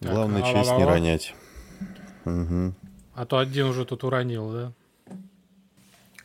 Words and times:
Главное, 0.00 0.42
честь 0.42 0.72
не 0.72 0.84
ронять. 0.84 1.34
Угу. 2.24 2.74
А 3.14 3.26
то 3.26 3.38
один 3.38 3.66
уже 3.66 3.84
тут 3.84 4.04
уронил, 4.04 4.50
да? 4.52 4.72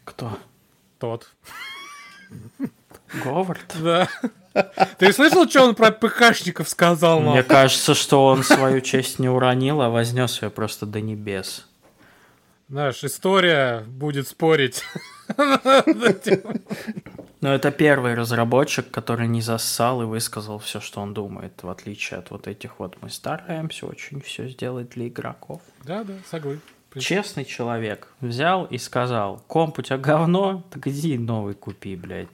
Кто? 0.03 0.37
Тот. 0.99 1.31
Говард? 3.23 3.75
Да. 3.81 4.07
Ты 4.99 5.11
слышал, 5.13 5.49
что 5.49 5.63
он 5.63 5.73
про 5.73 5.91
ПКшников 5.91 6.69
сказал? 6.69 7.19
Мне 7.19 7.41
кажется, 7.41 7.95
что 7.95 8.27
он 8.27 8.43
свою 8.43 8.81
честь 8.81 9.17
не 9.17 9.27
уронил, 9.27 9.81
а 9.81 9.89
вознес 9.89 10.43
ее 10.43 10.51
просто 10.51 10.85
до 10.85 11.01
небес. 11.01 11.67
Знаешь, 12.69 13.03
история 13.03 13.83
будет 13.87 14.27
спорить. 14.27 14.83
Но 17.43 17.53
это 17.53 17.71
первый 17.71 18.13
разработчик, 18.13 18.89
который 18.89 19.27
не 19.27 19.41
зассал 19.41 20.01
и 20.01 20.05
высказал 20.05 20.59
все, 20.59 20.79
что 20.79 21.01
он 21.01 21.13
думает, 21.13 21.61
в 21.61 21.67
отличие 21.67 22.19
от 22.19 22.31
вот 22.31 22.47
этих 22.47 22.79
вот. 22.79 22.95
Мы 23.01 23.09
стараемся 23.09 23.85
очень 23.85 24.21
все 24.21 24.47
сделать 24.47 24.91
для 24.91 25.09
игроков. 25.09 25.61
Да, 25.83 26.05
да, 26.05 26.13
согласен. 26.31 26.61
Честный 26.99 27.45
человек 27.45 28.07
взял 28.21 28.65
и 28.65 28.77
сказал, 28.77 29.43
комп 29.47 29.79
у 29.79 29.81
тебя 29.81 29.97
говно, 29.97 30.63
так 30.71 30.87
иди 30.87 31.17
новый 31.17 31.53
купи, 31.53 31.95
блядь. 31.95 32.27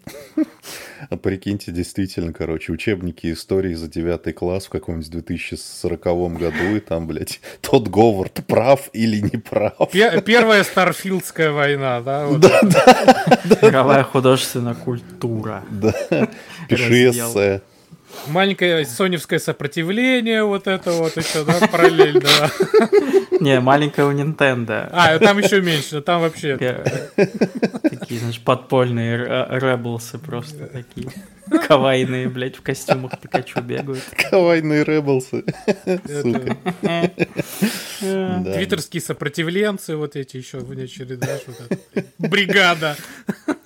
А 1.10 1.16
прикиньте, 1.16 1.72
действительно, 1.72 2.34
короче, 2.34 2.74
учебники 2.74 3.32
истории 3.32 3.74
за 3.74 3.88
девятый 3.88 4.34
класс 4.34 4.66
в 4.66 4.70
каком-нибудь 4.70 5.10
2040 5.10 6.04
году, 6.38 6.76
и 6.76 6.80
там, 6.80 7.08
блядь, 7.08 7.40
тот 7.62 7.88
Говард 7.88 8.46
прав 8.46 8.90
или 8.92 9.22
не 9.22 9.38
прав. 9.38 9.92
Первая 9.92 10.64
Старфилдская 10.64 11.52
война, 11.52 12.02
да? 12.02 12.26
Вот. 12.26 12.42
Да, 12.42 12.60
да. 12.62 13.36
Мировая 13.62 14.04
художественная 14.04 14.76
культура. 14.76 15.64
Да. 15.70 15.94
Пиши 16.68 17.10
эссе. 17.10 17.62
Маленькое 18.28 18.86
соневское 18.86 19.40
сопротивление, 19.40 20.44
вот 20.44 20.68
это 20.68 20.92
вот 20.92 21.16
еще, 21.18 21.44
да, 21.44 21.68
параллельно. 21.68 22.30
Не, 23.40 23.60
маленькое 23.60 24.08
у 24.08 24.12
Nintendo. 24.12 24.90
А, 24.92 25.18
там 25.20 25.40
еще 25.40 25.62
меньше, 25.62 26.02
там 26.02 26.22
вообще... 26.22 26.58
Такие, 26.58 28.20
знаешь, 28.20 28.40
подпольные 28.40 29.18
ребелсы 29.18 30.18
просто 30.18 30.68
такие. 30.68 31.10
Кавайные, 31.68 32.30
блядь, 32.30 32.56
в 32.56 32.62
костюмах 32.62 33.20
Пикачу 33.20 33.62
бегают. 33.62 34.04
Кавайные 34.30 34.84
ребелсы. 34.84 35.44
Сука. 36.22 36.58
Твиттерские 38.00 39.02
сопротивленцы 39.02 39.96
вот 39.96 40.16
эти 40.16 40.38
еще 40.38 40.60
в 40.60 40.72
очередной. 40.72 41.30
Бригада. 42.18 42.96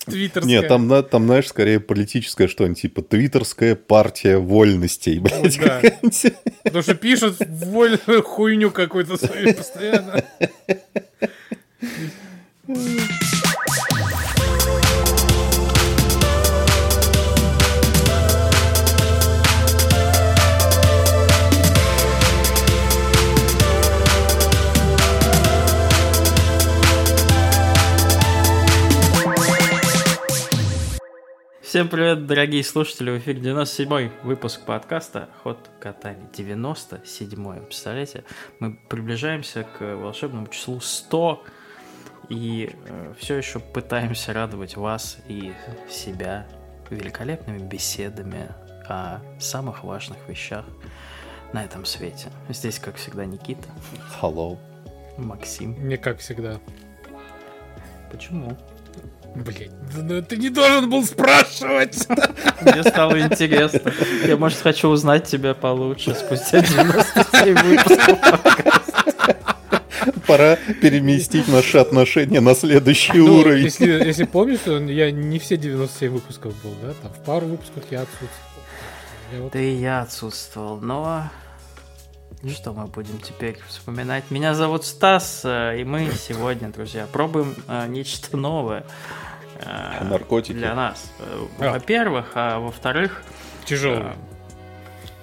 Твиттерская. 0.05 0.61
Нет, 0.61 0.67
там, 0.67 1.03
там, 1.03 1.25
знаешь, 1.25 1.47
скорее 1.47 1.79
политическое 1.79 2.47
что-нибудь, 2.47 2.81
типа 2.81 3.01
Твиттерская 3.01 3.75
партия 3.75 4.37
вольностей, 4.37 5.19
блядь. 5.19 5.59
Да. 5.59 5.81
Потому 6.63 6.83
что 6.83 6.95
пишут 6.95 7.37
вольную 7.39 8.23
хуйню 8.23 8.71
какую-то 8.71 9.17
свою 9.17 9.53
постоянно. 9.53 10.23
Всем 31.73 31.89
привет, 31.89 32.27
дорогие 32.27 32.63
слушатели, 32.63 33.09
в 33.09 33.17
эфире 33.17 33.41
97-й 33.41 34.11
выпуск 34.21 34.61
подкаста 34.63 35.29
«Ход 35.41 35.71
катания». 35.79 36.29
97-й, 36.31 37.61
представляете? 37.61 38.25
Мы 38.59 38.75
приближаемся 38.75 39.63
к 39.63 39.95
волшебному 39.95 40.45
числу 40.49 40.79
100 40.79 41.43
и 42.29 42.69
э, 42.85 43.13
все 43.17 43.37
еще 43.37 43.57
пытаемся 43.57 44.33
радовать 44.33 44.77
вас 44.77 45.17
и 45.27 45.51
себя 45.89 46.45
великолепными 46.91 47.57
беседами 47.57 48.49
о 48.87 49.19
самых 49.39 49.83
важных 49.83 50.19
вещах 50.29 50.65
на 51.53 51.63
этом 51.63 51.85
свете. 51.85 52.29
Здесь, 52.49 52.77
как 52.77 52.97
всегда, 52.97 53.25
Никита. 53.25 53.67
Hello. 54.21 54.59
Максим. 55.17 55.71
Мне 55.71 55.97
как 55.97 56.19
всегда. 56.19 56.59
Почему? 58.11 58.55
Блять, 59.35 59.71
ну 59.95 60.21
ты 60.21 60.37
не 60.37 60.49
должен 60.49 60.89
был 60.89 61.03
спрашивать. 61.03 62.07
Мне 62.61 62.83
стало 62.83 63.19
интересно. 63.19 63.91
Я, 64.25 64.37
может, 64.37 64.59
хочу 64.59 64.89
узнать 64.89 65.25
тебя 65.25 65.55
получше 65.55 66.13
спустя 66.13 66.61
97 66.61 67.55
выпусков. 67.55 68.19
Пора 70.27 70.57
переместить 70.81 71.47
наши 71.47 71.77
отношения 71.77 72.41
на 72.41 72.53
следующий 72.55 73.17
ну, 73.17 73.37
уровень. 73.39 73.63
Если, 73.63 73.87
если 73.87 74.25
помнишь, 74.25 74.59
я 74.65 75.11
не 75.11 75.39
все 75.39 75.57
97 75.57 76.11
выпусков 76.11 76.53
был, 76.63 76.75
да? 76.81 76.93
Там 77.01 77.11
в 77.11 77.25
пару 77.25 77.47
выпусков 77.47 77.83
я 77.89 78.01
отсутствовал. 78.01 78.53
Я 79.33 79.41
вот... 79.41 79.51
Да 79.51 79.59
и 79.59 79.73
я 79.75 80.01
отсутствовал, 80.01 80.79
но 80.79 81.29
что 82.49 82.73
мы 82.73 82.87
будем 82.87 83.19
теперь 83.19 83.57
вспоминать? 83.67 84.25
Меня 84.29 84.53
зовут 84.53 84.85
Стас, 84.85 85.41
э, 85.45 85.79
и 85.79 85.85
мы 85.85 86.11
сегодня, 86.11 86.69
друзья, 86.69 87.07
пробуем 87.09 87.55
э, 87.67 87.87
нечто 87.87 88.35
новое. 88.35 88.83
Э, 89.65 90.03
Наркотики. 90.03 90.53
Для 90.53 90.75
нас. 90.75 91.11
А. 91.19 91.71
Во-первых, 91.71 92.31
а 92.35 92.59
во-вторых... 92.59 93.23
Тяжело. 93.65 94.11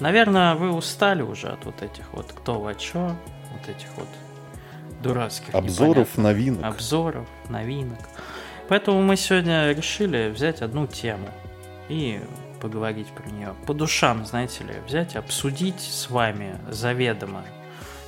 Наверное, 0.00 0.54
вы 0.54 0.72
устали 0.72 1.20
уже 1.20 1.48
от 1.48 1.64
вот 1.66 1.82
этих 1.82 2.10
вот 2.12 2.32
кто 2.32 2.58
во 2.58 2.74
чё, 2.74 3.14
вот 3.52 3.68
этих 3.68 3.88
вот 3.96 4.08
дурацких 5.02 5.54
Обзоров 5.54 6.16
новинок. 6.16 6.64
Обзоров, 6.64 7.26
новинок. 7.50 7.98
Поэтому 8.68 9.02
мы 9.02 9.16
сегодня 9.16 9.72
решили 9.72 10.30
взять 10.30 10.62
одну 10.62 10.86
тему 10.86 11.28
и 11.88 12.20
поговорить 12.60 13.08
про 13.08 13.28
нее. 13.30 13.54
По 13.66 13.74
душам, 13.74 14.24
знаете 14.24 14.64
ли, 14.64 14.74
взять, 14.86 15.16
обсудить 15.16 15.80
с 15.80 16.08
вами 16.08 16.56
заведомо. 16.70 17.42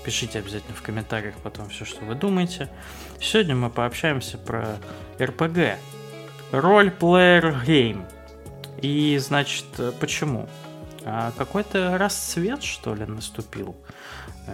Пишите 0.05 0.39
обязательно 0.39 0.75
в 0.75 0.83
комментариях 0.83 1.35
потом 1.43 1.69
все, 1.69 1.85
что 1.85 2.05
вы 2.05 2.15
думаете. 2.15 2.69
Сегодня 3.21 3.55
мы 3.55 3.71
пообщаемся 3.71 4.39
про 4.39 4.77
RPG. 5.19 5.77
Player 6.53 7.65
Game. 7.65 8.05
И, 8.83 9.17
значит, 9.19 9.65
почему? 10.01 10.49
А 11.05 11.33
какой-то 11.37 11.97
расцвет, 11.99 12.63
что 12.63 12.95
ли, 12.95 13.05
наступил? 13.07 13.75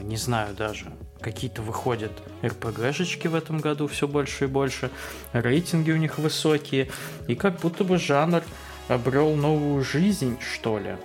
Не 0.01 0.17
знаю 0.17 0.55
даже. 0.55 0.93
Какие-то 1.21 1.63
выходят 1.63 2.13
РПГшечки 2.45 3.27
в 3.27 3.35
этом 3.35 3.59
году 3.59 3.89
все 3.89 4.07
больше 4.07 4.45
и 4.45 4.47
больше. 4.47 4.91
Рейтинги 5.33 5.91
у 5.91 5.97
них 5.97 6.19
высокие. 6.19 6.91
И 7.27 7.35
как 7.35 7.59
будто 7.59 7.85
бы 7.85 7.99
жанр 7.99 8.43
обрел 8.89 9.35
новую 9.35 9.83
жизнь, 9.83 10.39
что 10.41 10.79
ли. 10.79 10.97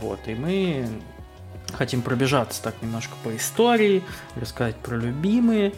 Вот, 0.00 0.20
и 0.26 0.34
мы 0.34 0.86
хотим 1.72 2.02
пробежаться 2.02 2.62
так 2.62 2.74
немножко 2.82 3.14
по 3.24 3.34
истории, 3.34 4.02
рассказать 4.36 4.76
про 4.76 4.96
любимые, 4.96 5.72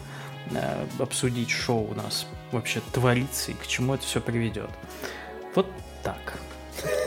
э, 0.51 0.85
обсудить, 0.99 1.49
что 1.49 1.77
у 1.77 1.93
нас 1.93 2.27
вообще 2.55 2.81
творится 2.91 3.51
и 3.51 3.53
к 3.53 3.67
чему 3.67 3.93
это 3.93 4.03
все 4.03 4.21
приведет. 4.21 4.69
Вот 5.53 5.67
так. 6.03 6.37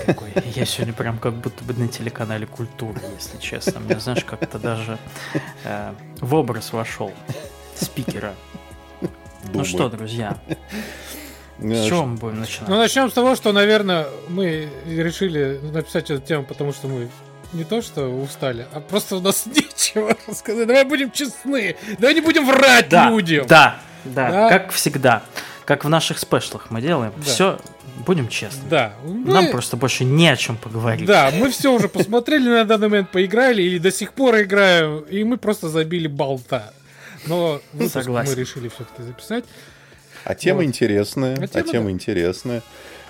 Какой. 0.06 0.32
Я 0.54 0.64
сегодня 0.64 0.94
прям 0.94 1.18
как 1.18 1.34
будто 1.34 1.62
бы 1.64 1.74
на 1.74 1.88
телеканале 1.88 2.46
культуры, 2.46 3.00
если 3.14 3.38
честно. 3.38 3.80
Мне, 3.80 3.98
знаешь, 4.00 4.24
как-то 4.24 4.58
даже 4.58 4.98
э, 5.64 5.92
в 6.20 6.34
образ 6.34 6.72
вошел 6.72 7.12
спикера. 7.74 8.34
Думаю. 9.00 9.58
Ну 9.58 9.64
что, 9.64 9.88
друзья, 9.88 10.38
с 11.58 11.86
чего 11.86 12.06
мы 12.06 12.16
будем 12.16 12.40
начинать? 12.40 12.68
Ну, 12.68 12.76
начнем 12.76 13.10
с 13.10 13.12
того, 13.12 13.36
что, 13.36 13.52
наверное, 13.52 14.08
мы 14.28 14.68
решили 14.86 15.60
написать 15.72 16.10
эту 16.10 16.26
тему, 16.26 16.44
потому 16.44 16.72
что 16.72 16.88
мы 16.88 17.08
не 17.52 17.64
то 17.64 17.80
что 17.80 18.08
устали, 18.08 18.66
а 18.72 18.80
просто 18.80 19.16
у 19.16 19.20
нас 19.20 19.46
нечего 19.46 20.16
рассказать. 20.26 20.66
Давай 20.66 20.84
будем 20.84 21.10
честны. 21.10 21.76
Давай 21.98 22.14
не 22.14 22.20
будем 22.20 22.46
врать 22.46 22.88
да, 22.88 23.10
людям. 23.10 23.46
Да, 23.46 23.78
да, 24.08 24.30
да, 24.30 24.48
как 24.48 24.70
всегда. 24.72 25.22
Как 25.64 25.84
в 25.84 25.88
наших 25.88 26.18
спешлах 26.18 26.70
мы 26.70 26.80
делаем. 26.80 27.12
Да. 27.16 27.22
Все, 27.22 27.58
будем 28.06 28.28
честны. 28.28 28.62
Да. 28.70 28.94
Мы... 29.04 29.32
Нам 29.32 29.50
просто 29.50 29.76
больше 29.76 30.04
не 30.04 30.28
о 30.28 30.36
чем 30.36 30.56
поговорить. 30.56 31.06
Да, 31.06 31.30
мы 31.32 31.50
все 31.50 31.72
уже 31.72 31.88
посмотрели 31.88 32.48
на 32.48 32.64
данный 32.64 32.88
момент, 32.88 33.10
поиграли 33.10 33.62
или 33.62 33.78
до 33.78 33.90
сих 33.90 34.14
пор 34.14 34.40
играем, 34.40 35.00
и 35.00 35.24
мы 35.24 35.36
просто 35.36 35.68
забили 35.68 36.06
болта. 36.06 36.72
Но 37.26 37.60
выпуск 37.72 38.08
мы 38.08 38.34
решили 38.34 38.68
все-таки 38.68 39.02
записать. 39.02 39.44
А 40.24 40.34
тема 40.34 40.58
вот. 40.58 40.64
интересная. 40.64 41.34
А 41.34 41.46
тема, 41.46 41.50
а 41.54 41.62
тема 41.62 41.84
да. 41.86 41.90
интересная. 41.90 42.62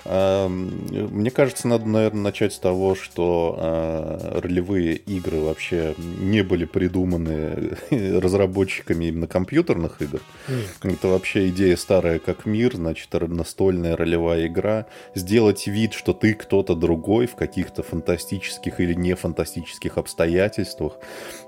Мне 0.09 1.29
кажется, 1.29 1.67
надо, 1.67 1.85
наверное, 1.85 2.23
начать 2.23 2.53
с 2.53 2.59
того, 2.59 2.95
что 2.95 3.55
а, 3.59 4.41
ролевые 4.41 4.95
игры 4.95 5.39
вообще 5.39 5.93
не 5.97 6.41
были 6.41 6.65
придуманы 6.65 7.77
разработчиками 7.91 9.05
именно 9.05 9.27
компьютерных 9.27 10.01
игр. 10.01 10.19
Mm. 10.47 10.93
Это 10.93 11.07
вообще 11.09 11.49
идея 11.49 11.75
старая 11.75 12.17
как 12.17 12.47
мир, 12.47 12.75
значит, 12.75 13.09
настольная 13.13 13.95
ролевая 13.95 14.47
игра. 14.47 14.87
Сделать 15.13 15.67
вид, 15.67 15.93
что 15.93 16.13
ты 16.13 16.33
кто-то 16.33 16.73
другой 16.73 17.27
в 17.27 17.35
каких-то 17.35 17.83
фантастических 17.83 18.79
или 18.79 18.95
не 18.95 19.13
фантастических 19.13 19.99
обстоятельствах. 19.99 20.93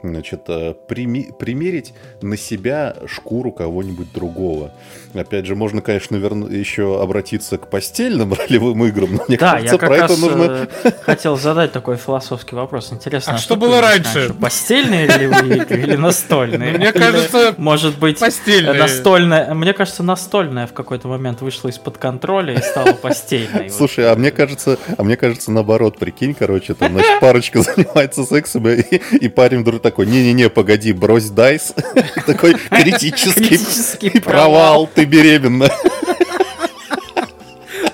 Значит, 0.04 0.42
а, 0.48 0.74
прими 0.74 1.30
примерить 1.38 1.94
на 2.22 2.38
себя 2.38 2.96
шкуру 3.06 3.52
кого-нибудь 3.52 4.12
другого. 4.14 4.72
Опять 5.14 5.46
же, 5.46 5.56
можно, 5.56 5.82
конечно, 5.82 6.16
верну 6.16 6.48
еще 6.48 7.02
обратиться 7.02 7.58
к 7.58 7.70
постельным 7.70 8.34
ролевым 8.50 8.84
играм, 8.86 9.16
но 9.16 9.26
мне 9.28 9.38
да, 9.38 9.52
кажется, 9.52 9.76
я 9.76 9.80
как 9.80 9.90
про 9.90 9.98
раз 9.98 10.12
это 10.12 10.22
нужно... 10.22 10.70
э, 10.84 10.92
хотел 11.02 11.38
задать 11.38 11.72
такой 11.72 11.98
философский 11.98 12.56
вопрос. 12.56 12.92
Интересно, 12.92 13.34
А 13.34 13.36
а 13.36 13.40
что 13.40 13.56
ты 13.56 13.60
было 13.60 13.82
раньше? 13.82 14.20
Наша, 14.20 14.34
Постельные 14.34 15.08
ролевые 15.08 15.58
игры 15.58 15.82
или 15.82 15.96
настольные? 15.96 16.74
Мне 16.78 16.92
кажется, 16.92 17.54
может 17.58 17.98
быть, 18.00 18.20
постельные. 18.20 18.74
настольная... 18.74 19.54
Мне 19.54 19.74
кажется, 19.74 20.04
настольная 20.04 20.68
в 20.68 20.74
какой-то 20.74 21.08
момент 21.08 21.42
вышла 21.42 21.70
из-под 21.70 21.98
контроля 21.98 22.54
и 22.54 22.62
стала 22.62 22.94
постельной. 22.94 23.70
Слушай, 23.70 24.12
а 24.12 24.16
мне 24.16 24.32
кажется, 24.32 24.78
а 24.98 25.04
мне 25.04 25.18
кажется, 25.18 25.52
наоборот, 25.52 25.98
прикинь, 25.98 26.34
короче, 26.34 26.74
там, 26.74 26.94
значит, 26.94 27.20
парочка 27.20 27.62
занимается 27.62 28.24
сексом, 28.24 28.68
и, 28.68 28.82
и 28.82 29.28
парень 29.28 29.62
вдруг 29.62 29.82
такой, 29.92 30.06
не-не-не, 30.08 30.50
погоди, 30.50 30.94
брось 30.94 31.30
дайс. 31.30 31.74
Такой 32.26 32.54
критический 32.54 34.20
провал, 34.22 34.88
ты 34.88 35.04
беременна. 35.04 35.70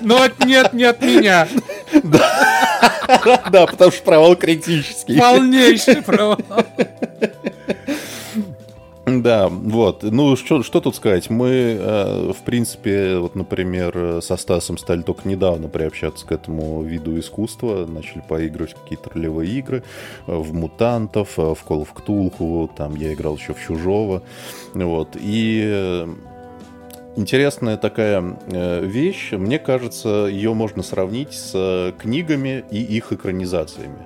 но 0.00 0.22
от- 0.22 0.44
нет, 0.44 0.72
не 0.72 0.84
от 0.84 1.02
меня. 1.02 1.48
Да, 3.50 3.66
потому 3.66 3.90
что 3.90 4.02
провал 4.02 4.36
критический. 4.36 5.18
Полнейший 5.18 6.02
провал. 6.02 6.38
Да, 9.08 9.48
вот. 9.48 10.02
Ну, 10.02 10.36
что, 10.36 10.62
что 10.62 10.80
тут 10.80 10.96
сказать? 10.96 11.30
Мы, 11.30 11.76
э, 11.78 12.32
в 12.32 12.42
принципе, 12.44 13.18
вот, 13.18 13.34
например, 13.34 14.20
со 14.22 14.36
Стасом 14.36 14.78
стали 14.78 15.02
только 15.02 15.28
недавно 15.28 15.68
приобщаться 15.68 16.26
к 16.26 16.32
этому 16.32 16.82
виду 16.82 17.18
искусства, 17.18 17.86
начали 17.86 18.22
поигрывать 18.26 18.72
в 18.72 18.82
какие-то 18.82 19.10
ролевые 19.10 19.50
игры, 19.58 19.82
э, 20.26 20.34
в 20.34 20.52
Мутантов, 20.52 21.38
э, 21.38 21.42
в 21.54 21.64
Call 21.66 21.86
of 21.86 21.88
Cthulhu, 21.94 22.70
там 22.76 22.94
я 22.96 23.12
играл 23.12 23.36
еще 23.36 23.54
в 23.54 23.60
Чужого, 23.60 24.22
вот. 24.74 25.16
И 25.18 25.62
э, 25.64 26.06
интересная 27.16 27.76
такая 27.76 28.36
вещь, 28.82 29.32
мне 29.32 29.58
кажется, 29.58 30.26
ее 30.30 30.54
можно 30.54 30.82
сравнить 30.82 31.32
с 31.32 31.94
книгами 31.98 32.64
и 32.70 32.82
их 32.82 33.12
экранизациями. 33.12 33.98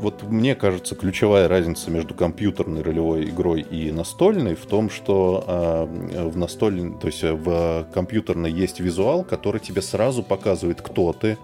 Вот 0.00 0.22
мне 0.22 0.54
кажется, 0.54 0.94
ключевая 0.94 1.48
разница 1.48 1.90
между 1.90 2.14
компьютерной 2.14 2.82
ролевой 2.82 3.24
игрой 3.24 3.62
и 3.62 3.90
настольной 3.90 4.54
в 4.54 4.64
том, 4.66 4.90
что 4.90 5.44
э, 5.46 6.28
в 6.28 6.36
настольной, 6.36 6.96
то 6.98 7.08
есть 7.08 7.22
в 7.22 7.86
компьютерной 7.92 8.52
есть 8.52 8.80
визуал, 8.80 9.24
который 9.24 9.60
тебе 9.60 9.82
сразу 9.82 10.22
показывает, 10.22 10.80
кто 10.82 11.12
ты, 11.12 11.36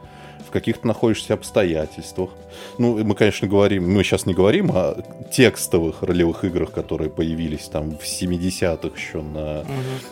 в 0.46 0.50
каких 0.52 0.78
ты 0.78 0.86
находишься 0.86 1.34
обстоятельствах. 1.34 2.30
Ну, 2.78 3.02
мы, 3.02 3.14
конечно, 3.16 3.48
говорим, 3.48 3.92
мы 3.92 4.04
сейчас 4.04 4.24
не 4.26 4.34
говорим 4.34 4.70
о 4.72 5.02
текстовых 5.32 6.02
ролевых 6.02 6.44
играх, 6.44 6.70
которые 6.70 7.10
появились 7.10 7.64
там 7.68 7.98
в 7.98 8.04
70-х 8.04 8.96
еще 8.96 9.20
на 9.22 9.64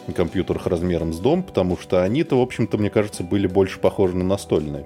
Мгм. 0.06 0.14
компьютерах 0.14 0.66
размером 0.66 1.12
с 1.12 1.18
дом, 1.20 1.44
потому 1.44 1.76
что 1.76 2.02
они-то, 2.02 2.36
в 2.36 2.40
общем-то, 2.40 2.76
мне 2.78 2.90
кажется, 2.90 3.22
были 3.22 3.46
больше 3.46 3.78
похожи 3.78 4.16
на 4.16 4.24
настольные. 4.24 4.84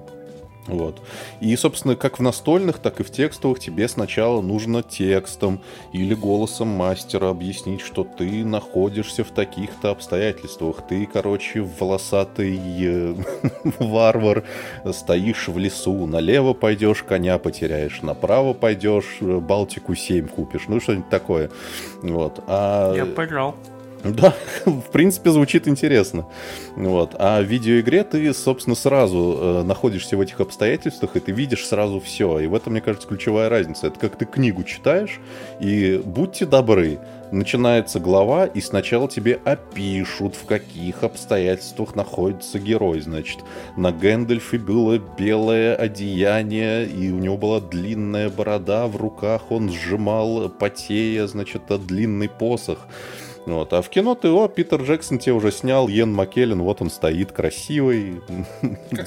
Вот. 0.67 1.01
И, 1.39 1.55
собственно, 1.55 1.95
как 1.95 2.19
в 2.19 2.21
настольных, 2.21 2.79
так 2.79 2.99
и 2.99 3.03
в 3.03 3.11
текстовых 3.11 3.59
тебе 3.59 3.87
сначала 3.87 4.41
нужно 4.41 4.83
текстом 4.83 5.61
или 5.93 6.13
голосом 6.13 6.67
мастера 6.67 7.29
объяснить, 7.29 7.81
что 7.81 8.03
ты 8.03 8.43
находишься 8.45 9.23
в 9.23 9.31
таких-то 9.31 9.91
обстоятельствах. 9.91 10.85
Ты, 10.87 11.05
короче, 11.11 11.61
волосатый 11.61 12.59
э, 12.79 13.15
варвар, 13.79 14.43
стоишь 14.91 15.47
в 15.47 15.57
лесу, 15.57 16.05
налево 16.05 16.53
пойдешь, 16.53 17.03
коня 17.03 17.37
потеряешь, 17.37 18.01
направо 18.01 18.53
пойдешь, 18.53 19.17
э, 19.21 19.39
Балтику 19.39 19.95
7 19.95 20.27
купишь, 20.27 20.67
ну 20.67 20.79
что-нибудь 20.81 21.09
такое. 21.09 21.49
Вот. 22.01 22.43
А... 22.47 22.93
Я 22.93 23.05
поиграл. 23.05 23.55
Да, 24.03 24.33
в 24.65 24.91
принципе, 24.91 25.31
звучит 25.31 25.67
интересно. 25.67 26.25
Вот. 26.75 27.15
А 27.17 27.41
в 27.41 27.45
видеоигре 27.45 28.03
ты, 28.03 28.33
собственно, 28.33 28.75
сразу 28.75 29.37
э, 29.39 29.63
находишься 29.63 30.17
в 30.17 30.21
этих 30.21 30.39
обстоятельствах, 30.39 31.15
и 31.15 31.19
ты 31.19 31.31
видишь 31.31 31.65
сразу 31.65 31.99
все. 31.99 32.39
И 32.39 32.47
в 32.47 32.55
этом, 32.55 32.73
мне 32.73 32.81
кажется, 32.81 33.07
ключевая 33.07 33.49
разница. 33.49 33.87
Это 33.87 33.99
как 33.99 34.17
ты 34.17 34.25
книгу 34.25 34.63
читаешь, 34.63 35.19
и 35.59 36.01
будьте 36.03 36.45
добры, 36.45 36.99
начинается 37.31 37.99
глава, 37.99 38.45
и 38.45 38.61
сначала 38.61 39.09
тебе 39.09 39.39
опишут, 39.43 40.35
в 40.35 40.45
каких 40.45 41.03
обстоятельствах 41.03 41.95
находится 41.95 42.59
герой. 42.59 43.01
Значит, 43.01 43.39
на 43.75 43.91
Гэндальфе 43.91 44.57
было 44.57 44.97
белое 44.97 45.75
одеяние, 45.75 46.85
и 46.85 47.11
у 47.11 47.19
него 47.19 47.37
была 47.37 47.59
длинная 47.59 48.29
борода, 48.29 48.87
в 48.87 48.95
руках 48.95 49.51
он 49.51 49.71
сжимал, 49.71 50.49
потея, 50.49 51.27
значит, 51.27 51.63
а, 51.69 51.77
длинный 51.77 52.29
посох. 52.29 52.87
Вот. 53.47 53.71
А 53.71 53.81
в 53.81 53.89
кино 53.89 54.13
ты, 54.13 54.29
о, 54.29 54.49
Питер 54.49 54.81
Джексон 54.81 55.19
тебе 55.19 55.31
уже 55.33 55.51
снял, 55.53 55.87
Йен 55.87 56.13
Маккеллен, 56.13 56.61
вот 56.61 56.81
он 56.81 56.89
стоит, 56.89 57.31
красивый. 57.31 58.21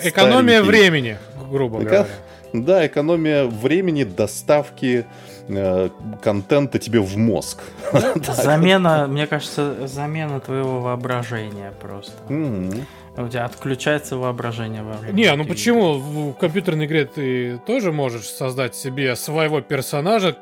Экономия 0.03 0.63
времени, 0.63 1.19
грубо 1.51 1.79
Эко- 1.79 1.85
говоря. 1.85 2.07
Да, 2.55 2.87
экономия 2.87 3.45
времени, 3.45 4.05
доставки 4.05 5.05
э, 5.47 5.91
контента 6.23 6.79
тебе 6.79 7.01
в 7.01 7.19
мозг. 7.19 7.61
Замена, 8.33 9.07
мне 9.07 9.27
кажется, 9.27 9.87
замена 9.87 10.41
твоего 10.41 10.81
воображения 10.81 11.75
просто. 11.81 12.13
У 12.29 13.29
тебя 13.29 13.45
отключается 13.45 14.17
воображение 14.17 14.83
во 14.83 14.95
время. 14.95 15.15
Не, 15.15 15.37
ну 15.37 15.45
почему? 15.45 15.99
В 15.99 16.33
компьютерной 16.33 16.87
игре 16.87 17.05
ты 17.05 17.59
тоже 17.67 17.93
можешь 17.93 18.27
создать 18.27 18.75
себе 18.75 19.15
своего 19.17 19.61
персонажа 19.61 20.35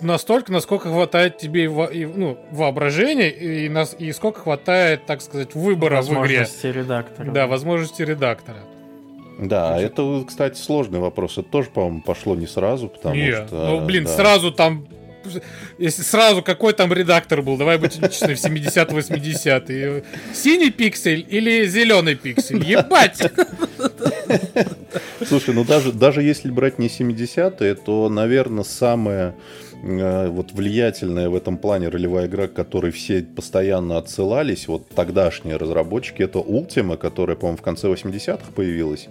настолько, 0.00 0.52
насколько 0.52 0.88
хватает 0.90 1.38
тебе 1.38 1.68
во- 1.68 1.86
и, 1.86 2.04
ну, 2.04 2.38
воображения 2.50 3.30
и, 3.30 3.68
нас, 3.68 3.94
и 3.98 4.12
сколько 4.12 4.40
хватает, 4.40 5.06
так 5.06 5.22
сказать, 5.22 5.54
выбора 5.54 6.02
в 6.02 6.06
игре. 6.06 6.18
Возможности 6.40 6.66
редактора. 6.66 7.30
Да, 7.30 7.46
возможности 7.46 8.02
редактора. 8.02 8.58
Да, 9.38 9.80
это, 9.80 10.24
кстати, 10.26 10.58
сложный 10.58 11.00
вопрос. 11.00 11.38
Это 11.38 11.48
тоже, 11.48 11.70
по-моему, 11.70 12.02
пошло 12.02 12.36
не 12.36 12.46
сразу, 12.46 12.88
потому 12.88 13.14
Не, 13.16 13.32
что... 13.32 13.66
ну, 13.80 13.84
блин, 13.84 14.04
да. 14.04 14.10
сразу 14.10 14.52
там... 14.52 14.86
Если 15.78 16.02
сразу 16.02 16.42
какой 16.42 16.74
там 16.74 16.92
редактор 16.92 17.40
был, 17.40 17.56
давай 17.56 17.78
быть 17.78 17.94
честны, 17.94 18.34
в 18.34 18.44
70-80-е. 18.44 20.04
Синий 20.34 20.70
пиксель 20.70 21.26
или 21.28 21.64
зеленый 21.66 22.14
пиксель? 22.14 22.62
Ебать! 22.62 23.22
Слушай, 25.26 25.54
ну 25.54 25.64
даже, 25.64 25.92
даже 25.92 26.22
если 26.22 26.50
брать 26.50 26.78
не 26.78 26.88
70-е, 26.88 27.74
то, 27.74 28.08
наверное, 28.10 28.64
самая 28.64 29.28
э, 29.30 29.63
вот 29.84 30.52
влиятельная 30.52 31.28
в 31.28 31.34
этом 31.34 31.58
плане 31.58 31.88
ролевая 31.88 32.26
игра, 32.26 32.48
к 32.48 32.54
которой 32.54 32.90
все 32.90 33.22
постоянно 33.22 33.98
отсылались, 33.98 34.66
вот 34.66 34.88
тогдашние 34.88 35.56
разработчики, 35.56 36.22
это 36.22 36.38
Ultima, 36.38 36.96
которая, 36.96 37.36
по-моему, 37.36 37.58
в 37.58 37.62
конце 37.62 37.88
80-х 37.88 38.52
появилась. 38.54 39.08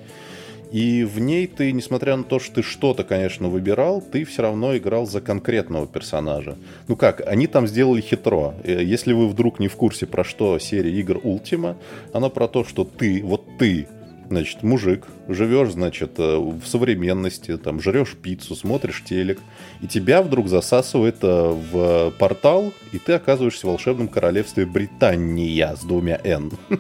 И 0.74 1.04
в 1.04 1.20
ней 1.20 1.46
ты, 1.46 1.72
несмотря 1.72 2.16
на 2.18 2.24
то, 2.24 2.40
что 2.40 2.56
ты 2.56 2.64
что-то, 2.64 3.04
конечно, 3.04 3.48
выбирал, 3.48 4.02
ты 4.02 4.26
все 4.26 4.42
равно 4.42 4.76
играл 4.76 5.06
за 5.06 5.22
конкретного 5.22 5.86
персонажа. 5.86 6.58
Ну 6.88 6.96
как, 6.96 7.22
они 7.28 7.46
там 7.46 7.68
сделали 7.68 8.02
хитро. 8.02 8.56
Э, 8.64 8.84
Если 8.84 9.14
вы 9.14 9.28
вдруг 9.28 9.60
не 9.60 9.68
в 9.68 9.76
курсе, 9.76 10.08
про 10.08 10.24
что 10.24 10.58
серия 10.58 10.92
игр 11.00 11.18
Ultima, 11.18 11.76
она 12.12 12.30
про 12.30 12.48
то, 12.48 12.64
что 12.64 12.86
ты, 12.86 13.22
вот 13.24 13.46
ты, 13.60 13.88
значит, 14.30 14.64
мужик, 14.64 15.06
живешь, 15.28 15.74
значит, 15.74 16.14
э, 16.18 16.38
в 16.38 16.66
современности, 16.66 17.56
там, 17.58 17.80
жрешь 17.80 18.16
пиццу, 18.20 18.56
смотришь 18.56 19.04
телек, 19.06 19.40
и 19.84 19.88
тебя 19.88 20.22
вдруг 20.22 20.48
засасывает 20.48 21.18
э, 21.24 21.28
в 21.28 22.12
портал, 22.18 22.72
и 22.94 23.00
ты 23.00 23.14
оказываешься 23.14 23.68
в 23.68 23.70
волшебном 23.70 24.08
королевстве 24.08 24.66
Британия 24.66 25.76
с 25.76 25.82
двумя 25.82 26.20
«Н». 26.24 26.52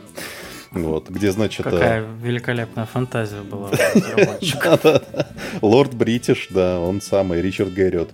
Вот, 0.71 1.07
где, 1.07 1.31
значит... 1.31 1.67
э, 1.67 1.69
Какая 1.69 2.03
великолепная 2.23 2.85
фантазия 2.85 3.41
была 3.43 3.69
у. 3.69 5.61
Лорд 5.61 5.93
Бритиш, 5.93 6.47
да, 6.49 6.79
он 6.79 6.99
самый, 6.99 7.43
Ричард 7.43 7.73
Гэрриот. 7.73 8.09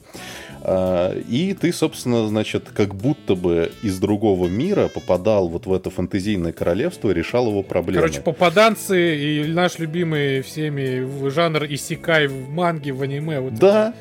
А, 0.61 1.17
И 1.29 1.53
ты, 1.53 1.71
собственно, 1.71 2.27
значит, 2.27 2.69
как 2.73 2.95
будто 2.95 3.35
бы 3.35 3.71
из 3.81 3.97
другого 3.99 4.47
мира 4.47 4.89
попадал 4.89 5.47
вот 5.47 5.67
в 5.67 5.73
это 5.73 5.89
фантазийное 5.89 6.51
королевство 6.51 7.11
и 7.11 7.13
решал 7.13 7.47
его 7.47 7.63
проблемы. 7.63 8.01
Короче, 8.01 8.21
попаданцы 8.21 9.17
и 9.17 9.53
наш 9.53 9.79
любимый 9.79 10.41
всеми 10.41 11.29
жанр 11.29 11.63
исекай 11.65 12.27
в 12.27 12.49
манге, 12.49 12.91
в 12.91 13.01
аниме. 13.01 13.39
Вот 13.39 13.53
Да, 13.55 13.93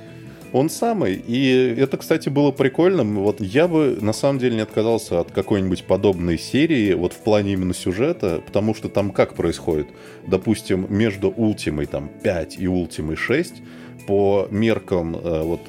Он 0.53 0.71
самый. 0.71 1.15
И 1.15 1.75
это, 1.79 1.97
кстати, 1.97 2.29
было 2.29 2.51
прикольным. 2.51 3.17
Вот 3.17 3.41
я 3.41 3.69
бы, 3.69 3.99
на 4.01 4.13
самом 4.13 4.39
деле, 4.39 4.57
не 4.57 4.63
отказался 4.63 5.21
от 5.21 5.31
какой-нибудь 5.31 5.85
подобной 5.85 6.39
серии, 6.39 6.95
вот 6.95 7.13
в 7.13 7.19
плане 7.19 7.53
именно 7.53 7.75
сюжета, 7.75 8.43
потому 8.45 8.75
что 8.75 8.89
там 8.89 9.11
как 9.11 9.35
происходит? 9.35 9.89
Допустим, 10.27 10.87
между 10.89 11.31
Ultimate 11.31 11.87
там 11.87 12.11
5 12.23 12.57
и 12.57 12.65
Ultimate 12.65 13.17
6 13.17 13.55
по 14.07 14.49
меркам 14.51 15.17
э, 15.17 15.43
вот, 15.43 15.61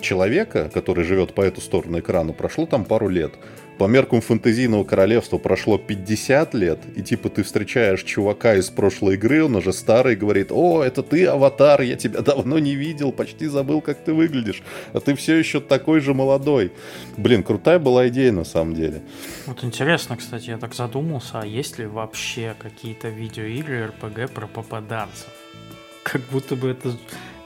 человека, 0.00 0.68
который 0.74 1.04
живет 1.04 1.32
по 1.32 1.42
эту 1.42 1.60
сторону 1.60 2.00
экрана, 2.00 2.32
прошло 2.32 2.66
там 2.66 2.84
пару 2.84 3.08
лет 3.08 3.34
по 3.78 3.84
меркам 3.84 4.20
фэнтезийного 4.20 4.84
королевства 4.84 5.38
прошло 5.38 5.78
50 5.78 6.54
лет, 6.54 6.78
и 6.94 7.02
типа 7.02 7.28
ты 7.28 7.42
встречаешь 7.42 8.02
чувака 8.02 8.54
из 8.54 8.70
прошлой 8.70 9.14
игры, 9.14 9.44
он 9.44 9.56
уже 9.56 9.72
старый, 9.72 10.16
говорит, 10.16 10.48
о, 10.50 10.82
это 10.82 11.02
ты, 11.02 11.26
аватар, 11.26 11.82
я 11.82 11.96
тебя 11.96 12.20
давно 12.20 12.58
не 12.58 12.74
видел, 12.74 13.12
почти 13.12 13.46
забыл, 13.46 13.80
как 13.80 13.98
ты 14.04 14.12
выглядишь, 14.12 14.62
а 14.92 15.00
ты 15.00 15.14
все 15.14 15.36
еще 15.36 15.60
такой 15.60 16.00
же 16.00 16.14
молодой. 16.14 16.72
Блин, 17.16 17.42
крутая 17.42 17.78
была 17.78 18.08
идея 18.08 18.32
на 18.32 18.44
самом 18.44 18.74
деле. 18.74 19.02
Вот 19.46 19.64
интересно, 19.64 20.16
кстати, 20.16 20.50
я 20.50 20.58
так 20.58 20.74
задумался, 20.74 21.40
а 21.40 21.46
есть 21.46 21.78
ли 21.78 21.86
вообще 21.86 22.54
какие-то 22.58 23.08
видеоигры 23.08 23.86
РПГ 23.86 24.32
про 24.32 24.46
попаданцев? 24.46 25.28
Как 26.02 26.22
будто 26.30 26.54
бы 26.54 26.68
это 26.68 26.92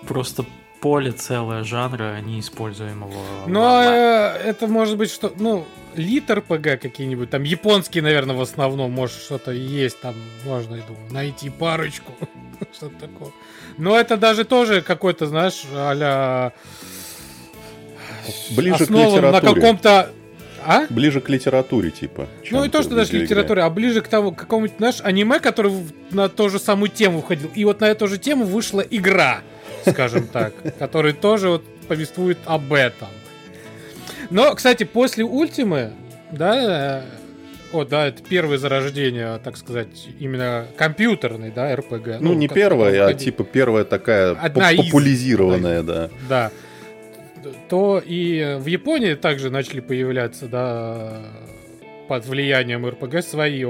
просто 0.06 0.44
поле 0.80 1.12
целое 1.12 1.64
жанра 1.64 2.20
неиспользуемого. 2.20 3.12
Ну, 3.46 3.60
а, 3.62 4.36
это 4.36 4.66
может 4.66 4.96
быть 4.96 5.10
что... 5.10 5.32
Ну, 5.38 5.66
лит 5.94 6.30
РПГ 6.30 6.80
какие-нибудь, 6.80 7.30
там 7.30 7.42
японские, 7.42 8.02
наверное, 8.02 8.36
в 8.36 8.40
основном, 8.40 8.92
может, 8.92 9.18
что-то 9.18 9.50
есть, 9.52 10.00
там 10.00 10.14
можно, 10.44 10.76
я 10.76 10.82
думаю, 10.82 11.12
найти 11.12 11.50
парочку, 11.50 12.12
что-то 12.72 12.94
такое. 13.00 13.30
Но 13.76 13.98
это 13.98 14.16
даже 14.16 14.44
тоже 14.44 14.82
какой-то, 14.82 15.26
знаешь, 15.26 15.64
а 15.72 16.52
Ближе 18.50 18.86
к 18.86 18.90
литературе. 18.90 19.30
на 19.30 19.40
каком-то 19.40 20.10
а? 20.64 20.86
Ближе 20.90 21.20
к 21.20 21.28
литературе, 21.28 21.90
типа. 21.90 22.28
Ну 22.50 22.64
и 22.64 22.68
то, 22.68 22.82
что 22.82 22.94
даже 22.94 23.16
литературе, 23.16 23.62
а 23.62 23.70
ближе 23.70 24.02
к 24.02 24.08
тому, 24.08 24.32
к 24.32 24.38
какому-нибудь, 24.38 24.76
знаешь, 24.78 24.96
аниме, 25.02 25.38
который 25.38 25.72
на 26.10 26.28
ту 26.28 26.50
же 26.50 26.58
самую 26.58 26.90
тему 26.90 27.22
входил. 27.22 27.50
И 27.54 27.64
вот 27.64 27.80
на 27.80 27.86
эту 27.86 28.06
же 28.06 28.18
тему 28.18 28.44
вышла 28.44 28.80
игра, 28.80 29.40
скажем 29.86 30.26
так, 30.26 30.52
который 30.78 31.12
тоже 31.12 31.48
вот 31.48 31.64
повествует 31.88 32.38
об 32.44 32.72
этом. 32.72 33.08
Но, 34.30 34.54
кстати, 34.54 34.84
после 34.84 35.24
Ультимы, 35.24 35.92
да, 36.30 37.04
о, 37.72 37.84
да, 37.84 38.06
это 38.06 38.22
первое 38.22 38.58
зарождение, 38.58 39.38
так 39.42 39.56
сказать, 39.56 40.08
именно 40.18 40.66
компьютерной, 40.76 41.50
да, 41.50 41.74
РПГ. 41.76 42.20
Ну, 42.20 42.28
ну 42.28 42.34
не 42.34 42.48
первое, 42.48 43.06
а 43.06 43.14
типа 43.14 43.44
первая 43.44 43.84
такая 43.84 44.32
Одна 44.32 44.70
популяризированная, 44.76 45.80
из, 45.80 45.86
да. 45.86 46.10
Да. 46.28 46.50
То 47.68 48.02
и 48.04 48.56
в 48.58 48.66
Японии 48.66 49.14
также 49.14 49.50
начали 49.50 49.80
появляться, 49.80 50.46
да, 50.46 51.22
под 52.08 52.26
влиянием 52.26 52.86
РПГ 52.86 53.22
свои 53.22 53.64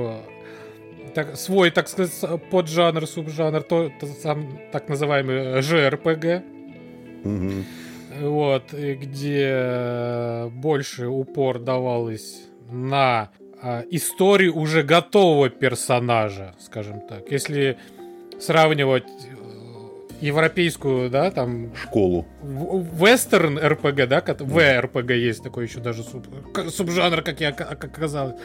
так, 1.14 1.36
свой, 1.36 1.70
так 1.70 1.88
сказать, 1.88 2.12
поджанр, 2.50 3.06
субжанр, 3.06 3.62
то, 3.62 3.90
то 4.00 4.06
сам 4.06 4.58
так 4.72 4.88
называемый 4.88 5.62
ЖРПГ. 5.62 6.44
Угу. 7.24 7.52
Вот, 8.20 8.72
где 8.72 10.50
больше 10.50 11.06
упор 11.06 11.58
давалось 11.58 12.48
на 12.70 13.30
а, 13.60 13.84
историю 13.90 14.56
уже 14.56 14.82
готового 14.82 15.50
персонажа, 15.50 16.54
скажем 16.58 17.00
так. 17.00 17.30
Если 17.30 17.76
сравнивать 18.40 19.04
э, 19.04 20.26
европейскую, 20.26 21.10
да, 21.10 21.30
там... 21.30 21.74
Школу. 21.74 22.26
Вестерн 22.42 23.58
РПГ, 23.58 24.06
да, 24.08 24.22
ВРПГ 24.38 25.10
есть 25.10 25.42
такой 25.42 25.64
еще 25.64 25.80
даже 25.80 26.04
суб, 26.04 26.26
субжанр, 26.70 27.22
как 27.22 27.40
я 27.40 27.52
как 27.52 27.82
оказалось. 27.84 28.36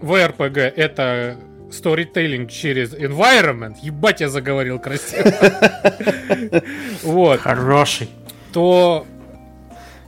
ВРПГ 0.00 0.58
это 0.58 1.36
storytelling 1.70 2.48
через 2.48 2.92
environment. 2.94 3.76
Ебать, 3.82 4.20
я 4.20 4.28
заговорил 4.28 4.78
красиво. 4.78 5.32
Вот. 7.02 7.40
Хороший 7.40 8.08
то... 8.52 9.06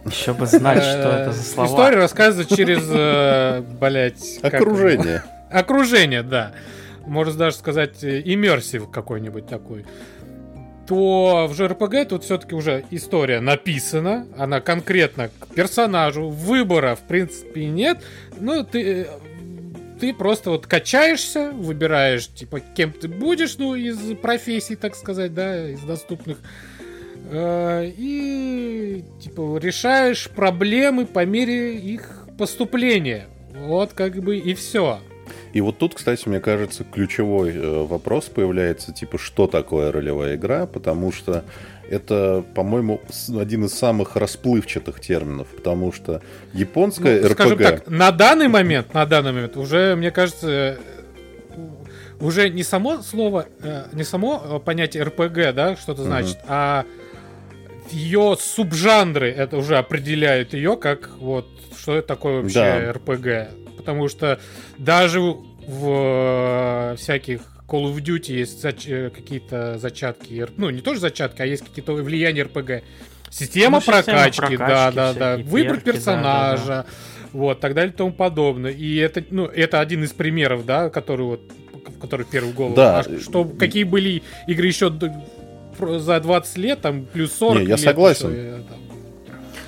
Еще 0.07 0.33
бы 0.33 0.47
знать, 0.47 0.83
что 0.83 1.09
это 1.09 1.33
за 1.33 1.43
слова. 1.43 1.69
История 1.69 1.97
рассказывается 1.99 2.57
через, 2.57 2.83
э, 2.91 3.63
блять... 3.81 4.39
Окружение. 4.43 5.23
Окружение, 5.51 6.23
да. 6.23 6.53
Можно 7.07 7.35
даже 7.35 7.57
сказать, 7.57 8.03
иммерсив 8.03 8.91
какой-нибудь 8.91 9.47
такой 9.47 9.85
то 10.89 11.47
в 11.49 11.53
JRPG 11.53 12.07
тут 12.07 12.25
все-таки 12.25 12.53
уже 12.53 12.85
история 12.91 13.39
написана, 13.39 14.27
она 14.37 14.61
конкретно 14.61 15.29
к 15.29 15.55
персонажу, 15.55 16.29
выбора 16.29 16.97
в 16.97 17.07
принципе 17.07 17.67
нет, 17.67 17.99
ну 18.41 18.65
ты 18.65 19.07
ты 20.01 20.15
просто 20.15 20.51
вот 20.51 20.67
качаешься, 20.67 21.53
выбираешь 21.53 22.27
типа 22.29 22.61
кем 22.61 22.93
ты 22.93 23.09
будешь, 23.09 23.59
ну 23.59 23.75
из 23.75 24.17
профессий, 24.19 24.77
так 24.77 24.97
сказать, 24.97 25.35
да, 25.35 25.69
из 25.69 25.81
доступных 25.81 26.39
Э, 27.33 27.89
и 27.97 29.05
типа 29.21 29.59
решаешь 29.59 30.29
проблемы 30.29 31.07
по 31.07 31.25
мере 31.25 31.77
их 31.77 32.27
поступления. 32.37 33.29
Вот 33.55 33.93
как 33.93 34.17
бы 34.17 34.39
и 34.39 34.55
все. 34.55 35.01
И 35.53 35.61
вот 35.61 35.79
тут, 35.79 35.95
кстати, 35.95 36.29
мне 36.29 36.41
кажется, 36.41 36.85
ключевой 36.85 37.53
э, 37.55 37.85
вопрос 37.85 38.27
появляется, 38.27 38.93
типа, 38.93 39.19
что 39.19 39.47
такое 39.47 39.93
ролевая 39.93 40.37
игра, 40.37 40.67
потому 40.67 41.13
что 41.13 41.45
это, 41.89 42.45
по-моему, 42.55 43.01
один 43.37 43.65
из 43.65 43.75
самых 43.75 44.17
расплывчатых 44.17 45.01
терминов, 45.01 45.49
потому 45.49 45.93
что 45.93 46.23
японская 46.53 47.21
ну, 47.21 47.29
РПГ... 47.29 47.35
Скажем 47.35 47.59
так, 47.59 47.89
на 47.89 48.13
данный 48.13 48.49
момент, 48.49 48.95
на 48.95 49.07
данный 49.07 49.33
момент 49.33 49.57
уже, 49.57 49.97
мне 49.97 50.11
кажется, 50.11 50.79
уже 52.21 52.49
не 52.49 52.63
само 52.63 53.03
слово, 53.03 53.47
э, 53.63 53.87
не 53.93 54.05
само 54.05 54.61
понятие 54.61 55.03
РПГ, 55.05 55.55
да, 55.55 55.77
что-то 55.77 56.05
значит, 56.05 56.37
угу. 56.37 56.47
а 56.49 56.85
ее 57.91 58.37
субжанры 58.39 59.31
это 59.31 59.57
уже 59.57 59.77
определяют 59.77 60.55
ее 60.55 60.77
как 60.77 61.11
вот 61.19 61.49
что 61.81 61.97
это 61.97 62.09
такое 62.09 62.43
вообще 62.43 62.55
да. 62.55 62.93
РПГ. 62.93 63.60
Потому 63.81 64.09
что 64.09 64.39
даже 64.79 65.21
в 65.21 66.93
э, 66.93 66.97
всяких 66.97 67.41
Call 67.67 67.93
of 67.93 67.97
Duty 67.97 68.33
есть 68.33 68.65
зач- 68.65 68.89
э, 68.89 69.11
какие-то 69.11 69.79
зачатки, 69.79 70.47
ну 70.57 70.71
не 70.71 70.81
тоже 70.81 71.01
зачатки, 71.01 71.41
а 71.41 71.47
есть 71.47 71.65
какие-то 71.65 71.93
влияния 71.95 72.43
РПГ. 72.43 72.83
Система 73.31 73.79
ну, 73.79 73.93
прокачки, 73.93 74.57
да, 74.57 74.91
да, 74.91 75.13
да, 75.15 75.37
выбор 75.37 75.77
перки, 75.77 75.93
персонажа, 75.93 76.67
да, 76.67 76.77
да, 76.77 76.83
да. 76.83 76.87
вот, 77.33 77.61
так 77.61 77.75
далее 77.75 77.93
и 77.93 77.97
тому 77.97 78.13
подобное. 78.13 78.73
И 78.73 78.97
это, 78.97 79.25
ну, 79.31 79.47
это 79.47 79.79
один 79.79 80.03
из 80.03 80.11
примеров, 80.11 80.67
да, 80.67 80.91
который 80.91 81.27
вот, 81.27 81.41
который 82.01 82.27
первый 82.27 82.53
голову. 82.53 82.75
Да. 82.75 82.99
А 82.99 83.21
что, 83.21 83.45
какие 83.45 83.85
были 83.85 84.25
игры 84.49 84.67
еще 84.67 84.93
за 85.79 86.21
20 86.21 86.57
лет, 86.59 86.81
там, 86.81 87.05
плюс 87.05 87.33
40 87.33 87.59
Не, 87.59 87.69
я 87.69 87.77
лет, 87.77 87.81
согласен. 87.81 88.31
Еще, 88.31 88.65
там, 88.69 88.90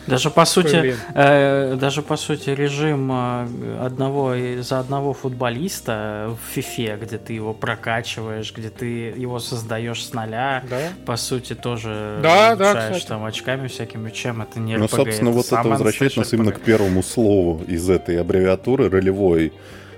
даже 0.06 0.30
по 0.30 0.44
сути, 0.44 0.97
э, 1.14 1.76
даже 1.76 2.02
по 2.02 2.16
сути 2.16 2.50
режим 2.50 3.11
э, 3.12 3.78
одного 3.85 4.35
за 4.61 4.80
одного 4.80 5.12
футболиста 5.12 6.37
в 6.37 6.56
FIFA, 6.56 7.04
где 7.04 7.18
ты 7.18 7.32
его 7.35 7.54
прокачиваешь, 7.54 8.52
где 8.54 8.71
ты 8.71 8.87
его 8.87 9.38
создаешь 9.38 10.04
с 10.04 10.12
нуля, 10.12 10.64
да? 10.68 10.78
по 11.06 11.16
сути 11.16 11.54
тоже 11.54 12.18
да, 12.23 12.56
да, 12.56 12.92
там 13.06 13.25
очками 13.25 13.68
всякими, 13.68 14.11
чем 14.11 14.42
это 14.42 14.59
не 14.59 14.76
Ну, 14.76 14.88
собственно, 14.88 15.28
это 15.28 15.37
вот 15.37 15.47
это 15.47 15.68
возвращает 15.68 16.16
нас 16.16 16.32
именно 16.32 16.52
к 16.52 16.61
первому 16.61 17.02
слову 17.02 17.62
из 17.66 17.88
этой 17.88 18.21
аббревиатуры 18.21 18.88
ролевой 18.88 19.52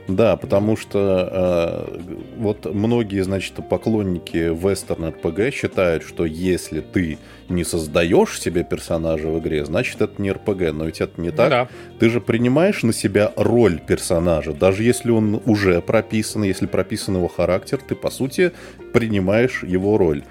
да, 0.06 0.36
потому 0.36 0.76
что 0.76 1.88
э, 1.90 1.98
вот 2.36 2.72
многие, 2.72 3.22
значит, 3.22 3.54
поклонники 3.68 4.36
вестерн 4.36 5.06
РПГ 5.08 5.52
считают, 5.52 6.02
что 6.02 6.26
если 6.26 6.80
ты 6.80 7.18
не 7.48 7.64
создаешь 7.64 8.38
себе 8.38 8.64
персонажа 8.64 9.28
в 9.28 9.38
игре, 9.38 9.64
значит 9.64 10.02
это 10.02 10.20
не 10.20 10.30
РПГ. 10.32 10.72
Но 10.72 10.84
ведь 10.84 11.00
это 11.00 11.20
не 11.20 11.30
так. 11.30 11.50
Да. 11.50 11.68
Ты 11.98 12.10
же 12.10 12.20
принимаешь 12.20 12.82
на 12.82 12.92
себя 12.92 13.32
роль 13.36 13.80
персонажа. 13.80 14.52
Даже 14.52 14.82
если 14.82 15.10
он 15.10 15.40
уже 15.46 15.80
прописан, 15.80 16.42
если 16.42 16.66
прописан 16.66 17.16
его 17.16 17.28
характер, 17.28 17.80
ты 17.86 17.94
по 17.94 18.10
сути 18.10 18.52
принимаешь 18.92 19.62
его 19.62 19.96
роль. 19.96 20.22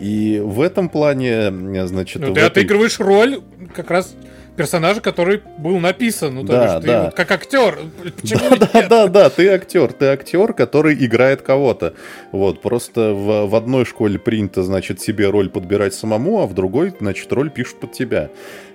И 0.00 0.40
в 0.42 0.60
этом 0.60 0.88
плане, 0.88 1.52
значит... 1.86 2.22
Ну, 2.22 2.34
ты 2.34 2.40
этой... 2.40 2.62
отыгрываешь 2.62 2.98
роль 2.98 3.42
как 3.74 3.90
раз 3.90 4.14
персонажа, 4.60 5.00
который 5.00 5.40
был 5.56 5.78
написан. 5.80 6.34
Ну, 6.34 6.42
то 6.42 6.52
да, 6.52 6.74
есть, 6.74 6.86
да. 6.86 6.98
Ты, 6.98 7.04
вот, 7.06 7.14
как 7.14 7.30
актер. 7.30 7.78
Да, 8.22 8.56
да, 8.56 8.88
да, 8.88 9.06
да, 9.06 9.30
ты 9.30 9.48
актер. 9.48 9.90
Ты 9.94 10.04
актер, 10.04 10.52
который 10.52 10.94
играет 11.02 11.40
кого-то. 11.40 11.94
Вот, 12.30 12.60
просто 12.60 13.14
в, 13.14 13.46
в 13.46 13.54
одной 13.54 13.86
школе 13.86 14.18
принято, 14.18 14.62
значит, 14.62 15.00
себе 15.00 15.30
роль 15.30 15.48
подбирать 15.48 15.94
самому, 15.94 16.42
а 16.42 16.46
в 16.46 16.52
другой, 16.52 16.92
значит, 17.00 17.32
роль 17.32 17.48
пишут 17.48 17.80
под 17.80 17.92
тебя. 17.92 18.28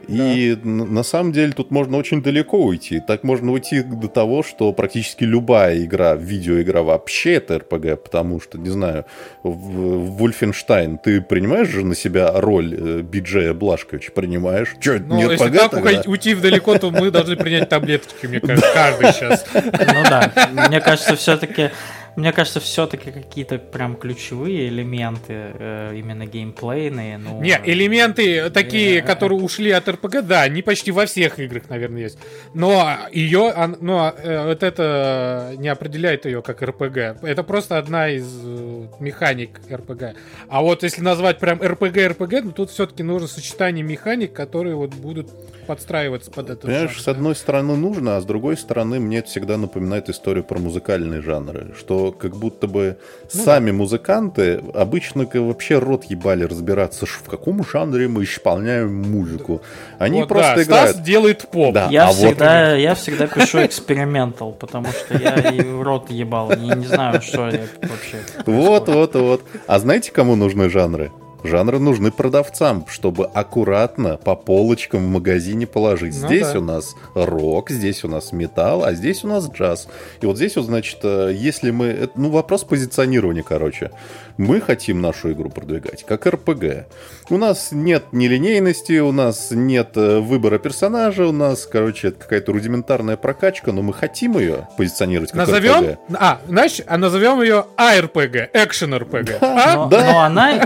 И 0.07 0.57
на 0.63 1.03
самом 1.03 1.31
деле 1.31 1.51
тут 1.53 1.71
можно 1.71 1.97
очень 1.97 2.21
далеко 2.21 2.57
уйти. 2.63 3.01
Так 3.05 3.23
можно 3.23 3.51
уйти 3.51 3.81
до 3.81 4.07
того, 4.07 4.43
что 4.43 4.71
практически 4.73 5.23
любая 5.23 5.83
игра, 5.83 6.15
видеоигра 6.15 6.81
вообще 6.81 7.33
это 7.33 7.59
РПГ, 7.59 8.03
потому 8.03 8.39
что, 8.39 8.57
не 8.57 8.69
знаю, 8.69 9.05
в 9.43 10.17
Вульфенштайн 10.17 10.97
ты 10.97 11.21
принимаешь 11.21 11.69
же 11.69 11.85
на 11.85 11.95
себя 11.95 12.31
роль 12.33 12.75
э, 12.77 13.01
Биджея 13.01 13.53
Блашковича? 13.53 14.11
Принимаешь? 14.11 14.75
Че, 14.79 14.99
ну, 14.99 15.15
не 15.15 15.23
если 15.23 15.49
так 15.49 15.71
тогда? 15.71 16.01
уйти 16.05 16.33
вдалеко, 16.33 16.77
то 16.77 16.91
мы 16.91 17.11
должны 17.11 17.35
принять 17.35 17.69
таблеточки, 17.69 18.27
мне 18.27 18.39
кажется, 18.39 18.71
каждый 18.73 19.07
сейчас. 19.13 19.45
Ну 19.53 20.03
да, 20.03 20.31
мне 20.67 20.81
кажется, 20.81 21.15
все-таки 21.15 21.71
мне 22.15 22.31
кажется, 22.31 22.59
все-таки 22.59 23.11
какие-то 23.11 23.57
прям 23.57 23.95
ключевые 23.95 24.69
элементы 24.69 25.33
э, 25.53 25.95
именно 25.95 26.25
геймплейные. 26.25 27.17
Ну, 27.17 27.41
Не, 27.41 27.59
элементы 27.65 28.49
такие, 28.49 28.99
э, 28.99 29.01
которые 29.01 29.41
ушли 29.41 29.71
от 29.71 29.87
РПГ, 29.89 30.21
да, 30.21 30.43
они 30.43 30.61
почти 30.61 30.91
во 30.91 31.05
всех 31.05 31.39
играх, 31.39 31.69
наверное, 31.69 32.03
есть. 32.03 32.17
Но 32.53 32.97
ее, 33.11 33.53
но 33.81 34.13
э, 34.17 34.47
вот 34.47 34.63
это 34.63 35.53
не 35.57 35.67
определяет 35.67 36.25
ее 36.25 36.41
как 36.41 36.61
РПГ. 36.61 36.97
Это 37.21 37.43
просто 37.43 37.77
одна 37.77 38.09
из 38.09 38.27
э, 38.43 38.87
механик 38.99 39.59
РПГ. 39.69 40.15
А 40.47 40.61
вот 40.61 40.83
если 40.83 41.01
назвать 41.01 41.39
прям 41.39 41.61
РПГ 41.61 41.97
РПГ, 42.11 42.43
ну 42.43 42.51
тут 42.51 42.71
все-таки 42.71 43.03
нужно 43.03 43.27
сочетание 43.27 43.83
механик, 43.83 44.31
которые 44.31 44.75
вот 44.75 44.93
будут 44.93 45.29
подстраиваться 45.65 46.31
под 46.31 46.49
это. 46.49 46.67
Понимаешь, 46.67 46.91
жанр, 46.91 47.01
с 47.01 47.07
одной 47.07 47.35
стороны 47.35 47.75
нужно, 47.75 48.17
а 48.17 48.21
с 48.21 48.25
другой 48.25 48.57
стороны 48.57 48.99
мне 48.99 49.19
это 49.19 49.29
всегда 49.29 49.57
напоминает 49.57 50.09
историю 50.09 50.43
про 50.43 50.59
музыкальные 50.59 51.21
жанры, 51.21 51.73
что 51.77 52.11
как 52.11 52.35
будто 52.35 52.67
бы 52.67 52.97
ну, 53.33 53.43
сами 53.43 53.71
да. 53.71 53.77
музыканты 53.77 54.61
обычно 54.73 55.25
вообще 55.33 55.79
рот 55.79 56.05
ебали 56.05 56.43
разбираться, 56.43 57.05
в 57.05 57.23
каком 57.23 57.65
жанре 57.65 58.07
мы 58.07 58.23
исполняем 58.23 58.95
музыку. 58.95 59.61
Они 59.99 60.21
вот, 60.21 60.29
просто 60.29 60.55
да, 60.55 60.63
играют. 60.63 60.89
Стас 60.91 61.05
делает 61.05 61.47
поп. 61.49 61.73
Да, 61.73 61.87
я, 61.89 62.09
а 62.09 62.13
всегда, 62.13 62.71
вот... 62.71 62.77
я 62.77 62.95
всегда 62.95 63.27
пишу 63.27 63.65
экспериментал, 63.65 64.51
потому 64.51 64.87
что 64.87 65.17
я 65.17 65.35
и 65.35 65.61
рот 65.61 66.09
ебал, 66.09 66.51
и 66.51 66.59
не 66.59 66.85
знаю, 66.85 67.21
что 67.21 67.49
я 67.49 67.67
вообще. 67.81 68.19
Вот, 68.45 68.87
вот, 68.87 69.15
вот. 69.15 69.41
А 69.67 69.79
знаете, 69.79 70.11
кому 70.11 70.35
нужны 70.35 70.69
жанры? 70.69 71.11
Жанры 71.45 71.79
нужны 71.79 72.11
продавцам, 72.11 72.85
чтобы 72.87 73.25
аккуратно 73.25 74.17
по 74.17 74.35
полочкам 74.35 75.05
в 75.05 75.09
магазине 75.09 75.67
положить. 75.67 76.15
Ну, 76.19 76.27
здесь 76.27 76.51
да. 76.51 76.59
у 76.59 76.61
нас 76.61 76.95
рок, 77.13 77.69
здесь 77.69 78.03
у 78.03 78.07
нас 78.07 78.31
металл, 78.31 78.83
а 78.83 78.93
здесь 78.93 79.23
у 79.23 79.27
нас 79.27 79.49
джаз. 79.49 79.87
И 80.21 80.25
вот 80.25 80.37
здесь 80.37 80.55
вот, 80.55 80.65
значит, 80.65 80.99
э, 81.03 81.31
если 81.35 81.71
мы... 81.71 82.09
Ну, 82.15 82.29
вопрос 82.29 82.63
позиционирования, 82.63 83.43
короче. 83.43 83.91
Мы 84.37 84.59
хотим 84.59 85.01
нашу 85.01 85.31
игру 85.31 85.49
продвигать 85.49 86.03
как 86.03 86.25
РПГ. 86.25 86.87
У 87.29 87.37
нас 87.37 87.69
нет 87.71 88.05
нелинейности, 88.11 88.99
у 88.99 89.11
нас 89.11 89.51
нет 89.51 89.91
э, 89.95 90.19
выбора 90.19 90.57
персонажа, 90.57 91.25
у 91.27 91.31
нас, 91.31 91.65
короче, 91.65 92.09
это 92.09 92.19
какая-то 92.19 92.51
рудиментарная 92.51 93.17
прокачка, 93.17 93.71
но 93.71 93.81
мы 93.81 93.93
хотим 93.93 94.37
ее 94.37 94.67
позиционировать 94.77 95.31
как 95.31 95.47
назовем, 95.47 95.91
РПГ. 95.91 95.99
А, 96.19 96.39
знаешь, 96.47 96.81
а 96.85 96.97
назовем 96.97 97.41
ее 97.41 97.65
АРПГ, 97.77 98.49
экшен 98.53 98.95
РПГ. 98.95 99.39
Да, 99.55 99.85
а? 99.85 99.87
да. 99.87 100.11
но 100.11 100.19
она 100.21 100.65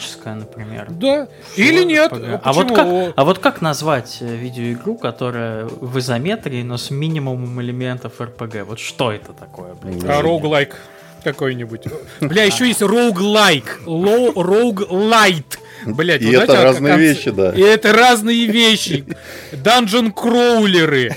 изометрическая, 0.00 0.34
например. 0.34 0.86
Да. 0.90 1.28
Или 1.56 1.84
нет. 1.84 2.12
А, 2.12 2.40
а, 2.42 2.52
вот 2.52 2.68
как, 2.74 2.86
а 3.16 3.24
вот 3.24 3.38
как 3.38 3.60
назвать 3.60 4.18
э, 4.20 4.36
видеоигру, 4.36 4.96
которая 4.96 5.64
в 5.64 5.98
изометрии, 5.98 6.62
но 6.62 6.76
с 6.76 6.90
минимумом 6.90 7.60
элементов 7.60 8.20
РПГ? 8.20 8.66
Вот 8.66 8.78
что 8.78 9.12
это 9.12 9.32
такое? 9.32 9.74
А, 10.08 10.22
роуглайк 10.22 10.76
какой-нибудь. 11.22 11.84
Бля, 12.20 12.44
еще 12.44 12.66
есть 12.66 12.82
роуглайк, 12.82 13.80
роуглайт. 13.86 15.58
Блять, 15.86 16.22
и 16.22 16.30
это 16.32 16.62
разные 16.62 16.96
вещи, 16.98 17.30
да. 17.30 17.52
И 17.52 17.60
это 17.60 17.92
разные 17.92 18.46
вещи. 18.46 19.04
Данжен 19.52 20.12
кроулеры. 20.12 21.14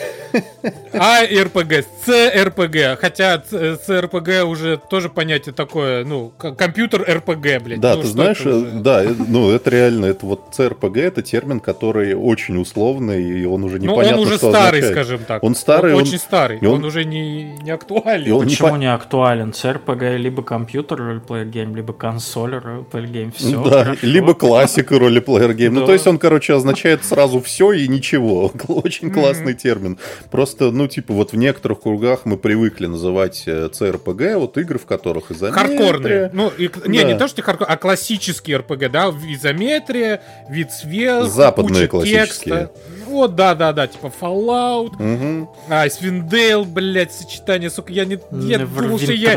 А 0.93 1.23
RPG, 1.23 1.85
CRPG. 2.05 2.99
Хотя 2.99 3.41
CRPG 3.43 4.45
уже 4.45 4.77
тоже 4.89 5.09
понятие 5.09 5.53
такое, 5.53 6.05
ну, 6.05 6.31
computer 6.37 7.05
RPG, 7.07 7.63
блядь. 7.63 7.79
Да, 7.79 7.95
ну, 7.95 8.01
ты 8.01 8.07
знаешь, 8.07 8.41
уже... 8.41 8.65
да, 8.71 9.03
ну, 9.27 9.51
это 9.51 9.69
реально, 9.69 10.05
это 10.07 10.25
вот 10.25 10.41
CRPG, 10.51 10.97
это 10.97 11.21
термин, 11.21 11.59
который 11.59 12.13
очень 12.13 12.59
условный, 12.59 13.23
и 13.23 13.45
он 13.45 13.63
уже 13.63 13.79
непонятно, 13.79 14.11
Но 14.11 14.21
он 14.21 14.27
уже 14.27 14.37
что 14.37 14.49
старый, 14.49 14.79
означает. 14.79 14.93
скажем 14.93 15.25
так. 15.25 15.43
Он 15.43 15.55
старый. 15.55 15.93
Он, 15.93 15.97
он... 15.97 16.03
очень 16.03 16.19
старый, 16.19 16.59
он... 16.59 16.67
он 16.67 16.85
уже 16.85 17.05
не, 17.05 17.53
не 17.61 17.71
актуален. 17.71 18.31
он 18.33 18.45
Почему 18.45 18.67
не, 18.69 18.73
по... 18.73 18.77
не 18.77 18.93
актуален? 18.93 19.53
CRPG 19.53 20.01
либо 20.17 20.43
computer 20.43 20.99
role-playing 20.99 21.45
game, 21.45 21.75
либо 21.75 21.93
console 21.93 22.55
role-playing 22.55 23.07
game, 23.07 23.31
все. 23.31 23.63
Да, 23.63 23.83
хорошо. 23.83 23.99
либо 24.01 24.33
classic 24.33 24.99
role-playing 24.99 25.53
game. 25.53 25.73
Ну, 25.73 25.85
то 25.85 25.93
есть 25.93 26.07
он, 26.07 26.17
короче, 26.17 26.53
означает 26.53 27.03
сразу 27.03 27.41
все 27.41 27.71
и 27.71 27.87
ничего. 27.87 28.51
Очень 28.67 29.11
классный 29.11 29.53
термин. 29.53 29.97
Просто, 30.31 30.71
ну, 30.71 30.87
типа, 30.87 31.13
вот 31.13 31.31
в 31.31 31.35
некоторых 31.35 31.81
кругах 31.81 32.25
мы 32.25 32.37
привыкли 32.37 32.87
называть 32.87 33.43
CRPG, 33.45 34.23
э, 34.23 34.37
вот 34.37 34.57
игры, 34.57 34.79
в 34.79 34.85
которых 34.85 35.31
изометрия... 35.31 35.77
Хардкорные. 35.77 36.29
Ну, 36.33 36.51
и, 36.57 36.69
не, 36.87 37.01
да. 37.01 37.03
не 37.11 37.17
то, 37.17 37.27
что 37.27 37.41
хардкор, 37.41 37.67
а 37.69 37.77
классические 37.77 38.59
RPG, 38.59 38.89
да, 38.89 39.09
изометрия, 39.09 40.21
вид 40.49 40.71
света, 40.71 41.27
Западные 41.27 41.87
классические. 41.87 42.25
Текста. 42.25 42.71
Вот, 43.05 43.35
да-да-да, 43.35 43.87
типа 43.87 44.11
Fallout, 44.19 44.95
угу. 44.95 45.55
Icewind 45.69 46.29
Dale, 46.29 46.65
блядь, 46.65 47.13
сочетание, 47.13 47.69
сука, 47.69 47.91
я 47.93 48.05
не... 48.05 48.19
Я 48.31 48.59
думал, 48.59 48.99
что 48.99 49.13
я... 49.13 49.35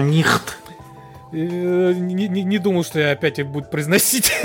не, 1.36 2.28
не, 2.28 2.42
не 2.42 2.58
думал, 2.58 2.84
что 2.84 2.98
я 2.98 3.12
опять 3.12 3.42
буду 3.42 3.66
произносить. 3.68 4.32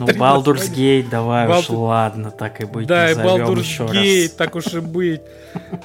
Ну, 0.00 0.06
Baldur's 0.06 0.72
Gate, 0.72 1.08
давай 1.10 1.48
уж, 1.48 1.68
ладно, 1.68 2.30
так 2.30 2.60
и 2.60 2.64
быть. 2.64 2.86
Да, 2.86 3.10
и 3.10 3.14
Baldur's 3.14 3.78
Gate, 3.90 4.30
так 4.36 4.54
уж 4.54 4.66
и 4.74 4.80
быть. 4.80 5.20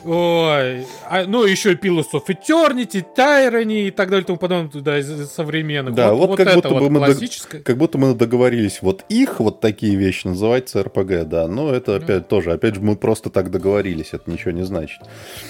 Ой. 0.03 0.85
А, 1.09 1.25
ну, 1.25 1.43
еще 1.43 1.73
и 1.73 1.75
Pillars 1.75 2.11
of 2.13 2.23
Eternity, 2.27 3.03
Tyranny 3.15 3.87
и 3.87 3.91
так 3.91 4.09
далее, 4.09 4.25
тому 4.25 4.37
подобное, 4.37 4.81
да, 4.81 5.01
современных. 5.01 5.95
Да, 5.95 6.13
вот, 6.13 6.29
вот, 6.29 6.37
как, 6.37 6.55
будто 6.55 6.69
бы 6.69 6.89
мы 6.89 7.15
как 7.63 7.77
будто 7.77 7.97
мы 7.97 8.13
договорились, 8.13 8.81
вот 8.81 9.03
их, 9.09 9.39
вот 9.39 9.59
такие 9.59 9.95
вещи 9.95 10.27
называть 10.27 10.73
CRPG, 10.73 11.25
да, 11.25 11.47
но 11.47 11.73
это 11.73 11.95
опять 11.95 12.27
тоже, 12.27 12.53
опять 12.53 12.75
же, 12.75 12.81
мы 12.81 12.95
просто 12.95 13.29
так 13.29 13.51
договорились, 13.51 14.09
это 14.13 14.29
ничего 14.29 14.51
не 14.51 14.63
значит. 14.63 15.01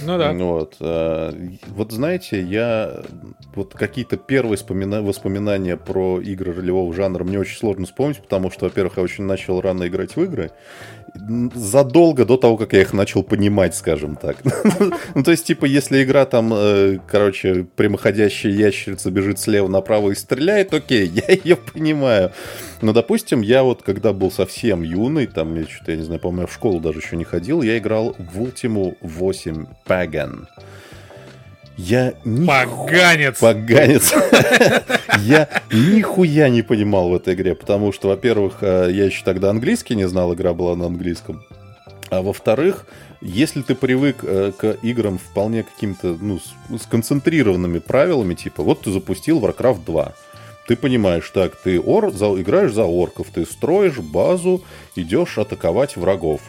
Ну 0.03 0.17
да. 0.17 0.31
Вот, 0.33 0.75
э, 0.79 1.33
вот 1.67 1.91
знаете, 1.91 2.41
я 2.41 3.01
вот 3.55 3.73
какие-то 3.73 4.17
первые 4.17 4.34
воспоминания 4.43 5.77
про 5.77 6.19
игры 6.19 6.53
ролевого 6.53 6.93
жанра 6.93 7.23
мне 7.23 7.39
очень 7.39 7.57
сложно 7.57 7.85
вспомнить, 7.85 8.21
потому 8.21 8.51
что, 8.51 8.65
во-первых, 8.65 8.97
я 8.97 9.03
очень 9.03 9.23
начал 9.23 9.61
рано 9.61 9.87
играть 9.87 10.15
в 10.15 10.23
игры, 10.23 10.51
задолго 11.53 12.25
до 12.25 12.37
того, 12.37 12.57
как 12.57 12.73
я 12.73 12.81
их 12.81 12.93
начал 12.93 13.23
понимать, 13.23 13.75
скажем 13.75 14.15
так. 14.15 14.37
ну, 15.15 15.23
то 15.23 15.31
есть, 15.31 15.45
типа, 15.45 15.65
если 15.65 16.03
игра 16.03 16.25
там, 16.25 16.53
э, 16.53 16.99
короче, 17.07 17.65
прямоходящая 17.75 18.51
ящерица 18.51 19.11
бежит 19.11 19.39
слева 19.39 19.67
направо 19.67 20.11
и 20.11 20.15
стреляет, 20.15 20.73
окей, 20.73 21.07
я 21.27 21.33
ее 21.33 21.55
понимаю. 21.55 22.31
Но, 22.81 22.93
допустим, 22.93 23.41
я 23.41 23.63
вот, 23.63 23.81
когда 23.83 24.13
был 24.13 24.31
совсем 24.31 24.83
юный, 24.83 25.27
там, 25.27 25.55
я 25.55 25.63
что-то, 25.63 25.91
я 25.91 25.97
не 25.97 26.03
знаю, 26.03 26.19
по-моему, 26.19 26.47
в 26.47 26.53
школу 26.53 26.79
даже 26.79 26.99
еще 26.99 27.15
не 27.15 27.23
ходил, 27.23 27.61
я 27.61 27.77
играл 27.77 28.15
в 28.17 28.41
Ultimu 28.41 28.97
8 29.01 29.65
Pagan. 29.87 30.47
Я 31.77 32.13
ни 32.23 32.45
Поганец! 32.45 33.39
Поганец! 33.39 34.13
Я 35.19 35.49
нихуя 35.71 36.49
не 36.49 36.61
понимал 36.61 37.09
в 37.09 37.15
этой 37.15 37.33
игре, 37.33 37.55
потому 37.55 37.91
что, 37.91 38.09
во-первых, 38.09 38.57
э, 38.61 38.89
я 38.91 39.05
еще 39.05 39.23
тогда 39.23 39.49
английский 39.49 39.95
не 39.95 40.07
знал, 40.07 40.33
игра 40.33 40.53
была 40.53 40.75
на 40.75 40.85
английском. 40.85 41.43
А 42.09 42.21
во-вторых, 42.21 42.85
если 43.21 43.61
ты 43.61 43.75
привык 43.75 44.17
э, 44.23 44.51
к 44.57 44.77
играм 44.83 45.17
вполне 45.17 45.63
каким-то, 45.63 46.17
ну, 46.19 46.39
сконцентрированными 46.79 47.79
правилами, 47.79 48.35
типа, 48.35 48.61
вот 48.61 48.81
ты 48.81 48.91
запустил 48.91 49.39
Warcraft 49.39 49.85
2, 49.85 50.13
ты 50.67 50.75
понимаешь, 50.75 51.29
так, 51.29 51.55
ты 51.55 51.79
ор, 51.79 52.11
за, 52.11 52.25
играешь 52.39 52.73
за 52.73 52.83
орков, 52.83 53.27
ты 53.33 53.45
строишь 53.45 53.97
базу, 53.99 54.63
идешь 54.95 55.37
атаковать 55.37 55.95
врагов. 55.95 56.41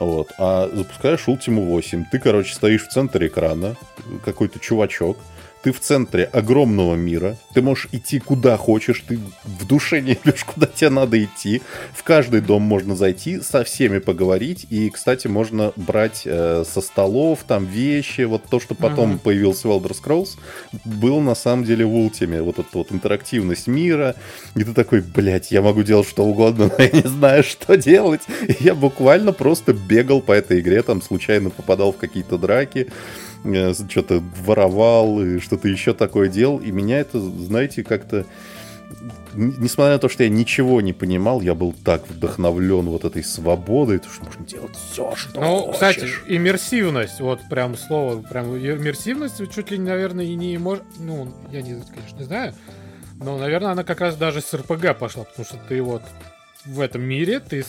Вот. 0.00 0.32
А 0.38 0.68
запускаешь 0.72 1.28
Ultima 1.28 1.64
8. 1.64 2.06
Ты, 2.10 2.18
короче, 2.18 2.54
стоишь 2.54 2.86
в 2.86 2.90
центре 2.90 3.28
экрана, 3.28 3.76
какой-то 4.24 4.58
чувачок, 4.58 5.18
ты 5.62 5.72
в 5.72 5.80
центре 5.80 6.24
огромного 6.24 6.94
мира, 6.94 7.36
ты 7.54 7.62
можешь 7.62 7.88
идти 7.92 8.18
куда 8.18 8.56
хочешь, 8.56 9.04
ты 9.06 9.18
в 9.44 9.66
душе 9.66 10.00
не 10.00 10.14
идешь, 10.14 10.44
куда 10.46 10.66
тебе 10.66 10.90
надо 10.90 11.22
идти. 11.22 11.62
В 11.92 12.02
каждый 12.02 12.40
дом 12.40 12.62
можно 12.62 12.96
зайти, 12.96 13.40
со 13.40 13.64
всеми 13.64 13.98
поговорить. 13.98 14.66
И, 14.70 14.88
кстати, 14.90 15.26
можно 15.26 15.72
брать 15.76 16.22
э, 16.24 16.64
со 16.66 16.80
столов 16.80 17.40
там 17.46 17.66
вещи. 17.66 18.22
Вот 18.22 18.44
то, 18.48 18.60
что 18.60 18.74
потом 18.74 19.12
uh-huh. 19.12 19.18
появился 19.18 19.68
в 19.68 19.72
Elder 19.72 19.92
Scrolls, 19.92 20.38
был 20.84 21.20
на 21.20 21.34
самом 21.34 21.64
деле 21.64 21.84
в 21.84 21.94
Ultimate. 21.94 22.42
Вот 22.42 22.58
эта 22.58 22.78
вот 22.78 22.92
интерактивность 22.92 23.66
мира. 23.66 24.16
И 24.54 24.64
ты 24.64 24.72
такой, 24.72 25.00
блядь, 25.02 25.50
я 25.50 25.62
могу 25.62 25.82
делать 25.82 26.08
что 26.08 26.24
угодно, 26.24 26.70
но 26.78 26.84
я 26.84 26.90
не 26.90 27.08
знаю, 27.08 27.44
что 27.44 27.76
делать. 27.76 28.22
И 28.48 28.56
я 28.60 28.74
буквально 28.74 29.32
просто 29.32 29.72
бегал 29.72 30.22
по 30.22 30.32
этой 30.32 30.60
игре, 30.60 30.82
там 30.82 31.02
случайно 31.02 31.50
попадал 31.50 31.92
в 31.92 31.96
какие-то 31.96 32.38
драки. 32.38 32.88
Э, 33.44 33.72
что-то 33.88 34.22
воровал 34.44 35.22
и 35.22 35.38
что-то 35.40 35.68
еще 35.68 35.94
такое 35.94 36.28
делал. 36.28 36.58
И 36.58 36.70
меня 36.70 36.98
это, 37.00 37.18
знаете, 37.20 37.82
как-то 37.84 38.26
несмотря 39.34 39.92
на 39.94 39.98
то, 40.00 40.08
что 40.08 40.24
я 40.24 40.28
ничего 40.28 40.80
не 40.80 40.92
понимал, 40.92 41.40
я 41.40 41.54
был 41.54 41.72
так 41.84 42.08
вдохновлен 42.10 42.86
вот 42.86 43.04
этой 43.04 43.22
свободой, 43.22 43.98
то, 43.98 44.08
что 44.10 44.24
можно 44.24 44.44
делать 44.44 44.74
все, 44.76 45.14
что 45.14 45.40
Ну, 45.40 45.58
хочешь. 45.66 45.74
кстати, 45.74 46.08
иммерсивность, 46.26 47.20
вот 47.20 47.40
прям 47.48 47.76
слово, 47.76 48.20
прям 48.22 48.46
иммерсивность 48.56 49.40
чуть 49.54 49.70
ли, 49.70 49.78
наверное, 49.78 50.24
и 50.24 50.34
не 50.34 50.58
может, 50.58 50.82
ну, 50.98 51.32
я 51.52 51.62
не, 51.62 51.80
конечно, 51.94 52.18
не 52.18 52.24
знаю, 52.24 52.54
но, 53.22 53.38
наверное, 53.38 53.70
она 53.72 53.84
как 53.84 54.00
раз 54.00 54.16
даже 54.16 54.40
с 54.40 54.52
РПГ 54.52 54.98
пошла, 54.98 55.22
потому 55.24 55.44
что 55.46 55.56
ты 55.68 55.80
вот 55.80 56.02
в 56.66 56.80
этом 56.80 57.02
мире, 57.02 57.38
ты 57.38 57.64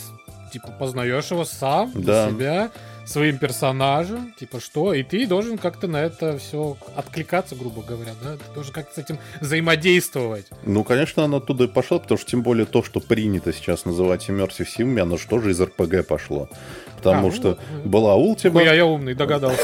типа 0.51 0.69
познаешь 0.79 1.29
его 1.29 1.45
сам, 1.45 1.91
Да. 1.93 2.29
себя, 2.29 2.71
своим 3.11 3.37
персонажем, 3.37 4.33
типа 4.39 4.59
что, 4.59 4.93
и 4.93 5.03
ты 5.03 5.27
должен 5.27 5.57
как-то 5.57 5.87
на 5.87 5.97
это 5.97 6.37
все 6.37 6.77
откликаться, 6.95 7.55
грубо 7.55 7.81
говоря, 7.81 8.13
да, 8.23 8.37
ты 8.37 8.53
должен 8.53 8.73
как-то 8.73 8.95
с 8.95 8.97
этим 8.97 9.19
взаимодействовать. 9.39 10.47
Ну, 10.63 10.83
конечно, 10.83 11.23
она 11.23 11.37
оттуда 11.37 11.65
и 11.65 11.67
пошла, 11.67 11.99
потому 11.99 12.17
что 12.17 12.29
тем 12.31 12.41
более 12.41 12.65
то, 12.65 12.83
что 12.83 12.99
принято 12.99 13.53
сейчас 13.53 13.85
называть 13.85 14.29
Immersive 14.29 14.67
Sim, 14.77 14.99
оно 14.99 15.17
же 15.17 15.27
тоже 15.27 15.51
из 15.51 15.61
RPG 15.61 16.03
пошло. 16.03 16.49
Потому 17.01 17.27
А, 17.27 17.31
ну 17.31 17.35
что 17.35 17.57
вот. 17.71 17.85
была 17.85 18.15
Ultima, 18.15 18.57
Ой, 18.57 18.65
я, 18.65 18.73
я 18.73 18.85
умный, 18.85 19.15
догадался. 19.15 19.59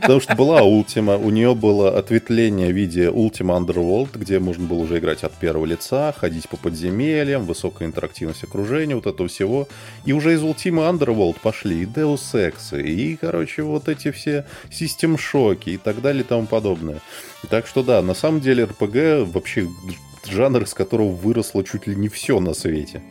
потому 0.00 0.20
что 0.20 0.34
была 0.34 0.60
Ultima, 0.60 1.16
у 1.22 1.30
нее 1.30 1.54
было 1.54 1.96
ответвление 1.98 2.68
в 2.72 2.76
виде 2.76 3.06
Ultima 3.06 3.58
Underworld, 3.58 4.10
где 4.14 4.38
можно 4.38 4.66
было 4.66 4.78
уже 4.80 4.98
играть 4.98 5.24
от 5.24 5.32
первого 5.32 5.64
лица, 5.64 6.12
ходить 6.16 6.48
по 6.48 6.56
подземельям, 6.56 7.44
высокая 7.44 7.88
интерактивность 7.88 8.44
окружения, 8.44 8.94
вот 8.94 9.06
этого 9.06 9.28
всего. 9.28 9.66
И 10.04 10.12
уже 10.12 10.34
из 10.34 10.42
Ultima 10.42 10.90
Underworld 10.92 11.36
пошли 11.42 11.82
и 11.82 11.86
Deus 11.86 12.20
Ex, 12.34 12.78
и, 12.78 13.16
короче, 13.16 13.62
вот 13.62 13.88
эти 13.88 14.10
все 14.10 14.44
систем-шоки 14.70 15.70
и 15.70 15.76
так 15.78 16.02
далее 16.02 16.22
и 16.22 16.26
тому 16.26 16.46
подобное. 16.46 17.00
Так 17.48 17.66
что 17.66 17.82
да, 17.82 18.02
на 18.02 18.14
самом 18.14 18.40
деле 18.40 18.64
RPG 18.64 19.24
вообще 19.32 19.68
жанр, 20.28 20.62
из 20.62 20.74
которого 20.74 21.08
выросло 21.08 21.64
чуть 21.64 21.86
ли 21.86 21.96
не 21.96 22.08
все 22.08 22.38
на 22.40 22.54
свете. 22.54 23.02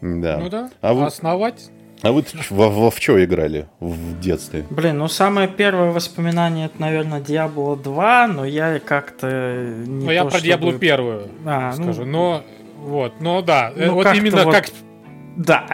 Да. 0.00 0.38
Ну 0.38 0.48
да, 0.48 0.70
А 0.80 0.94
вы- 0.94 1.06
основать. 1.06 1.70
А 2.02 2.12
вы 2.12 2.22
во, 2.50 2.68
во 2.68 2.90
в 2.90 2.98
что 2.98 3.22
играли 3.24 3.66
в 3.80 4.20
детстве? 4.20 4.64
Блин, 4.68 4.98
ну 4.98 5.08
самое 5.08 5.48
первое 5.48 5.92
воспоминание 5.92 6.66
это, 6.66 6.78
наверное, 6.80 7.20
Diablo 7.20 7.82
2, 7.82 8.26
но 8.28 8.44
я 8.44 8.78
как-то 8.80 9.64
не 9.86 10.04
Ну, 10.04 10.10
я 10.10 10.24
про 10.26 10.40
Диаблу 10.40 10.68
чтобы- 10.72 10.78
первую 10.80 11.28
А, 11.46 11.74
ну, 11.76 11.84
скажу. 11.84 12.04
Но 12.04 12.42
вот, 12.78 13.14
но 13.20 13.40
да, 13.40 13.72
э, 13.74 13.86
Ну, 13.86 13.94
вот 13.94 14.04
как-то 14.04 14.18
именно 14.20 14.44
вот- 14.44 14.54
как. 14.54 14.66
Да. 15.36 15.66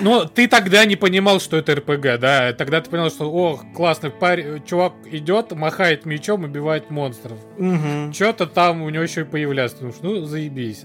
Ну, 0.00 0.24
ты 0.26 0.48
тогда 0.48 0.84
не 0.84 0.96
понимал, 0.96 1.38
что 1.40 1.56
это 1.56 1.76
РПГ, 1.76 2.18
да? 2.18 2.52
Тогда 2.52 2.80
ты 2.80 2.90
понял, 2.90 3.08
что, 3.10 3.30
о, 3.30 3.60
классный 3.74 4.10
парень, 4.10 4.62
чувак 4.64 4.92
идет, 5.10 5.52
махает 5.52 6.04
мечом, 6.04 6.44
убивает 6.44 6.90
монстров. 6.90 7.38
Мгм. 7.56 8.12
Что-то 8.12 8.46
там 8.46 8.82
у 8.82 8.88
него 8.90 9.04
еще 9.04 9.20
и 9.20 9.24
появляется. 9.24 9.78
Думаешь, 9.78 9.96
ну, 10.02 10.24
заебись. 10.24 10.84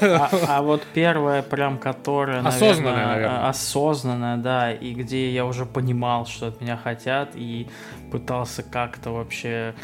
А, 0.00 0.30
а 0.48 0.62
вот 0.62 0.82
первая, 0.94 1.42
прям, 1.42 1.78
которая, 1.78 2.40
Осознанная, 2.40 2.92
наверное, 2.92 3.06
наверное. 3.06 3.48
осознанная, 3.48 4.36
да, 4.36 4.72
и 4.72 4.94
где 4.94 5.30
я 5.30 5.44
уже 5.44 5.66
понимал, 5.66 6.26
что 6.26 6.48
от 6.48 6.60
меня 6.60 6.76
хотят, 6.76 7.30
и 7.34 7.68
пытался 8.14 8.62
как-то 8.62 9.10
вообще 9.10 9.74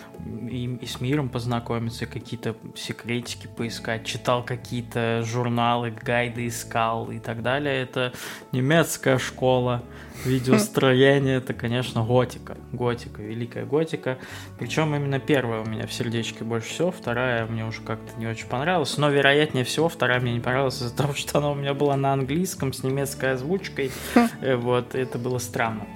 и, 0.48 0.78
и 0.80 0.86
с 0.86 1.00
миром 1.00 1.28
познакомиться, 1.28 2.06
какие-то 2.06 2.54
секретики 2.76 3.48
поискать, 3.48 4.04
читал 4.04 4.44
какие-то 4.44 5.24
журналы, 5.24 5.90
гайды 5.90 6.46
искал 6.46 7.10
и 7.10 7.18
так 7.18 7.42
далее. 7.42 7.82
Это 7.82 8.12
немецкая 8.52 9.18
школа 9.18 9.82
видеостроения, 10.24 11.38
это, 11.38 11.54
конечно, 11.54 12.04
готика. 12.04 12.56
Готика, 12.70 13.20
великая 13.20 13.64
готика. 13.64 14.18
Причем 14.60 14.94
именно 14.94 15.18
первая 15.18 15.62
у 15.62 15.64
меня 15.64 15.88
в 15.88 15.92
сердечке 15.92 16.44
больше 16.44 16.68
всего, 16.68 16.92
вторая 16.92 17.46
мне 17.46 17.66
уже 17.66 17.80
как-то 17.80 18.16
не 18.16 18.28
очень 18.28 18.46
понравилась. 18.46 18.96
Но, 18.96 19.08
вероятнее 19.08 19.64
всего, 19.64 19.88
вторая 19.88 20.20
мне 20.20 20.34
не 20.34 20.40
понравилась 20.40 20.80
из-за 20.80 20.96
того, 20.96 21.14
что 21.14 21.38
она 21.38 21.50
у 21.50 21.56
меня 21.56 21.74
была 21.74 21.96
на 21.96 22.12
английском 22.12 22.72
с 22.72 22.84
немецкой 22.84 23.32
озвучкой. 23.32 23.90
Э, 24.40 24.54
Вот, 24.54 24.94
это 24.94 25.18
было 25.18 25.38
странно. 25.38 25.86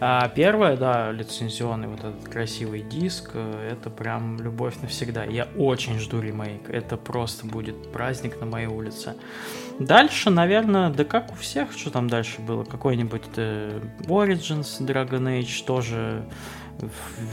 А 0.00 0.28
первая, 0.28 0.76
да, 0.76 1.12
лицензионный 1.76 1.88
вот 1.88 2.00
этот 2.00 2.28
красивый 2.28 2.82
диск, 2.82 3.30
э, 3.34 3.70
это 3.72 3.90
прям 3.90 4.40
любовь 4.40 4.74
навсегда. 4.82 5.24
Я 5.24 5.48
очень 5.56 5.98
жду 5.98 6.20
ремейк. 6.20 6.68
Это 6.70 6.96
просто 6.96 7.46
будет 7.46 7.92
праздник 7.92 8.40
на 8.40 8.46
моей 8.46 8.66
улице. 8.66 9.14
Дальше, 9.78 10.30
наверное, 10.30 10.90
да 10.90 11.04
как 11.04 11.32
у 11.32 11.34
всех, 11.34 11.72
что 11.72 11.90
там 11.90 12.08
дальше 12.08 12.40
было? 12.40 12.64
Какой-нибудь 12.64 13.24
э, 13.36 13.80
Origins 14.06 14.80
Dragon 14.80 15.40
Age 15.40 15.64
тоже 15.64 16.24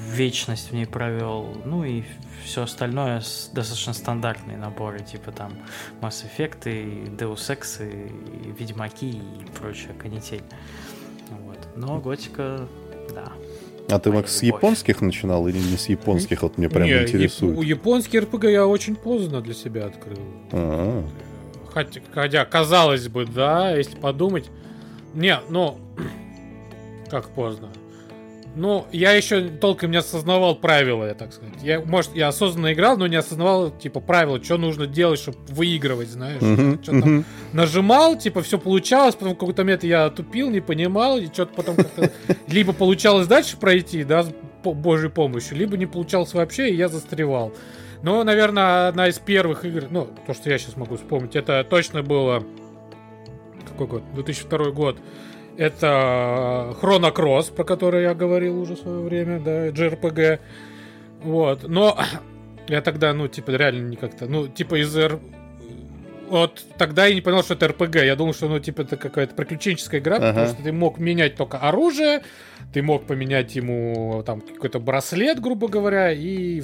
вечность 0.10 0.70
в 0.70 0.74
ней 0.74 0.86
провел. 0.86 1.62
Ну 1.66 1.84
и 1.84 2.04
все 2.46 2.64
остальное 2.64 3.22
достаточно 3.54 3.94
стандартные 3.94 4.58
наборы, 4.58 5.00
типа 5.00 5.32
там 5.32 5.54
Mass 6.02 6.26
Effect, 6.26 6.70
и 6.72 7.10
Deus 7.10 7.50
Ex, 7.50 7.82
и 7.82 8.52
Ведьмаки 8.52 9.10
и 9.10 9.46
прочая 9.60 9.94
канитель. 9.94 10.44
Вот. 11.30 11.60
Но 11.76 12.00
Готика, 12.00 12.68
да. 13.14 13.32
А 13.90 14.00
ты, 14.00 14.12
Макс, 14.12 14.36
с 14.38 14.44
японских 14.44 15.02
начинал 15.02 15.48
или 15.48 15.58
не 15.58 15.78
с 15.78 15.88
японских? 15.90 16.42
Вот 16.44 16.58
мне 16.58 16.70
прям 16.70 16.84
Не, 16.88 17.04
интересует. 17.04 17.58
яп- 17.58 17.64
японский 17.66 18.20
РПГ 18.20 18.46
я 18.46 18.66
очень 18.66 18.96
поздно 18.96 19.42
для 19.42 19.54
себя 19.54 19.86
открыл. 19.86 20.20
А, 20.52 21.04
Хотя, 21.74 22.02
хотя, 22.14 22.46
казалось 22.46 23.08
бы, 23.08 23.26
да, 23.26 23.76
если 23.76 23.96
подумать. 23.98 24.50
Не, 25.14 25.40
ну, 25.50 25.78
как 27.10 27.30
поздно. 27.30 27.70
Ну, 28.56 28.86
я 28.92 29.14
еще 29.14 29.50
толком 29.50 29.90
не 29.90 29.98
осознавал 29.98 30.56
правила, 30.56 31.06
я 31.06 31.16
так 31.16 31.34
сказать. 31.34 31.56
Я, 31.64 31.82
может, 31.82 32.16
я 32.16 32.28
осознанно 32.28 32.74
играл, 32.74 32.98
но 32.98 33.08
не 33.08 33.16
осознавал, 33.16 33.72
типа, 33.72 34.00
правила, 34.00 34.44
что 34.44 34.58
нужно 34.58 34.86
делать, 34.86 35.20
чтобы 35.20 35.40
выигрывать, 35.50 36.10
знаешь. 36.10 36.42
мгм, 36.42 36.84
Что 36.84 36.92
там 36.92 37.00
мгм. 37.00 37.26
нажимал, 37.52 38.16
типа, 38.16 38.44
все 38.44 38.60
получалось, 38.60 39.16
потом 39.16 39.34
в 39.34 39.40
какой-то 39.40 39.64
момент 39.64 39.84
я 39.84 40.10
тупил, 40.12 40.52
не 40.52 40.62
понимал, 40.62 41.18
и 41.18 41.26
что-то 41.26 41.54
потом 41.56 41.76
как-то 41.78 42.12
либо 42.48 42.74
получалось 42.74 43.26
дальше 43.28 43.58
пройти, 43.58 44.04
да, 44.04 44.24
с 44.24 44.32
божьей 44.64 45.10
помощью, 45.10 45.58
либо 45.58 45.76
не 45.76 45.88
получалось 45.88 46.34
вообще, 46.34 46.70
и 46.70 46.76
я 46.76 46.90
застревал. 46.90 47.54
Но, 48.04 48.24
наверное, 48.24 48.90
одна 48.90 49.08
из 49.08 49.18
первых 49.18 49.66
игр, 49.66 49.86
ну, 49.90 50.10
то, 50.28 50.34
что 50.34 50.50
я 50.50 50.60
сейчас 50.60 50.78
могу 50.78 50.98
вспомнить, 50.98 51.36
это 51.36 51.66
точно 51.68 52.04
было... 52.04 52.44
Какой 53.68 53.88
год? 53.88 54.04
2002 54.14 54.72
год. 54.72 54.98
Это 55.58 56.76
Chrono 56.82 57.14
Cross, 57.14 57.54
про 57.54 57.64
который 57.64 58.04
я 58.04 58.14
говорил 58.16 58.60
уже 58.60 58.76
в 58.76 58.80
свое 58.80 59.02
время, 59.02 59.40
да, 59.40 59.68
JRPG. 59.68 60.40
Вот, 61.22 61.68
но 61.68 61.98
я 62.68 62.82
тогда, 62.82 63.14
ну, 63.14 63.28
типа, 63.28 63.52
реально 63.52 63.90
не 63.90 63.96
как-то, 63.96 64.26
ну, 64.26 64.48
типа 64.48 64.82
из 64.82 64.96
R... 64.98 65.20
Вот 66.30 66.64
тогда 66.78 67.06
я 67.06 67.14
не 67.14 67.22
понял, 67.22 67.44
что 67.44 67.54
это 67.54 67.68
РПГ. 67.68 67.98
Я 67.98 68.16
думал, 68.16 68.34
что, 68.34 68.48
ну, 68.48 68.60
типа, 68.60 68.82
это 68.82 68.98
какая-то 68.98 69.36
приключенческая 69.36 70.00
игра, 70.00 70.16
Ага. 70.16 70.30
потому 70.30 70.48
что 70.48 70.64
ты 70.64 70.72
мог 70.72 70.98
менять 70.98 71.36
только 71.36 71.60
оружие, 71.60 72.24
ты 72.74 72.82
мог 72.82 73.06
поменять 73.06 73.56
ему, 73.56 74.24
там, 74.26 74.42
какой-то 74.42 74.80
браслет, 74.80 75.40
грубо 75.40 75.68
говоря, 75.68 76.12
и 76.12 76.64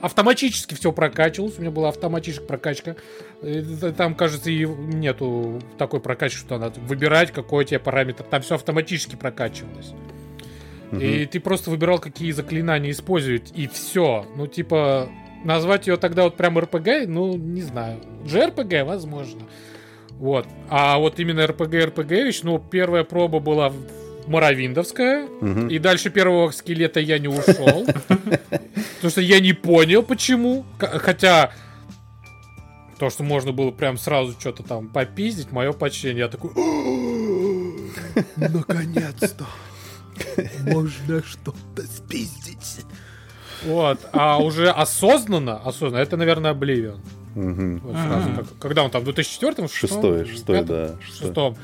автоматически 0.00 0.74
все 0.74 0.92
прокачивалось. 0.92 1.58
У 1.58 1.62
меня 1.62 1.70
была 1.70 1.88
автоматическая 1.88 2.46
прокачка. 2.46 2.96
И 3.42 3.62
Там, 3.96 4.14
кажется, 4.14 4.50
и 4.50 4.64
нету 4.64 5.60
такой 5.78 6.00
прокачки, 6.00 6.38
что 6.38 6.58
надо 6.58 6.80
выбирать, 6.80 7.32
какой 7.32 7.64
у 7.64 7.66
тебя 7.66 7.80
параметр. 7.80 8.22
Там 8.24 8.42
все 8.42 8.54
автоматически 8.54 9.16
прокачивалось. 9.16 9.92
И 10.92 11.24
ты 11.24 11.40
просто 11.40 11.70
выбирал, 11.70 11.98
какие 11.98 12.30
заклинания 12.32 12.90
использовать, 12.90 13.50
и 13.56 13.66
все. 13.66 14.26
Ну, 14.36 14.46
типа, 14.46 15.08
назвать 15.42 15.86
ее 15.86 15.96
тогда 15.96 16.24
вот 16.24 16.36
прям 16.36 16.58
РПГ, 16.58 17.06
ну, 17.06 17.34
не 17.36 17.62
знаю. 17.62 18.00
JRPG, 18.26 18.84
возможно. 18.84 19.40
Вот. 20.18 20.46
А 20.68 20.98
вот 20.98 21.18
именно 21.18 21.46
РПГ, 21.46 21.74
РПГ 21.86 22.12
ну, 22.42 22.58
первая 22.58 23.04
проба 23.04 23.40
была 23.40 23.72
Моровиндовская, 24.26 25.26
Мгм. 25.40 25.68
и 25.68 25.78
дальше 25.78 26.10
первого 26.10 26.50
скелета 26.50 27.00
я 27.00 27.18
не 27.18 27.28
ушел. 27.28 27.86
Потому 28.08 29.10
что 29.10 29.20
я 29.20 29.40
не 29.40 29.52
понял, 29.52 30.02
почему. 30.02 30.64
Хотя 30.78 31.52
то, 33.02 33.10
что 33.10 33.24
можно 33.24 33.50
было 33.50 33.72
прям 33.72 33.98
сразу 33.98 34.30
что-то 34.38 34.62
там 34.62 34.86
попиздить, 34.86 35.50
мое 35.50 35.72
почтение. 35.72 36.20
Я 36.20 36.28
такой... 36.28 36.52
Наконец-то! 38.36 39.44
Можно 40.70 41.20
что-то 41.24 41.82
спиздить. 41.82 42.86
Вот, 43.64 43.98
а 44.12 44.38
уже 44.40 44.70
осознанно, 44.70 45.56
осознанно, 45.56 46.00
это, 46.00 46.16
наверное. 46.16 46.54
Вот 46.54 47.96
сразу, 47.96 48.30
как- 48.36 48.58
когда 48.60 48.84
он 48.84 48.92
там, 48.92 49.00
в 49.00 49.04
2004 49.06 49.66
Шестой, 49.66 50.24
шестой, 50.26 50.62
да. 50.62 50.94
шестом, 51.00 51.56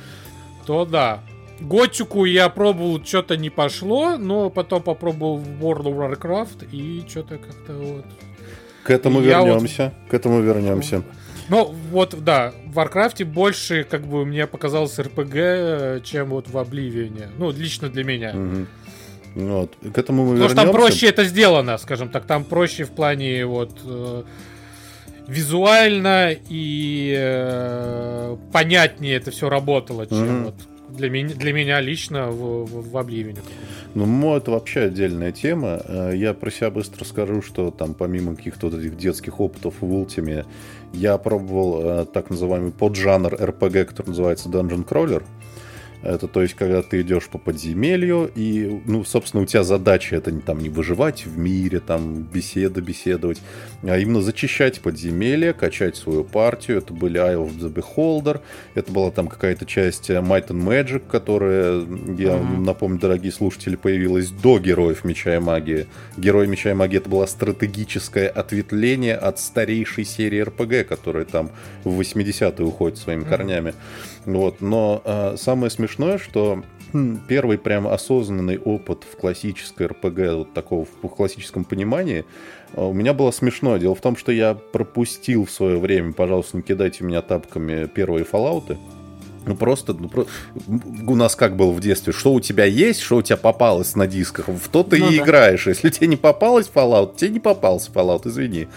то 0.67 0.85
да. 0.87 1.21
Готику 1.61 2.25
я 2.25 2.49
пробовал, 2.49 3.01
что-то 3.05 3.37
не 3.37 3.51
пошло, 3.51 4.17
но 4.17 4.51
потом 4.51 4.83
попробовал 4.83 5.37
в 5.37 5.47
World 5.65 5.85
of 5.85 6.19
Warcraft 6.19 6.69
и 6.73 7.09
что-то 7.09 7.39
как-то 7.39 7.75
вот... 7.75 8.07
К 8.83 8.91
этому 8.91 9.21
вот- 9.21 9.25
вернемся. 9.27 9.95
К 10.11 10.15
этому 10.15 10.41
вернемся. 10.41 11.05
Ну, 11.49 11.75
вот, 11.91 12.15
да, 12.23 12.53
в 12.67 12.75
Варкрафте 12.75 13.25
больше, 13.25 13.85
как 13.85 14.07
бы, 14.07 14.25
мне 14.27 14.47
показалось 14.47 14.99
РПГ, 14.99 15.35
э, 15.35 16.01
чем 16.05 16.29
вот 16.29 16.49
в 16.49 16.59
Обливионе. 16.59 17.29
Ну, 17.39 17.51
лично 17.51 17.89
для 17.89 18.05
меня. 18.05 18.33
Мгм. 18.35 18.67
Вот. 19.35 19.77
К 19.95 19.99
этому 19.99 20.25
мы 20.25 20.33
Потому 20.33 20.35
вернемся. 20.35 20.55
что 20.55 20.63
там 20.65 20.73
проще 20.73 21.07
это 21.09 21.25
сделано, 21.25 21.79
скажем 21.79 22.09
так. 22.09 22.25
Там 22.27 22.45
проще 22.45 22.85
в 22.85 22.91
плане 22.91 23.47
вот 23.47 23.79
э, 23.85 24.23
визуально 25.27 26.35
и 26.49 27.15
э, 27.17 28.37
понятнее 28.53 29.17
это 29.17 29.31
все 29.31 29.49
работало, 29.49 30.07
чем 30.07 30.19
Мгм. 30.27 30.45
вот 30.45 30.55
для 30.89 31.11
меня, 31.11 31.35
для 31.35 31.53
меня 31.53 31.81
лично 31.81 32.29
в, 32.31 32.65
в, 32.65 32.91
в 32.91 32.97
Обливине. 32.97 33.41
Ну, 33.95 34.07
мо 34.07 34.39
это 34.39 34.51
вообще 34.51 34.81
отдельная 34.83 35.33
тема. 35.33 35.83
Э, 35.87 36.13
Я 36.17 36.33
про 36.35 36.51
себя 36.51 36.71
быстро 36.71 37.05
скажу, 37.05 37.43
что 37.43 37.71
там 37.71 37.95
помимо 37.95 38.35
каких-то 38.35 38.69
вот 38.69 38.79
этих 38.81 38.97
детских 38.97 39.39
опытов 39.41 39.75
в 39.81 39.85
Ultimate, 39.85 40.47
я 40.93 41.19
пробовал 41.19 41.83
э, 41.83 42.05
так 42.07 42.31
называемый 42.31 42.73
поджанр 42.73 43.35
RPG, 43.35 43.85
который 43.85 44.09
называется 44.09 44.49
Dungeon 44.49 44.87
Crawler. 44.87 45.23
Это 46.03 46.29
то 46.29 46.43
есть, 46.43 46.55
когда 46.55 46.83
ты 46.83 47.01
идешь 47.01 47.27
по 47.29 47.39
подземелью, 47.39 48.31
и, 48.35 48.81
ну, 48.87 49.05
собственно, 49.05 49.43
у 49.43 49.47
тебя 49.47 49.65
задача 49.65 50.15
это 50.17 50.31
не, 50.31 50.41
там 50.41 50.61
не 50.61 50.69
выживать 50.69 51.27
в 51.27 51.37
мире, 51.39 51.81
там 51.81 52.23
беседа, 52.23 52.81
беседовать, 52.81 53.41
а 53.83 53.99
именно 53.99 54.23
зачищать 54.23 54.81
подземелье, 54.81 55.53
качать 55.53 55.97
свою 55.97 56.23
партию. 56.25 56.79
Это 56.79 56.93
были 56.93 57.21
Isle 57.21 57.49
of 57.49 57.59
the 57.59 57.73
Beholder, 57.73 58.41
это 58.75 58.93
была 58.93 59.11
там 59.11 59.27
какая-то 59.29 59.67
часть 59.67 60.09
Might 60.11 60.49
and 60.49 60.63
Magic, 60.65 61.03
которая, 61.11 61.85
я 62.17 62.37
Мгм. 62.37 62.63
напомню, 62.65 62.99
дорогие 63.01 63.33
слушатели, 63.33 63.75
появилась 63.77 64.31
до 64.31 64.59
Героев 64.59 65.05
Меча 65.05 65.35
и 65.35 65.39
Магии. 65.41 65.87
Герой 66.17 66.47
Меча 66.47 66.71
и 66.71 66.75
Магии 66.75 66.99
это 66.99 67.09
было 67.11 67.27
стратегическое 67.27 68.29
ответвление 68.29 69.17
от 69.17 69.41
старейшей 69.41 70.05
серии 70.05 70.41
РПГ, 70.43 70.87
которая 70.89 71.25
там 71.25 71.51
в 71.85 71.99
80-е 72.01 72.65
уходит 72.65 72.99
своими 72.99 73.21
Мгм. 73.23 73.29
корнями. 73.31 73.75
Вот. 74.29 74.61
Но 74.61 75.01
а, 75.07 75.37
самое 75.39 75.71
смешное, 75.71 76.19
что 76.19 76.63
хм, 76.93 77.19
первый 77.27 77.57
прям 77.57 77.89
осознанный 77.89 78.59
опыт 78.59 79.05
в 79.11 79.17
классической 79.17 79.87
РПГ, 79.87 80.19
вот 80.35 80.53
такого 80.53 80.85
в 80.85 81.09
классическом 81.09 81.65
понимании, 81.65 82.27
а, 82.75 82.87
у 82.87 82.93
меня 82.93 83.15
было 83.15 83.31
смешно. 83.31 83.79
Дело 83.79 83.95
в 83.95 84.01
том, 84.03 84.17
что 84.19 84.31
я 84.31 84.55
пропустил 84.55 85.47
в 85.47 85.51
свое 85.51 85.79
время, 85.79 86.13
пожалуйста, 86.13 86.59
не 86.59 86.63
кидайте 86.63 87.05
меня 87.05 87.23
тапками 87.23 87.87
первые 87.87 88.25
фоллауты. 88.27 88.77
Ну 89.47 89.57
просто, 89.57 89.95
ну, 89.95 90.11
про- 90.11 90.27
у 91.07 91.15
нас 91.15 91.35
как 91.35 91.57
было 91.57 91.71
в 91.71 91.81
детстве, 91.81 92.13
что 92.13 92.35
у 92.35 92.41
тебя 92.41 92.67
есть, 92.67 93.01
что 93.01 93.17
у 93.17 93.23
тебя 93.23 93.39
попалось 93.39 93.97
на 93.97 94.07
дисках, 94.07 94.49
в 94.49 94.69
то 94.69 94.83
ты 94.83 94.99
Ну 94.99 95.11
и 95.11 95.17
да. 95.17 95.25
играешь. 95.25 95.67
Если 95.67 95.89
тебе 95.89 96.07
не 96.09 96.17
попалось 96.17 96.71
Fallout, 96.73 97.17
тебе 97.17 97.31
не 97.31 97.41
попался 97.41 97.91
Fallout, 97.91 98.29
извини. 98.29 98.69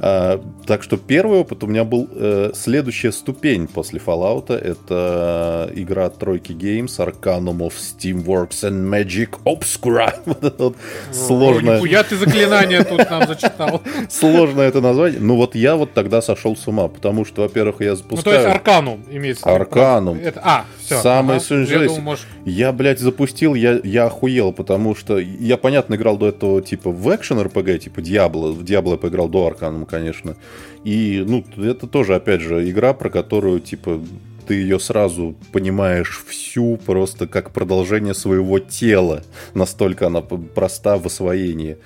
А, 0.00 0.40
так 0.66 0.82
что 0.82 0.96
первый 0.96 1.40
опыт 1.40 1.62
у 1.64 1.66
меня 1.66 1.84
был 1.84 2.08
э, 2.12 2.50
следующая 2.54 3.12
ступень 3.12 3.66
после 3.66 4.00
Fallout. 4.04 4.52
Это 4.52 5.70
игра 5.74 6.06
от 6.06 6.18
тройки 6.18 6.52
Games 6.52 6.96
Arcanum 6.98 7.58
of 7.58 7.72
Steamworks 7.78 8.62
and 8.62 8.88
Magic 8.88 9.38
Obscura. 9.44 10.14
Вот 10.58 10.76
сложное, 11.12 11.76
нихуя 11.76 12.02
ты 12.02 12.16
заклинание 12.16 12.82
тут 12.84 13.08
нам 13.10 13.26
зачитал. 13.26 13.82
сложное 14.08 14.68
это 14.68 14.80
название. 14.80 15.20
Ну 15.20 15.36
вот 15.36 15.54
я 15.54 15.76
вот 15.76 15.92
тогда 15.92 16.22
сошел 16.22 16.56
с 16.56 16.66
ума, 16.66 16.88
потому 16.88 17.24
что, 17.24 17.42
во-первых, 17.42 17.80
я 17.80 17.90
Ну, 17.90 17.96
то 17.96 18.14
есть 18.14 18.22
запускаю... 18.22 18.50
Арканум 18.50 19.04
имеется. 19.10 19.42
в 19.44 19.46
виду. 19.46 19.56
Арканум. 19.56 20.20
А, 20.36 20.64
все. 20.86 21.02
Самый 21.02 21.34
Я 21.34 21.40
сюжет. 21.40 21.86
думал, 21.88 22.00
может, 22.00 22.26
Я, 22.44 22.72
блядь, 22.72 23.00
запустил, 23.00 23.54
я, 23.54 23.80
я 23.82 24.06
охуел, 24.06 24.52
потому 24.52 24.94
что 24.94 25.18
я, 25.18 25.56
понятно, 25.56 25.94
играл 25.96 26.16
до 26.16 26.28
этого, 26.28 26.62
типа, 26.62 26.90
в 26.90 27.14
экшен 27.14 27.40
РПГ, 27.40 27.78
типа, 27.80 28.00
Диабло. 28.00 28.52
В 28.52 28.64
Диабло 28.64 28.92
я 28.92 28.98
поиграл 28.98 29.28
до 29.28 29.46
Арканума, 29.46 29.86
конечно. 29.86 30.36
И, 30.84 31.24
ну, 31.26 31.44
это 31.62 31.86
тоже, 31.86 32.14
опять 32.14 32.40
же, 32.40 32.68
игра, 32.70 32.94
про 32.94 33.10
которую, 33.10 33.60
типа, 33.60 34.00
ты 34.46 34.54
ее 34.54 34.78
сразу 34.78 35.34
понимаешь 35.52 36.24
всю 36.28 36.76
просто 36.76 37.26
как 37.26 37.50
продолжение 37.50 38.14
своего 38.14 38.60
тела. 38.60 39.22
Настолько 39.54 40.06
она 40.06 40.20
проста 40.20 40.96
в 40.98 41.06
освоении. 41.06 41.78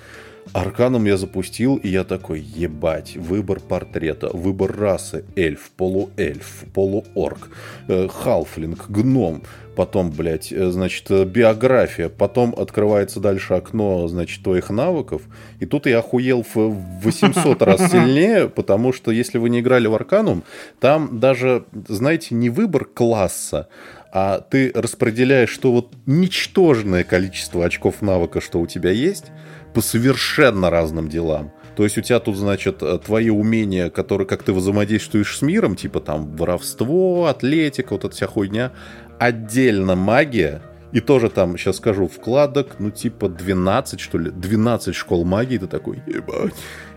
Арканом 0.53 1.05
я 1.05 1.15
запустил, 1.15 1.77
и 1.77 1.87
я 1.87 2.03
такой, 2.03 2.41
ебать, 2.41 3.15
выбор 3.15 3.59
портрета, 3.61 4.29
выбор 4.33 4.75
расы, 4.77 5.23
эльф, 5.35 5.71
полуэльф, 5.77 6.65
полуорк, 6.73 7.49
э, 7.87 8.09
халфлинг, 8.09 8.89
гном, 8.89 9.43
потом, 9.77 10.11
блядь, 10.11 10.51
э, 10.51 10.69
значит, 10.71 11.09
э, 11.09 11.23
биография, 11.23 12.09
потом 12.09 12.53
открывается 12.57 13.21
дальше 13.21 13.53
окно, 13.53 14.07
значит, 14.09 14.43
твоих 14.43 14.69
навыков, 14.69 15.21
и 15.61 15.65
тут 15.65 15.85
я 15.85 15.99
охуел 15.99 16.43
в 16.53 16.57
800 16.57 17.61
раз 17.61 17.89
сильнее, 17.89 18.49
потому 18.49 18.91
что 18.91 19.11
если 19.11 19.37
вы 19.37 19.49
не 19.49 19.61
играли 19.61 19.87
в 19.87 19.95
Арканум, 19.95 20.43
там 20.81 21.19
даже, 21.19 21.63
знаете, 21.87 22.35
не 22.35 22.49
выбор 22.49 22.83
класса, 22.85 23.69
а 24.13 24.41
ты 24.41 24.73
распределяешь, 24.75 25.49
что 25.49 25.71
вот 25.71 25.93
ничтожное 26.05 27.05
количество 27.05 27.63
очков 27.63 28.01
навыка, 28.01 28.41
что 28.41 28.59
у 28.59 28.67
тебя 28.67 28.91
есть, 28.91 29.27
по 29.73 29.81
совершенно 29.81 30.69
разным 30.69 31.09
делам. 31.09 31.51
То 31.75 31.83
есть 31.83 31.97
у 31.97 32.01
тебя 32.01 32.19
тут, 32.19 32.35
значит, 32.35 32.83
э, 32.83 32.99
твои 33.03 33.29
умения, 33.29 33.89
которые, 33.89 34.27
как 34.27 34.43
ты 34.43 34.51
взаимодействуешь 34.53 35.37
с 35.37 35.41
миром, 35.41 35.75
типа 35.75 35.99
там 36.01 36.35
воровство, 36.35 37.27
атлетика, 37.27 37.93
вот 37.93 38.05
эта 38.05 38.13
вся 38.15 38.27
хуйня. 38.27 38.71
Отдельно 39.19 39.95
магия, 39.95 40.61
и 40.91 40.99
тоже 40.99 41.29
там, 41.29 41.57
сейчас 41.57 41.77
скажу, 41.77 42.07
вкладок, 42.07 42.75
ну 42.79 42.91
типа 42.91 43.29
12, 43.29 43.99
что 43.99 44.17
ли, 44.17 44.29
12 44.31 44.93
школ 44.93 45.23
магии, 45.23 45.57
ты 45.57 45.67
такой, 45.67 46.01
ебать. 46.05 46.53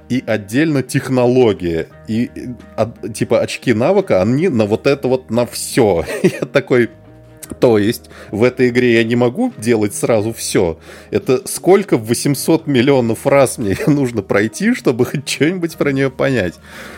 И 0.09 0.23
отдельно 0.27 0.83
технология. 0.83 1.89
И, 2.09 2.31
э, 2.35 2.55
от- 2.77 3.15
типа 3.15 3.41
очки 3.41 3.73
навыка, 3.73 4.21
они 4.21 4.49
на 4.49 4.65
вот 4.67 4.87
это 4.87 5.09
вот 5.09 5.31
на 5.31 5.47
все. 5.47 6.05
Я 6.23 6.41
такой, 6.47 6.91
то 7.61 7.79
есть 7.79 8.11
в 8.31 8.43
этой 8.43 8.69
игре 8.69 8.95
я 8.95 9.05
не 9.05 9.17
могу 9.17 9.53
делать 9.59 9.95
сразу 9.95 10.33
все. 10.33 10.79
Это 11.11 11.47
сколько 11.49 11.97
в 11.97 12.07
800 12.07 12.67
миллионов 12.67 13.27
раз 13.27 13.59
мне 13.59 13.77
нужно 13.87 14.23
пройти, 14.23 14.75
чтобы 14.75 15.05
хоть 15.07 15.29
что-нибудь 15.29 15.77
про 15.77 15.93
нее 15.93 16.11
понять? 16.11 16.55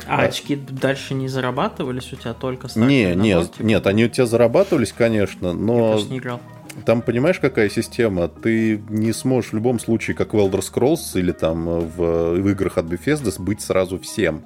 А 0.07 0.23
А. 0.23 0.25
очки 0.27 0.57
дальше 0.57 1.15
не 1.15 1.29
зарабатывались 1.29 2.13
у 2.13 2.17
тебя 2.17 2.35
только 2.35 2.69
Не, 2.75 3.15
набор, 3.15 3.47
типа? 3.49 3.63
нет, 3.67 3.87
они 3.87 4.05
у 4.05 4.09
тебя 4.09 4.27
зарабатывались, 4.27 4.93
конечно, 4.93 5.49
Я 5.49 5.53
но 5.55 5.93
просто 5.93 6.13
не 6.13 6.19
играл. 6.19 6.41
там 6.85 7.03
понимаешь, 7.03 7.39
какая 7.39 7.69
система? 7.71 8.29
Ты 8.29 8.83
не 8.89 9.13
сможешь 9.13 9.51
в 9.53 9.55
любом 9.55 9.79
случае, 9.79 10.15
как 10.17 10.35
в 10.35 10.37
Elder 10.37 10.61
Scrolls 10.61 11.19
или 11.19 11.33
там 11.33 11.69
э, 11.69 11.81
в, 11.81 12.35
в 12.41 12.49
играх 12.49 12.79
от 12.79 12.87
Bethesda, 12.87 13.35
быть 13.41 13.61
сразу 13.63 13.99
всем. 13.99 14.45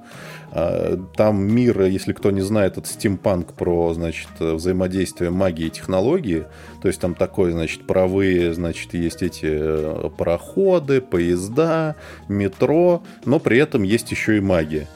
А, 0.51 0.97
Там 1.15 1.43
мир, 1.43 1.83
если 1.83 2.13
кто 2.13 2.31
не 2.31 2.41
знает, 2.41 2.77
это 2.77 2.87
стимпанк 2.87 3.53
про, 3.53 3.93
значит, 3.93 4.29
взаимодействие 4.39 5.29
магии 5.31 5.67
и 5.67 5.69
технологии. 5.69 6.45
То 6.81 6.87
есть 6.87 6.99
там 6.99 7.15
такое, 7.15 7.51
значит, 7.51 7.87
правые, 7.87 8.53
значит, 8.53 8.93
есть 8.93 9.23
эти 9.23 9.45
э, 9.45 10.09
пароходы, 10.17 10.99
поезда, 10.99 11.95
метро, 12.27 13.01
но 13.25 13.39
при 13.39 13.57
этом 13.57 13.83
есть 13.83 14.11
еще 14.11 14.37
и 14.37 14.41
магия. 14.41 14.87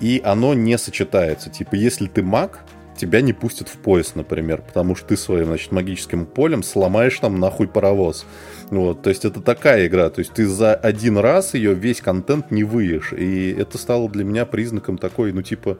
И 0.00 0.20
оно 0.24 0.54
не 0.54 0.76
сочетается. 0.78 1.50
Типа, 1.50 1.76
если 1.76 2.08
ты 2.08 2.22
маг, 2.22 2.64
тебя 3.04 3.20
не 3.20 3.34
пустят 3.34 3.68
в 3.68 3.76
поезд, 3.76 4.16
например, 4.16 4.62
потому 4.62 4.96
что 4.96 5.08
ты 5.08 5.16
своим, 5.18 5.46
значит, 5.46 5.72
магическим 5.72 6.24
полем 6.24 6.62
сломаешь 6.62 7.18
там 7.18 7.38
нахуй 7.38 7.68
паровоз. 7.68 8.24
Вот, 8.70 9.02
то 9.02 9.10
есть 9.10 9.26
это 9.26 9.42
такая 9.42 9.86
игра, 9.86 10.08
то 10.08 10.20
есть 10.20 10.32
ты 10.32 10.46
за 10.46 10.74
один 10.74 11.18
раз 11.18 11.52
ее 11.52 11.74
весь 11.74 12.00
контент 12.00 12.50
не 12.50 12.64
выешь, 12.64 13.12
и 13.12 13.52
это 13.52 13.76
стало 13.76 14.08
для 14.08 14.24
меня 14.24 14.46
признаком 14.46 14.96
такой, 14.96 15.32
ну 15.32 15.42
типа, 15.42 15.76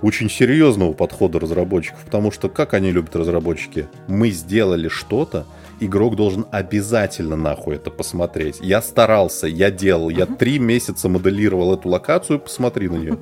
очень 0.00 0.30
серьезного 0.30 0.92
подхода 0.92 1.40
разработчиков, 1.40 1.98
потому 2.04 2.30
что 2.30 2.48
как 2.48 2.72
они 2.72 2.92
любят 2.92 3.16
разработчики? 3.16 3.88
Мы 4.06 4.30
сделали 4.30 4.86
что-то, 4.86 5.44
игрок 5.80 6.14
должен 6.14 6.46
обязательно 6.52 7.34
нахуй 7.34 7.74
это 7.74 7.90
посмотреть. 7.90 8.58
Я 8.62 8.80
старался, 8.80 9.48
я 9.48 9.72
делал, 9.72 10.08
я 10.08 10.24
три 10.24 10.60
месяца 10.60 11.08
моделировал 11.08 11.74
эту 11.74 11.88
локацию, 11.88 12.38
посмотри 12.38 12.88
на 12.88 12.96
нее. 12.96 13.18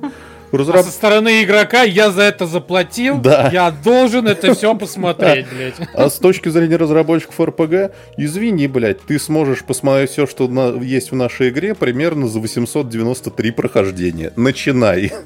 А 0.51 0.57
Разраб... 0.57 0.85
со 0.85 0.91
стороны 0.91 1.43
игрока 1.43 1.83
я 1.83 2.11
за 2.11 2.23
это 2.23 2.45
заплатил, 2.45 3.19
Да. 3.19 3.49
я 3.53 3.71
должен 3.71 4.27
это 4.27 4.53
все 4.53 4.73
посмотреть, 4.75 5.45
блядь. 5.55 5.75
А 5.93 6.09
с 6.09 6.15
точки 6.17 6.49
зрения 6.49 6.75
разработчиков 6.77 7.39
РПГ, 7.39 7.91
извини, 8.17 8.67
блядь, 8.67 9.01
ты 9.01 9.19
сможешь 9.19 9.63
посмотреть 9.63 10.11
все, 10.11 10.25
что 10.27 10.47
на- 10.47 10.81
есть 10.81 11.11
в 11.11 11.15
нашей 11.15 11.49
игре, 11.49 11.75
примерно 11.75 12.27
за 12.27 12.39
893 12.39 13.51
прохождения. 13.51 14.31
Начинай. 14.35 15.11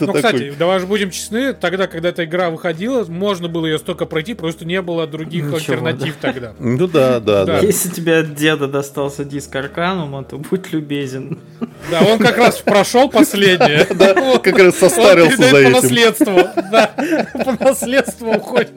Ну, 0.00 0.12
кстати, 0.12 0.54
давай 0.56 0.78
же 0.78 0.86
будем 0.86 1.10
честны, 1.10 1.52
тогда, 1.52 1.88
когда 1.88 2.10
эта 2.10 2.24
игра 2.24 2.50
выходила, 2.50 3.04
можно 3.06 3.48
было 3.48 3.66
ее 3.66 3.78
столько 3.78 4.06
пройти, 4.06 4.34
просто 4.34 4.64
не 4.64 4.80
было 4.80 5.06
других 5.06 5.52
альтернатив 5.52 6.16
тогда. 6.20 6.52
Ну 6.60 6.86
да, 6.86 7.18
да, 7.18 7.44
да. 7.44 7.60
Да. 7.60 7.66
Если 7.66 7.88
тебе 7.88 8.18
от 8.18 8.34
деда 8.34 8.68
достался 8.68 9.24
диск 9.24 9.54
Арканума, 9.56 10.22
то 10.24 10.38
будь 10.38 10.72
любезен. 10.72 11.38
Да, 11.90 12.02
он 12.02 12.18
как 12.18 12.36
раз 12.38 12.58
прошел 12.58 13.08
последнее. 13.08 13.86
Как 14.50 14.58
раз 14.58 14.76
состарился 14.76 15.36
за 15.36 15.50
по 15.50 15.56
этим. 15.56 15.72
наследству. 15.72 16.36
Да, 16.70 16.90
по 17.44 17.64
наследству 17.64 18.30
уходит. 18.30 18.72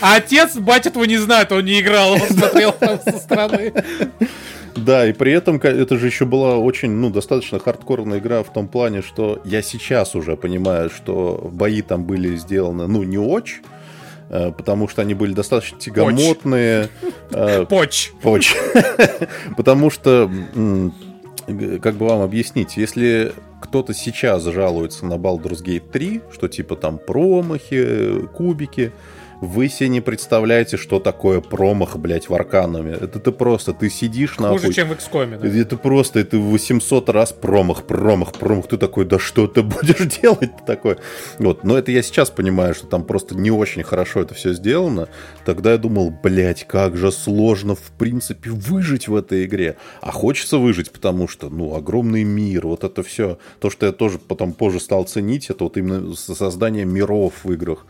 А 0.00 0.16
отец, 0.16 0.56
батя 0.56 0.88
этого 0.88 1.04
не 1.04 1.18
знает, 1.18 1.52
он 1.52 1.64
не 1.64 1.80
играл, 1.80 2.12
он 2.12 2.20
смотрел 2.20 2.72
там 2.72 3.00
со 3.00 3.18
стороны. 3.18 3.72
Да, 4.76 5.08
и 5.08 5.12
при 5.12 5.32
этом 5.32 5.56
это 5.56 5.98
же 5.98 6.06
еще 6.06 6.24
была 6.24 6.56
очень, 6.56 6.90
ну, 6.90 7.10
достаточно 7.10 7.58
хардкорная 7.58 8.18
игра 8.18 8.42
в 8.42 8.52
том 8.52 8.68
плане, 8.68 9.02
что 9.02 9.40
я 9.44 9.62
сейчас 9.62 10.14
уже 10.14 10.36
понимаю, 10.36 10.90
что 10.90 11.48
бои 11.52 11.80
там 11.80 12.04
были 12.04 12.36
сделаны, 12.36 12.86
ну, 12.86 13.02
не 13.04 13.18
очень, 13.18 13.62
э, 14.30 14.50
потому 14.50 14.88
что 14.88 15.02
они 15.02 15.14
были 15.14 15.32
достаточно 15.32 15.78
тягомотные. 15.78 16.88
Э, 17.30 17.66
Поч. 17.66 18.12
Поч. 18.20 18.54
Потому 19.56 19.90
что, 19.90 20.30
как 21.46 21.94
бы 21.94 22.06
вам 22.06 22.22
объяснить, 22.22 22.76
если 22.76 23.32
кто-то 23.64 23.94
сейчас 23.94 24.42
жалуется 24.44 25.06
на 25.06 25.14
Baldur's 25.14 25.64
Gate 25.64 25.90
3, 25.90 26.20
что 26.32 26.48
типа 26.48 26.76
там 26.76 26.98
промахи, 26.98 28.26
кубики, 28.34 28.92
вы 29.40 29.68
себе 29.68 29.88
не 29.88 30.00
представляете, 30.00 30.76
что 30.76 31.00
такое 31.00 31.40
промах, 31.40 31.96
блядь, 31.96 32.28
в 32.28 32.34
Аркануме. 32.34 32.92
Это 32.92 33.18
ты 33.18 33.32
просто, 33.32 33.72
ты 33.72 33.90
сидишь 33.90 34.38
на 34.38 34.48
Хуже, 34.50 34.72
чем 34.72 34.88
в 34.88 34.92
XCOM, 34.92 35.38
да? 35.38 35.48
Это 35.48 35.76
просто, 35.76 36.20
это 36.20 36.38
800 36.38 37.08
раз 37.10 37.32
промах, 37.32 37.84
промах, 37.84 38.32
промах. 38.32 38.68
Ты 38.68 38.76
такой, 38.76 39.04
да 39.04 39.18
что 39.18 39.46
ты 39.46 39.62
будешь 39.62 40.20
делать 40.22 40.52
такое? 40.66 40.98
Вот, 41.38 41.64
но 41.64 41.78
это 41.78 41.92
я 41.92 42.02
сейчас 42.02 42.30
понимаю, 42.30 42.74
что 42.74 42.86
там 42.86 43.04
просто 43.04 43.34
не 43.34 43.50
очень 43.50 43.82
хорошо 43.82 44.20
это 44.20 44.34
все 44.34 44.52
сделано. 44.52 45.08
Тогда 45.44 45.72
я 45.72 45.78
думал, 45.78 46.10
блядь, 46.10 46.66
как 46.66 46.96
же 46.96 47.12
сложно, 47.12 47.74
в 47.74 47.92
принципе, 47.98 48.50
выжить 48.50 49.08
в 49.08 49.14
этой 49.14 49.44
игре. 49.44 49.76
А 50.00 50.10
хочется 50.12 50.58
выжить, 50.58 50.90
потому 50.90 51.28
что, 51.28 51.50
ну, 51.50 51.74
огромный 51.74 52.24
мир, 52.24 52.66
вот 52.66 52.84
это 52.84 53.02
все. 53.02 53.38
То, 53.60 53.70
что 53.70 53.86
я 53.86 53.92
тоже 53.92 54.18
потом 54.18 54.52
позже 54.52 54.80
стал 54.80 55.04
ценить, 55.04 55.50
это 55.50 55.64
вот 55.64 55.76
именно 55.76 56.14
создание 56.14 56.84
миров 56.84 57.32
в 57.44 57.52
играх 57.52 57.86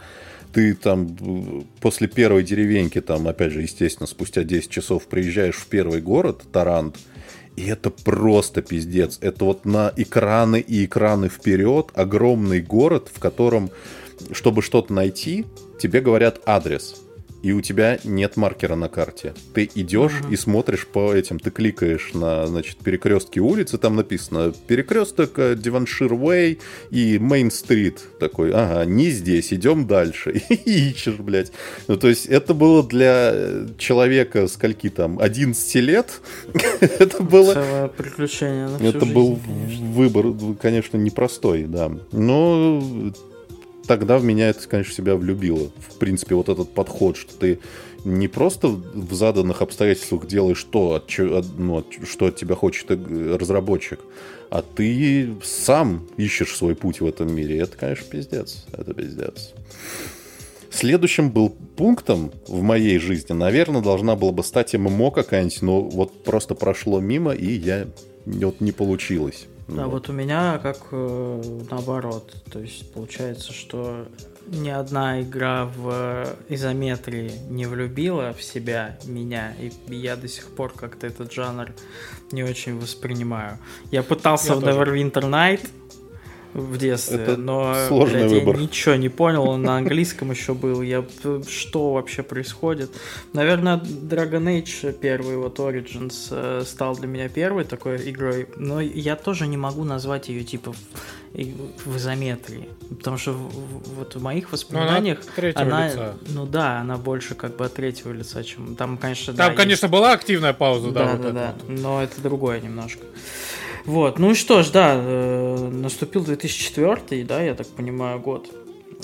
ты 0.55 0.75
там 0.75 1.67
после 1.81 2.07
первой 2.07 2.45
деревеньки, 2.45 3.01
там, 3.01 3.27
опять 3.27 3.53
же, 3.53 3.63
естественно, 3.63 4.07
спустя 4.07 4.45
10 4.45 4.71
часов 4.71 5.07
приезжаешь 5.07 5.57
в 5.57 5.67
первый 5.67 6.01
город, 6.01 6.43
Тарант, 6.53 6.97
и 7.57 7.67
это 7.67 7.91
просто 7.91 8.63
пиздец. 8.63 9.19
Это 9.21 9.45
вот 9.45 9.65
на 9.65 9.93
экраны 9.97 10.61
и 10.61 10.85
экраны 10.85 11.29
вперед 11.29 11.91
огромный 11.95 12.61
город, 12.61 13.11
в 13.13 13.19
котором, 13.19 13.71
чтобы 14.33 14.63
что-то 14.63 14.93
найти, 14.93 15.45
тебе 15.81 16.01
говорят 16.01 16.41
адрес 16.47 17.04
и 17.45 17.53
у 17.53 17.61
тебя 17.61 17.99
нет 18.05 18.39
маркера 18.39 18.75
на 18.75 18.89
карте. 18.89 19.35
Ты 19.53 19.71
идешь 19.75 20.13
uh-huh. 20.13 20.33
и 20.33 20.37
смотришь 20.37 20.87
по 20.87 21.13
этим, 21.13 21.39
ты 21.39 21.51
кликаешь 21.51 22.15
на, 22.15 22.47
значит, 22.47 22.79
перекрестки 22.79 23.39
улицы, 23.39 23.77
там 23.77 23.97
написано 23.97 24.55
перекресток 24.67 25.35
Диваншир 25.61 26.15
Уэй 26.15 26.59
и 26.91 27.19
Мейн 27.19 27.51
Стрит. 27.51 28.01
Такой, 28.19 28.51
ага, 28.51 28.87
не 28.87 29.11
здесь, 29.11 29.53
идем 29.53 29.87
дальше. 29.87 30.43
И 30.49 30.91
ищешь, 30.91 31.17
блядь. 31.17 31.53
Ну, 31.87 31.99
то 31.99 32.09
есть 32.09 32.25
это 32.25 32.55
было 32.55 32.83
для 32.83 33.67
человека, 33.77 34.49
скольки 34.49 34.89
там, 34.89 35.19
11 35.19 35.75
лет. 35.77 36.23
это 36.81 37.23
было... 37.23 37.53
Целое 37.53 37.89
приключение 37.89 38.71
Это 38.81 39.05
был 39.05 39.39
выбор, 39.93 40.57
конечно, 40.63 40.97
непростой, 40.97 41.65
да. 41.65 41.93
Но 42.11 43.13
тогда 43.87 44.19
в 44.19 44.25
меня 44.25 44.51
это, 44.51 44.67
конечно, 44.69 44.93
себя 44.95 45.17
влюбило. 45.17 45.71
В 45.89 45.99
принципе, 45.99 46.35
вот 46.35 46.49
этот 46.49 46.73
подход, 46.73 47.17
что 47.17 47.37
ты 47.37 47.61
не 48.05 48.29
просто 48.29 48.69
в 48.69 49.15
заданных 49.15 49.63
обстоятельствах 49.63 50.27
делаешь 50.27 50.63
то, 50.65 50.95
от, 50.95 51.11
ну, 51.57 51.85
что 52.09 52.27
от 52.27 52.37
тебя 52.37 52.55
хочет 52.55 52.91
разработчик, 52.91 54.01
а 54.51 54.63
ты 54.63 55.35
сам 55.43 56.07
ищешь 56.17 56.55
свой 56.55 56.75
путь 56.75 57.01
в 57.01 57.07
этом 57.07 57.35
мире. 57.35 57.59
Это, 57.59 57.77
конечно, 57.77 58.07
пиздец. 58.11 58.67
Это 58.73 58.93
пиздец. 58.93 59.53
Следующим 60.71 61.31
был 61.31 61.51
пунктом 61.51 62.33
в 62.49 62.61
моей 62.61 62.99
жизни, 62.99 63.33
наверное, 63.33 63.81
должна 63.81 64.17
была 64.17 64.33
бы 64.33 64.43
стать 64.43 64.75
ММО 64.75 65.13
какая-нибудь, 65.13 65.63
но 65.63 65.81
вот 65.81 66.25
просто 66.25 66.57
прошло 66.57 67.01
мимо, 67.01 67.33
и 67.33 67.53
я 67.53 67.87
вот 68.27 68.61
не 68.61 68.73
получилось. 68.73 69.47
Да, 69.69 69.85
вот. 69.85 69.93
вот 69.93 70.09
у 70.11 70.13
меня 70.13 70.59
как 70.59 70.79
э, 70.91 71.43
наоборот. 71.71 72.35
То 72.51 72.61
есть 72.61 72.93
получается, 72.93 73.53
что 73.53 74.07
ни 74.47 74.69
одна 74.69 75.23
игра 75.23 75.65
в 75.65 76.27
изометрии 76.49 77.33
не 77.49 77.67
влюбила 77.67 78.35
в 78.35 78.43
себя 78.43 78.99
меня, 79.05 79.55
и 79.59 79.73
я 79.95 80.17
до 80.17 80.29
сих 80.29 80.49
пор 80.49 80.73
как-то 80.73 81.07
этот 81.07 81.33
жанр 81.33 81.73
не 82.31 82.43
очень 82.43 82.79
воспринимаю. 82.79 83.59
Я 83.91 84.03
пытался 84.03 84.53
я 84.53 84.57
в 84.57 84.65
Neverwinter 84.65 85.23
Night, 85.23 85.67
в 86.55 86.79
детстве, 86.79 87.19
Это 87.19 87.37
но 87.37 87.75
сложный 87.89 88.21
блядь, 88.21 88.33
выбор. 88.33 88.57
я 88.57 88.63
ничего 88.63 88.95
не 88.95 89.09
понял, 89.09 89.49
он 89.49 89.63
на 89.63 89.77
английском 89.79 90.31
еще 90.31 90.55
был, 90.55 90.83
я 90.83 91.05
что 91.49 91.93
вообще 91.93 92.23
происходит. 92.23 92.91
Наверное, 93.33 93.77
Dragon 93.79 94.45
Age 94.45 94.93
первый, 94.93 95.37
вот 95.37 95.59
Origins, 95.59 96.29
э, 96.31 96.63
стал 96.65 96.97
для 96.97 97.09
меня 97.09 97.29
первой 97.29 97.65
такой 97.65 97.97
игрой, 98.09 98.49
но 98.57 98.81
я 98.81 99.17
тоже 99.17 99.47
не 99.49 99.57
могу 99.57 99.85
назвать 99.85 100.29
ее 100.29 100.45
типа 100.45 100.75
в 101.35 101.97
изометрии, 101.97 102.69
потому 102.91 103.19
что 103.19 103.33
вот 103.33 104.15
в 104.15 104.23
моих 104.23 104.53
воспоминаниях 104.53 105.19
ну, 105.37 105.51
она, 105.57 105.63
она 105.63 105.89
лица. 105.89 106.15
ну 106.29 106.47
да, 106.47 106.79
она 106.79 106.97
больше 106.97 107.35
как 107.35 107.57
бы 107.57 107.65
от 107.65 107.75
третьего 107.75 108.13
лица, 108.13 108.45
чем 108.45 108.77
там, 108.77 108.97
конечно, 108.97 109.35
там, 109.35 109.51
да, 109.51 109.57
конечно, 109.57 109.87
есть... 109.87 109.93
была 109.93 110.13
активная 110.13 110.53
пауза, 110.53 110.93
да, 110.93 111.07
да, 111.07 111.13
вот 111.13 111.23
да, 111.23 111.31
да, 111.33 111.55
вот. 111.67 111.81
но 111.81 112.03
это 112.05 112.21
другое 112.21 112.61
немножко. 112.61 113.05
Вот, 113.87 114.19
ну 114.19 114.31
и 114.31 114.35
что 114.35 114.63
ж, 114.63 114.71
да, 114.71 114.95
э, 114.97 115.69
наступил 115.71 116.25
2004, 116.25 117.25
да, 117.25 117.43
я 117.43 117.55
так 117.55 117.67
понимаю, 117.67 118.19
год. 118.19 118.51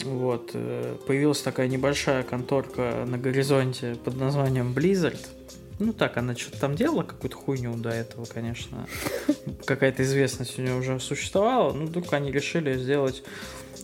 Вот, 0.04 0.52
э, 0.54 0.96
появилась 1.06 1.42
такая 1.42 1.68
небольшая 1.68 2.22
конторка 2.22 3.04
на 3.06 3.18
горизонте 3.18 3.96
под 4.02 4.16
названием 4.16 4.72
Blizzard. 4.72 5.18
Ну 5.78 5.92
так, 5.92 6.16
она 6.16 6.34
что-то 6.34 6.60
там 6.60 6.74
делала, 6.76 7.02
какую-то 7.02 7.36
хуйню 7.36 7.74
до 7.76 7.90
этого, 7.90 8.24
конечно. 8.24 8.86
Какая-то 9.66 10.02
известность 10.02 10.58
у 10.58 10.62
нее 10.62 10.74
уже 10.74 10.98
существовала. 11.00 11.72
Ну, 11.72 11.86
вдруг 11.86 12.12
они 12.12 12.30
решили 12.30 12.76
сделать 12.76 13.22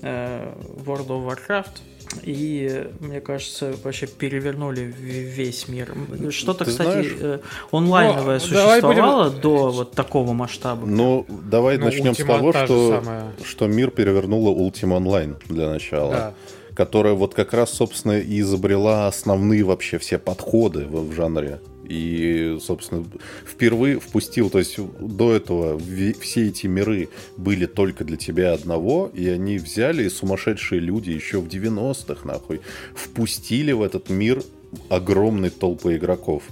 э, 0.03 0.55
World 0.85 1.09
of 1.09 1.27
Warcraft 1.27 1.81
и, 2.23 2.89
мне 3.01 3.21
кажется, 3.21 3.75
вообще 3.83 4.07
перевернули 4.07 4.81
весь 4.81 5.69
мир. 5.69 5.95
Что-то, 6.31 6.65
Ты 6.65 6.71
кстати, 6.71 6.89
знаешь, 6.91 7.17
э, 7.21 7.39
онлайновое 7.73 8.35
ну, 8.35 8.41
существовало 8.41 9.29
будем... 9.29 9.41
до 9.41 9.71
вот 9.71 9.93
такого 9.93 10.33
масштаба. 10.33 10.87
Ну, 10.87 11.27
давай 11.29 11.79
ну, 11.79 11.87
начнем 11.87 12.15
с 12.15 12.19
того, 12.19 12.53
что, 12.53 13.33
что 13.45 13.67
мир 13.67 13.91
перевернула 13.91 14.57
Ultima 14.57 14.99
Online 14.99 15.37
для 15.49 15.71
начала. 15.71 16.13
Да 16.13 16.35
которая 16.77 17.15
вот 17.15 17.33
как 17.35 17.55
раз, 17.55 17.71
собственно, 17.71 18.19
и 18.19 18.41
изобрела 18.41 19.07
основные 19.07 19.65
вообще 19.65 19.97
все 19.97 20.19
подходы 20.19 20.85
в, 20.85 21.09
в 21.09 21.13
жанре 21.15 21.59
и, 21.89 22.59
собственно, 22.61 23.05
впервые 23.47 24.01
впустил, 24.01 24.51
то 24.51 24.59
есть 24.59 24.79
до 25.01 25.33
этого 25.35 25.81
все 26.21 26.49
эти 26.49 26.67
миры 26.67 27.09
были 27.37 27.67
только 27.67 28.05
для 28.05 28.17
тебя 28.17 28.53
одного, 28.53 29.11
и 29.15 29.29
они 29.29 29.59
взяли, 29.59 30.09
сумасшедшие 30.09 30.81
люди 30.81 31.11
еще 31.11 31.41
в 31.41 31.47
90-х, 31.47 32.27
нахуй, 32.27 32.61
впустили 32.95 33.73
в 33.73 33.83
этот 33.83 34.11
мир 34.11 34.43
огромные 34.89 35.51
толпы 35.51 35.97
игроков. 35.97 36.43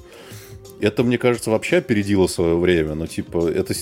Это, 0.81 1.03
мне 1.03 1.19
кажется, 1.19 1.51
вообще 1.51 1.79
опередило 1.79 2.27
свое 2.27 2.57
время, 2.57 2.95
но, 2.95 3.07
типа, 3.07 3.49
это 3.49 3.75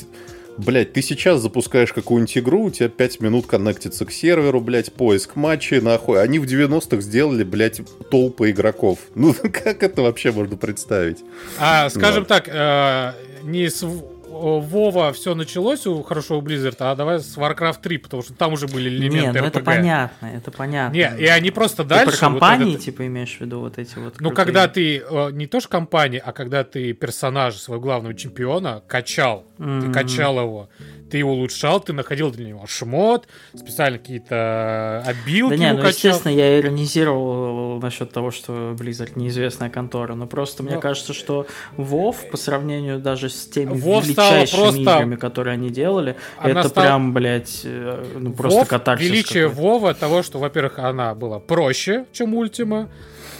Блять, 0.59 0.93
ты 0.93 1.03
сейчас 1.03 1.41
запускаешь 1.41 1.93
какую-нибудь 1.93 2.38
игру, 2.38 2.65
у 2.65 2.71
тебя 2.71 2.88
5 2.88 3.21
минут 3.21 3.47
коннектится 3.47 4.05
к 4.05 4.12
серверу, 4.12 4.61
блять, 4.61 4.93
поиск 4.93 5.37
матчей, 5.37 5.81
нахуй. 5.81 6.23
Они 6.23 6.38
в 6.38 6.45
90-х 6.45 7.01
сделали, 7.01 7.43
блять, 7.43 7.81
толпы 8.11 8.51
игроков. 8.51 8.99
Ну, 9.15 9.35
как 9.43 9.83
это 9.83 10.03
вообще 10.03 10.33
можно 10.33 10.57
представить? 10.57 11.19
А, 11.59 11.88
скажем 11.91 12.23
вот. 12.23 12.29
так, 12.29 12.49
э, 12.49 13.12
не 13.45 13.69
с 13.69 13.85
Вова 14.33 15.12
все 15.12 15.35
началось 15.35 15.87
у 15.87 16.03
хорошо 16.03 16.38
у 16.38 16.42
Blizzard, 16.42 16.77
а 16.81 16.95
давай 16.95 17.21
с 17.21 17.37
Warcraft 17.37 17.81
3, 17.83 17.99
потому 17.99 18.23
что 18.23 18.33
там 18.35 18.55
уже 18.55 18.66
были 18.66 18.88
элементы 18.88 19.18
Не, 19.18 19.33
ну 19.33 19.38
RPG. 19.38 19.47
это 19.47 19.61
понятно, 19.61 20.27
это 20.27 20.51
понятно. 20.51 20.95
Не, 20.95 21.12
и 21.18 21.27
они 21.27 21.51
просто 21.51 21.83
ты 21.83 21.90
дальше... 21.90 22.12
про 22.12 22.18
компании, 22.18 22.64
вот 22.64 22.73
этот... 22.75 22.85
типа, 22.85 23.07
имеешь 23.07 23.37
в 23.37 23.40
виду 23.40 23.61
вот 23.61 23.79
эти 23.79 23.99
вот... 23.99 24.21
Ну, 24.21 24.31
когда 24.31 24.68
ты, 24.68 24.99
э, 24.99 25.31
не 25.33 25.47
то 25.47 25.61
что 25.61 25.68
компании, 25.68 26.23
а 26.25 26.33
когда 26.33 26.64
ты 26.64 26.92
персонажа 26.92 27.59
своего 27.59 27.83
главного 27.83 28.14
чемпиона 28.14 28.83
качал, 28.87 29.45
mm-hmm. 29.59 29.81
ты 29.83 29.92
качал 29.92 30.40
его, 30.40 30.68
ты 31.12 31.18
его 31.18 31.33
улучшал, 31.33 31.79
ты 31.81 31.92
находил 31.92 32.31
для 32.31 32.47
него 32.47 32.66
шмот, 32.66 33.29
специально 33.55 33.99
какие-то 33.99 35.05
обилки 35.07 35.51
Да 35.51 35.57
не, 35.57 35.73
ну, 35.75 35.87
естественно, 35.87 36.33
я 36.33 36.59
иронизировал 36.59 37.79
насчет 37.81 38.12
того, 38.12 38.31
что 38.31 38.73
Blizzard 38.73 39.12
неизвестная 39.16 39.68
контора, 39.68 40.14
но 40.14 40.27
просто 40.27 40.62
но... 40.62 40.71
мне 40.71 40.81
кажется, 40.81 41.12
что 41.12 41.47
WoW 41.77 42.31
по 42.31 42.38
сравнению 42.38 42.99
даже 42.99 43.29
с 43.29 43.47
теми 43.47 43.73
WoW 43.73 44.01
величайшими 44.31 44.61
просто... 44.61 44.81
играми, 44.81 45.17
которые 45.17 45.55
они 45.55 45.71
делали, 45.71 46.17
она 46.39 46.61
это 46.61 46.69
стала... 46.69 46.87
прям, 46.87 47.13
блядь, 47.13 47.63
э, 47.65 48.05
ну 48.19 48.33
просто 48.33 48.61
WoW, 48.61 48.67
катарсис 48.67 49.09
величие 49.09 49.49
Вова 49.49 49.95
того, 49.95 50.23
что, 50.23 50.39
во-первых, 50.39 50.79
она 50.79 51.15
была 51.15 51.39
проще, 51.39 52.07
чем 52.13 52.35
Ультима, 52.35 52.89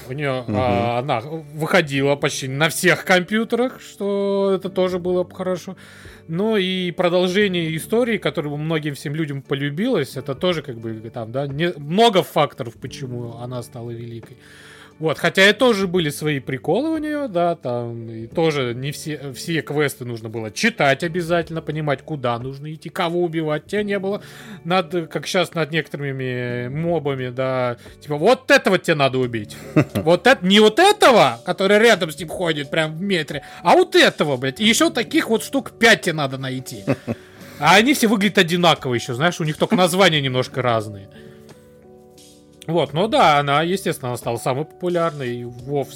у 0.09 0.13
нее 0.13 0.41
угу. 0.41 0.55
а, 0.57 0.99
она 0.99 1.21
выходила 1.21 2.17
почти 2.17 2.49
на 2.49 2.69
всех 2.69 3.05
компьютерах, 3.05 3.81
что 3.81 4.53
это 4.55 4.69
тоже 4.69 4.99
было 4.99 5.29
хорошо. 5.29 5.77
Ну 6.29 6.57
и 6.57 6.91
продолжение 6.93 7.77
истории, 7.77 8.19
которое 8.19 8.55
многим 8.57 8.95
всем 8.95 9.15
людям 9.15 9.43
полюбилось, 9.43 10.17
это 10.17 10.35
тоже 10.35 10.63
как 10.63 10.79
бы 10.79 11.11
там, 11.13 11.33
да, 11.33 11.47
не, 11.47 11.73
много 11.77 12.23
факторов, 12.23 12.75
почему 12.75 13.37
она 13.39 13.63
стала 13.63 13.91
великой. 13.91 14.37
Вот, 15.03 15.19
хотя 15.19 15.51
и 15.51 15.53
тоже 15.53 15.89
были 15.89 16.11
свои 16.11 16.39
приколы 16.39 16.91
у 16.91 16.99
нее, 16.99 17.27
да, 17.27 17.57
там, 17.57 18.09
и 18.09 18.29
тоже 18.29 18.73
не 18.73 18.93
все, 18.93 19.33
все 19.33 19.61
квесты 19.61 20.05
нужно 20.05 20.29
было 20.29 20.53
читать 20.53 21.03
обязательно, 21.03 21.61
понимать, 21.61 22.03
куда 22.03 22.39
нужно 22.39 22.73
идти, 22.73 22.89
кого 22.89 23.25
убивать. 23.25 23.67
Тебя 23.67 23.83
не 23.83 23.99
было 23.99 24.23
над, 24.63 25.09
как 25.09 25.27
сейчас 25.27 25.55
над 25.55 25.73
некоторыми 25.73 26.69
мобами, 26.69 27.31
да, 27.31 27.79
типа, 28.01 28.17
вот 28.17 28.49
этого 28.53 28.79
тебе 28.79 28.95
надо 28.95 29.19
убить. 29.19 29.57
Вот 29.95 30.29
это, 30.29 30.47
не 30.47 30.61
вот 30.61 30.79
этого, 30.79 31.41
который 31.45 31.81
рядом 31.81 32.13
с 32.13 32.19
ним 32.21 32.29
ходит, 32.29 32.71
прям 32.71 32.97
в 32.97 33.03
метре, 33.03 33.43
а 33.65 33.75
вот 33.75 33.97
этого, 33.97 34.37
блядь. 34.37 34.61
И 34.61 34.65
еще 34.65 34.89
таких 34.91 35.29
вот 35.29 35.43
штук 35.43 35.73
5 35.73 36.01
тебе 36.01 36.13
надо 36.13 36.39
найти. 36.39 36.85
А 37.59 37.77
они 37.77 37.95
все 37.95 38.09
выглядят 38.09 38.39
одинаково 38.39 38.95
еще, 38.95 39.15
знаешь, 39.15 39.41
у 39.41 39.45
них 39.45 39.57
только 39.57 39.77
названия 39.77 40.21
немножко 40.21 40.63
разные. 40.63 41.09
Вот, 42.67 42.93
ну 42.93 43.09
да, 43.09 43.39
она, 43.39 43.63
естественно, 43.63 44.17
стала 44.17 44.37
самой 44.37 44.65
популярной. 44.65 45.37
И 45.37 45.45
Вов, 45.45 45.89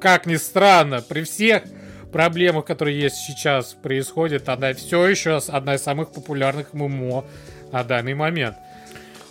как 0.00 0.26
ни 0.26 0.36
странно, 0.36 1.00
при 1.00 1.22
всех 1.22 1.62
проблемах, 2.12 2.64
которые 2.64 2.98
есть 3.00 3.16
сейчас 3.16 3.74
происходят, 3.74 4.48
она 4.48 4.72
все 4.74 5.06
еще 5.06 5.38
одна 5.48 5.74
из 5.74 5.82
самых 5.82 6.10
популярных 6.10 6.72
ММО 6.72 7.24
на 7.72 7.84
данный 7.84 8.14
момент. 8.14 8.56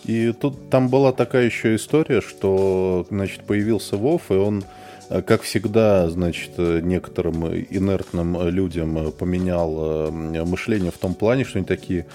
И 0.04 0.32
тут 0.34 0.70
там 0.70 0.90
была 0.90 1.12
такая 1.12 1.46
еще 1.46 1.76
история, 1.76 2.22
что, 2.22 3.08
значит, 3.10 3.44
появился 3.44 3.98
Вов, 3.98 4.30
и 4.30 4.36
он, 4.36 4.64
э, 5.10 5.24
как 5.24 5.42
всегда, 5.42 6.08
значит, 6.10 6.58
некоторым 6.58 7.48
инертным 7.48 8.48
людям 8.50 9.12
поменял 9.14 10.08
э, 10.08 10.12
мышление 10.46 10.92
в 10.92 10.98
том 11.00 11.16
плане, 11.16 11.44
что 11.44 11.58
они 11.58 11.66
такие, 11.66 12.06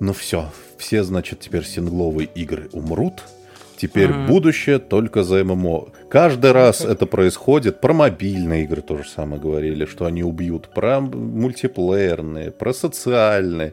ну 0.00 0.12
все, 0.12 0.50
все, 0.76 1.02
значит, 1.02 1.40
теперь 1.40 1.64
сингловые 1.64 2.28
игры 2.34 2.68
умрут, 2.72 3.22
Теперь 3.80 4.10
mm-hmm. 4.10 4.26
будущее 4.26 4.78
только 4.78 5.22
за 5.22 5.42
ММО. 5.42 5.86
Каждый 6.10 6.52
раз 6.52 6.82
это 6.82 7.06
происходит. 7.06 7.80
Про 7.80 7.94
мобильные 7.94 8.64
игры 8.64 8.82
то 8.82 8.98
же 8.98 9.08
самое 9.08 9.40
говорили, 9.40 9.86
что 9.86 10.04
они 10.04 10.22
убьют. 10.22 10.68
Про 10.74 11.00
мультиплеерные, 11.00 12.50
про 12.50 12.74
социальные. 12.74 13.72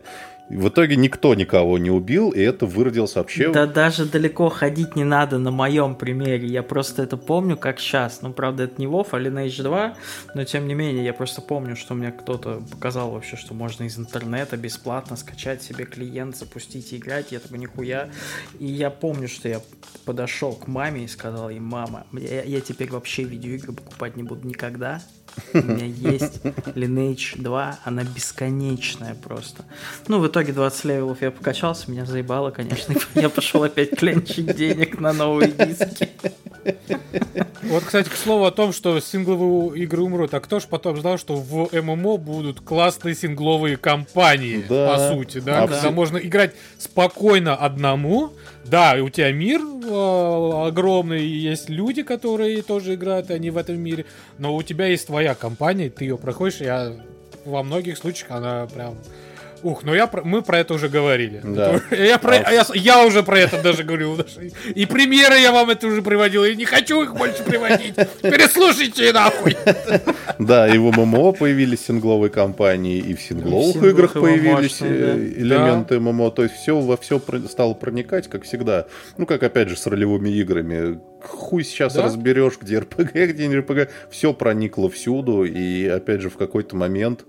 В 0.50 0.70
итоге 0.70 0.96
никто 0.96 1.36
никого 1.36 1.78
не 1.78 1.92
убил, 1.92 2.32
и 2.32 2.40
это 2.40 2.66
выродилось 2.66 3.16
вообще... 3.16 3.52
Да 3.52 3.66
даже 3.66 4.06
далеко 4.06 4.50
ходить 4.50 4.96
не 4.96 5.04
надо 5.04 5.40
на 5.40 5.52
моем 5.52 5.96
примере. 5.96 6.48
Я 6.48 6.64
просто 6.64 7.04
это 7.04 7.18
помню 7.18 7.58
как 7.58 7.80
сейчас. 7.80 8.22
Ну, 8.22 8.32
правда, 8.32 8.64
это 8.64 8.76
не 8.78 8.88
WoW, 8.88 9.08
а 9.12 9.20
Lineage 9.20 9.62
2, 9.62 9.96
но 10.36 10.44
тем 10.46 10.68
не 10.68 10.74
менее, 10.74 11.04
я 11.04 11.14
просто 11.14 11.42
помню, 11.42 11.76
что 11.76 11.96
мне 11.96 12.12
кто-то 12.12 12.62
показал 12.72 13.12
вообще, 13.12 13.36
что 13.36 13.54
можно 13.54 13.84
из 13.84 14.00
интернета 14.00 14.56
бесплатно 14.56 15.18
скачать 15.18 15.62
себе 15.62 15.84
клиент, 15.84 16.38
запустить 16.38 16.94
и 16.94 16.98
играть. 16.98 17.34
Я 17.34 17.40
такой, 17.40 17.60
нихуя. 17.60 18.10
И 18.60 18.68
я 18.68 18.90
помню, 18.90 19.28
что 19.28 19.50
я 19.50 19.62
подошел 20.06 20.54
к 20.54 20.68
маме 20.68 21.04
и 21.04 21.08
сказал 21.08 21.50
ей, 21.50 21.60
мама, 21.60 22.06
я, 22.14 22.44
я 22.44 22.62
теперь 22.62 22.90
вообще 22.90 23.24
видеоигры 23.24 23.74
покупать 23.74 24.16
не 24.16 24.24
буду 24.24 24.48
никогда. 24.48 25.02
У 25.54 25.58
меня 25.58 25.86
есть 25.86 26.42
Lineage 26.76 27.42
2, 27.42 27.80
она 27.84 28.04
бесконечная 28.04 29.16
просто. 29.16 29.64
Ну, 30.08 30.20
в 30.20 30.28
итоге 30.28 30.54
20 30.54 30.86
левелов 30.86 31.22
я 31.22 31.32
покачался, 31.32 31.90
меня 31.92 32.06
заебало, 32.06 32.52
конечно. 32.52 32.96
Я 33.16 33.30
пошел 33.30 33.64
опять 33.64 33.92
кленчить 33.98 34.56
денег 34.56 35.00
на 35.00 35.14
новые 35.14 35.52
диски. 35.52 36.10
Вот, 37.64 37.84
кстати, 37.84 38.10
к 38.10 38.16
слову 38.16 38.46
о 38.46 38.52
том, 38.52 38.72
что 38.72 39.00
сингловые 39.00 39.84
игры 39.84 40.02
умрут. 40.02 40.34
А 40.34 40.40
кто 40.40 40.60
ж 40.60 40.66
потом 40.66 40.98
знал, 41.00 41.18
что 41.18 41.36
в 41.36 41.70
ММО 41.74 42.18
будут 42.18 42.62
классные 42.62 43.16
сингловые 43.16 43.78
кампании, 43.78 44.64
да. 44.68 44.94
по 44.94 45.14
сути, 45.14 45.40
да? 45.40 45.64
А 45.64 45.68
когда 45.68 45.92
можно 45.92 46.18
играть 46.18 46.54
спокойно 46.78 47.56
одному, 47.56 48.34
да, 48.66 48.96
у 49.02 49.10
тебя 49.10 49.32
мир 49.32 49.62
э, 49.62 50.68
огромный, 50.68 51.26
есть 51.26 51.70
люди, 51.70 52.04
которые 52.04 52.62
тоже 52.62 52.96
играют, 52.96 53.32
они 53.32 53.50
в 53.50 53.58
этом 53.58 53.80
мире, 53.80 54.06
но 54.38 54.56
у 54.56 54.64
тебя 54.64 54.86
есть 54.88 55.08
твоя 55.08 55.36
компания, 55.36 55.90
ты 55.90 56.06
ее 56.06 56.18
проходишь, 56.18 56.62
я 56.62 56.94
во 57.46 57.64
многих 57.64 57.98
случаях 57.98 58.32
она 58.32 58.68
прям 58.68 58.96
Ух, 59.64 59.84
ну 59.84 59.94
я 59.94 60.10
мы 60.24 60.42
про 60.42 60.60
это 60.60 60.74
уже 60.74 60.90
говорили. 60.90 61.42
Да. 61.44 61.82
Я, 61.92 62.18
про, 62.18 62.38
а... 62.38 62.52
я, 62.52 62.66
я 62.74 63.06
уже 63.06 63.24
про 63.24 63.40
это 63.40 63.62
даже 63.62 63.84
говорил. 63.84 64.20
И 64.76 64.86
примеры 64.86 65.40
я 65.40 65.52
вам 65.52 65.70
это 65.70 65.88
уже 65.88 66.02
приводил. 66.02 66.44
И 66.44 66.56
не 66.56 66.66
хочу 66.66 67.04
их 67.04 67.16
больше 67.16 67.44
приводить. 67.44 67.96
Переслушайте 68.22 69.12
нахуй. 69.14 69.58
Да, 70.40 70.68
и 70.68 70.78
в 70.78 70.92
ММО 70.92 71.34
появились 71.34 71.86
сингловые 71.86 72.30
кампании, 72.30 73.00
и 73.00 73.14
в 73.14 73.22
сингловых 73.22 73.84
играх 73.84 74.14
появились 74.14 74.78
э, 74.82 75.34
элементы. 75.38 76.00
ММО. 76.00 76.32
То 76.32 76.44
есть 76.44 76.56
все 76.56 76.80
во 76.80 76.98
все 76.98 77.22
стало 77.50 77.74
проникать, 77.74 78.28
как 78.28 78.44
всегда. 78.44 78.86
Ну, 79.18 79.26
как 79.26 79.44
опять 79.44 79.70
же 79.70 79.76
с 79.76 79.88
ролевыми 79.88 80.30
играми. 80.30 81.00
Хуй 81.24 81.64
сейчас 81.64 81.96
разберешь, 81.96 82.54
где 82.62 82.80
РПГ, 82.80 83.14
где 83.14 83.48
не 83.48 83.58
РПГ. 83.58 83.90
Все 84.12 84.34
проникло 84.34 84.90
всюду. 84.90 85.44
И 85.44 85.88
опять 85.88 86.22
же 86.22 86.30
в 86.30 86.38
какой-то 86.38 86.76
момент 86.76 87.26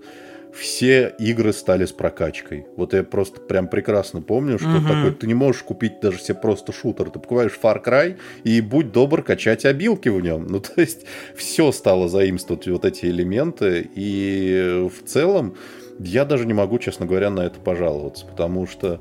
все 0.53 1.13
игры 1.19 1.53
стали 1.53 1.85
с 1.85 1.91
прокачкой. 1.91 2.65
Вот 2.75 2.93
я 2.93 3.03
просто 3.03 3.39
прям 3.39 3.67
прекрасно 3.67 4.21
помню, 4.21 4.57
что 4.57 4.69
угу. 4.69 4.87
такой, 4.87 5.11
ты 5.11 5.27
не 5.27 5.33
можешь 5.33 5.63
купить 5.63 5.99
даже 5.99 6.19
себе 6.19 6.35
просто 6.35 6.71
шутер. 6.71 7.09
Ты 7.09 7.19
покупаешь 7.19 7.57
Far 7.61 7.83
Cry 7.83 8.17
и 8.43 8.61
будь 8.61 8.91
добр 8.91 9.21
качать 9.21 9.65
обилки 9.65 10.09
в 10.09 10.21
нем. 10.21 10.47
Ну, 10.59 10.59
то 10.61 10.81
есть 10.81 11.05
все 11.35 11.71
стало 11.71 12.09
заимствовать 12.09 12.67
вот 12.67 12.83
эти 12.83 13.05
элементы. 13.05 13.89
И 13.95 14.89
в 14.89 15.07
целом 15.07 15.55
я 15.99 16.25
даже 16.25 16.45
не 16.45 16.53
могу, 16.53 16.79
честно 16.79 17.05
говоря, 17.05 17.29
на 17.29 17.41
это 17.41 17.59
пожаловаться, 17.59 18.25
потому 18.25 18.65
что 18.67 18.99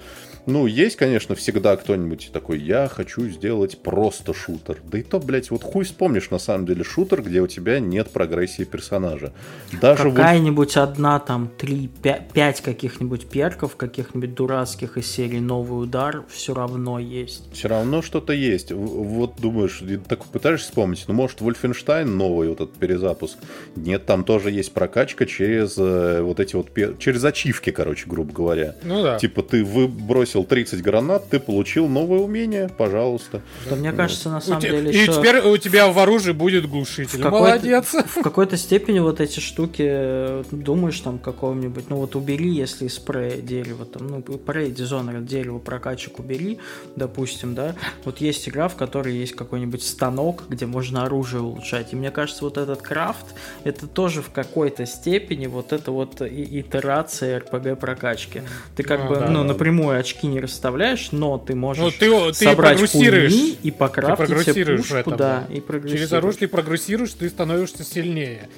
ну, 0.48 0.66
есть, 0.66 0.96
конечно, 0.96 1.34
всегда 1.34 1.76
кто-нибудь 1.76 2.30
такой, 2.32 2.58
я 2.58 2.88
хочу 2.88 3.28
сделать 3.28 3.82
просто 3.82 4.32
шутер. 4.32 4.78
Да 4.90 4.98
и 4.98 5.02
то, 5.02 5.20
блядь, 5.20 5.50
вот 5.50 5.62
хуй 5.62 5.84
вспомнишь 5.84 6.30
на 6.30 6.38
самом 6.38 6.64
деле 6.64 6.84
шутер, 6.84 7.22
где 7.22 7.42
у 7.42 7.46
тебя 7.46 7.80
нет 7.80 8.10
прогрессии 8.10 8.64
персонажа. 8.64 9.32
Даже 9.80 10.10
Какая-нибудь 10.10 10.74
вот... 10.74 10.82
одна 10.82 11.18
там, 11.18 11.50
три, 11.58 11.88
пять, 12.02 12.32
пять 12.32 12.62
каких-нибудь 12.62 13.28
перков, 13.28 13.76
каких-нибудь 13.76 14.34
дурацких 14.34 14.96
из 14.96 15.06
серии 15.06 15.38
«Новый 15.38 15.84
удар» 15.84 16.24
все 16.28 16.54
равно 16.54 16.98
есть. 16.98 17.52
Все 17.52 17.68
равно 17.68 18.00
что-то 18.00 18.32
есть. 18.32 18.72
Вот 18.72 19.34
думаешь, 19.38 19.82
так 20.08 20.24
пытаешься 20.24 20.68
вспомнить, 20.68 21.04
ну, 21.08 21.14
может, 21.14 21.42
Вольфенштайн 21.42 22.16
новый 22.16 22.48
вот 22.48 22.62
этот 22.62 22.74
перезапуск. 22.76 23.36
Нет, 23.76 24.06
там 24.06 24.24
тоже 24.24 24.50
есть 24.50 24.72
прокачка 24.72 25.26
через 25.26 25.76
э, 25.76 26.22
вот 26.22 26.40
эти 26.40 26.56
вот, 26.56 26.70
через 26.98 27.22
ачивки, 27.24 27.70
короче, 27.70 28.08
грубо 28.08 28.32
говоря. 28.32 28.76
Ну 28.82 29.02
да. 29.02 29.18
Типа 29.18 29.42
ты 29.42 29.62
выбросил 29.62 30.37
выбросил 30.38 30.44
30 30.44 30.82
гранат, 30.82 31.28
ты 31.28 31.38
получил 31.40 31.88
новое 31.88 32.20
умение, 32.20 32.68
пожалуйста. 32.68 33.42
Что 33.66 33.76
мне 33.76 33.92
кажется, 33.92 34.30
на 34.30 34.40
самом 34.40 34.58
у 34.58 34.60
деле 34.60 34.90
И 34.90 34.98
еще... 34.98 35.12
теперь 35.12 35.40
у 35.40 35.56
тебя 35.56 35.88
в 35.88 35.98
оружии 35.98 36.32
будет 36.32 36.68
глушитель. 36.68 37.22
В 37.22 37.30
Молодец. 37.30 37.94
В 37.94 38.22
какой-то 38.22 38.56
степени 38.56 39.00
вот 39.00 39.20
эти 39.20 39.40
штуки, 39.40 40.44
думаешь 40.50 41.00
там 41.00 41.18
какого-нибудь, 41.18 41.90
ну 41.90 41.96
вот 41.96 42.16
убери, 42.16 42.50
если 42.50 42.88
спрей 42.88 43.40
дерева, 43.40 43.84
там, 43.84 44.06
ну, 44.08 44.24
спрей 44.34 44.70
дизонер 44.70 45.20
дерева 45.20 45.58
прокачек 45.58 46.18
убери, 46.18 46.58
допустим, 46.96 47.54
да, 47.54 47.74
вот 48.04 48.20
есть 48.20 48.48
игра, 48.48 48.68
в 48.68 48.76
которой 48.76 49.14
есть 49.14 49.34
какой-нибудь 49.34 49.82
станок, 49.82 50.44
где 50.48 50.66
можно 50.66 51.04
оружие 51.04 51.42
улучшать. 51.42 51.92
И 51.92 51.96
мне 51.96 52.10
кажется, 52.10 52.44
вот 52.44 52.58
этот 52.58 52.82
крафт, 52.82 53.34
это 53.64 53.86
тоже 53.86 54.22
в 54.22 54.30
какой-то 54.30 54.86
степени 54.86 55.46
вот 55.46 55.72
это 55.72 55.90
вот 55.90 56.20
итерация 56.22 57.40
RPG 57.40 57.76
прокачки. 57.76 58.42
Ты 58.76 58.82
как 58.82 59.00
ну, 59.00 59.08
бы, 59.08 59.16
да, 59.16 59.28
ну, 59.28 59.42
да. 59.42 59.44
напрямую 59.44 59.98
очки 59.98 60.27
не 60.28 60.40
расставляешь, 60.40 61.12
но 61.12 61.38
ты 61.38 61.54
можешь 61.54 61.82
ну, 61.82 61.90
ты, 61.90 62.32
ты 62.32 62.44
собрать 62.44 62.78
хуйни 62.90 63.58
и 63.62 63.70
покрафтить 63.70 64.26
ты 64.26 64.34
прогрессируешь 64.34 64.80
пушку, 64.80 64.96
этом, 64.96 65.16
да, 65.16 65.44
и 65.50 65.60
Через 65.88 66.12
оружие 66.12 66.40
ты 66.40 66.48
прогрессируешь, 66.48 67.12
ты 67.12 67.28
становишься 67.28 67.84
сильнее. 67.84 68.48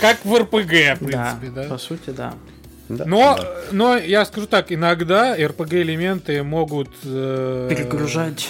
Как 0.00 0.24
в 0.24 0.34
РПГ, 0.34 0.50
в 0.52 1.04
принципе, 1.04 1.48
да? 1.54 1.62
да? 1.62 1.64
по 1.64 1.78
сути, 1.78 2.10
да. 2.10 2.34
Да, 2.90 3.04
но, 3.06 3.36
да. 3.36 3.62
но 3.70 3.96
я 3.96 4.24
скажу 4.24 4.48
так, 4.48 4.72
иногда 4.72 5.38
RPG 5.38 5.82
элементы 5.82 6.42
могут 6.42 6.88
э, 7.04 7.68
перегружать. 7.70 8.48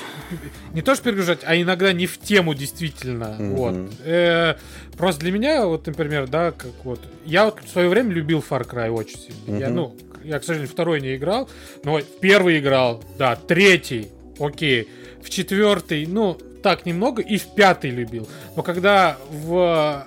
Не 0.73 0.81
то 0.81 0.95
что 0.95 1.05
перегружать, 1.05 1.41
а 1.45 1.61
иногда 1.61 1.93
не 1.93 2.07
в 2.07 2.19
тему 2.19 2.55
действительно. 2.55 3.37
Mm-hmm. 3.39 3.55
Вот. 3.55 3.93
Э, 4.03 4.55
просто 4.97 5.21
для 5.21 5.33
меня, 5.33 5.67
вот, 5.67 5.87
например, 5.87 6.27
да, 6.27 6.53
как 6.53 6.71
вот. 6.85 7.01
Я 7.27 7.47
вот 7.47 7.61
в 7.63 7.69
свое 7.69 7.91
время 7.91 8.13
любил 8.13 8.43
Far 8.49 8.67
Cry 8.67 8.89
очень 8.89 9.19
сильно. 9.19 9.59
Mm-hmm. 9.59 9.61
Я, 9.61 9.69
ну, 9.69 9.95
я, 10.25 10.39
к 10.39 10.45
сожалению, 10.45 10.71
второй 10.73 11.01
не 11.01 11.17
играл, 11.17 11.49
но 11.85 12.01
первый 12.21 12.59
играл, 12.59 13.03
да, 13.19 13.37
третий, 13.37 14.09
окей, 14.39 14.89
в 15.23 15.31
четвертый, 15.31 16.07
ну, 16.07 16.39
так 16.63 16.87
немного, 16.87 17.23
и 17.23 17.39
в 17.39 17.55
пятый 17.55 17.91
любил. 17.91 18.29
Но 18.57 18.63
когда 18.63 19.17
в, 19.31 20.07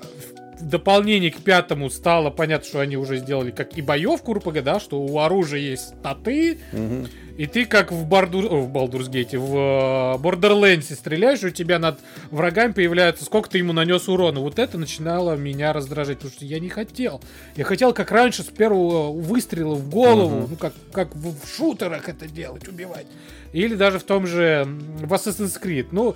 дополнение 0.69 1.31
к 1.31 1.37
пятому 1.37 1.89
стало 1.89 2.29
понятно, 2.29 2.67
что 2.67 2.79
они 2.79 2.97
уже 2.97 3.17
сделали 3.17 3.51
как 3.51 3.77
и 3.77 3.81
боевку 3.81 4.33
РПГ, 4.33 4.63
да, 4.63 4.79
что 4.79 4.99
у 4.99 5.19
оружия 5.19 5.59
есть 5.59 5.89
статы, 5.89 6.59
угу. 6.71 7.07
И 7.35 7.47
ты 7.47 7.65
как 7.65 7.91
в, 7.91 8.05
Барду... 8.05 8.41
в 8.41 8.71
Baldur's 8.71 9.09
Gate, 9.09 9.37
в 9.37 9.55
э, 9.55 10.21
Borderlands 10.21 10.93
стреляешь, 10.93 11.43
у 11.43 11.49
тебя 11.49 11.79
над 11.79 11.99
врагами 12.29 12.73
появляется, 12.73 13.25
сколько 13.25 13.49
ты 13.49 13.57
ему 13.57 13.73
нанес 13.73 14.07
урона. 14.07 14.39
Вот 14.39 14.59
это 14.59 14.77
начинало 14.77 15.35
меня 15.35 15.73
раздражать, 15.73 16.17
потому 16.17 16.33
что 16.33 16.45
я 16.45 16.59
не 16.59 16.69
хотел. 16.69 17.21
Я 17.55 17.63
хотел, 17.63 17.91
как 17.91 18.11
раньше, 18.11 18.43
с 18.43 18.47
первого 18.47 19.11
выстрела 19.11 19.73
в 19.73 19.89
голову, 19.89 20.41
uh-huh. 20.41 20.47
ну, 20.51 20.55
как, 20.57 20.73
как 20.91 21.15
в, 21.15 21.35
в 21.43 21.49
шутерах 21.49 22.07
это 22.07 22.27
делать, 22.27 22.67
убивать. 22.67 23.07
Или 23.51 23.73
даже 23.73 23.97
в 23.97 24.03
том 24.03 24.27
же 24.27 24.67
в 24.99 25.11
Assassin's 25.11 25.59
Creed. 25.59 25.87
Ну, 25.91 26.15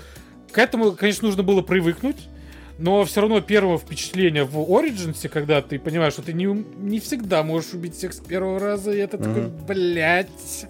к 0.52 0.58
этому, 0.60 0.92
конечно, 0.92 1.28
нужно 1.28 1.42
было 1.42 1.64
привыкнуть. 1.64 2.28
Но 2.80 3.04
все 3.06 3.22
равно 3.22 3.42
первое 3.42 3.78
впечатление 3.78 4.44
в 4.44 4.58
Origins, 4.58 5.28
когда 5.30 5.62
ты 5.62 5.80
понимаешь, 5.80 6.14
что 6.14 6.22
ты 6.22 6.34
не, 6.34 6.46
не 6.46 7.00
всегда 7.00 7.44
можешь 7.44 7.74
убить 7.74 7.96
всех 7.96 8.14
с 8.14 8.20
первого 8.20 8.60
раза, 8.60 8.92
и 8.92 8.98
это 8.98 9.18
такой, 9.18 9.48
блядь, 9.68 10.66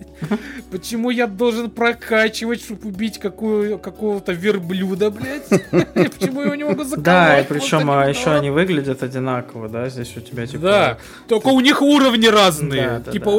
почему 0.71 1.09
я 1.09 1.27
должен 1.27 1.69
прокачивать, 1.69 2.61
чтобы 2.61 2.89
убить 2.89 3.19
какую, 3.19 3.77
какого-то 3.79 4.31
верблюда, 4.31 5.11
блядь? 5.11 5.47
Почему 6.17 6.41
я 6.41 6.45
его 6.45 6.55
не 6.55 6.63
могу 6.63 6.83
заколоть? 6.83 7.03
Да, 7.03 7.39
и 7.39 7.43
причем 7.43 7.89
а 7.91 8.07
еще 8.07 8.31
они 8.31 8.49
выглядят 8.49 9.03
одинаково, 9.03 9.67
да, 9.67 9.89
здесь 9.89 10.15
у 10.15 10.21
тебя 10.21 10.45
типа... 10.47 10.63
Да, 10.63 10.97
только 11.27 11.47
у 11.47 11.59
них 11.59 11.81
уровни 11.81 12.27
разные. 12.27 13.03
Типа 13.11 13.31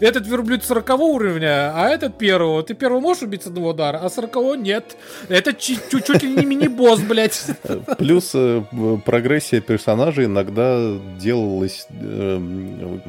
этот 0.00 0.26
верблюд 0.26 0.64
40 0.64 0.90
уровня, 0.98 1.72
а 1.74 1.88
этот 1.88 2.18
первого. 2.18 2.62
Ты 2.62 2.74
первого 2.74 3.00
можешь 3.00 3.22
убить 3.22 3.42
с 3.42 3.46
одного 3.46 3.70
удара, 3.70 3.98
а 3.98 4.10
40 4.10 4.58
нет. 4.58 4.96
Это 5.28 5.52
чуть-чуть 5.52 6.22
ли 6.22 6.34
не 6.34 6.44
мини-босс, 6.44 7.00
блядь. 7.00 7.42
Плюс 8.02 8.32
э, 8.34 8.62
прогрессия 9.04 9.60
персонажей 9.60 10.24
иногда 10.24 10.98
делалась... 11.20 11.86
Эм, 11.90 13.00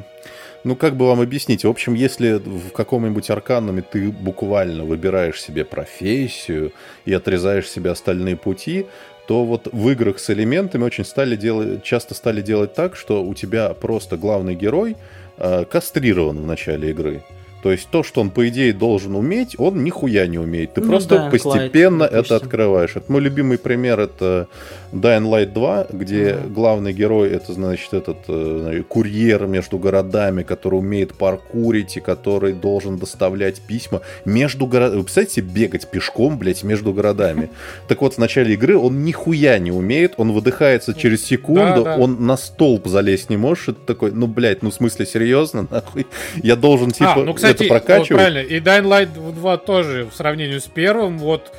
ну, 0.64 0.76
как 0.76 0.96
бы 0.96 1.08
вам 1.08 1.20
объяснить? 1.20 1.66
В 1.66 1.70
общем, 1.70 1.94
если 1.96 2.34
в 2.34 2.72
каком-нибудь 2.72 3.30
аркануме 3.30 3.82
ты 3.82 4.12
буквально 4.12 4.86
выбираешь 4.86 5.42
себе 5.42 5.66
профессию 5.66 6.72
и 7.06 7.14
отрезаешь 7.14 7.68
себе 7.68 7.90
остальные 7.90 8.38
пути, 8.38 8.86
то 9.28 9.46
вот 9.46 9.68
в 9.72 9.90
играх 9.90 10.20
с 10.20 10.30
элементами 10.30 10.84
очень 10.84 11.06
стали 11.06 11.36
делать, 11.36 11.84
часто 11.84 12.14
стали 12.14 12.42
делать 12.42 12.76
так, 12.76 12.96
что 12.96 13.24
у 13.24 13.34
тебя 13.34 13.74
просто 13.74 14.16
главный 14.16 14.56
герой 14.56 14.96
э, 15.38 15.66
кастрирован 15.66 16.38
в 16.38 16.46
начале 16.46 16.92
игры. 16.92 17.24
То 17.64 17.72
есть 17.72 17.88
то, 17.90 18.04
что 18.04 18.20
он, 18.20 18.30
по 18.30 18.50
идее, 18.50 18.74
должен 18.74 19.16
уметь, 19.16 19.56
он 19.58 19.86
нихуя 19.86 20.28
не 20.28 20.38
умеет. 20.38 20.74
Ты 20.74 20.82
ну, 20.82 20.88
просто 20.90 21.16
да, 21.16 21.30
постепенно 21.30 22.10
Клайд, 22.10 22.26
это 22.26 22.36
открываешь. 22.36 22.98
Это 22.98 23.10
мой 23.10 23.22
любимый 23.22 23.58
пример, 23.58 24.02
это 24.02 24.50
Dying 24.92 25.24
Light 25.24 25.54
2, 25.54 25.88
где 25.94 26.24
mm-hmm. 26.24 26.52
главный 26.52 26.92
герой, 26.92 27.30
это, 27.30 27.54
значит, 27.54 27.94
этот 27.94 28.18
э, 28.28 28.84
курьер 28.88 29.48
между 29.48 29.78
городами, 29.80 30.44
который 30.44 30.76
умеет 30.76 31.14
паркурить 31.14 31.96
и 31.96 32.02
который 32.02 32.52
должен 32.52 32.98
доставлять 32.98 33.62
письма 33.62 34.02
между 34.26 34.68
городами. 34.68 34.98
Вы 34.98 35.04
представляете, 35.04 35.40
бегать 35.40 35.90
пешком, 35.90 36.38
блядь, 36.38 36.64
между 36.64 36.92
городами? 36.92 37.50
Так 37.88 38.02
вот, 38.02 38.16
в 38.16 38.18
начале 38.18 38.54
игры 38.54 38.78
он 38.78 39.04
нихуя 39.04 39.58
не 39.60 39.72
умеет, 39.72 40.16
он 40.18 40.32
выдыхается 40.32 40.94
через 40.94 41.24
секунду, 41.24 41.84
да, 41.84 41.96
да. 41.96 41.98
он 41.98 42.26
на 42.26 42.38
столб 42.38 42.88
залезть 42.88 43.30
не 43.30 43.38
может. 43.38 43.78
Это 43.78 43.86
такой, 43.86 44.12
ну, 44.12 44.28
блядь, 44.28 44.64
ну, 44.64 44.72
в 44.72 44.74
смысле, 44.74 45.06
серьезно, 45.06 45.68
нахуй? 45.70 46.08
Я 46.42 46.56
должен, 46.56 46.90
а, 46.90 46.92
типа... 46.92 47.14
А, 47.14 47.24
ну, 47.24 47.34
кстати, 47.34 47.53
это 47.56 47.66
прокачивать. 47.66 48.10
Вот, 48.10 48.16
правильно, 48.18 48.40
и 48.40 48.60
Dying 48.60 48.84
Light 48.84 49.34
2 49.34 49.58
тоже 49.58 50.06
в 50.06 50.16
сравнении 50.16 50.58
с 50.58 50.68
первым, 50.68 51.20
вот 51.20 51.54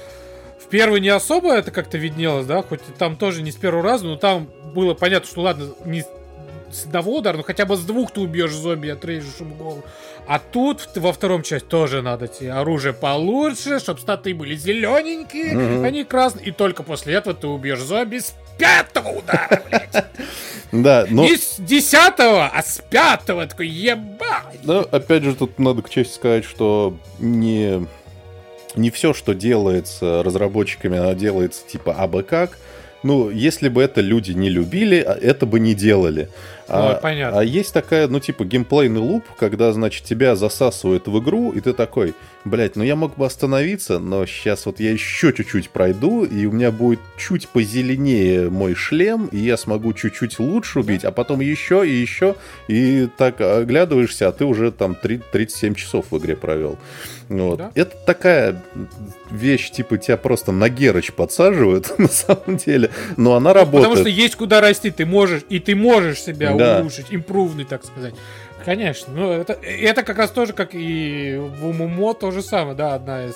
в 0.58 0.68
первый 0.68 1.00
не 1.00 1.08
особо 1.08 1.54
это 1.54 1.70
как-то 1.70 1.98
виднелось, 1.98 2.46
да, 2.46 2.62
хоть 2.62 2.80
там 2.98 3.16
тоже 3.16 3.42
не 3.42 3.52
с 3.52 3.56
первого 3.56 3.82
раза, 3.82 4.06
но 4.06 4.16
там 4.16 4.48
было 4.74 4.94
понятно, 4.94 5.28
что 5.28 5.42
ладно, 5.42 5.68
не 5.84 6.04
с 6.74 6.86
одного 6.86 7.18
удара, 7.18 7.36
но 7.36 7.42
хотя 7.42 7.66
бы 7.66 7.76
с 7.76 7.80
двух 7.80 8.10
ты 8.12 8.20
убьешь 8.20 8.52
зомби, 8.52 8.88
отрежешь 8.88 9.40
ему 9.40 9.54
голову. 9.54 9.84
А 10.26 10.38
тут 10.38 10.88
во 10.96 11.12
втором 11.12 11.42
часть 11.42 11.68
тоже 11.68 12.02
надо 12.02 12.28
тебе 12.28 12.52
оружие 12.52 12.94
получше, 12.94 13.78
чтобы 13.78 14.00
статы 14.00 14.34
были 14.34 14.56
зелененькие, 14.56 15.56
угу. 15.56 15.84
а 15.84 15.90
не 15.90 16.04
красные. 16.04 16.46
И 16.46 16.50
только 16.50 16.82
после 16.82 17.14
этого 17.14 17.36
ты 17.36 17.46
убьешь 17.46 17.80
зомби 17.80 18.18
с 18.18 18.34
пятого 18.58 19.08
удара, 19.08 19.62
блядь. 19.68 20.04
Да, 20.72 21.06
но... 21.08 21.24
Не 21.24 21.36
с 21.36 21.56
десятого, 21.58 22.46
а 22.46 22.62
с 22.62 22.82
пятого. 22.90 23.46
Такой, 23.46 23.68
ебать. 23.68 24.60
Да, 24.64 24.80
опять 24.80 25.22
же, 25.22 25.34
тут 25.34 25.58
надо 25.58 25.82
к 25.82 25.90
чести 25.90 26.14
сказать, 26.14 26.44
что 26.44 26.96
не, 27.20 27.86
не 28.74 28.90
все, 28.90 29.14
что 29.14 29.34
делается 29.34 30.22
разработчиками, 30.24 30.98
оно 30.98 31.12
делается 31.12 31.66
типа 31.66 31.94
абы 31.94 32.22
как. 32.24 32.58
Ну, 33.04 33.30
если 33.30 33.68
бы 33.68 33.82
это 33.82 34.00
люди 34.00 34.32
не 34.32 34.48
любили, 34.48 34.96
а 34.96 35.12
это 35.12 35.46
бы 35.46 35.60
не 35.60 35.74
делали. 35.74 36.28
А, 36.68 36.94
понятно. 36.94 37.40
А 37.40 37.44
есть 37.44 37.72
такая, 37.72 38.08
ну, 38.08 38.20
типа, 38.20 38.44
геймплейный 38.44 39.00
луп, 39.00 39.24
когда, 39.38 39.72
значит, 39.72 40.04
тебя 40.04 40.36
засасывают 40.36 41.06
в 41.06 41.18
игру, 41.20 41.52
и 41.52 41.60
ты 41.60 41.72
такой, 41.72 42.14
блядь, 42.44 42.76
ну 42.76 42.84
я 42.84 42.96
мог 42.96 43.16
бы 43.16 43.26
остановиться, 43.26 43.98
но 43.98 44.26
сейчас 44.26 44.66
вот 44.66 44.80
я 44.80 44.92
еще 44.92 45.32
чуть-чуть 45.32 45.70
пройду, 45.70 46.24
и 46.24 46.46
у 46.46 46.52
меня 46.52 46.70
будет 46.70 47.00
чуть 47.16 47.48
позеленее 47.48 48.50
мой 48.50 48.74
шлем, 48.74 49.26
и 49.26 49.38
я 49.38 49.56
смогу 49.56 49.92
чуть-чуть 49.92 50.38
лучше 50.38 50.80
убить, 50.80 51.04
а 51.04 51.10
потом 51.10 51.40
еще 51.40 51.86
и 51.86 51.92
еще, 51.92 52.36
и 52.68 53.08
так 53.16 53.40
оглядываешься, 53.40 54.28
а 54.28 54.32
ты 54.32 54.44
уже 54.44 54.72
там 54.72 54.94
3, 54.94 55.20
37 55.32 55.74
часов 55.74 56.06
в 56.10 56.18
игре 56.18 56.36
провел. 56.36 56.78
Вот. 57.28 57.58
Да? 57.58 57.70
Это 57.74 57.96
такая 58.06 58.62
вещь, 59.30 59.70
типа, 59.70 59.98
тебя 59.98 60.16
просто 60.16 60.52
на 60.52 60.68
Герыч 60.68 61.12
подсаживают, 61.12 61.98
на 61.98 62.08
самом 62.08 62.56
деле, 62.56 62.90
но 63.16 63.34
она 63.34 63.52
работает. 63.52 63.84
Потому 63.84 63.96
что 63.96 64.08
есть 64.08 64.36
куда 64.36 64.60
расти, 64.60 64.90
ты 64.90 65.06
можешь, 65.06 65.42
и 65.48 65.58
ты 65.58 65.74
можешь 65.74 66.22
себя 66.22 66.53
да. 66.58 66.80
улучшить, 66.80 67.06
импрувный, 67.10 67.64
так 67.64 67.84
сказать. 67.84 68.14
Конечно, 68.64 69.12
ну 69.14 69.30
это, 69.30 69.52
это 69.52 70.02
как 70.02 70.18
раз 70.18 70.30
тоже, 70.30 70.52
как 70.52 70.70
и 70.72 71.36
в 71.38 71.72
ММО, 71.72 72.14
то 72.14 72.30
же 72.30 72.42
самое, 72.42 72.76
да, 72.76 72.94
одна 72.94 73.26
из 73.26 73.34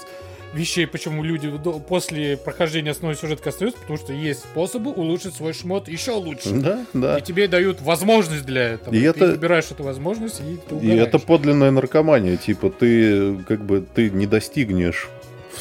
вещей, 0.55 0.87
почему 0.87 1.23
люди 1.23 1.53
после 1.89 2.37
прохождения 2.37 2.91
основной 2.91 3.17
сюжетки 3.17 3.49
остаются, 3.49 3.81
потому 3.81 3.99
что 3.99 4.13
есть 4.13 4.41
способы 4.41 4.91
улучшить 4.91 5.35
свой 5.35 5.53
шмот 5.53 5.89
еще 5.89 6.13
лучше. 6.13 6.51
Да, 6.51 6.87
да. 6.95 7.19
И 7.19 7.23
тебе 7.23 7.49
дают 7.49 7.81
возможность 7.81 8.47
для 8.47 8.71
этого. 8.71 8.95
И, 8.95 8.99
и 8.99 9.03
это... 9.03 9.21
ты 9.21 9.27
выбираешь 9.33 9.71
эту 9.71 9.83
возможность, 9.83 10.41
и 10.41 10.59
ты 10.69 10.77
И 10.77 10.95
это 10.97 11.19
подлинная 11.19 11.71
наркомания, 11.71 12.37
типа 12.37 12.71
ты 12.71 13.37
как 13.47 13.65
бы 13.65 13.85
ты 13.95 14.11
не 14.11 14.27
достигнешь 14.27 15.09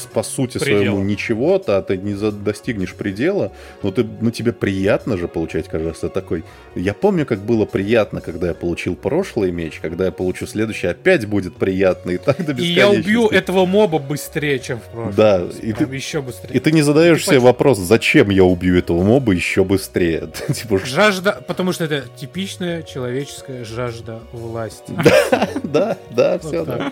по 0.05 0.23
сути 0.23 0.57
Предел. 0.57 0.77
своему 0.77 1.03
ничего-то, 1.03 1.77
а 1.77 1.81
ты 1.81 1.97
не 1.97 2.13
достигнешь 2.31 2.93
предела, 2.93 3.51
но 3.83 3.91
ты, 3.91 4.05
ну 4.21 4.31
тебе 4.31 4.53
приятно 4.53 5.17
же 5.17 5.27
получать, 5.27 5.67
кажется, 5.67 6.09
такой. 6.09 6.43
Я 6.75 6.93
помню, 6.93 7.25
как 7.25 7.39
было 7.39 7.65
приятно, 7.65 8.21
когда 8.21 8.47
я 8.47 8.53
получил 8.53 8.95
прошлый 8.95 9.51
меч, 9.51 9.79
когда 9.81 10.05
я 10.05 10.11
получу 10.11 10.47
следующий, 10.47 10.87
опять 10.87 11.25
будет 11.25 11.55
приятно, 11.55 12.11
и 12.11 12.17
так 12.17 12.43
до 12.45 12.53
И 12.53 12.65
я 12.65 12.89
убью 12.89 13.27
этого 13.27 13.65
моба 13.65 13.99
быстрее, 13.99 14.59
чем 14.59 14.79
в 14.79 14.83
прошлом. 14.83 15.15
Да, 15.15 15.41
и 15.61 15.73
ты, 15.73 15.83
еще 15.83 16.21
быстрее. 16.21 16.55
И 16.55 16.59
ты 16.59 16.71
не 16.71 16.81
задаешь 16.81 17.25
себе 17.25 17.39
вопрос, 17.39 17.77
зачем 17.79 18.29
я 18.29 18.43
убью 18.43 18.77
этого 18.77 19.03
моба 19.03 19.33
еще 19.33 19.63
быстрее. 19.63 20.29
типа, 20.53 20.79
жажда, 20.79 21.41
потому 21.47 21.71
что 21.71 21.85
это 21.85 22.03
типичная 22.15 22.83
человеческая 22.83 23.63
жажда 23.63 24.21
власти. 24.31 24.93
Да, 25.27 25.49
да, 25.63 25.97
да, 26.11 26.39
все, 26.39 26.65
да. 26.65 26.91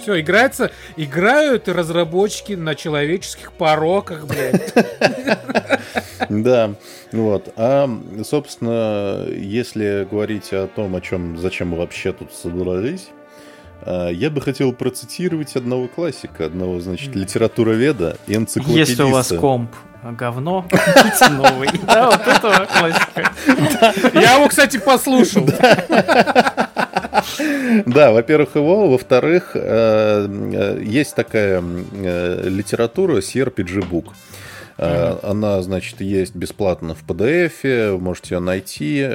Все, 0.00 0.20
играется, 0.20 0.70
играют 0.96 1.68
и 1.68 1.72
разработчики 1.72 2.54
на 2.54 2.74
человеческих 2.74 3.52
пороках, 3.52 4.26
блядь. 4.26 4.74
Да, 6.28 6.74
вот. 7.12 7.52
А, 7.56 7.88
собственно, 8.24 9.26
если 9.28 10.06
говорить 10.08 10.52
о 10.52 10.68
том, 10.68 10.94
о 10.94 11.00
чем, 11.00 11.38
зачем 11.38 11.68
мы 11.68 11.78
вообще 11.78 12.12
тут 12.12 12.32
собрались, 12.32 13.08
а, 13.82 14.10
я 14.10 14.30
бы 14.30 14.40
хотел 14.40 14.72
процитировать 14.72 15.56
одного 15.56 15.88
классика, 15.88 16.44
одного, 16.44 16.78
значит, 16.80 17.16
литературоведа 17.16 18.18
и 18.26 18.36
энциклопедиста. 18.36 18.90
Если 18.90 19.02
у 19.02 19.10
вас 19.10 19.28
комп 19.28 19.74
говно, 20.02 20.66
новый. 21.30 21.68
Да, 21.82 22.10
вот 22.10 22.26
этого 22.26 22.66
классика. 22.66 23.32
Я 24.14 24.36
его, 24.36 24.48
кстати, 24.48 24.78
послушал. 24.78 25.48
Да, 27.86 28.12
во-первых, 28.12 28.56
его. 28.56 28.88
Во-вторых, 28.88 29.52
э, 29.54 30.26
э, 30.28 30.82
есть 30.82 31.14
такая 31.14 31.62
э, 31.62 32.48
литература 32.48 33.18
CRPG 33.18 33.88
Book. 33.88 34.06
Mm-hmm. 34.80 35.26
Она, 35.30 35.62
значит, 35.62 36.00
есть 36.00 36.34
бесплатно 36.34 36.94
в 36.94 37.04
PDF, 37.04 37.98
можете 37.98 38.36
ее 38.36 38.40
найти, 38.40 39.06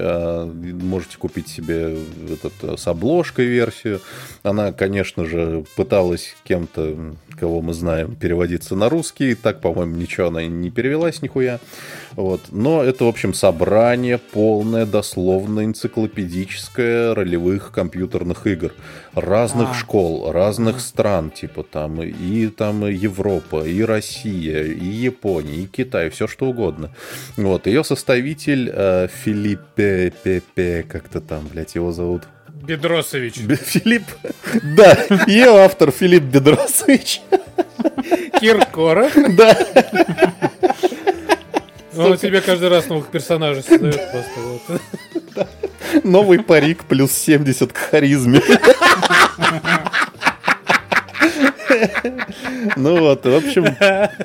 можете 0.83 1.17
купить 1.17 1.47
себе 1.47 1.97
этот, 2.31 2.79
с 2.79 2.87
обложкой 2.87 3.45
версию. 3.45 4.01
Она, 4.43 4.71
конечно 4.73 5.25
же, 5.25 5.65
пыталась 5.75 6.35
кем-то 6.43 7.15
кого 7.35 7.61
мы 7.61 7.73
знаем, 7.73 8.15
переводиться 8.15 8.75
на 8.75 8.89
русский. 8.89 9.35
Так, 9.35 9.61
по-моему, 9.61 9.95
ничего 9.95 10.27
она 10.27 10.45
не 10.45 10.71
перевелась 10.71 11.21
нихуя. 11.21 11.59
Вот. 12.13 12.41
Но 12.51 12.83
это, 12.83 13.05
в 13.05 13.07
общем, 13.07 13.33
собрание 13.33 14.17
полное, 14.17 14.85
дословно 14.85 15.65
энциклопедическое 15.65 17.13
ролевых 17.13 17.71
компьютерных 17.71 18.47
игр. 18.47 18.73
Разных 19.13 19.71
а. 19.71 19.73
школ, 19.73 20.31
разных 20.31 20.79
стран, 20.79 21.31
типа 21.31 21.63
там 21.63 22.01
и 22.01 22.47
там 22.47 22.85
Европа, 22.87 23.65
и 23.65 23.81
Россия, 23.81 24.63
и 24.63 24.85
Япония, 24.85 25.54
и 25.55 25.65
Китай, 25.67 26.09
все 26.09 26.27
что 26.27 26.45
угодно. 26.45 26.91
Вот. 27.37 27.67
Ее 27.67 27.83
составитель 27.83 28.71
э, 28.73 29.07
Филиппе 29.23 30.13
Пепе, 30.23 30.83
как-то 30.83 31.21
там, 31.21 31.47
блядь, 31.47 31.75
его 31.75 31.91
зовут. 31.91 32.23
Бедросович. 32.47 33.35
Филипп. 33.35 34.03
Да, 34.75 34.97
ее 35.27 35.63
автор 35.63 35.91
Филипп 35.91 36.23
Бедросович. 36.23 37.21
Киркоров. 38.39 39.13
Да. 39.35 39.57
Он 41.97 42.17
тебе 42.17 42.41
каждый 42.41 42.69
раз 42.69 42.87
новых 42.87 43.07
персонажей 43.07 43.63
создает 43.63 44.01
просто. 44.11 44.39
Вот. 44.39 44.79
Новый 46.03 46.39
парик 46.43 46.83
плюс 46.85 47.11
70 47.11 47.71
к 47.71 47.77
харизме. 47.77 48.41
Ну 52.75 52.99
вот, 52.99 53.25
в 53.25 53.33
общем, 53.33 53.65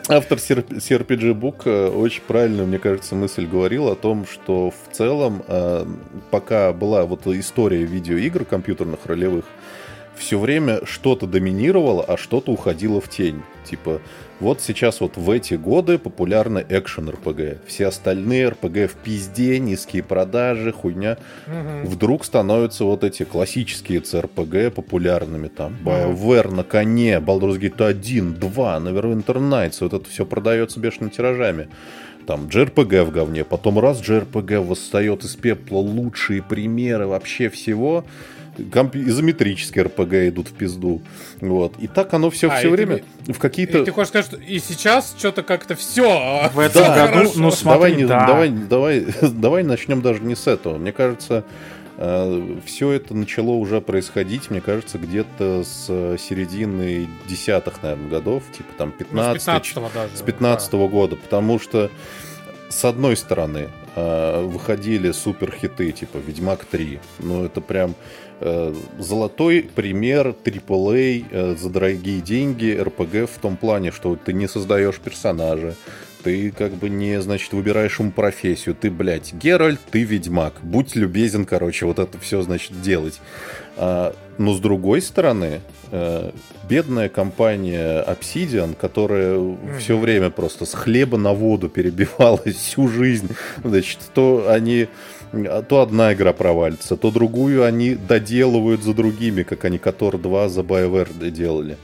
автор 0.08 0.38
CRPG 0.38 1.34
Book 1.34 1.62
э, 1.64 1.88
очень 1.88 2.22
правильно, 2.26 2.64
мне 2.64 2.78
кажется, 2.78 3.14
мысль 3.14 3.46
говорил 3.46 3.88
о 3.88 3.96
том, 3.96 4.26
что 4.26 4.70
в 4.70 4.94
целом, 4.94 5.42
э, 5.46 5.86
пока 6.30 6.72
была 6.72 7.04
вот 7.04 7.26
история 7.26 7.84
видеоигр 7.84 8.44
компьютерных 8.44 9.06
ролевых, 9.06 9.44
все 10.20 10.38
время 10.38 10.80
что-то 10.84 11.26
доминировало, 11.26 12.04
а 12.04 12.16
что-то 12.16 12.52
уходило 12.52 13.00
в 13.00 13.08
тень. 13.08 13.42
Типа, 13.64 14.00
вот 14.38 14.60
сейчас 14.60 15.00
вот 15.00 15.16
в 15.16 15.30
эти 15.30 15.54
годы 15.54 15.98
популярны 15.98 16.64
экшен 16.68 17.08
РПГ. 17.08 17.66
Все 17.66 17.86
остальные 17.86 18.50
РПГ 18.50 18.90
в 18.90 18.94
пизде, 19.02 19.58
низкие 19.58 20.02
продажи, 20.02 20.72
хуйня. 20.72 21.16
Угу. 21.46 21.88
Вдруг 21.90 22.24
становятся 22.24 22.84
вот 22.84 23.02
эти 23.02 23.24
классические 23.24 24.00
CRPG 24.00 24.70
популярными. 24.70 25.48
Там 25.48 25.76
BioWare 25.84 26.48
угу. 26.48 26.56
на 26.56 26.64
коне, 26.64 27.16
Baldur's 27.18 27.58
Gate 27.58 27.84
1, 27.84 28.34
2, 28.34 28.76
Neverwinter 28.78 29.36
Nights. 29.36 29.78
Вот 29.80 29.94
это 29.94 30.08
все 30.08 30.26
продается 30.26 30.80
бешеными 30.80 31.10
тиражами 31.10 31.68
там 32.26 32.46
JRPG 32.46 33.02
в 33.04 33.10
говне, 33.10 33.42
потом 33.42 33.80
раз 33.80 34.00
JRPG 34.00 34.60
восстает 34.60 35.24
из 35.24 35.34
пепла 35.34 35.78
лучшие 35.78 36.42
примеры 36.42 37.08
вообще 37.08 37.48
всего. 37.48 38.04
Изометрические 38.62 39.84
РПГ 39.84 40.14
идут 40.28 40.48
в 40.48 40.52
пизду. 40.52 41.02
Вот. 41.40 41.74
И 41.78 41.86
так 41.86 42.12
оно 42.14 42.30
все, 42.30 42.50
а, 42.50 42.56
все 42.56 42.70
время 42.70 43.02
ты, 43.24 43.32
в 43.32 43.38
какие-то... 43.38 43.78
И 43.78 43.84
ты 43.84 43.92
хочешь 43.92 44.08
сказать, 44.08 44.26
что 44.26 44.36
и 44.36 44.58
сейчас 44.58 45.14
что-то 45.16 45.42
как-то 45.42 45.74
все 45.74 46.48
в 46.52 46.58
этом 46.58 46.82
да, 46.82 47.06
году, 47.06 47.18
хорошо. 47.18 47.32
ну 47.36 47.50
смотри, 47.50 48.04
давай, 48.04 48.06
да. 48.06 48.26
давай, 48.26 48.50
давай, 48.50 49.06
давай 49.32 49.62
начнем 49.62 50.02
даже 50.02 50.20
не 50.20 50.34
с 50.34 50.46
этого. 50.46 50.78
Мне 50.78 50.92
кажется, 50.92 51.44
э, 51.96 52.56
все 52.64 52.92
это 52.92 53.14
начало 53.14 53.50
уже 53.50 53.80
происходить, 53.80 54.50
мне 54.50 54.60
кажется, 54.60 54.98
где-то 54.98 55.64
с 55.64 55.86
середины 56.18 57.08
десятых, 57.26 57.82
наверное, 57.82 58.08
годов, 58.08 58.42
типа 58.56 58.72
там 58.76 58.92
15 58.92 59.34
ну, 59.34 59.40
с 59.40 59.44
15 59.44 59.74
даже. 59.94 60.16
С 60.16 60.22
15 60.22 60.72
-го 60.72 60.86
да. 60.86 60.88
года, 60.88 61.16
потому 61.16 61.58
что 61.58 61.90
с 62.68 62.84
одной 62.84 63.16
стороны, 63.16 63.68
э, 63.96 64.44
выходили 64.44 65.10
супер 65.10 65.52
хиты, 65.52 65.90
типа 65.90 66.18
Ведьмак 66.18 66.64
3. 66.64 67.00
Ну, 67.18 67.44
это 67.44 67.60
прям 67.60 67.94
Э, 67.94 68.29
золотой 68.98 69.68
пример 69.74 70.34
AAA 70.44 71.26
э, 71.30 71.56
за 71.56 71.70
дорогие 71.70 72.20
деньги 72.20 72.76
РПГ 72.80 73.30
в 73.30 73.38
том 73.40 73.56
плане, 73.56 73.92
что 73.92 74.16
ты 74.16 74.32
не 74.32 74.48
создаешь 74.48 74.98
персонажа, 74.98 75.74
ты 76.22 76.50
как 76.50 76.72
бы 76.72 76.88
не, 76.88 77.20
значит, 77.20 77.52
выбираешь 77.52 77.98
ему 77.98 78.10
профессию. 78.10 78.74
Ты, 78.74 78.90
блядь, 78.90 79.32
Геральт, 79.32 79.80
ты 79.90 80.02
ведьмак. 80.04 80.54
Будь 80.62 80.94
любезен, 80.96 81.44
короче, 81.44 81.86
вот 81.86 81.98
это 81.98 82.18
все, 82.18 82.42
значит, 82.42 82.80
делать. 82.80 83.20
А, 83.76 84.14
но 84.38 84.54
с 84.54 84.60
другой 84.60 85.02
стороны, 85.02 85.60
э, 85.90 86.30
бедная 86.68 87.08
компания 87.08 88.02
Obsidian, 88.04 88.74
которая 88.74 89.34
mm-hmm. 89.34 89.78
все 89.78 89.98
время 89.98 90.30
просто 90.30 90.66
с 90.66 90.74
хлеба 90.74 91.18
на 91.18 91.32
воду 91.32 91.68
перебивалась 91.68 92.56
всю 92.56 92.88
жизнь, 92.88 93.34
значит, 93.64 93.98
то 94.14 94.46
они 94.48 94.88
то 95.68 95.80
одна 95.80 96.12
игра 96.12 96.32
провалится, 96.32 96.96
то 96.96 97.10
другую 97.10 97.64
они 97.64 97.94
доделывают 97.94 98.82
за 98.82 98.94
другими, 98.94 99.42
как 99.42 99.64
они 99.64 99.78
Котор 99.78 100.18
2 100.18 100.48
за 100.48 100.60
BioWare 100.62 101.30
делали. 101.30 101.76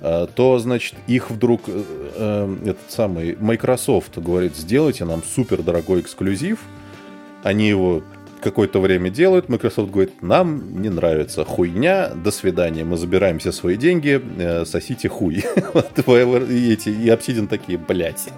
А, 0.00 0.26
то, 0.26 0.58
значит, 0.58 0.94
их 1.06 1.30
вдруг 1.30 1.62
э, 1.68 1.82
э, 2.16 2.56
этот 2.64 2.90
самый 2.90 3.36
Microsoft 3.38 4.18
говорит, 4.18 4.56
сделайте 4.56 5.04
нам 5.04 5.22
супер 5.22 5.62
дорогой 5.62 6.00
эксклюзив. 6.00 6.58
Они 7.44 7.68
его 7.68 8.02
какое-то 8.42 8.80
время 8.80 9.10
делают, 9.10 9.48
Microsoft 9.48 9.92
говорит, 9.92 10.20
нам 10.20 10.82
не 10.82 10.88
нравится 10.88 11.44
хуйня, 11.44 12.08
до 12.08 12.32
свидания, 12.32 12.82
мы 12.82 12.96
забираем 12.96 13.38
все 13.38 13.52
свои 13.52 13.76
деньги, 13.76 14.20
э, 14.38 14.64
сосите 14.64 15.08
хуй. 15.08 15.34
и, 16.06 16.72
эти, 16.72 16.88
и 16.88 17.06
Obsidian 17.06 17.46
такие, 17.46 17.78
блядь. 17.78 18.28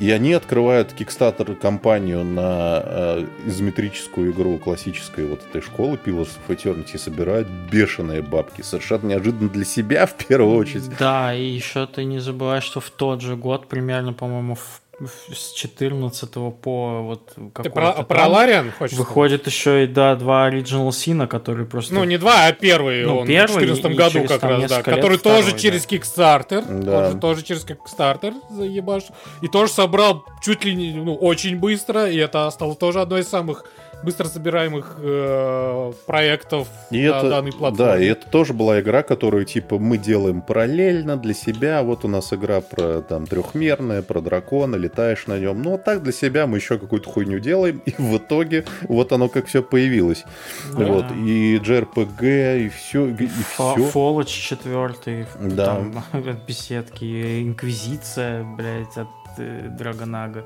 И 0.00 0.10
они 0.10 0.32
открывают 0.32 0.92
Kickstarter 0.98 1.54
компанию 1.54 2.24
на 2.24 2.82
э, 2.84 3.26
изометрическую 3.46 4.32
игру 4.32 4.58
классической 4.58 5.26
вот 5.26 5.40
этой 5.48 5.62
школы 5.62 5.98
Pillars 6.04 6.30
of 6.48 6.56
Eternity 6.56 6.98
собирают 6.98 7.48
бешеные 7.48 8.22
бабки. 8.22 8.62
Совершенно 8.62 9.08
неожиданно 9.08 9.48
для 9.48 9.64
себя 9.64 10.06
в 10.06 10.14
первую 10.14 10.56
очередь. 10.56 10.90
Да, 10.98 11.34
и 11.34 11.44
еще 11.44 11.86
ты 11.86 12.04
не 12.04 12.18
забываешь, 12.18 12.64
что 12.64 12.80
в 12.80 12.90
тот 12.90 13.20
же 13.20 13.36
год, 13.36 13.68
примерно, 13.68 14.12
по-моему, 14.12 14.56
в 14.56 14.80
с 15.06 15.52
14 15.52 16.30
по 16.30 17.02
вот 17.02 17.32
Ты 17.62 17.70
про, 17.70 18.02
про 18.02 18.26
Лариан 18.28 18.72
хочешь 18.72 18.96
Выходит 18.96 19.42
сказать? 19.42 19.54
еще 19.54 19.84
и, 19.84 19.86
да, 19.86 20.14
два 20.16 20.50
Original 20.50 20.92
Сина, 20.92 21.26
которые 21.26 21.66
просто... 21.66 21.94
Ну, 21.94 22.04
не 22.04 22.18
два, 22.18 22.46
а 22.46 22.52
первый 22.52 23.04
ну, 23.04 23.18
он 23.18 23.26
первый 23.26 23.66
в 23.66 23.76
14 23.76 23.96
году 23.96 24.24
как 24.26 24.42
раз, 24.42 24.70
да. 24.70 24.82
Который 24.82 25.18
тоже 25.18 25.42
второй, 25.42 25.60
через 25.60 25.86
да. 25.86 25.96
Kickstarter. 25.96 26.82
Да. 26.82 27.06
Тоже, 27.06 27.18
тоже 27.18 27.42
через 27.42 27.66
Kickstarter 27.66 28.34
заебаш. 28.50 29.04
И 29.40 29.48
тоже 29.48 29.72
собрал 29.72 30.24
чуть 30.42 30.64
ли 30.64 30.74
не, 30.74 30.92
ну, 30.92 31.14
очень 31.14 31.58
быстро, 31.58 32.10
и 32.10 32.16
это 32.16 32.50
стало 32.50 32.74
тоже 32.74 33.00
одной 33.00 33.20
из 33.20 33.28
самых 33.28 33.64
быстро 34.02 34.26
собираемых 34.26 34.96
э, 34.98 35.92
проектов 36.06 36.68
и 36.90 37.08
на 37.08 37.18
это, 37.18 37.30
данной 37.30 37.52
платформе. 37.52 37.92
Да, 37.92 37.98
и 37.98 38.06
это 38.06 38.28
тоже 38.28 38.52
была 38.52 38.80
игра, 38.80 39.02
которую 39.02 39.44
типа 39.44 39.78
мы 39.78 39.98
делаем 39.98 40.42
параллельно 40.42 41.16
для 41.16 41.34
себя. 41.34 41.82
Вот 41.82 42.04
у 42.04 42.08
нас 42.08 42.32
игра 42.32 42.60
про 42.60 43.02
там 43.02 43.26
трехмерная, 43.26 44.02
про 44.02 44.20
дракона, 44.20 44.76
летаешь 44.76 45.26
на 45.26 45.38
нем. 45.38 45.62
Ну, 45.62 45.74
а 45.74 45.78
так 45.78 46.02
для 46.02 46.12
себя 46.12 46.46
мы 46.46 46.58
еще 46.58 46.78
какую-то 46.78 47.08
хуйню 47.08 47.38
делаем, 47.38 47.78
и 47.86 47.92
в 47.96 48.16
итоге 48.18 48.64
вот 48.82 49.12
оно 49.12 49.28
как 49.28 49.46
все 49.46 49.62
появилось. 49.62 50.24
Да. 50.76 50.84
Вот, 50.84 51.06
и 51.12 51.58
JRPG, 51.58 52.66
и 52.66 52.68
все. 52.68 53.06
И 53.06 53.26
все. 53.26 53.90
Fallout 53.92 54.26
4, 54.26 55.26
да. 55.40 55.66
там, 55.66 56.04
беседки, 56.46 57.42
Инквизиция, 57.42 58.44
блядь, 58.44 58.96
от 58.96 59.08
э, 59.38 59.68
Драгонага. 59.68 60.44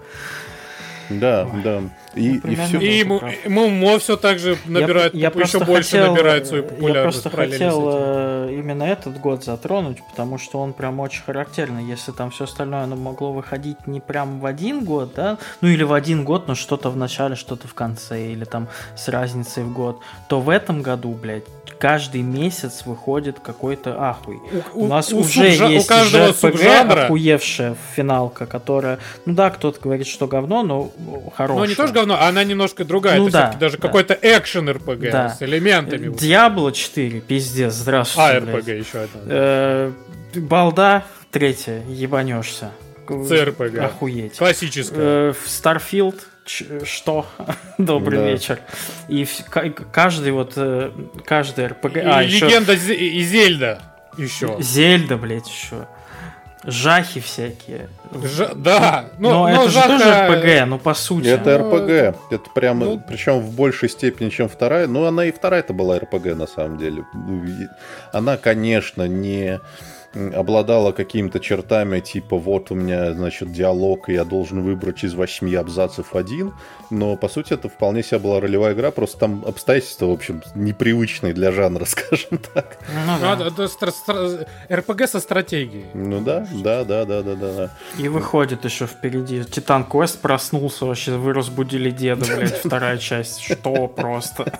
Да, 1.10 1.48
Ой. 1.52 1.62
да. 1.62 1.82
И, 2.14 2.40
ну, 2.42 2.50
и 2.50 2.54
все. 2.56 2.78
И 2.78 2.98
ему, 2.98 3.20
ему 3.44 3.98
все 3.98 4.16
так 4.16 4.38
же 4.38 4.56
набирает, 4.66 5.14
я, 5.14 5.30
я 5.34 5.40
еще 5.40 5.64
больше 5.64 5.90
хотел, 5.90 6.14
набирает 6.14 6.46
свою 6.46 6.62
популярность. 6.62 7.24
Я 7.24 7.30
просто 7.30 7.30
хотел 7.30 7.88
э, 7.92 8.54
именно 8.54 8.82
этот 8.84 9.20
год 9.20 9.44
затронуть, 9.44 10.02
потому 10.10 10.38
что 10.38 10.60
он 10.60 10.72
прям 10.72 11.00
очень 11.00 11.22
характерный. 11.22 11.84
Если 11.84 12.12
там 12.12 12.30
все 12.30 12.44
остальное 12.44 12.84
оно 12.84 12.96
могло 12.96 13.32
выходить 13.32 13.86
не 13.86 14.00
прям 14.00 14.40
в 14.40 14.46
один 14.46 14.84
год, 14.84 15.12
да, 15.14 15.38
ну 15.60 15.68
или 15.68 15.82
в 15.82 15.92
один 15.92 16.24
год, 16.24 16.48
но 16.48 16.54
что-то 16.54 16.90
в 16.90 16.96
начале, 16.96 17.34
что-то 17.34 17.68
в 17.68 17.74
конце, 17.74 18.32
или 18.32 18.44
там 18.44 18.68
с 18.96 19.08
разницей 19.08 19.62
в 19.64 19.72
год, 19.72 20.00
то 20.28 20.40
в 20.40 20.48
этом 20.48 20.82
году, 20.82 21.12
блядь, 21.12 21.44
каждый 21.78 22.22
месяц 22.22 22.84
выходит 22.84 23.40
какой-то 23.40 23.96
ахуй. 23.98 24.40
У, 24.74 24.84
у 24.84 24.88
нас 24.88 25.12
у 25.12 25.18
уже 25.18 25.50
субжа... 25.50 25.66
есть 25.68 25.86
у 25.86 25.88
каждого 25.88 26.32
субжанра... 26.32 27.04
охуевшая 27.04 27.76
финалочка, 27.94 28.46
которая, 28.46 28.98
ну 29.24 29.34
да, 29.34 29.50
кто-то 29.50 29.80
говорит, 29.80 30.06
что 30.06 30.26
говно, 30.26 30.62
но 30.62 30.92
хорошая. 31.34 31.64
Ну 31.64 31.68
не 31.68 31.74
тоже 31.74 31.92
говно, 31.92 32.20
она 32.20 32.44
немножко 32.44 32.84
другая. 32.84 33.18
Ну, 33.18 33.28
Это 33.28 33.32
да, 33.32 33.56
даже 33.58 33.76
да. 33.76 33.82
какой-то 33.82 34.18
экшен 34.20 34.68
РПГ 34.68 35.10
да. 35.10 35.28
с 35.30 35.42
элементами. 35.42 36.14
Диабло 36.14 36.72
4, 36.72 37.20
пиздец, 37.20 37.74
здравствуйте. 37.74 38.30
А, 38.30 38.40
РПГ 38.40 38.68
еще 38.68 38.98
один. 38.98 39.20
Э, 39.26 39.92
балда 40.34 41.04
третья, 41.30 41.82
ебанешься. 41.88 42.70
CRPG. 43.06 43.78
Охуеть. 43.78 44.36
Классическая. 44.38 45.34
Старфилд 45.46 46.26
что? 46.46 47.26
Добрый 47.78 48.18
да. 48.18 48.30
вечер. 48.30 48.60
И 49.08 49.26
каждый 49.92 50.32
вот, 50.32 50.52
э, 50.56 50.90
каждый 51.24 51.66
РПГ... 51.68 51.96
А, 52.04 52.22
и 52.22 52.26
еще... 52.26 52.46
Легенда 52.46 52.72
и 52.72 53.20
Зельда 53.22 53.82
еще. 54.16 54.56
Зельда, 54.60 55.16
блядь, 55.16 55.48
еще. 55.48 55.86
Жахи 56.64 57.20
всякие. 57.20 57.88
Ж... 58.12 58.50
Да, 58.56 59.10
но, 59.18 59.30
но, 59.30 59.48
но 59.48 59.62
это 59.62 59.70
Жаха... 59.70 59.98
же 59.98 60.04
тоже 60.04 60.26
РПГ, 60.26 60.68
ну 60.68 60.78
по 60.78 60.94
сути. 60.94 61.28
Это 61.28 61.58
РПГ. 61.58 62.18
Это 62.32 62.50
прямо, 62.54 62.86
ну... 62.86 63.02
причем 63.06 63.38
в 63.38 63.54
большей 63.54 63.88
степени, 63.88 64.30
чем 64.30 64.48
вторая. 64.48 64.88
Ну, 64.88 65.04
она 65.04 65.26
и 65.26 65.32
вторая-то 65.32 65.72
была 65.74 65.98
РПГ 65.98 66.34
на 66.34 66.48
самом 66.48 66.78
деле. 66.78 67.04
Ну, 67.14 67.44
она, 68.12 68.36
конечно, 68.36 69.06
не 69.06 69.60
обладала 70.34 70.92
какими-то 70.92 71.40
чертами, 71.40 72.00
типа 72.00 72.36
вот 72.36 72.70
у 72.70 72.74
меня, 72.74 73.12
значит, 73.12 73.52
диалог, 73.52 74.08
и 74.08 74.14
я 74.14 74.24
должен 74.24 74.62
выбрать 74.62 75.04
из 75.04 75.14
восьми 75.14 75.54
абзацев 75.54 76.14
один, 76.14 76.54
но, 76.90 77.16
по 77.16 77.28
сути, 77.28 77.52
это 77.52 77.68
вполне 77.68 78.02
себе 78.02 78.18
была 78.18 78.40
ролевая 78.40 78.74
игра, 78.74 78.90
просто 78.90 79.18
там 79.18 79.44
обстоятельства, 79.46 80.06
в 80.06 80.12
общем, 80.12 80.42
непривычные 80.54 81.32
для 81.32 81.52
жанра, 81.52 81.84
скажем 81.86 82.38
так. 82.54 82.78
Ну, 83.06 83.18
да. 83.20 83.46
это 83.46 83.64
стра- 83.64 83.92
стра- 84.06 84.46
РПГ 84.70 85.08
со 85.08 85.20
стратегией. 85.20 85.86
Ну 85.94 86.20
да, 86.20 86.46
да, 86.52 86.84
да, 86.84 87.04
да, 87.04 87.22
да, 87.22 87.34
да. 87.34 87.70
И 87.98 88.08
выходит 88.08 88.64
еще 88.64 88.86
впереди. 88.86 89.44
Титан 89.44 89.84
Квест 89.84 90.20
проснулся, 90.20 90.86
вообще 90.86 91.12
вы 91.16 91.32
разбудили 91.32 91.90
деда, 91.90 92.24
блядь, 92.36 92.56
вторая 92.58 92.98
часть. 92.98 93.40
Что 93.40 93.88
просто? 93.88 94.52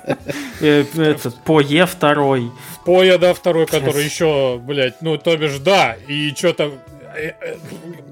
Э, 0.60 0.84
этот, 0.96 1.36
по 1.44 1.60
Е 1.60 1.86
второй. 1.86 2.50
По 2.84 3.02
Е, 3.02 3.18
да, 3.18 3.34
второй, 3.34 3.66
который 3.66 4.04
еще, 4.04 4.58
блядь, 4.58 5.02
ну, 5.02 5.16
то 5.18 5.36
бишь, 5.46 5.58
да, 5.58 5.96
и 6.08 6.34
что-то 6.34 6.72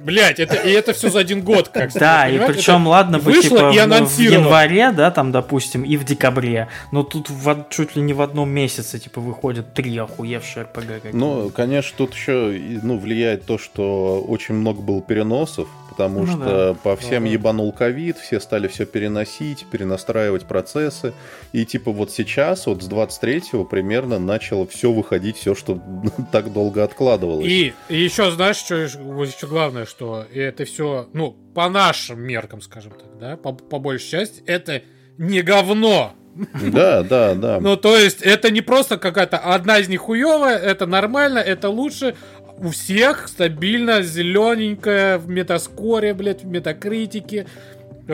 Блять, 0.05 0.39
это, 0.39 0.55
и 0.57 0.71
это 0.71 0.93
все 0.93 1.11
за 1.11 1.21
один 1.21 1.43
год, 1.43 1.69
как 1.69 1.93
Да, 1.93 2.29
и 2.29 2.39
причем, 2.39 2.83
это 2.83 2.89
ладно 2.89 3.19
бы, 3.19 3.25
вышло 3.33 3.43
типа, 3.43 3.71
и 3.75 4.05
в, 4.05 4.19
январе, 4.19 4.93
да, 4.93 5.11
там, 5.11 5.33
допустим, 5.33 5.83
и 5.83 5.97
в 5.97 6.05
декабре, 6.05 6.69
но 6.93 7.03
тут 7.03 7.31
в 7.31 7.67
чуть 7.71 7.97
ли 7.97 8.03
не 8.03 8.13
в 8.13 8.21
одном 8.21 8.51
месяце, 8.51 8.99
типа, 8.99 9.21
выходят 9.21 9.73
три 9.75 9.97
охуевшие 9.97 10.65
РПГ. 10.65 11.13
Ну, 11.13 11.51
конечно, 11.51 11.95
тут 11.97 12.15
еще 12.15 12.59
ну, 12.83 12.99
влияет 12.99 13.47
то, 13.47 13.59
что 13.59 14.23
очень 14.23 14.55
много 14.55 14.83
было 14.83 15.01
переносов, 15.01 15.69
потому 15.97 16.27
Ну 16.27 16.27
что 16.27 16.77
по 16.83 16.97
всем 16.97 17.23
Ага. 17.25 17.33
ебанул 17.33 17.73
ковид, 17.73 18.19
все 18.19 18.41
стали 18.41 18.67
все 18.69 18.85
переносить, 18.85 19.65
перенастраивать 19.71 20.45
процессы. 20.45 21.13
И 21.53 21.65
типа 21.65 21.93
вот 21.93 22.11
сейчас, 22.11 22.67
вот 22.67 22.83
с 22.83 22.89
23-го 22.89 23.65
примерно 23.65 24.19
начало 24.19 24.67
все 24.67 24.91
выходить, 24.93 25.37
все, 25.37 25.55
что 25.55 25.81
так 26.33 26.53
долго 26.53 26.83
откладывалось. 26.83 27.47
И, 27.47 27.75
и 27.89 27.97
еще, 27.97 28.31
знаешь, 28.31 28.57
что 28.57 28.75
еще 28.77 29.47
главное, 29.47 29.87
что 29.87 30.25
это 30.35 30.65
все, 30.65 31.09
ну, 31.13 31.37
по 31.55 31.69
нашим 31.69 32.21
меркам, 32.21 32.61
скажем 32.61 32.93
так, 32.93 33.19
да, 33.19 33.37
по, 33.37 33.53
по 33.53 33.79
большей 33.79 34.09
части, 34.11 34.43
это 34.47 34.83
не 35.19 35.43
говно. 35.43 36.15
Да, 36.61 37.05
да, 37.05 37.35
да. 37.35 37.61
Ну, 37.61 37.77
то 37.77 37.97
есть, 37.97 38.21
это 38.21 38.51
не 38.51 38.61
просто 38.61 38.97
какая-то 38.99 39.39
одна 39.39 39.79
из 39.79 39.89
них 39.89 40.01
хуевая, 40.01 40.59
это 40.59 40.85
нормально, 40.85 41.39
это 41.39 41.69
лучше. 41.69 42.17
У 42.59 42.69
всех 42.71 43.29
стабильно 43.29 44.03
зелененькая 44.03 45.19
в 45.19 45.29
метаскоре, 45.29 46.15
блядь, 46.15 46.43
в 46.45 46.47
метакритике. 46.47 47.47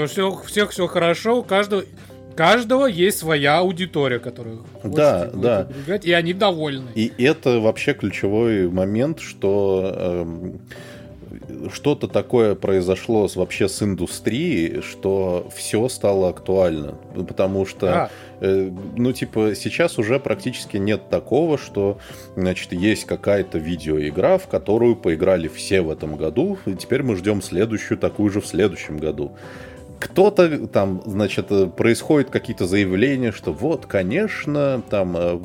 Все, 0.07 0.31
всех 0.47 0.71
все 0.71 0.87
хорошо, 0.87 1.41
у 1.41 1.43
каждого, 1.43 1.83
каждого 2.37 2.87
есть 2.87 3.19
своя 3.19 3.59
аудитория, 3.59 4.19
которая 4.19 4.57
хочет 4.81 4.97
Да, 4.97 5.31
да. 5.35 5.69
играть, 5.85 6.05
и 6.05 6.13
они 6.13 6.33
довольны. 6.33 6.89
И 6.95 7.13
это 7.19 7.59
вообще 7.61 7.93
ключевой 7.93 8.69
момент, 8.71 9.21
что 9.21 9.93
эм, 9.95 10.61
что-то 11.73 12.09
такое 12.09 12.55
произошло 12.55 13.29
с, 13.29 13.37
вообще 13.37 13.69
с 13.69 13.83
индустрией, 13.83 14.81
что 14.83 15.49
все 15.55 15.89
стало 15.89 16.29
актуально. 16.29 16.95
Потому 17.15 17.67
что, 17.67 17.87
Да. 17.87 18.11
э, 18.41 18.71
ну, 18.97 19.13
типа, 19.13 19.55
сейчас 19.55 19.99
уже 19.99 20.19
практически 20.19 20.77
нет 20.77 21.09
такого, 21.09 21.59
что, 21.59 21.99
значит, 22.37 22.73
есть 22.73 23.05
какая-то 23.05 23.59
видеоигра, 23.59 24.39
в 24.39 24.49
которую 24.49 24.97
поиграли 24.97 25.49
все 25.49 25.83
в 25.83 25.91
этом 25.91 26.17
году, 26.17 26.59
и 26.67 26.75
теперь 26.75 27.03
мы 27.03 27.17
ждем 27.17 27.43
следующую 27.43 27.99
такую 27.99 28.31
же 28.31 28.41
в 28.41 28.47
следующем 28.47 28.99
году 28.99 29.33
кто-то 30.01 30.67
там, 30.67 31.03
значит, 31.05 31.47
э, 31.51 31.67
происходят 31.67 32.31
какие-то 32.31 32.67
заявления, 32.67 33.33
что 33.33 33.53
вот, 33.53 33.85
конечно, 33.85 34.83
там 34.89 35.15
э, 35.17 35.39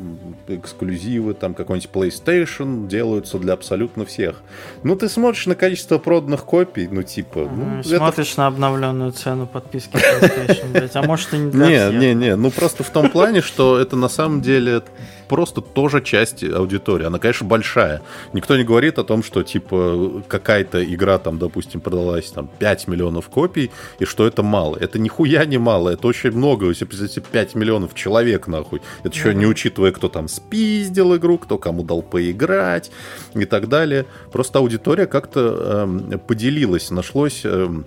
эксклюзивы, 0.48 1.34
там 1.34 1.54
какой-нибудь 1.54 1.90
PlayStation 1.92 2.88
делаются 2.88 3.38
для 3.38 3.54
абсолютно 3.54 4.06
всех. 4.06 4.42
Ну, 4.84 4.96
ты 4.96 5.10
смотришь 5.10 5.46
на 5.46 5.56
количество 5.56 5.98
проданных 5.98 6.46
копий, 6.46 6.88
ну, 6.90 7.04
типа, 7.04 7.40
ну, 7.40 7.66
Мгм, 7.66 7.80
это 7.82 7.98
Смотришь 7.98 8.38
на 8.38 8.48
обновленную 8.48 9.12
цену 9.12 9.46
подписки 9.46 9.98
PlayStation, 9.98 10.72
блядь, 10.72 10.96
а 10.96 11.04
может 11.04 11.34
и 11.34 11.38
не 11.38 11.52
для 11.52 11.92
Не, 11.92 11.98
не, 11.98 12.14
не, 12.14 12.36
ну 12.38 12.50
просто 12.50 12.84
в 12.84 12.90
том 12.90 13.10
плане, 13.10 13.42
что 13.42 13.78
это 13.78 13.98
на 13.98 14.08
самом 14.08 14.42
деле 14.42 14.82
просто 15.28 15.62
тоже 15.62 16.02
часть 16.02 16.44
аудитории. 16.44 17.06
Она, 17.06 17.20
конечно, 17.20 17.48
большая. 17.48 18.02
Никто 18.34 18.58
не 18.58 18.64
говорит 18.64 19.00
о 19.00 19.04
том, 19.04 19.24
что, 19.24 19.44
типа, 19.44 20.24
какая-то 20.28 20.84
игра, 20.84 21.18
там, 21.18 21.38
допустим, 21.38 21.82
продалась 21.82 22.32
там 22.32 22.50
5 22.60 22.88
миллионов 22.88 23.30
копий, 23.30 23.72
и 24.00 24.06
что 24.06 24.26
это 24.26 24.44
мало. 24.44 24.78
Это 24.78 25.00
нихуя 25.00 25.46
не 25.46 25.58
мало, 25.58 25.90
это 25.90 26.08
очень 26.08 26.32
много. 26.32 26.68
Если 26.68 26.86
представьте, 26.86 27.22
5 27.22 27.56
миллионов 27.56 27.94
человек, 27.94 28.48
нахуй. 28.48 28.82
Это 29.04 29.16
еще 29.16 29.34
не 29.34 29.46
учитывая, 29.46 29.92
кто 29.92 30.10
там 30.10 30.28
спиздил 30.28 31.16
игру, 31.16 31.38
кто 31.38 31.58
кому 31.58 31.84
дал 31.84 32.02
поиграть 32.02 32.92
и 33.34 33.46
так 33.46 33.70
далее. 33.70 34.06
Просто 34.32 34.60
аудитория 34.60 35.06
как-то 35.08 35.86
эм, 35.86 36.20
поделилась, 36.20 36.92
нашлось... 36.92 37.42
эм, 37.44 37.86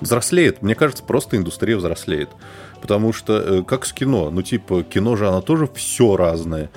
взрослеет. 0.00 0.62
Мне 0.62 0.74
кажется, 0.74 1.02
просто 1.02 1.36
индустрия 1.36 1.76
взрослеет. 1.76 2.28
Потому 2.80 3.12
что, 3.12 3.38
э, 3.38 3.62
как 3.62 3.86
с 3.86 3.92
кино, 3.92 4.30
ну, 4.30 4.42
типа, 4.42 4.82
кино 4.82 5.16
же, 5.16 5.28
оно 5.28 5.40
тоже 5.40 5.68
все 5.74 6.16
разное. 6.16 6.70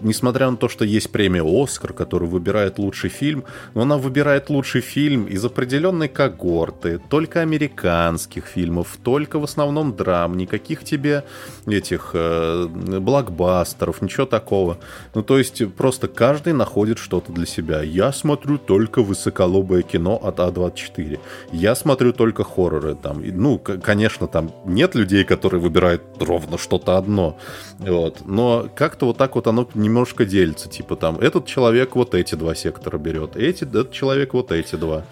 Несмотря 0.00 0.50
на 0.50 0.56
то, 0.56 0.68
что 0.68 0.84
есть 0.84 1.10
премия 1.10 1.42
«Оскар», 1.42 1.92
которая 1.92 2.30
выбирает 2.30 2.78
лучший 2.78 3.10
фильм, 3.10 3.44
но 3.74 3.82
она 3.82 3.96
выбирает 3.96 4.50
лучший 4.50 4.80
фильм 4.80 5.26
из 5.26 5.44
определенной 5.44 6.08
когорты, 6.08 7.00
только 7.10 7.40
американских 7.40 8.46
фильмов, 8.46 8.98
только 9.02 9.38
в 9.38 9.44
основном 9.44 9.96
драм, 9.96 10.36
никаких 10.36 10.84
тебе 10.84 11.24
этих 11.66 12.10
э, 12.14 12.66
блокбастеров, 12.68 14.00
ничего 14.02 14.26
такого. 14.26 14.78
Ну, 15.14 15.22
то 15.22 15.38
есть, 15.38 15.74
просто 15.74 16.08
каждый 16.08 16.52
находит 16.52 16.98
что-то 16.98 17.32
для 17.32 17.46
себя. 17.46 17.82
Я 17.82 18.12
смотрю 18.12 18.58
только 18.58 19.02
высоколобое 19.02 19.82
кино 19.82 20.20
от 20.22 20.38
А24. 20.38 21.18
Я 21.52 21.74
смотрю 21.74 22.12
только 22.12 22.44
хорроры. 22.44 22.94
Там. 22.94 23.22
Ну, 23.24 23.58
конечно, 23.58 24.26
там 24.26 24.52
нет 24.64 24.94
людей, 24.94 25.24
которые 25.24 25.60
выбирают 25.60 26.02
ровно 26.20 26.58
что-то 26.58 26.96
одно. 26.96 27.36
Вот. 27.78 28.22
Но 28.26 28.68
как-то 28.74 29.06
вот 29.06 29.16
так 29.16 29.34
вот 29.34 29.47
оно 29.48 29.68
немножко 29.74 30.24
делится. 30.24 30.68
Типа 30.68 30.96
там, 30.96 31.18
этот 31.18 31.46
человек 31.46 31.96
вот 31.96 32.14
эти 32.14 32.34
два 32.34 32.54
сектора 32.54 32.98
берет, 32.98 33.36
эти, 33.36 33.64
этот 33.64 33.92
человек 33.92 34.34
вот 34.34 34.52
эти 34.52 34.76
два. 34.76 35.04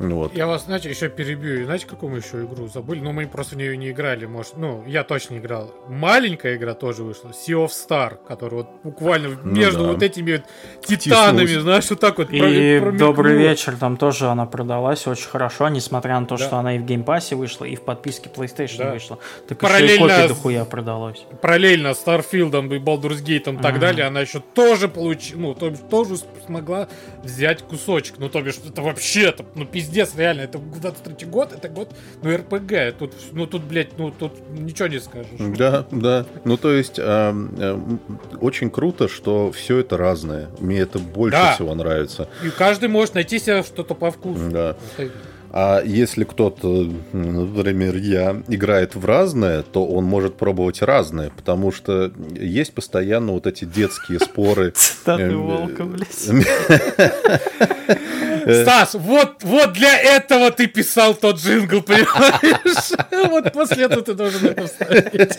Вот. 0.00 0.34
Я 0.34 0.46
вас, 0.46 0.64
знаете, 0.64 0.88
еще 0.88 1.10
перебью. 1.10 1.60
И 1.60 1.64
Знаете, 1.64 1.86
какую 1.86 2.10
мы 2.12 2.18
еще 2.18 2.42
игру 2.42 2.66
забыли? 2.68 3.00
Ну, 3.00 3.12
мы 3.12 3.26
просто 3.26 3.54
в 3.54 3.58
нее 3.58 3.76
не 3.76 3.90
играли, 3.90 4.24
может. 4.24 4.56
Ну, 4.56 4.82
я 4.86 5.04
точно 5.04 5.34
не 5.34 5.40
играл. 5.40 5.74
Маленькая 5.88 6.56
игра 6.56 6.72
тоже 6.72 7.04
вышла. 7.04 7.28
Sea 7.28 7.66
of 7.66 7.68
Stars, 7.68 8.16
которая 8.26 8.62
вот 8.62 8.70
буквально 8.82 9.38
Ну 9.44 9.52
между 9.52 9.84
да. 9.84 9.92
вот 9.92 10.02
этими 10.02 10.32
вот 10.32 10.42
титанами, 10.86 11.44
Втиснулась. 11.44 11.62
знаешь, 11.62 11.90
вот 11.90 12.00
так 12.00 12.16
вот 12.16 12.28
И 12.30 12.80
добрый 12.98 13.36
вечер, 13.36 13.76
там 13.76 13.98
тоже 13.98 14.26
она 14.28 14.46
продалась 14.46 15.06
очень 15.06 15.28
хорошо, 15.28 15.68
несмотря 15.68 16.18
на 16.18 16.24
то, 16.24 16.38
Да. 16.38 16.46
что 16.46 16.56
она 16.56 16.76
и 16.76 16.78
в 16.78 16.84
Game 16.86 17.08
Pass 17.08 17.30
е 17.30 17.36
вышла, 17.36 17.66
и 17.66 17.76
в 17.76 17.82
подписке 17.82 18.30
PlayStation 18.34 18.78
Да. 18.78 18.92
вышла. 18.94 19.18
Так 19.48 19.62
еще 19.62 19.68
и 19.68 19.98
Параллельно 19.98 20.24
с- 20.24 20.28
дохуя 20.28 20.64
продалось. 20.64 21.26
Параллельно 21.42 21.92
с 21.92 22.02
Starfield 22.02 22.74
и 22.74 22.78
Baldur's 22.78 23.22
Gate 23.22 23.52
и 23.52 23.56
так 23.58 23.72
Ага. 23.72 23.78
далее, 23.78 24.06
она 24.06 24.22
еще 24.22 24.40
тоже 24.40 24.88
получила, 24.88 25.40
ну, 25.40 25.54
то, 25.54 25.68
бишь, 25.68 25.78
тоже 25.90 26.14
смогла 26.46 26.88
взять 27.22 27.60
кусочек. 27.62 28.14
Ну, 28.16 28.30
то 28.30 28.40
бишь, 28.40 28.56
это 28.66 28.80
вообще, 28.80 29.24
это, 29.28 29.44
ну, 29.54 29.66
пиздец, 29.66 29.89
реально, 29.92 30.42
это 30.42 30.58
23 30.58 31.26
год, 31.28 31.52
это 31.52 31.68
год, 31.68 31.90
ну, 32.22 32.36
РПГ, 32.36 32.96
тут, 32.98 33.12
ну, 33.32 33.46
тут, 33.46 33.62
блядь, 33.64 33.98
ну, 33.98 34.10
тут 34.10 34.32
ничего 34.52 34.88
не 34.88 35.00
скажешь. 35.00 35.28
Да, 35.38 35.86
да. 35.90 36.26
Ну, 36.44 36.56
то 36.56 36.72
есть, 36.72 36.98
эм, 36.98 37.54
эм, 37.58 38.00
очень 38.40 38.70
круто, 38.70 39.08
что 39.08 39.50
все 39.52 39.78
это 39.78 39.96
разное. 39.96 40.48
Мне 40.60 40.80
это 40.80 40.98
больше 40.98 41.36
Да. 41.38 41.54
всего 41.54 41.74
нравится. 41.74 42.28
И 42.44 42.50
каждый 42.50 42.88
может 42.88 43.14
найти 43.14 43.38
себе 43.38 43.62
что-то 43.62 43.94
по 43.94 44.10
вкусу. 44.10 44.50
Да. 44.50 44.76
Это- 44.96 45.12
А 45.52 45.82
если 45.84 46.22
кто-то, 46.22 46.88
например, 47.12 47.96
я, 47.96 48.40
играет 48.46 48.94
в 48.94 49.04
разное, 49.04 49.62
то 49.62 49.84
он 49.84 50.04
может 50.04 50.36
пробовать 50.36 50.80
разное, 50.80 51.30
потому 51.36 51.72
что 51.72 52.12
есть 52.38 52.72
постоянно 52.72 53.32
вот 53.32 53.48
эти 53.48 53.64
детские 53.64 54.20
споры. 54.20 54.70
Цитаты 54.76 55.36
волка, 55.36 55.84
блядь. 55.86 56.28
Э, 58.44 58.62
Стас, 58.62 58.94
вот, 58.94 59.42
вот 59.42 59.72
для 59.72 59.98
этого 59.98 60.50
ты 60.50 60.66
писал 60.66 61.14
тот 61.14 61.38
джингл, 61.38 61.82
понимаешь? 61.82 62.92
Вот 63.30 63.52
после 63.52 63.84
этого 63.84 64.02
ты 64.02 64.14
должен 64.14 64.46
это 64.46 64.66
вставить. 64.66 65.36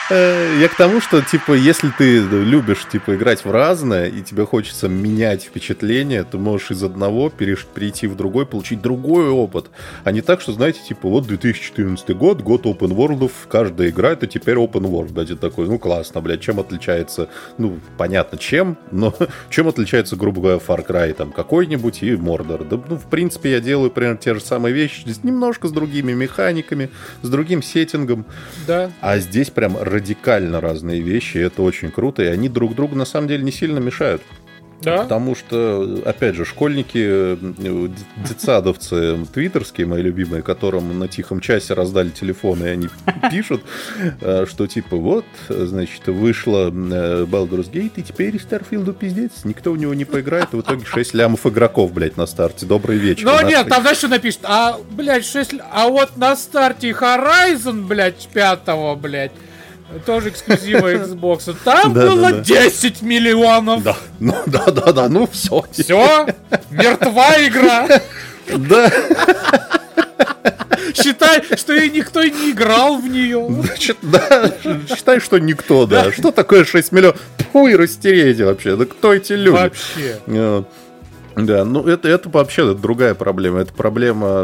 Я 0.09 0.67
к 0.69 0.75
тому, 0.75 1.01
что, 1.01 1.21
типа, 1.21 1.53
если 1.53 1.89
ты 1.95 2.19
любишь, 2.19 2.87
типа, 2.91 3.15
играть 3.15 3.45
в 3.45 3.51
разное, 3.51 4.07
и 4.07 4.21
тебе 4.21 4.45
хочется 4.45 4.87
менять 4.89 5.43
впечатление, 5.43 6.23
ты 6.23 6.39
можешь 6.39 6.71
из 6.71 6.83
одного 6.83 7.29
перейти 7.29 8.07
в 8.07 8.15
другой, 8.15 8.47
получить 8.47 8.81
другой 8.81 9.29
опыт. 9.29 9.69
А 10.03 10.11
не 10.11 10.21
так, 10.21 10.41
что, 10.41 10.53
знаете, 10.53 10.79
типа, 10.87 11.07
вот 11.07 11.27
2014 11.27 12.09
год, 12.17 12.41
год 12.41 12.65
open 12.65 12.89
world, 12.89 13.31
каждая 13.47 13.89
игра 13.89 14.11
это 14.13 14.25
теперь 14.25 14.55
open 14.55 14.89
world. 14.89 15.11
Да, 15.11 15.23
ты 15.25 15.35
такой, 15.35 15.67
ну, 15.67 15.77
классно, 15.77 16.21
блядь, 16.21 16.41
чем 16.41 16.59
отличается, 16.59 17.29
ну, 17.59 17.79
понятно, 17.97 18.39
чем, 18.39 18.77
но 18.91 19.13
чем 19.51 19.67
отличается, 19.67 20.15
грубо 20.15 20.41
говоря, 20.41 20.59
Far 20.65 20.85
Cry, 20.87 21.13
там, 21.13 21.31
какой-нибудь 21.31 22.01
и 22.01 22.13
Mordor. 22.13 22.67
Да, 22.67 22.81
ну, 22.89 22.97
в 22.97 23.05
принципе, 23.05 23.51
я 23.51 23.59
делаю 23.59 23.91
примерно 23.91 24.17
те 24.17 24.33
же 24.33 24.41
самые 24.41 24.73
вещи, 24.73 25.03
немножко 25.21 25.67
с 25.67 25.71
другими 25.71 26.13
механиками, 26.13 26.89
с 27.21 27.29
другим 27.29 27.61
сеттингом. 27.61 28.25
Да. 28.65 28.91
А 29.01 29.19
здесь 29.19 29.51
прям 29.51 29.77
радикально 29.99 30.61
разные 30.61 31.01
вещи, 31.01 31.37
и 31.37 31.41
это 31.41 31.61
очень 31.61 31.91
круто, 31.91 32.23
и 32.23 32.27
они 32.27 32.49
друг 32.49 32.75
другу 32.75 32.95
на 32.95 33.05
самом 33.05 33.27
деле 33.27 33.43
не 33.43 33.51
сильно 33.51 33.79
мешают. 33.79 34.21
Да? 34.81 34.99
Потому 34.99 35.35
что, 35.35 36.01
опять 36.05 36.35
же, 36.35 36.45
школьники, 36.45 37.03
э, 37.03 37.89
детсадовцы 38.25 39.25
твиттерские, 39.33 39.87
мои 39.87 40.01
любимые, 40.01 40.41
которым 40.41 40.97
на 40.97 41.09
тихом 41.09 41.41
часе 41.41 41.73
раздали 41.73 42.09
телефоны, 42.09 42.63
и 42.65 42.69
они 42.69 42.89
пишут, 43.31 43.61
э, 44.21 44.45
что 44.49 44.67
типа 44.67 44.95
вот, 44.95 45.25
значит, 45.49 46.07
вышла 46.07 46.69
э, 46.69 47.25
Baldur's 47.25 47.69
Gate, 47.69 47.91
и 47.97 48.03
теперь 48.03 48.39
Старфилду 48.39 48.93
пиздец, 48.93 49.43
никто 49.43 49.73
в 49.73 49.77
него 49.77 49.93
не 49.93 50.05
поиграет, 50.05 50.53
и 50.53 50.55
в 50.55 50.61
итоге 50.61 50.85
6 50.85 51.13
лямов 51.13 51.45
игроков, 51.45 51.91
блядь, 51.91 52.15
на 52.15 52.25
старте. 52.25 52.65
Добрый 52.65 52.97
вечер. 52.97 53.25
Ну 53.25 53.45
нет, 53.45 53.67
там 53.67 53.83
дальше 53.83 54.07
напишет, 54.07 54.41
а, 54.43 54.79
блядь, 54.91 55.25
6 55.25 55.55
а 55.71 55.89
вот 55.89 56.15
на 56.15 56.37
старте 56.37 56.91
Horizon, 56.91 57.85
блядь, 57.85 58.29
пятого, 58.31 58.95
блядь, 58.95 59.33
тоже 60.05 60.29
эксклюзива 60.29 60.93
Xbox. 61.05 61.55
Там 61.63 61.93
да, 61.93 62.07
было 62.07 62.31
да, 62.31 62.37
да. 62.37 62.41
10 62.41 63.01
миллионов. 63.01 63.83
Да, 63.83 63.97
ну, 64.19 64.35
да, 64.45 64.65
да, 64.67 64.91
да, 64.91 65.09
ну 65.09 65.27
все. 65.31 65.65
Все, 65.71 66.27
мертва 66.69 67.35
игра. 67.45 67.87
Да. 68.47 68.91
Считай, 70.93 71.43
что 71.55 71.73
и 71.73 71.89
никто 71.89 72.23
не 72.23 72.51
играл 72.51 72.97
в 72.97 73.07
нее. 73.07 73.45
Значит, 73.49 73.97
да, 74.01 74.51
считай, 74.87 75.19
что 75.19 75.37
никто, 75.37 75.85
да. 75.85 76.11
Что 76.11 76.31
такое 76.31 76.65
6 76.65 76.91
миллионов? 76.91 77.19
Фу, 77.51 77.67
и 77.67 77.75
растереть 77.75 78.39
вообще. 78.39 78.75
Да 78.75 78.85
кто 78.85 79.13
эти 79.13 79.33
люди? 79.33 79.55
Вообще. 79.55 80.65
Да, 81.45 81.63
ну 81.63 81.87
это, 81.87 82.07
это 82.07 82.29
вообще 82.29 82.73
другая 82.73 83.13
проблема. 83.13 83.59
Это 83.59 83.73
проблема 83.73 84.43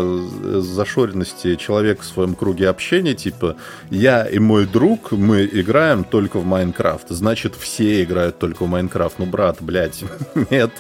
зашоренности 0.62 1.56
человека 1.56 2.04
в 2.04 2.06
своем 2.06 2.36
круге 2.36 2.70
общения. 2.70 3.14
Типа, 3.14 3.56
я 3.90 4.26
и 4.26 4.40
мой 4.40 4.66
друг, 4.66 5.12
мы 5.12 5.46
играем 5.46 6.04
только 6.04 6.40
в 6.40 6.46
Майнкрафт. 6.46 7.10
Значит, 7.10 7.56
все 7.56 8.04
играют 8.04 8.40
только 8.40 8.64
в 8.64 8.68
Майнкрафт. 8.68 9.20
Ну, 9.20 9.26
брат, 9.26 9.58
блядь, 9.60 10.04
нет. 10.50 10.72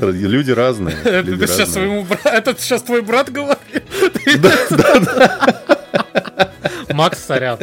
Люди 0.00 0.50
разные. 0.50 0.96
Это 1.04 1.46
сейчас 1.46 1.72
своему 1.72 2.06
Это 2.24 2.54
сейчас 2.58 2.82
твой 2.82 3.02
брат 3.02 3.30
говорит? 3.30 3.58
Да, 4.38 4.52
да, 4.70 4.98
да. 5.00 6.52
Макс 6.92 7.18
Сорян. 7.24 7.58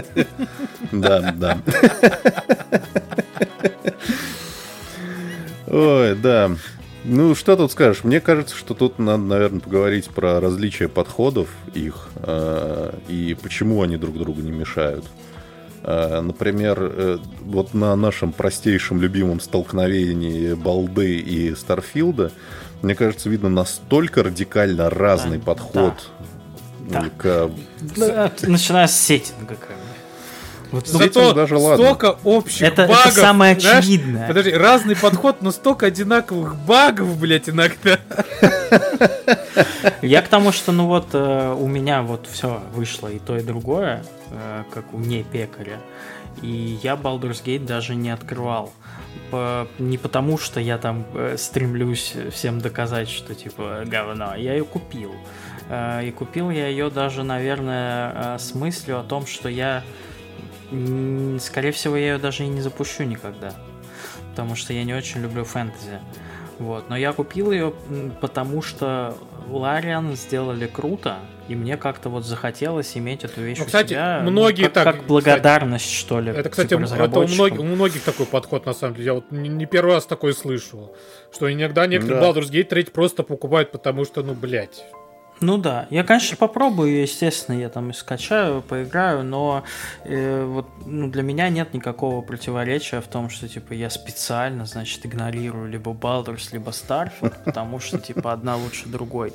Да, 0.92 1.34
да. 1.36 1.58
Ой, 5.68 6.16
да. 6.16 6.52
Ну, 7.08 7.36
что 7.36 7.56
тут 7.56 7.72
скажешь? 7.72 8.04
Мне 8.04 8.20
кажется, 8.20 8.56
что 8.56 8.74
тут 8.74 8.98
надо, 8.98 9.24
наверное, 9.24 9.60
поговорить 9.60 10.10
про 10.10 10.40
различия 10.40 10.88
подходов 10.88 11.50
их 11.74 12.10
э, 12.16 12.94
и 13.08 13.38
почему 13.42 13.84
они 13.84 13.98
друг 13.98 14.18
другу 14.18 14.42
не 14.42 14.52
мешают. 14.52 15.06
Э, 15.84 16.22
например, 16.22 16.78
э, 16.80 17.18
вот 17.42 17.76
на 17.76 17.96
нашем 17.96 18.32
простейшем 18.32 19.02
любимом 19.02 19.40
столкновении 19.40 20.54
Балды 20.56 21.20
и 21.20 21.54
Старфилда, 21.54 22.32
мне 22.82 22.96
кажется, 22.96 23.30
видно 23.30 23.50
настолько 23.50 24.24
радикально 24.24 24.90
разный 24.90 25.38
да, 25.38 25.44
подход 25.44 26.10
да. 26.90 27.10
к... 27.18 27.52
Да, 27.96 28.32
начиная 28.48 28.88
с 28.88 29.00
сеттинга, 29.00 29.56
как 29.56 29.85
вот 30.76 30.88
Зато 30.88 31.34
даже 31.34 31.58
столько 31.58 32.18
общих 32.26 32.68
это, 32.68 32.86
багов. 32.86 33.06
Это 33.06 33.16
самое 33.16 33.56
очевидное. 33.56 34.12
Знаешь, 34.12 34.28
подожди, 34.28 34.52
разный 34.52 34.96
подход, 34.98 35.42
но 35.42 35.52
столько 35.52 35.86
одинаковых 35.86 36.58
багов, 36.58 37.18
блядь, 37.18 37.48
иногда. 37.48 37.98
Я 40.02 40.22
к 40.22 40.28
тому, 40.28 40.52
что, 40.52 40.74
ну 40.74 40.88
вот, 40.88 41.08
э, 41.14 41.56
у 41.58 41.68
меня 41.68 42.02
вот 42.02 42.28
все 42.30 42.62
вышло 42.74 43.08
и 43.08 43.20
то, 43.20 43.38
и 43.38 43.42
другое, 43.42 44.04
э, 44.32 44.64
как 44.70 44.94
у 44.94 45.00
не 45.00 45.24
пекаря. 45.24 45.80
И 46.42 46.78
я 46.84 46.96
Baldur's 46.96 47.42
Gate 47.42 47.66
даже 47.66 47.96
не 47.96 48.10
открывал. 48.10 48.74
По, 49.32 49.70
не 49.80 49.98
потому, 49.98 50.38
что 50.38 50.60
я 50.60 50.78
там 50.78 51.06
э, 51.14 51.38
стремлюсь 51.38 52.16
всем 52.34 52.60
доказать, 52.60 53.10
что 53.10 53.34
типа 53.34 53.84
говно. 53.86 54.36
Я 54.36 54.54
ее 54.54 54.66
купил. 54.66 55.14
И 56.04 56.14
купил 56.16 56.52
я 56.52 56.68
ее 56.68 56.92
даже, 56.92 57.24
наверное, 57.24 58.38
с 58.38 58.54
мыслью 58.54 59.00
о 59.00 59.04
том, 59.04 59.26
что 59.26 59.50
я 59.50 59.84
Скорее 61.40 61.72
всего, 61.72 61.96
я 61.96 62.14
ее 62.14 62.18
даже 62.18 62.44
и 62.44 62.48
не 62.48 62.62
запущу 62.62 63.04
никогда. 63.04 63.54
Потому 64.32 64.56
что 64.56 64.74
я 64.74 64.84
не 64.84 64.94
очень 64.94 65.22
люблю 65.22 65.44
фэнтези. 65.44 66.00
Вот. 66.60 66.90
Но 66.90 66.96
я 66.96 67.14
купил 67.14 67.52
ее, 67.52 67.74
потому 68.22 68.62
что 68.62 69.16
Лариан 69.50 70.16
сделали 70.16 70.68
круто, 70.68 71.18
и 71.48 71.56
мне 71.56 71.78
как-то 71.78 72.10
вот 72.10 72.26
захотелось 72.26 72.96
иметь 72.98 73.24
эту 73.24 73.42
вещь 73.42 73.60
ну, 73.60 73.66
кстати, 73.66 73.88
у 73.88 73.90
себя. 73.90 74.22
Ну, 74.24 74.32
многие 74.32 74.64
ну, 74.64 74.68
как, 74.68 74.74
так, 74.74 74.96
как 74.96 75.06
благодарность, 75.06 75.86
кстати, 75.86 76.00
что 76.00 76.20
ли. 76.20 76.32
Это, 76.32 76.50
кстати, 76.50 76.70
типа 76.70 76.82
это 76.82 77.20
у, 77.20 77.28
многих, 77.28 77.60
у 77.60 77.64
многих 77.64 78.04
такой 78.04 78.26
подход, 78.26 78.66
на 78.66 78.74
самом 78.74 78.96
деле. 78.96 79.06
Я 79.06 79.14
вот 79.16 79.32
не, 79.32 79.50
не 79.50 79.66
первый 79.66 79.96
раз 79.96 80.06
такой 80.06 80.34
слышал. 80.34 80.96
Что 81.34 81.52
иногда 81.52 81.86
некоторые 81.88 82.22
да. 82.22 82.30
Baldur's 82.30 82.50
Gate 82.50 82.66
3 82.66 82.86
просто 82.86 83.24
покупают, 83.24 83.72
потому 83.72 84.06
что, 84.06 84.24
ну, 84.24 84.34
блядь, 84.34 84.86
ну 85.42 85.58
да, 85.58 85.88
я, 85.90 86.04
конечно, 86.04 86.38
попробую, 86.38 87.02
естественно, 87.02 87.60
я 87.60 87.70
там 87.70 87.90
и 87.90 87.94
скачаю, 87.94 88.62
поиграю, 88.62 89.24
но 89.24 89.64
э, 90.04 90.46
вот 90.46 90.68
ну, 90.86 91.10
для 91.10 91.24
меня 91.24 91.50
нет 91.50 91.74
никакого 91.74 92.22
противоречия 92.22 93.02
в 93.02 93.08
том, 93.08 93.30
что 93.30 93.50
типа 93.50 93.74
я 93.74 93.90
специально, 93.90 94.66
значит, 94.66 95.06
игнорирую 95.06 95.70
либо 95.70 95.92
Baldur's, 95.92 96.50
либо 96.54 96.72
Starfield, 96.72 97.34
потому 97.46 97.80
что 97.80 98.00
типа 98.00 98.32
одна 98.32 98.56
лучше 98.56 98.88
другой. 98.88 99.34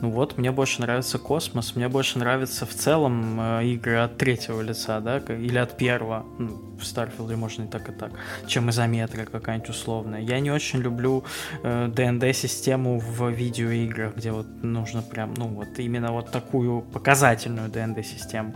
Ну 0.00 0.10
вот, 0.10 0.38
мне 0.38 0.50
больше 0.50 0.80
нравится 0.80 1.18
космос, 1.18 1.76
мне 1.76 1.88
больше 1.88 2.18
нравятся 2.18 2.66
в 2.66 2.74
целом 2.74 3.40
э, 3.40 3.66
игры 3.66 3.96
от 3.96 4.18
третьего 4.18 4.60
лица, 4.60 5.00
да, 5.00 5.18
или 5.18 5.58
от 5.58 5.76
первого. 5.76 6.24
Ну, 6.38 6.68
в 6.78 6.82
Starfield 6.82 7.34
можно 7.36 7.64
и 7.64 7.66
так, 7.66 7.88
и 7.88 7.92
так, 7.92 8.12
чем 8.46 8.70
изометрия 8.70 9.24
какая-нибудь 9.24 9.70
условная. 9.70 10.20
Я 10.20 10.40
не 10.40 10.50
очень 10.50 10.78
люблю 10.80 11.24
э, 11.62 11.88
DND-систему 11.88 12.98
в 12.98 13.28
видеоиграх, 13.28 14.16
где 14.16 14.30
вот 14.30 14.46
нужно 14.62 15.02
прям, 15.02 15.27
ну 15.36 15.48
вот 15.48 15.78
именно 15.78 16.12
вот 16.12 16.30
такую 16.30 16.82
показательную 16.82 17.68
DND-систему. 17.68 18.54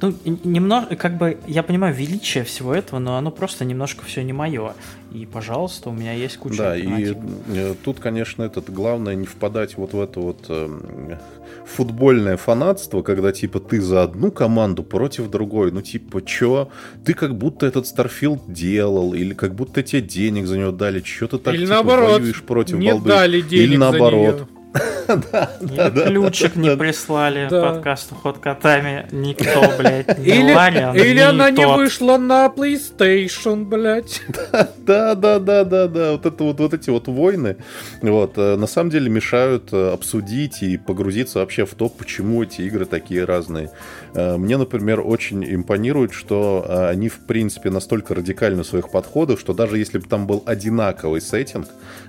Ну, 0.00 0.14
немного, 0.44 0.94
как 0.94 1.16
бы, 1.16 1.38
я 1.46 1.62
понимаю 1.62 1.94
величие 1.94 2.44
всего 2.44 2.74
этого, 2.74 2.98
но 2.98 3.16
оно 3.16 3.30
просто 3.30 3.64
немножко 3.64 4.04
все 4.04 4.22
не 4.22 4.32
мое. 4.32 4.74
И, 5.10 5.24
пожалуйста, 5.24 5.88
у 5.88 5.92
меня 5.92 6.12
есть 6.12 6.36
куча 6.36 6.58
Да, 6.58 6.76
и 6.76 7.14
э, 7.48 7.74
тут, 7.82 7.98
конечно, 8.00 8.42
этот 8.42 8.70
главное 8.70 9.14
не 9.14 9.24
впадать 9.24 9.78
вот 9.78 9.94
в 9.94 10.00
это 10.00 10.20
вот 10.20 10.44
э, 10.50 11.16
футбольное 11.64 12.36
фанатство, 12.36 13.00
когда, 13.02 13.32
типа, 13.32 13.58
ты 13.60 13.80
за 13.80 14.02
одну 14.02 14.30
команду 14.30 14.82
против 14.82 15.30
другой. 15.30 15.72
Ну, 15.72 15.80
типа, 15.80 16.20
чё? 16.22 16.68
Ты 17.04 17.14
как 17.14 17.34
будто 17.34 17.64
этот 17.64 17.86
Старфилд 17.86 18.42
делал, 18.52 19.14
или 19.14 19.32
как 19.32 19.54
будто 19.54 19.82
тебе 19.82 20.02
денег 20.02 20.46
за 20.46 20.58
него 20.58 20.72
дали, 20.72 21.00
чё 21.00 21.26
ты 21.26 21.38
так, 21.38 21.54
или 21.54 21.62
типа, 21.62 21.74
наоборот, 21.74 22.20
воюешь 22.20 22.42
против 22.42 22.76
не 22.76 22.90
балды 22.90 23.08
дали 23.08 23.40
денег 23.40 23.64
Или 23.64 23.76
наоборот. 23.78 24.36
За 24.36 24.44
нее. 24.44 24.55
Да, 25.08 25.50
ключик 26.06 26.56
не 26.56 26.76
прислали 26.76 27.48
подкасту 27.48 28.14
ход 28.14 28.38
котами. 28.38 29.06
Никто, 29.12 29.72
блядь, 29.78 30.18
не 30.18 30.24
или, 30.24 31.08
или 31.08 31.20
она 31.20 31.50
не 31.50 31.66
вышла 31.66 32.16
на 32.16 32.46
PlayStation, 32.46 33.64
блядь. 33.64 34.22
Да, 34.86 35.16
да, 35.16 35.40
да, 35.40 35.64
да, 35.64 35.88
да. 35.88 36.12
Вот 36.12 36.26
это 36.26 36.44
вот, 36.44 36.60
вот 36.60 36.74
эти 36.74 36.90
вот 36.90 37.08
войны, 37.08 37.56
вот, 38.02 38.34
э, 38.36 38.56
на 38.56 38.68
самом 38.68 38.90
деле 38.90 39.10
мешают 39.10 39.72
э, 39.72 39.92
обсудить 39.92 40.62
и 40.62 40.76
погрузиться 40.76 41.40
вообще 41.40 41.66
в 41.66 41.74
то, 41.74 41.88
почему 41.88 42.44
эти 42.44 42.62
игры 42.62 42.84
такие 42.84 43.24
разные. 43.24 43.70
Э, 44.14 44.36
мне, 44.36 44.56
например, 44.56 45.00
очень 45.00 45.44
импонирует, 45.44 46.12
что 46.12 46.64
они, 46.88 47.08
в 47.08 47.18
принципе, 47.26 47.70
настолько 47.70 48.14
радикальны 48.14 48.62
в 48.62 48.66
своих 48.66 48.90
подходах, 48.90 49.40
что 49.40 49.54
даже 49.54 49.78
если 49.78 49.98
бы 49.98 50.06
там 50.06 50.26
был 50.26 50.42
одинаковый 50.46 51.20
сеттинг, 51.20 51.66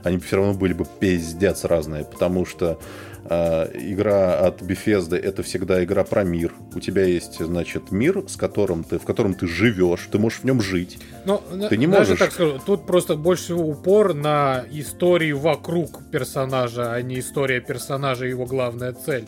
они 0.07 0.19
все 0.19 0.37
равно 0.37 0.53
были 0.53 0.73
бы 0.73 0.85
пиздец 0.99 1.63
разные, 1.63 2.03
потому 2.03 2.45
что 2.45 2.79
э, 3.25 3.69
игра 3.91 4.39
от 4.39 4.61
Bethesda 4.61 5.17
это 5.17 5.43
всегда 5.43 5.83
игра 5.83 6.03
про 6.03 6.23
мир. 6.23 6.53
У 6.73 6.79
тебя 6.79 7.05
есть, 7.05 7.39
значит, 7.39 7.91
мир, 7.91 8.23
с 8.27 8.35
которым 8.35 8.83
ты, 8.83 8.99
в 8.99 9.03
котором 9.03 9.33
ты 9.33 9.47
живешь, 9.47 10.07
ты 10.11 10.19
можешь 10.19 10.39
в 10.39 10.43
нем 10.43 10.61
жить. 10.61 10.97
Но, 11.25 11.41
ты 11.69 11.77
не 11.77 11.87
можешь. 11.87 12.19
так 12.19 12.31
скажу, 12.31 12.59
тут 12.65 12.85
просто 12.85 13.15
больше 13.15 13.43
всего 13.43 13.67
упор 13.67 14.13
на 14.13 14.65
историю 14.71 15.39
вокруг 15.39 16.01
персонажа, 16.11 16.93
а 16.93 17.01
не 17.01 17.19
история 17.19 17.59
персонажа 17.61 18.25
и 18.25 18.29
его 18.29 18.45
главная 18.45 18.93
цель. 18.93 19.25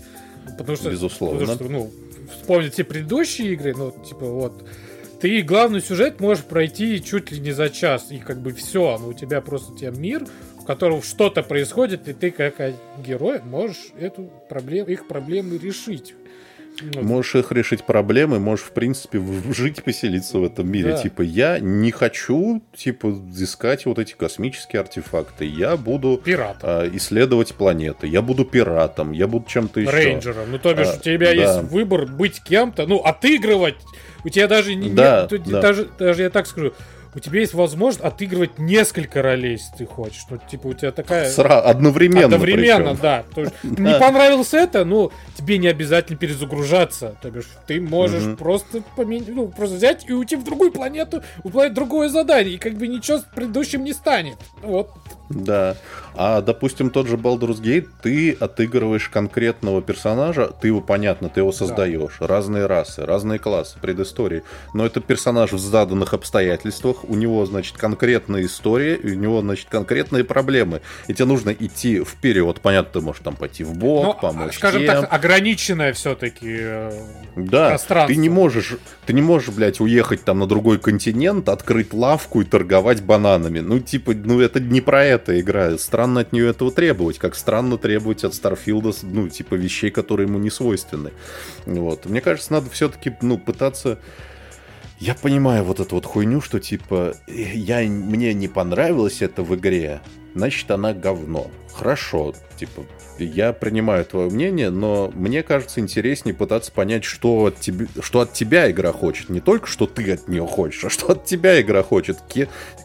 Потому 0.58 0.78
что, 0.78 0.90
Безусловно. 0.90 1.40
Потому 1.40 1.56
что, 1.56 1.70
ну, 1.70 1.92
вспомнить 2.32 2.74
все 2.74 2.84
предыдущие 2.84 3.54
игры, 3.54 3.74
ну, 3.76 3.94
типа, 4.06 4.26
вот, 4.26 4.64
ты 5.20 5.42
главный 5.42 5.82
сюжет 5.82 6.20
можешь 6.20 6.46
пройти 6.46 7.04
чуть 7.04 7.32
ли 7.32 7.40
не 7.40 7.52
за 7.52 7.70
час, 7.70 8.08
и 8.10 8.20
как 8.20 8.42
бы 8.42 8.54
все, 8.54 8.98
ну, 9.00 9.10
у 9.10 9.14
тебя 9.14 9.42
просто 9.42 9.74
у 9.74 9.76
тебя 9.76 9.92
мир, 9.92 10.26
котором 10.70 11.02
что-то 11.02 11.42
происходит, 11.42 12.08
и 12.08 12.14
ты 12.14 12.30
как 12.30 12.54
герой 13.04 13.42
можешь 13.42 13.88
эту 14.00 14.30
проблему, 14.50 14.90
их 14.90 15.08
проблемы 15.08 15.58
решить. 15.58 16.14
Вот. 16.80 17.04
Можешь 17.04 17.36
их 17.36 17.52
решить 17.52 17.84
проблемы, 17.84 18.40
можешь, 18.40 18.66
в 18.66 18.72
принципе, 18.72 19.20
жить, 19.52 19.84
поселиться 19.84 20.38
в 20.38 20.44
этом 20.44 20.72
мире. 20.72 20.92
Да. 20.92 21.02
Типа, 21.02 21.24
я 21.24 21.58
не 21.58 21.90
хочу, 21.90 22.62
типа, 22.76 23.20
искать 23.36 23.88
вот 23.88 23.98
эти 23.98 24.14
космические 24.14 24.82
артефакты. 24.82 25.46
Я 25.46 25.76
буду 25.76 26.22
пиратом. 26.24 26.70
Э, 26.70 26.90
исследовать 26.94 27.56
планеты. 27.56 28.06
Я 28.06 28.22
буду 28.22 28.46
пиратом. 28.46 29.12
Я 29.12 29.26
буду 29.26 29.48
чем-то 29.50 29.80
еще. 29.80 29.92
Рейнджером. 29.92 30.52
Ну, 30.52 30.60
то 30.60 30.76
бишь, 30.76 30.88
а, 30.88 30.98
у 30.98 31.00
тебя 31.00 31.34
да. 31.34 31.34
есть 31.34 31.72
выбор 31.72 32.06
быть 32.06 32.44
кем-то. 32.44 32.86
Ну, 32.86 33.00
отыгрывать. 33.00 33.78
У 34.24 34.30
тебя 34.30 34.48
даже 34.48 34.76
не, 34.76 34.92
да, 34.92 35.28
нет, 35.32 35.44
да. 35.48 35.62
даже, 35.62 35.88
даже 35.98 36.22
я 36.22 36.30
так 36.30 36.46
скажу, 36.46 36.74
у 37.16 37.20
тебя 37.20 37.40
есть 37.40 37.54
возможность 37.54 38.04
отыгрывать 38.04 38.60
несколько 38.60 39.22
ролей, 39.22 39.54
если 39.54 39.76
ты 39.78 39.86
хочешь. 39.86 40.26
Ну, 40.30 40.38
типа, 40.38 40.68
у 40.68 40.74
тебя 40.74 40.92
такая... 40.92 41.30
Сра... 41.30 41.60
Одновременно 41.60 42.26
Одновременно, 42.26 42.90
причем. 42.92 43.02
да. 43.02 43.24
То 43.34 43.42
есть, 43.42 43.54
Не 43.64 44.00
понравилось 44.00 44.54
это, 44.54 44.86
ну, 44.86 45.12
тебе 45.38 45.58
не 45.58 45.68
обязательно 45.68 46.18
перезагружаться. 46.18 47.16
То 47.22 47.32
бишь, 47.32 47.50
ты 47.68 47.82
можешь 47.82 48.38
просто 48.38 48.84
поменять, 48.96 49.30
ну, 49.30 49.48
просто 49.48 49.78
взять 49.78 50.08
и 50.08 50.14
уйти 50.14 50.36
в 50.36 50.44
другую 50.44 50.72
планету, 50.72 51.24
выполнять 51.44 51.74
другое 51.74 52.10
задание, 52.10 52.56
и 52.56 52.58
как 52.58 52.74
бы 52.74 52.88
ничего 52.88 53.18
с 53.18 53.24
предыдущим 53.24 53.84
не 53.84 53.94
станет. 53.94 54.38
Вот. 54.62 54.92
Да. 55.30 55.78
А, 56.16 56.42
допустим, 56.42 56.90
тот 56.90 57.08
же 57.08 57.16
Baldur's 57.16 57.62
Gate, 57.62 57.88
ты 58.02 58.34
отыгрываешь 58.34 59.10
конкретного 59.10 59.82
персонажа, 59.82 60.52
ты 60.60 60.68
его, 60.68 60.82
понятно, 60.82 61.30
ты 61.30 61.42
его 61.42 61.52
создаешь. 61.52 62.18
Разные 62.20 62.66
расы, 62.66 63.06
разные 63.06 63.40
классы, 63.40 63.78
предыстории. 63.80 64.44
Но 64.74 64.86
это 64.86 65.02
персонаж 65.02 65.54
в 65.54 65.60
заданных 65.60 66.14
обстоятельствах, 66.14 67.04
у 67.08 67.16
него, 67.16 67.46
значит, 67.46 67.78
конкретная 67.78 68.46
история, 68.46 69.00
у 69.02 69.10
него, 69.10 69.42
значит, 69.42 69.68
конкретные 69.70 70.24
проблемы. 70.24 70.82
И 71.08 71.14
тебе 71.14 71.26
нужно 71.26 71.52
идти 71.52 72.04
вперед. 72.04 72.60
Понятно, 72.62 73.00
ты 73.00 73.06
можешь 73.06 73.22
там 73.24 73.36
пойти 73.36 73.64
в 73.64 73.76
бок, 73.76 74.04
Но, 74.04 74.14
помочь 74.30 74.58
скажем 74.58 74.82
тем. 74.82 75.02
так, 75.02 75.14
ограниченное 75.14 75.94
все-таки. 75.94 76.60
Да, 77.36 77.70
пространство. 77.70 78.14
ты 78.14 78.20
не 78.20 78.30
можешь, 78.30 78.78
ты 79.06 79.14
не 79.14 79.22
можешь, 79.22 79.50
блядь, 79.50 79.80
уехать 79.80 80.24
там 80.26 80.40
на 80.40 80.48
другой 80.48 80.80
континент, 80.80 81.48
открыть 81.50 81.94
лавку 81.94 82.42
и 82.42 82.46
торговать 82.46 83.04
бананами. 83.04 83.60
Ну, 83.60 83.80
типа, 83.80 84.14
ну 84.14 84.42
это 84.42 84.60
не 84.60 84.82
про 84.82 85.04
это 85.04 85.19
игра. 85.28 85.78
Странно 85.78 86.22
от 86.22 86.32
нее 86.32 86.50
этого 86.50 86.72
требовать, 86.72 87.18
как 87.18 87.36
странно 87.36 87.78
требовать 87.78 88.24
от 88.24 88.34
Старфилда, 88.34 88.92
ну, 89.04 89.28
типа, 89.28 89.56
вещей, 89.56 89.90
которые 89.90 90.28
ему 90.28 90.40
не 90.40 90.50
свойственны. 90.50 91.12
Вот. 91.66 92.06
Мне 92.06 92.22
кажется, 92.22 92.54
надо 92.54 92.70
все-таки, 92.70 93.14
ну, 93.22 93.38
пытаться... 93.38 93.98
Я 95.00 95.16
понимаю 95.16 95.64
вот 95.64 95.80
эту 95.80 95.96
вот 95.96 96.06
хуйню, 96.06 96.42
что 96.42 96.60
типа 96.60 97.16
я, 97.28 97.80
мне 97.88 98.34
не 98.34 98.50
понравилось 98.50 99.22
это 99.22 99.44
в 99.44 99.56
игре, 99.56 100.02
значит 100.36 100.70
она 100.72 100.94
говно. 100.94 101.50
Хорошо, 101.74 102.34
типа 102.58 102.84
я 103.20 103.54
принимаю 103.54 104.06
твое 104.06 104.30
мнение, 104.30 104.70
но 104.70 105.12
мне 105.14 105.44
кажется 105.44 105.80
интереснее 105.80 106.34
пытаться 106.34 106.72
понять, 106.72 107.04
что 107.04 107.46
от, 107.46 107.60
тебе, 107.60 107.88
что 108.02 108.22
от 108.22 108.34
тебя 108.34 108.70
игра 108.72 108.92
хочет. 108.92 109.30
Не 109.30 109.40
только, 109.42 109.68
что 109.68 109.88
ты 109.88 110.14
от 110.14 110.28
нее 110.28 110.46
хочешь, 110.48 110.84
а 110.86 110.90
что 110.90 111.12
от 111.12 111.26
тебя 111.26 111.60
игра 111.62 111.84
хочет. 111.84 112.18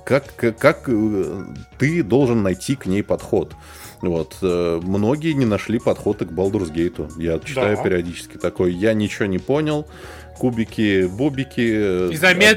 Как, 0.05 0.35
как, 0.37 0.59
как 0.59 0.85
э, 0.89 1.45
ты 1.79 2.03
должен 2.03 2.43
найти 2.43 2.75
к 2.77 2.87
ней 2.87 3.03
подход. 3.03 3.55
Вот. 4.01 4.37
э, 4.43 4.81
Многие 4.83 5.33
не 5.33 5.47
нашли 5.47 5.79
подхода 5.79 6.25
к 6.27 6.31
Baldur's 6.31 6.73
Gate. 6.73 7.11
Я 7.21 7.39
читаю 7.39 7.77
Да. 7.77 7.83
периодически 7.83 8.37
такой, 8.37 8.73
я 8.73 8.93
ничего 8.93 9.27
не 9.27 9.39
понял. 9.39 9.87
Кубики, 10.39 11.07
бобики, 11.07 12.09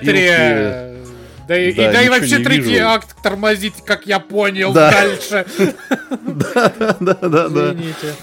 обилки. 0.01 1.16
Да, 1.47 1.57
и, 1.57 1.73
Да, 1.73 1.89
и, 1.89 1.93
да 1.93 2.01
и 2.03 2.09
вообще 2.09 2.39
третий 2.39 2.71
вижу. 2.73 2.87
акт 2.87 3.15
тормозит, 3.21 3.73
как 3.85 4.05
я 4.05 4.19
понял, 4.19 4.73
Да. 4.73 4.91
дальше. 4.91 5.45
Да, 6.09 6.73
да, 6.99 7.13
да, 7.21 7.49
да. 7.49 7.73
Извините. 7.73 8.15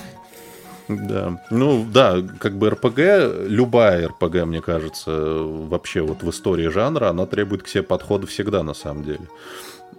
Да, 0.88 1.40
ну 1.50 1.86
да, 1.90 2.16
как 2.38 2.56
бы 2.58 2.68
РПГ, 2.70 3.46
любая 3.48 4.08
РПГ, 4.08 4.44
мне 4.44 4.60
кажется, 4.60 5.10
вообще 5.10 6.02
вот 6.02 6.22
в 6.22 6.28
истории 6.30 6.68
жанра, 6.68 7.08
она 7.08 7.24
требует 7.24 7.62
к 7.62 7.68
себе 7.68 7.82
подхода 7.82 8.26
всегда 8.26 8.62
на 8.62 8.74
самом 8.74 9.02
деле. 9.04 9.20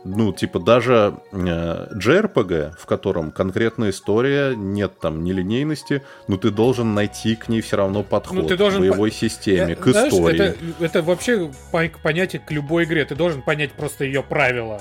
Ну, 0.08 0.32
типа 0.32 0.60
даже 0.60 1.16
э, 1.32 1.88
JRPG, 1.96 2.74
в 2.80 2.86
котором 2.86 3.32
конкретная 3.32 3.90
история, 3.90 4.56
нет 4.56 5.00
там 5.00 5.24
нелинейности, 5.24 6.04
но 6.28 6.38
ты 6.38 6.52
должен 6.52 6.94
найти 6.94 7.36
к 7.36 7.48
ней 7.50 7.62
все 7.62 7.78
равно 7.78 8.04
подход 8.04 8.44
Ну, 8.44 8.48
ты 8.48 8.56
должен 8.56 8.80
к 8.80 8.82
боевой 8.82 9.12
системе, 9.12 9.74
Э, 9.74 9.76
к 9.76 9.88
знаешь, 9.88 10.14
истории. 10.14 10.42
Это, 10.44 10.56
это 10.80 11.02
вообще 11.02 11.52
по- 11.72 11.90
понятие 12.04 12.40
к 12.46 12.52
любой 12.52 12.84
игре. 12.84 13.04
Ты 13.06 13.16
должен 13.16 13.42
понять 13.42 13.72
просто 13.72 14.06
ее 14.06 14.22
правила. 14.22 14.80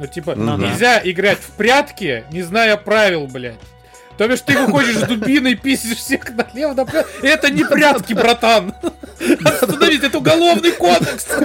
Ну, 0.00 0.06
типа, 0.06 0.34
да. 0.34 0.56
нельзя 0.56 0.98
играть 1.04 1.38
в 1.38 1.50
прятки, 1.52 2.24
не 2.32 2.40
зная 2.42 2.78
правил, 2.78 3.26
блядь. 3.26 3.60
То 4.16 4.28
бишь, 4.28 4.40
ты 4.40 4.56
выходишь 4.56 4.96
с 4.96 5.02
дубиной, 5.02 5.54
пиздишь 5.62 5.98
всех 5.98 6.30
налево, 6.30 6.72
направо. 6.72 7.06
Это 7.22 7.50
не 7.50 7.64
прятки, 7.64 8.14
братан. 8.14 8.72
Остановись, 9.44 10.02
это 10.02 10.18
уголовный 10.18 10.72
кодекс. 10.72 11.26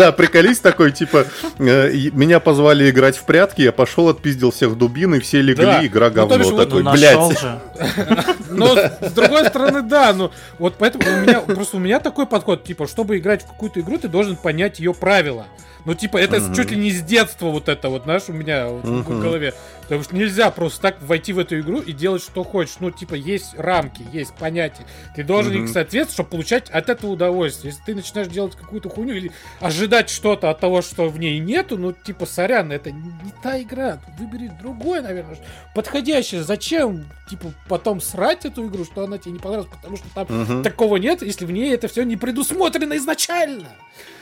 Да, 0.00 0.12
приколись 0.12 0.58
такой, 0.60 0.92
типа, 0.92 1.26
э, 1.58 1.92
меня 2.12 2.40
позвали 2.40 2.88
играть 2.88 3.18
в 3.18 3.24
прятки, 3.24 3.60
я 3.60 3.70
пошел, 3.70 4.08
отпиздил 4.08 4.50
всех 4.50 4.78
дубин, 4.78 5.14
и 5.14 5.20
все 5.20 5.42
легли, 5.42 5.86
игра 5.86 6.08
Ну, 6.08 6.14
говно. 6.14 6.64
такой, 6.64 6.82
Ну, 6.82 6.92
блядь. 6.92 7.38
Но 8.50 8.76
с 8.76 9.12
другой 9.12 9.44
стороны, 9.46 9.82
да, 9.82 10.14
ну 10.14 10.30
вот 10.58 10.76
поэтому 10.78 11.04
у 11.06 11.20
меня 11.20 11.40
просто 11.40 11.76
у 11.76 11.80
меня 11.80 12.00
такой 12.00 12.26
подход, 12.26 12.64
типа, 12.64 12.86
чтобы 12.86 13.18
играть 13.18 13.42
в 13.44 13.48
какую-то 13.48 13.80
игру, 13.80 13.98
ты 13.98 14.08
должен 14.08 14.36
понять 14.36 14.78
ее 14.78 14.94
правила. 14.94 15.46
Ну, 15.84 15.94
типа, 15.94 16.18
это 16.18 16.54
чуть 16.54 16.70
ли 16.70 16.76
не 16.76 16.90
с 16.90 17.02
детства 17.02 17.46
вот 17.46 17.68
это 17.68 17.88
вот, 17.88 18.04
знаешь, 18.04 18.24
у 18.28 18.32
меня 18.32 18.68
в 18.68 19.20
голове. 19.20 19.54
Потому 19.90 20.04
что 20.04 20.14
нельзя 20.14 20.52
просто 20.52 20.80
так 20.82 21.02
войти 21.02 21.32
в 21.32 21.40
эту 21.40 21.58
игру 21.58 21.80
и 21.80 21.92
делать, 21.92 22.22
что 22.22 22.44
хочешь. 22.44 22.76
Ну, 22.78 22.92
типа, 22.92 23.14
есть 23.14 23.58
рамки, 23.58 24.02
есть 24.12 24.32
понятия. 24.36 24.86
Ты 25.16 25.24
должен 25.24 25.52
Мгм. 25.52 25.64
их 25.64 25.68
соответствовать, 25.70 26.14
чтобы 26.14 26.28
получать 26.30 26.70
от 26.70 26.88
этого 26.88 27.10
удовольствие. 27.10 27.72
Если 27.72 27.82
ты 27.84 27.96
начинаешь 27.96 28.28
делать 28.28 28.54
какую-то 28.54 28.88
хуйню 28.88 29.14
или 29.14 29.32
ожидать 29.58 30.08
что-то 30.08 30.48
от 30.48 30.60
того, 30.60 30.80
что 30.82 31.08
в 31.08 31.18
ней 31.18 31.40
нету, 31.40 31.76
ну, 31.76 31.90
типа, 31.92 32.24
сорян, 32.24 32.70
это 32.70 32.92
не 32.92 33.32
та 33.42 33.60
игра. 33.60 34.00
Выбери 34.16 34.52
другое, 34.62 35.02
наверное, 35.02 35.36
подходящее. 35.74 36.44
Зачем, 36.44 37.06
типа, 37.28 37.52
потом 37.68 38.00
срать 38.00 38.44
эту 38.44 38.68
игру, 38.68 38.84
что 38.84 39.02
она 39.02 39.18
тебе 39.18 39.32
не 39.32 39.38
понравилась, 39.40 39.72
потому 39.74 39.96
что 39.96 40.06
там 40.14 40.26
Мгм. 40.28 40.62
такого 40.62 40.98
нет, 40.98 41.22
если 41.22 41.44
в 41.44 41.50
ней 41.50 41.74
это 41.74 41.88
все 41.88 42.04
не 42.04 42.16
предусмотрено 42.16 42.96
изначально. 42.96 43.66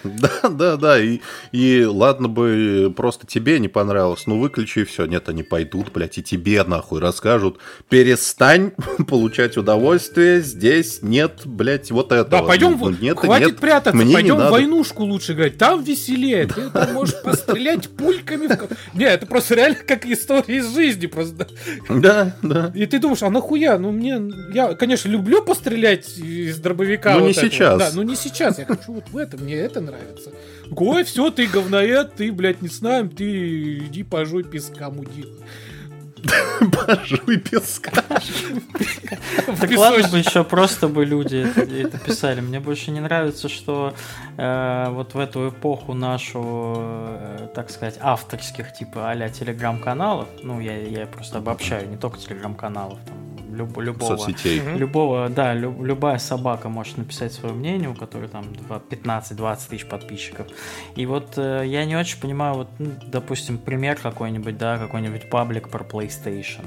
Да, 0.05 0.49
да, 0.49 0.77
да. 0.77 0.99
И, 1.01 1.21
и 1.53 1.85
ладно 1.85 2.29
бы 2.29 2.93
просто 2.97 3.27
тебе 3.27 3.59
не 3.59 3.69
понравилось, 3.69 4.27
ну 4.27 4.39
выключи 4.39 4.81
и 4.81 4.85
все. 4.85 5.07
Нет, 5.07 5.29
они 5.29 5.43
пойдут, 5.59 5.93
блядь, 5.93 6.19
и 6.19 6.23
тебе 6.23 6.63
нахуй 6.63 7.01
расскажут. 7.01 7.59
Перестань 7.89 8.73
получать 9.09 9.57
удовольствие, 9.57 10.41
здесь 10.41 11.01
нет, 11.03 11.43
блядь, 11.45 11.91
вот 11.91 12.13
этого. 12.13 12.43
Да, 12.43 12.43
пойдем, 12.43 12.79
Ну, 12.79 12.91
нет, 12.91 13.19
хватит 13.19 13.47
нет, 13.49 13.59
прятаться, 13.59 13.97
мне 13.97 14.07
не 14.07 14.15
пойдем 14.15 14.37
в 14.37 14.51
войнушку 14.51 15.05
лучше 15.05 15.33
играть, 15.33 15.59
там 15.59 15.83
веселее, 15.83 16.47
ты 16.47 16.71
там 16.71 16.93
можешь 16.95 17.21
пострелять 17.23 17.89
пульками. 17.89 18.47
в 18.47 18.95
Не, 18.95 19.07
это 19.07 19.27
просто 19.27 19.57
реально 19.57 19.79
как 19.87 20.07
история 20.07 20.59
из 20.59 20.73
жизни 20.73 21.07
просто. 21.07 21.49
Да, 21.89 22.37
да. 22.43 22.73
И 22.75 22.87
ты 22.87 22.99
думаешь, 22.99 23.23
а 23.23 23.31
нахуя? 23.31 23.79
Ну 23.79 23.91
мне, 23.91 24.21
я, 24.53 24.75
конечно, 24.75 25.09
люблю 25.09 25.43
пострелять 25.43 26.19
из 26.19 26.59
дробовика. 26.59 27.15
Но 27.15 27.21
вот 27.21 27.27
не 27.27 27.33
этого. 27.33 27.51
сейчас. 27.51 27.79
Да, 27.79 27.91
но 27.95 28.03
не 28.03 28.17
сейчас, 28.17 28.59
я 28.59 28.65
хочу 28.65 28.93
вот 28.93 29.09
в 29.11 29.17
этом, 29.17 29.41
мне 29.41 29.57
это 29.57 29.81
нравится. 29.81 30.31
Ой, 30.77 31.05
все, 31.05 31.31
ты 31.31 31.47
говноед, 31.47 32.15
ты, 32.15 32.31
блядь, 32.33 32.63
не 32.63 32.69
с 32.69 32.81
нами, 32.81 33.09
ты 33.09 33.79
иди 33.79 34.03
пожуй 34.03 34.45
песка, 34.45 34.91
мудила. 34.91 35.33
Пожуй 36.87 37.39
песка. 37.39 37.91
Так 39.61 39.71
ладно 39.77 40.09
бы 40.09 40.19
еще 40.19 40.45
просто 40.45 40.89
бы 40.89 41.05
люди 41.05 41.47
это, 41.47 41.99
писали. 41.99 42.41
Мне 42.41 42.61
больше 42.61 42.91
не 42.91 43.01
нравится, 43.01 43.49
что 43.49 43.95
э, 44.37 44.87
вот 44.91 45.15
в 45.15 45.19
эту 45.19 45.51
эпоху 45.51 45.95
нашу, 45.95 46.75
э, 46.79 47.49
так 47.55 47.71
сказать, 47.71 47.99
авторских 48.01 48.73
типа 48.73 49.11
а-ля 49.11 49.29
телеграм-каналов, 49.29 50.29
ну 50.43 50.61
я, 50.61 50.77
я 50.81 51.07
просто 51.07 51.39
обобщаю, 51.39 51.89
не 51.89 51.97
только 51.97 52.19
телеграм-каналов, 52.19 52.99
там, 53.07 53.17
люб- 53.49 53.79
любого. 53.79 54.17
Соцсетей. 54.17 54.61
Любого, 54.77 55.29
да, 55.29 55.55
лю- 55.55 55.83
любая 55.85 56.19
собака 56.19 56.69
может 56.69 56.97
написать 56.99 57.33
свое 57.33 57.55
мнение, 57.55 57.89
у 57.89 57.95
которой 57.95 58.29
там 58.29 58.45
два- 58.55 58.81
15-20 58.91 59.69
тысяч 59.69 59.87
подписчиков. 59.87 60.47
И 60.97 61.07
вот 61.07 61.35
э, 61.37 61.63
я 61.67 61.85
не 61.85 61.97
очень 61.97 62.21
понимаю, 62.21 62.55
вот, 62.55 62.69
ну, 62.79 62.91
допустим, 63.07 63.59
пример 63.59 63.97
какой-нибудь, 64.03 64.57
да, 64.59 64.79
какой-нибудь 64.79 65.31
паблик 65.31 65.69
про 65.69 65.85
PlayStation. 65.85 66.65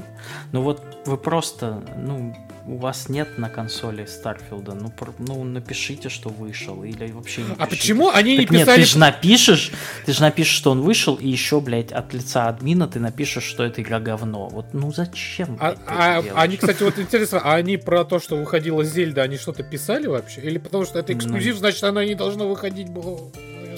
Ну 0.51 0.61
вот 0.61 0.81
вы 1.05 1.17
просто, 1.17 1.83
ну, 1.97 2.35
у 2.65 2.77
вас 2.77 3.09
нет 3.09 3.37
на 3.37 3.49
консоли 3.49 4.05
Старфилда, 4.05 4.73
ну, 4.73 4.91
ну 5.19 5.43
напишите, 5.43 6.09
что 6.09 6.29
вышел, 6.29 6.83
или 6.83 7.11
вообще 7.11 7.41
не 7.41 7.53
А 7.57 7.65
почему 7.65 8.09
они 8.09 8.37
не 8.37 8.45
Так 8.45 8.51
нет, 8.51 8.61
писали... 8.61 8.81
ты 8.81 8.87
же 8.87 8.97
напишешь, 8.97 9.71
ты 10.05 10.13
же 10.13 10.21
напишешь, 10.21 10.55
что 10.55 10.71
он 10.71 10.81
вышел, 10.81 11.15
и 11.15 11.27
еще, 11.27 11.59
блядь, 11.61 11.91
от 11.91 12.13
лица 12.13 12.47
админа 12.47 12.87
ты 12.87 12.99
напишешь, 12.99 13.43
что 13.43 13.63
это 13.63 13.81
игра 13.81 13.99
говно. 13.99 14.47
Вот, 14.49 14.73
ну 14.73 14.91
зачем? 14.93 15.57
А, 15.59 15.71
блядь, 15.71 15.79
а- 15.87 16.21
делаешь? 16.21 16.33
они, 16.35 16.57
кстати, 16.57 16.83
вот 16.83 16.99
интересно, 16.99 17.41
а 17.43 17.55
они 17.55 17.77
про 17.77 18.03
то, 18.05 18.19
что 18.19 18.35
выходила 18.35 18.83
Зельда, 18.83 19.23
они 19.23 19.37
что-то 19.37 19.63
писали 19.63 20.07
вообще? 20.07 20.41
Или 20.41 20.57
потому 20.57 20.85
что 20.85 20.99
это 20.99 21.13
эксклюзив, 21.13 21.57
значит, 21.57 21.83
оно 21.83 22.03
не 22.03 22.15
должно 22.15 22.47
выходить 22.47 22.89
было? 22.89 23.31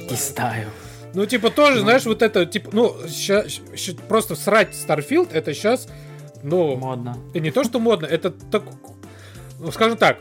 Не 0.09 0.15
знаю. 0.15 0.69
Ну, 1.13 1.25
типа, 1.27 1.51
тоже, 1.51 1.81
знаешь, 1.81 2.05
вот 2.05 2.21
это, 2.23 2.45
типа, 2.45 2.71
ну, 2.73 2.95
ща- 3.07 3.45
ща- 3.47 3.93
просто 4.07 4.35
срать 4.35 4.69
Starfield, 4.73 5.29
это 5.31 5.53
сейчас, 5.53 5.87
ну, 6.43 6.75
Модно. 6.75 7.17
и 7.33 7.39
не 7.39 7.51
то, 7.51 7.63
что 7.63 7.79
модно, 7.79 8.05
это 8.05 8.29
так, 8.31 8.63
ну, 9.59 9.71
скажем 9.71 9.97
так, 9.97 10.17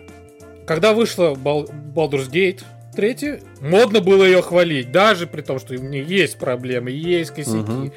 когда 0.67 0.93
вышла 0.93 1.35
Бал- 1.35 1.69
Baldur's 1.95 2.31
Gate 2.31 2.63
3, 2.95 3.41
модно 3.61 4.01
было 4.01 4.25
ее 4.25 4.43
хвалить, 4.43 4.93
даже 4.93 5.27
при 5.27 5.43
том, 5.43 5.59
что 5.59 5.75
у 5.75 5.79
нее 5.79 6.05
есть 6.05 6.39
проблемы, 6.39 6.91
есть 6.91 7.31
косяки. 7.33 7.57
Мгм. 7.57 7.93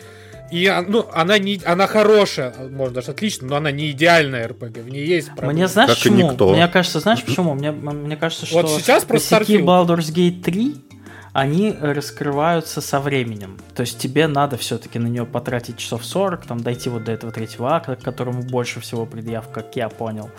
И 0.51 0.67
а, 0.67 0.83
ну, 0.87 1.05
она 1.11 1.37
не, 1.39 1.59
она 1.65 1.87
хорошая, 1.87 2.53
может 2.69 2.93
даже 2.93 3.11
отлично, 3.11 3.47
но 3.47 3.55
она 3.55 3.71
не 3.71 3.89
идеальная 3.91 4.47
РПГ, 4.47 4.77
в 4.77 4.89
ней 4.89 5.05
есть 5.05 5.27
проблемы. 5.29 5.53
Мне 5.53 5.67
знаешь 5.67 5.89
Как 5.89 5.97
почему? 5.97 6.31
никто. 6.31 6.53
Мне 6.53 6.67
кажется, 6.67 6.99
знаешь 6.99 7.23
почему? 7.23 7.55
Мне, 7.55 7.71
мне 7.71 8.15
кажется, 8.15 8.45
что 8.45 8.61
Вот 8.61 8.69
сейчас 8.69 9.05
про 9.05 9.13
косяки 9.17 9.57
Starfield. 9.57 9.65
Baldur's 9.65 10.13
Gate 10.13 10.41
3, 10.43 10.75
они 11.35 11.75
раскрываются 11.81 12.79
со 12.79 13.01
временем. 13.01 13.59
То 13.75 13.81
есть 13.81 13.99
тебе 13.99 14.25
надо 14.25 14.55
все-таки 14.55 14.99
на 14.99 15.07
нее 15.07 15.25
потратить 15.25 15.75
часов 15.75 16.05
40, 16.05 16.45
там 16.45 16.61
дойти 16.61 16.89
вот 16.89 17.03
до 17.03 17.11
этого 17.11 17.33
третьего 17.33 17.75
акта, 17.75 17.97
к 17.97 18.01
которому 18.01 18.41
больше 18.41 18.79
всего 18.79 19.05
предъяв, 19.05 19.49
как 19.49 19.75
я 19.75 19.89
понял. 19.89 20.29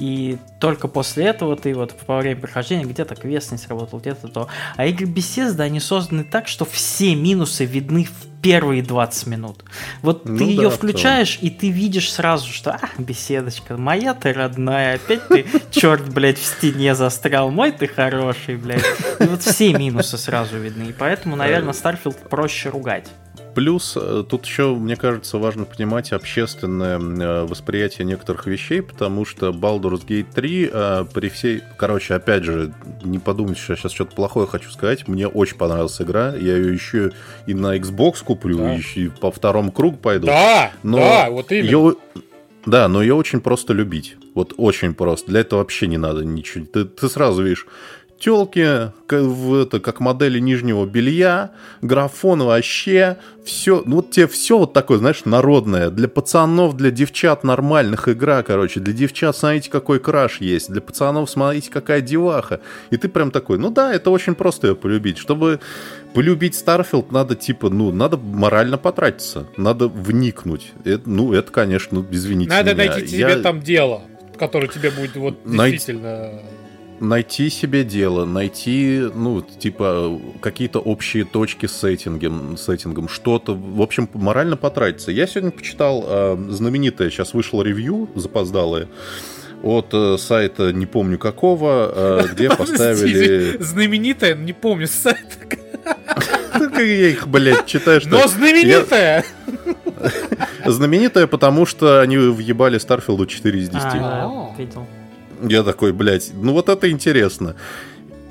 И 0.00 0.38
только 0.58 0.88
после 0.88 1.26
этого 1.26 1.54
ты 1.54 1.72
вот 1.72 1.94
во 2.04 2.18
время 2.18 2.40
прохождения 2.40 2.84
где-то 2.84 3.14
квест 3.14 3.52
не 3.52 3.58
сработал, 3.58 4.00
где-то 4.00 4.26
то. 4.26 4.48
А 4.76 4.86
игры 4.86 5.06
Bethesda, 5.06 5.60
они 5.60 5.78
созданы 5.78 6.24
так, 6.24 6.48
что 6.48 6.64
все 6.64 7.14
минусы 7.14 7.64
видны 7.64 8.06
в 8.06 8.29
первые 8.42 8.82
20 8.82 9.26
минут. 9.26 9.64
Вот 10.02 10.24
ну 10.24 10.38
ты 10.38 10.44
да, 10.44 10.50
ее 10.50 10.70
включаешь, 10.70 11.38
и 11.40 11.50
ты 11.50 11.70
видишь 11.70 12.12
сразу, 12.12 12.50
что, 12.50 12.72
а, 12.72 12.80
беседочка, 12.98 13.76
моя 13.76 14.14
ты 14.14 14.32
родная, 14.32 14.96
опять 14.96 15.26
ты, 15.28 15.46
черт, 15.70 16.08
блядь, 16.12 16.38
в 16.38 16.44
стене 16.44 16.94
застрял, 16.94 17.50
мой 17.50 17.72
ты 17.72 17.86
хороший, 17.86 18.56
блядь. 18.56 18.84
И 19.18 19.24
вот 19.24 19.42
все 19.42 19.72
минусы 19.72 20.18
сразу 20.18 20.58
видны, 20.58 20.84
и 20.84 20.92
поэтому, 20.92 21.36
наверное, 21.36 21.72
Старфилд 21.72 22.28
проще 22.28 22.70
ругать. 22.70 23.08
Плюс 23.54 23.96
э, 24.00 24.24
тут 24.28 24.44
еще, 24.44 24.74
мне 24.74 24.96
кажется, 24.96 25.38
важно 25.38 25.64
понимать 25.64 26.12
общественное 26.12 26.98
э, 26.98 27.44
восприятие 27.46 28.06
некоторых 28.06 28.46
вещей, 28.46 28.80
потому 28.82 29.24
что 29.24 29.48
Baldur's 29.48 30.06
Gate 30.06 30.26
3 30.32 30.70
э, 30.72 31.04
при 31.12 31.28
всей... 31.28 31.62
Короче, 31.76 32.14
опять 32.14 32.44
же, 32.44 32.72
не 33.02 33.18
подумайте, 33.18 33.60
что 33.60 33.72
я 33.72 33.76
сейчас 33.76 33.92
что-то 33.92 34.14
плохое 34.14 34.46
хочу 34.46 34.70
сказать. 34.70 35.08
Мне 35.08 35.26
очень 35.26 35.56
понравилась 35.56 36.00
игра. 36.00 36.34
Я 36.34 36.56
ее 36.56 36.72
еще 36.72 37.12
и 37.46 37.54
на 37.54 37.76
Xbox 37.76 38.22
куплю, 38.24 38.58
да. 38.58 38.72
еще 38.72 39.00
и 39.02 39.08
по 39.08 39.32
второму 39.32 39.72
кругу 39.72 39.96
пойду. 39.96 40.26
Да, 40.26 40.70
но 40.82 40.98
да, 40.98 41.30
вот 41.30 41.50
именно. 41.50 41.66
Ее... 41.66 41.96
Да, 42.66 42.88
но 42.88 43.00
ее 43.02 43.14
очень 43.14 43.40
просто 43.40 43.72
любить. 43.72 44.16
Вот 44.34 44.54
очень 44.56 44.94
просто. 44.94 45.30
Для 45.30 45.40
этого 45.40 45.60
вообще 45.60 45.86
не 45.86 45.96
надо 45.96 46.24
ничего. 46.24 46.66
Ты, 46.66 46.84
ты 46.84 47.08
сразу 47.08 47.42
видишь, 47.42 47.66
телки, 48.20 48.92
это, 49.08 49.80
как 49.80 49.98
модели 49.98 50.38
нижнего 50.38 50.86
белья, 50.86 51.50
графон 51.82 52.42
вообще, 52.42 53.16
все, 53.44 53.82
ну 53.86 53.96
вот 53.96 54.10
тебе 54.10 54.28
все 54.28 54.58
вот 54.58 54.72
такое, 54.72 54.98
знаешь, 54.98 55.24
народное. 55.24 55.90
Для 55.90 56.06
пацанов, 56.06 56.76
для 56.76 56.90
девчат 56.90 57.42
нормальных 57.42 58.08
игра, 58.08 58.42
короче. 58.42 58.78
Для 58.78 58.92
девчат, 58.92 59.36
смотрите, 59.36 59.70
какой 59.70 59.98
краш 59.98 60.40
есть. 60.40 60.70
Для 60.70 60.80
пацанов, 60.80 61.28
смотрите, 61.30 61.70
какая 61.70 62.00
деваха. 62.02 62.60
И 62.90 62.96
ты 62.96 63.08
прям 63.08 63.30
такой, 63.30 63.58
ну 63.58 63.70
да, 63.70 63.92
это 63.92 64.10
очень 64.10 64.34
просто 64.34 64.68
ее 64.68 64.76
полюбить. 64.76 65.18
Чтобы 65.18 65.58
полюбить 66.14 66.54
Старфилд, 66.54 67.10
надо 67.10 67.34
типа, 67.34 67.70
ну, 67.70 67.90
надо 67.90 68.18
морально 68.18 68.78
потратиться. 68.78 69.46
Надо 69.56 69.88
вникнуть. 69.88 70.72
Это, 70.84 71.08
ну, 71.08 71.32
это, 71.32 71.50
конечно, 71.50 72.06
извините 72.10 72.50
Надо 72.50 72.74
меня. 72.74 72.92
найти 72.92 73.06
тебе 73.06 73.20
Я... 73.20 73.38
там 73.38 73.60
дело, 73.60 74.02
которое 74.38 74.68
тебе 74.68 74.90
будет 74.90 75.16
вот 75.16 75.38
действительно... 75.44 76.32
Найти 76.32 76.59
найти 77.00 77.50
себе 77.50 77.84
дело, 77.84 78.24
найти, 78.24 79.08
ну, 79.14 79.40
типа, 79.40 80.20
какие-то 80.40 80.78
общие 80.78 81.24
точки 81.24 81.66
с 81.66 81.72
сеттингом, 81.72 82.56
сеттингом 82.56 83.08
что-то, 83.08 83.54
в 83.54 83.80
общем, 83.80 84.08
морально 84.14 84.56
потратиться. 84.56 85.10
Я 85.10 85.26
сегодня 85.26 85.50
почитал 85.50 86.04
э, 86.06 86.36
знаменитое, 86.50 87.10
сейчас 87.10 87.34
вышло 87.34 87.62
ревью 87.62 88.08
запоздалое, 88.14 88.88
от 89.62 89.88
э, 89.92 90.16
сайта 90.18 90.72
не 90.72 90.86
помню 90.86 91.18
какого, 91.18 91.92
э, 91.94 92.26
где 92.32 92.50
поставили... 92.50 93.56
Знаменитое, 93.60 94.34
не 94.34 94.52
помню 94.52 94.86
сайт. 94.86 95.38
Я 96.76 97.08
их, 97.08 97.26
блядь, 97.28 97.66
читаю, 97.66 98.00
что... 98.00 98.10
Но 98.10 98.26
знаменитая! 98.26 99.24
Знаменитая, 100.66 101.26
потому 101.26 101.66
что 101.66 102.00
они 102.00 102.16
въебали 102.16 102.78
Старфилду 102.78 103.26
4 103.26 103.58
из 103.58 103.68
10. 103.68 103.84
А, 103.84 104.54
видел. 104.56 104.86
Я 105.42 105.62
такой, 105.62 105.92
блядь, 105.92 106.32
ну 106.34 106.52
вот 106.52 106.68
это 106.68 106.90
интересно. 106.90 107.56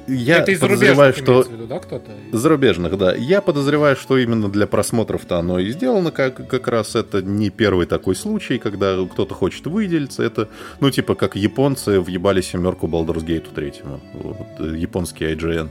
Я 0.10 0.40
это 0.40 0.52
из 0.52 0.60
подозреваю, 0.60 1.14
что... 1.14 1.42
Виду, 1.44 1.68
да, 1.68 1.80
кто-то? 1.80 2.12
Зарубежных, 2.32 2.98
да. 2.98 3.14
Я 3.14 3.42
подозреваю, 3.42 3.96
что 3.96 4.18
именно 4.18 4.50
для 4.50 4.66
просмотров-то 4.66 5.38
оно 5.38 5.60
и 5.60 5.70
сделано, 5.72 6.12
как, 6.12 6.48
как 6.48 6.68
раз 6.68 6.96
это 6.96 7.22
не 7.22 7.50
первый 7.50 7.86
такой 7.86 8.16
случай, 8.16 8.58
когда 8.58 8.98
кто-то 9.06 9.36
хочет 9.36 9.68
выделиться. 9.68 10.24
Это, 10.24 10.50
ну, 10.80 10.90
типа, 10.90 11.16
как 11.16 11.36
японцы 11.36 12.00
въебали 12.00 12.42
семерку 12.42 12.88
Baldur's 12.88 13.24
Gate 13.24 13.54
третьему. 13.54 14.00
Вот, 14.14 14.76
японский 14.76 15.26
IGN. 15.26 15.70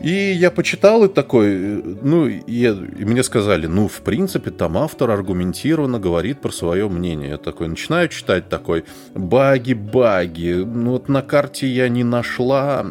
И 0.00 0.32
я 0.32 0.50
почитал 0.50 1.04
и 1.04 1.08
такой, 1.08 1.82
ну, 2.02 2.26
и, 2.26 2.40
и 2.46 3.04
мне 3.04 3.22
сказали, 3.22 3.66
ну, 3.66 3.88
в 3.88 4.02
принципе, 4.02 4.50
там 4.50 4.76
автор 4.76 5.10
аргументированно 5.10 5.98
говорит 5.98 6.40
про 6.40 6.50
свое 6.50 6.88
мнение. 6.88 7.30
Я 7.30 7.38
такой 7.38 7.68
начинаю 7.68 8.08
читать 8.08 8.48
такой, 8.48 8.84
баги, 9.14 9.72
баги, 9.72 10.64
ну 10.64 10.92
вот 10.92 11.08
на 11.08 11.22
карте 11.22 11.66
я 11.66 11.88
не 11.88 12.04
нашла, 12.04 12.84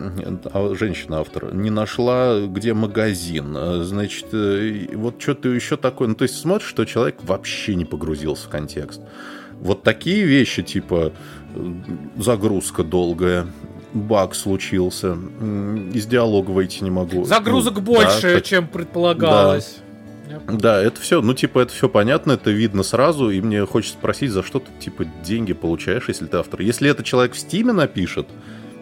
а, 0.46 0.76
женщина-автор, 0.76 1.54
не 1.54 1.70
нашла, 1.70 2.42
где 2.48 2.74
магазин, 2.74 3.56
значит, 3.84 4.28
э, 4.34 4.88
вот 4.94 5.22
что-то 5.22 5.50
еще 5.50 5.78
такое. 5.78 6.08
Ну, 6.08 6.16
то 6.16 6.24
есть 6.24 6.38
смотришь, 6.38 6.68
что 6.68 6.86
человек 6.86 7.18
вообще 7.24 7.76
не 7.76 7.86
погрузился 7.86 8.48
в 8.48 8.50
контекст. 8.50 9.02
Вот 9.60 9.84
такие 9.84 10.26
вещи, 10.26 10.64
типа 10.64 11.14
э, 11.56 11.74
загрузка 12.18 12.84
долгая, 12.84 13.48
баг 13.94 14.36
случился. 14.36 15.18
Из 15.94 16.06
диалога 16.06 16.52
выйти 16.52 16.84
не 16.84 16.92
могу. 16.92 17.26
Загрузок 17.26 17.76
ну, 17.76 17.82
больше, 17.82 18.36
да, 18.36 18.42
чем 18.42 18.68
предполагалось. 18.68 19.78
Да. 20.30 20.40
да, 20.48 20.82
это 20.82 21.00
все, 21.00 21.22
ну, 21.22 21.34
типа, 21.34 21.60
это 21.60 21.74
все 21.74 21.88
понятно, 21.88 22.34
это 22.34 22.50
видно 22.50 22.84
сразу, 22.84 23.30
и 23.30 23.40
мне 23.42 23.66
хочется 23.66 23.98
спросить, 23.98 24.32
за 24.32 24.42
что 24.44 24.60
ты, 24.60 24.72
типа, 24.80 25.06
деньги 25.24 25.54
получаешь, 25.54 26.06
если 26.08 26.26
ты 26.26 26.38
автор. 26.38 26.62
Если 26.62 26.90
это 26.90 27.04
человек 27.04 27.34
в 27.34 27.40
Стиме 27.40 27.72
напишет, 27.72 28.28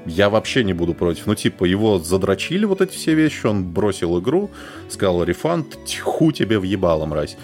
я 0.05 0.29
вообще 0.29 0.63
не 0.63 0.73
буду 0.73 0.93
против. 0.93 1.27
Ну, 1.27 1.35
типа, 1.35 1.65
его 1.65 1.99
задрочили 1.99 2.65
вот 2.65 2.81
эти 2.81 2.95
все 2.95 3.13
вещи, 3.13 3.45
он 3.45 3.65
бросил 3.65 4.19
игру, 4.19 4.49
сказал 4.89 5.23
рефанд, 5.23 5.77
тьху 5.85 6.31
тебе 6.31 6.59
въебало, 6.59 7.05
мразь. 7.05 7.37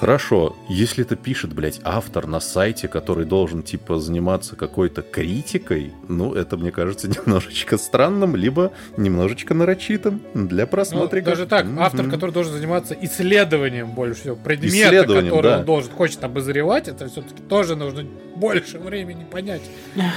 Хорошо, 0.00 0.56
если 0.66 1.04
это 1.04 1.14
пишет, 1.14 1.52
блядь, 1.52 1.78
автор 1.84 2.26
на 2.26 2.40
сайте, 2.40 2.88
который 2.88 3.26
должен, 3.26 3.62
типа, 3.62 3.98
заниматься 3.98 4.56
какой-то 4.56 5.02
критикой, 5.02 5.92
ну, 6.08 6.32
это, 6.32 6.56
мне 6.56 6.70
кажется, 6.70 7.06
немножечко 7.26 7.76
странным, 7.76 8.34
либо 8.34 8.72
немножечко 8.96 9.52
нарочитым 9.52 10.22
для 10.32 10.66
просмотра. 10.66 11.18
Ну, 11.18 11.26
даже 11.26 11.44
так, 11.44 11.66
mm-hmm. 11.66 11.80
автор, 11.80 12.08
который 12.08 12.30
должен 12.30 12.54
заниматься 12.54 12.96
исследованием 12.98 13.90
больше 13.90 14.22
всего, 14.22 14.36
предмета, 14.36 15.04
который 15.04 15.42
да. 15.42 15.58
он 15.58 15.64
должен, 15.66 15.92
хочет 15.92 16.24
обозревать, 16.24 16.88
это 16.88 17.06
все-таки 17.06 17.42
тоже 17.42 17.76
нужно 17.76 18.06
больше 18.36 18.78
времени 18.78 19.26
понять, 19.30 19.60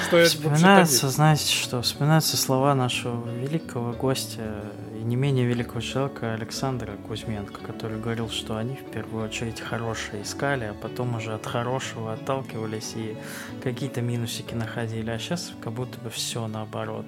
что 0.07 0.15
это 0.15 0.29
Вспоминается, 0.29 1.09
знаете 1.09 1.51
что, 1.51 1.81
вспоминаются 1.81 2.37
слова 2.37 2.73
нашего 2.73 3.29
великого 3.41 3.91
гостя 3.91 4.63
не 5.01 5.15
менее 5.15 5.45
великого 5.45 5.81
человека 5.81 6.33
Александра 6.33 6.93
Кузьменко, 7.07 7.61
который 7.61 7.99
говорил, 7.99 8.29
что 8.29 8.57
они 8.57 8.75
в 8.75 8.91
первую 8.91 9.25
очередь 9.25 9.59
хорошее 9.59 10.23
искали, 10.23 10.65
а 10.65 10.73
потом 10.73 11.15
уже 11.15 11.33
от 11.33 11.45
хорошего 11.45 12.13
отталкивались 12.13 12.93
и 12.95 13.15
какие-то 13.63 14.01
минусики 14.01 14.53
находили, 14.53 15.09
а 15.09 15.19
сейчас 15.19 15.53
как 15.61 15.73
будто 15.73 15.99
бы 15.99 16.09
все 16.09 16.47
наоборот. 16.47 17.05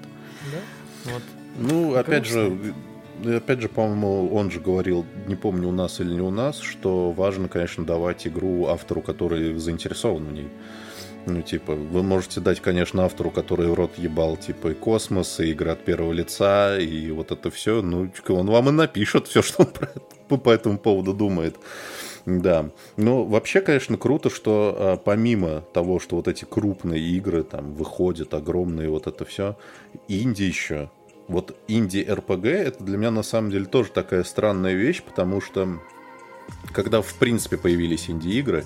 Да? 0.51 1.11
Вот. 1.11 1.23
Ну, 1.57 1.95
опять 1.95 2.25
же, 2.25 2.73
опять 3.23 3.61
же, 3.61 3.69
по-моему, 3.69 4.33
он 4.33 4.51
же 4.51 4.59
говорил, 4.59 5.05
не 5.27 5.35
помню, 5.35 5.69
у 5.69 5.71
нас 5.71 5.99
или 5.99 6.13
не 6.13 6.21
у 6.21 6.31
нас, 6.31 6.59
что 6.59 7.11
важно, 7.11 7.47
конечно, 7.47 7.85
давать 7.85 8.27
игру 8.27 8.67
автору, 8.67 9.01
который 9.01 9.55
заинтересован 9.55 10.25
в 10.25 10.33
ней. 10.33 10.49
Ну, 11.27 11.41
типа, 11.41 11.73
вы 11.73 12.03
можете 12.03 12.39
дать, 12.39 12.59
конечно, 12.59 13.03
автору, 13.05 13.31
который 13.31 13.67
в 13.67 13.73
рот 13.73 13.97
ебал, 13.97 14.37
типа, 14.37 14.69
и 14.69 14.73
космос, 14.73 15.39
и 15.39 15.51
игра 15.51 15.73
от 15.73 15.83
первого 15.83 16.13
лица, 16.13 16.77
и 16.77 17.09
вот 17.11 17.31
это 17.31 17.49
все. 17.49 17.81
Ну, 17.81 18.11
он 18.29 18.47
вам 18.47 18.69
и 18.69 18.71
напишет 18.71 19.27
все, 19.27 19.41
что 19.43 19.63
он 19.63 19.67
про, 19.67 20.37
по 20.37 20.49
этому 20.49 20.77
поводу 20.77 21.13
думает. 21.13 21.55
Да. 22.25 22.71
Ну, 22.97 23.23
вообще, 23.23 23.61
конечно, 23.61 23.97
круто, 23.97 24.29
что 24.29 24.75
а, 24.77 24.97
помимо 24.97 25.61
того, 25.73 25.99
что 25.99 26.15
вот 26.15 26.27
эти 26.27 26.45
крупные 26.45 27.01
игры 27.01 27.43
там 27.43 27.73
выходят, 27.73 28.33
огромные, 28.33 28.89
вот 28.89 29.07
это 29.07 29.25
все, 29.25 29.57
инди 30.07 30.43
еще. 30.43 30.89
Вот 31.27 31.57
инди-РПГ, 31.67 32.45
это 32.45 32.83
для 32.83 32.97
меня 32.97 33.09
на 33.09 33.23
самом 33.23 33.49
деле 33.49 33.65
тоже 33.65 33.89
такая 33.91 34.23
странная 34.23 34.73
вещь, 34.73 35.01
потому 35.01 35.41
что 35.41 35.79
когда, 36.71 37.01
в 37.01 37.13
принципе, 37.15 37.57
появились 37.57 38.09
инди-игры, 38.09 38.65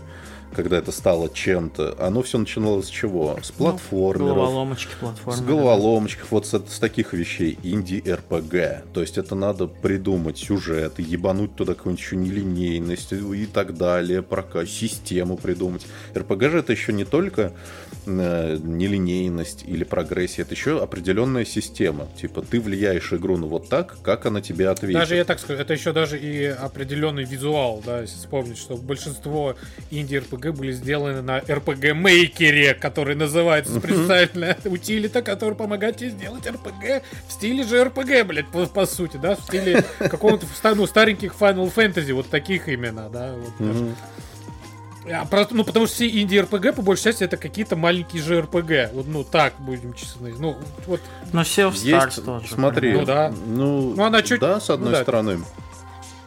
когда 0.54 0.78
это 0.78 0.91
стало 0.91 1.30
чем-то, 1.30 1.95
оно 2.00 2.22
все 2.22 2.38
начиналось 2.38 2.88
с 2.88 2.89
чего? 2.89 3.38
С 3.41 3.52
ну, 3.58 3.66
платформеров. 3.66 4.20
Ну, 4.20 4.36
головоломочки, 4.36 4.91
платформеры. 5.00 5.43
С 5.43 5.47
головоломочек, 5.47 6.26
вот 6.30 6.45
с, 6.45 6.54
с 6.54 6.80
таких 6.80 7.14
вещей. 7.14 7.58
Инди-РПГ. 7.64 8.91
То 8.93 9.02
есть 9.02 9.18
это 9.18 9.36
надо 9.36 9.68
придумать 9.68 10.38
сюжет, 10.38 11.00
ебануть 11.00 11.56
туда 11.56 11.74
какую-нибудь 11.74 12.04
еще 12.04 12.16
нелинейность 12.16 13.12
и 13.14 13.45
так 13.45 13.78
далее, 13.78 14.22
прокат, 14.22 14.70
систему 14.70 15.38
придумать. 15.38 15.86
РПГ 16.16 16.43
же 16.43 16.60
это 16.60 16.72
еще 16.72 16.93
не 16.93 17.06
только 17.06 17.54
нелинейность 18.06 19.64
или 19.66 19.84
прогрессия, 19.84 20.43
это 20.43 20.54
еще 20.54 20.82
определенная 20.82 21.45
система. 21.45 22.08
Типа 22.20 22.41
ты 22.41 22.60
влияешь 22.60 23.12
игру 23.14 23.38
на 23.38 23.47
вот 23.47 23.70
так, 23.70 23.97
как 24.02 24.26
она 24.26 24.41
тебе 24.41 24.70
ответит. 24.70 25.00
Даже 25.00 25.16
я 25.16 25.26
так 25.26 25.39
скажу, 25.39 25.60
это 25.62 25.74
еще 25.74 25.93
даже 25.93 26.18
и 26.18 26.45
определенный 26.45 27.24
визуал, 27.24 27.82
да, 27.86 28.02
если 28.02 28.18
вспомнить, 28.18 28.58
что 28.58 28.78
большинство 28.78 29.56
инди-РПГ 29.91 30.52
были 30.58 30.72
сделаны 30.72 31.22
на 31.22 31.39
RPG 31.39 32.02
Maker, 32.02 32.74
который 32.76 33.16
называется 33.16 33.80
специально 33.80 34.58
утилита, 34.66 35.22
который 35.22 35.56
помогает 35.56 35.97
тебе 35.97 36.12
сделать 36.12 36.45
RPG 36.45 37.04
в 37.28 37.32
стиле 37.32 37.64
же 37.64 37.84
RPG, 37.84 38.24
блядь, 38.24 38.47
по, 38.50 38.66
по 38.66 38.86
сути, 38.86 39.18
да, 39.18 39.36
в 39.36 39.41
стиле 39.41 39.84
какого-то 40.00 40.45
ну, 40.76 40.88
стареньких 40.88 41.36
Final 41.39 41.74
Fantasy, 41.74 42.14
вот 42.14 42.30
таких 42.30 42.68
именно, 42.68 43.10
да. 43.10 43.36
Вот, 43.36 43.68
mm-hmm. 43.68 43.93
А, 45.12 45.26
просто, 45.26 45.55
ну, 45.55 45.64
потому 45.64 45.88
что 45.88 45.95
все 45.95 46.07
инди-РПГ, 46.07 46.76
по 46.76 46.82
большей 46.82 47.05
части, 47.05 47.24
это 47.24 47.38
какие-то 47.38 47.76
маленькие 47.76 48.22
же 48.22 48.41
РПГ. 48.41 48.93
Вот, 48.93 49.07
ну, 49.07 49.24
так 49.24 49.53
будем 49.60 49.94
честны. 49.94 50.34
Ну, 50.38 50.57
вот. 50.86 51.02
Но 51.34 51.41
of 51.41 51.73
Stars 51.73 52.06
Есть, 52.07 52.26
тоже. 52.26 52.48
Смотри, 52.48 52.94
ну, 52.94 53.06
да. 53.06 53.34
Ну, 53.48 53.94
ну, 53.95 54.03
она 54.03 54.22
чуть... 54.22 54.40
да, 54.40 54.60
с 54.60 54.69
одной 54.69 54.91
ну, 54.91 54.95
да. 54.95 55.02
стороны. 55.03 55.40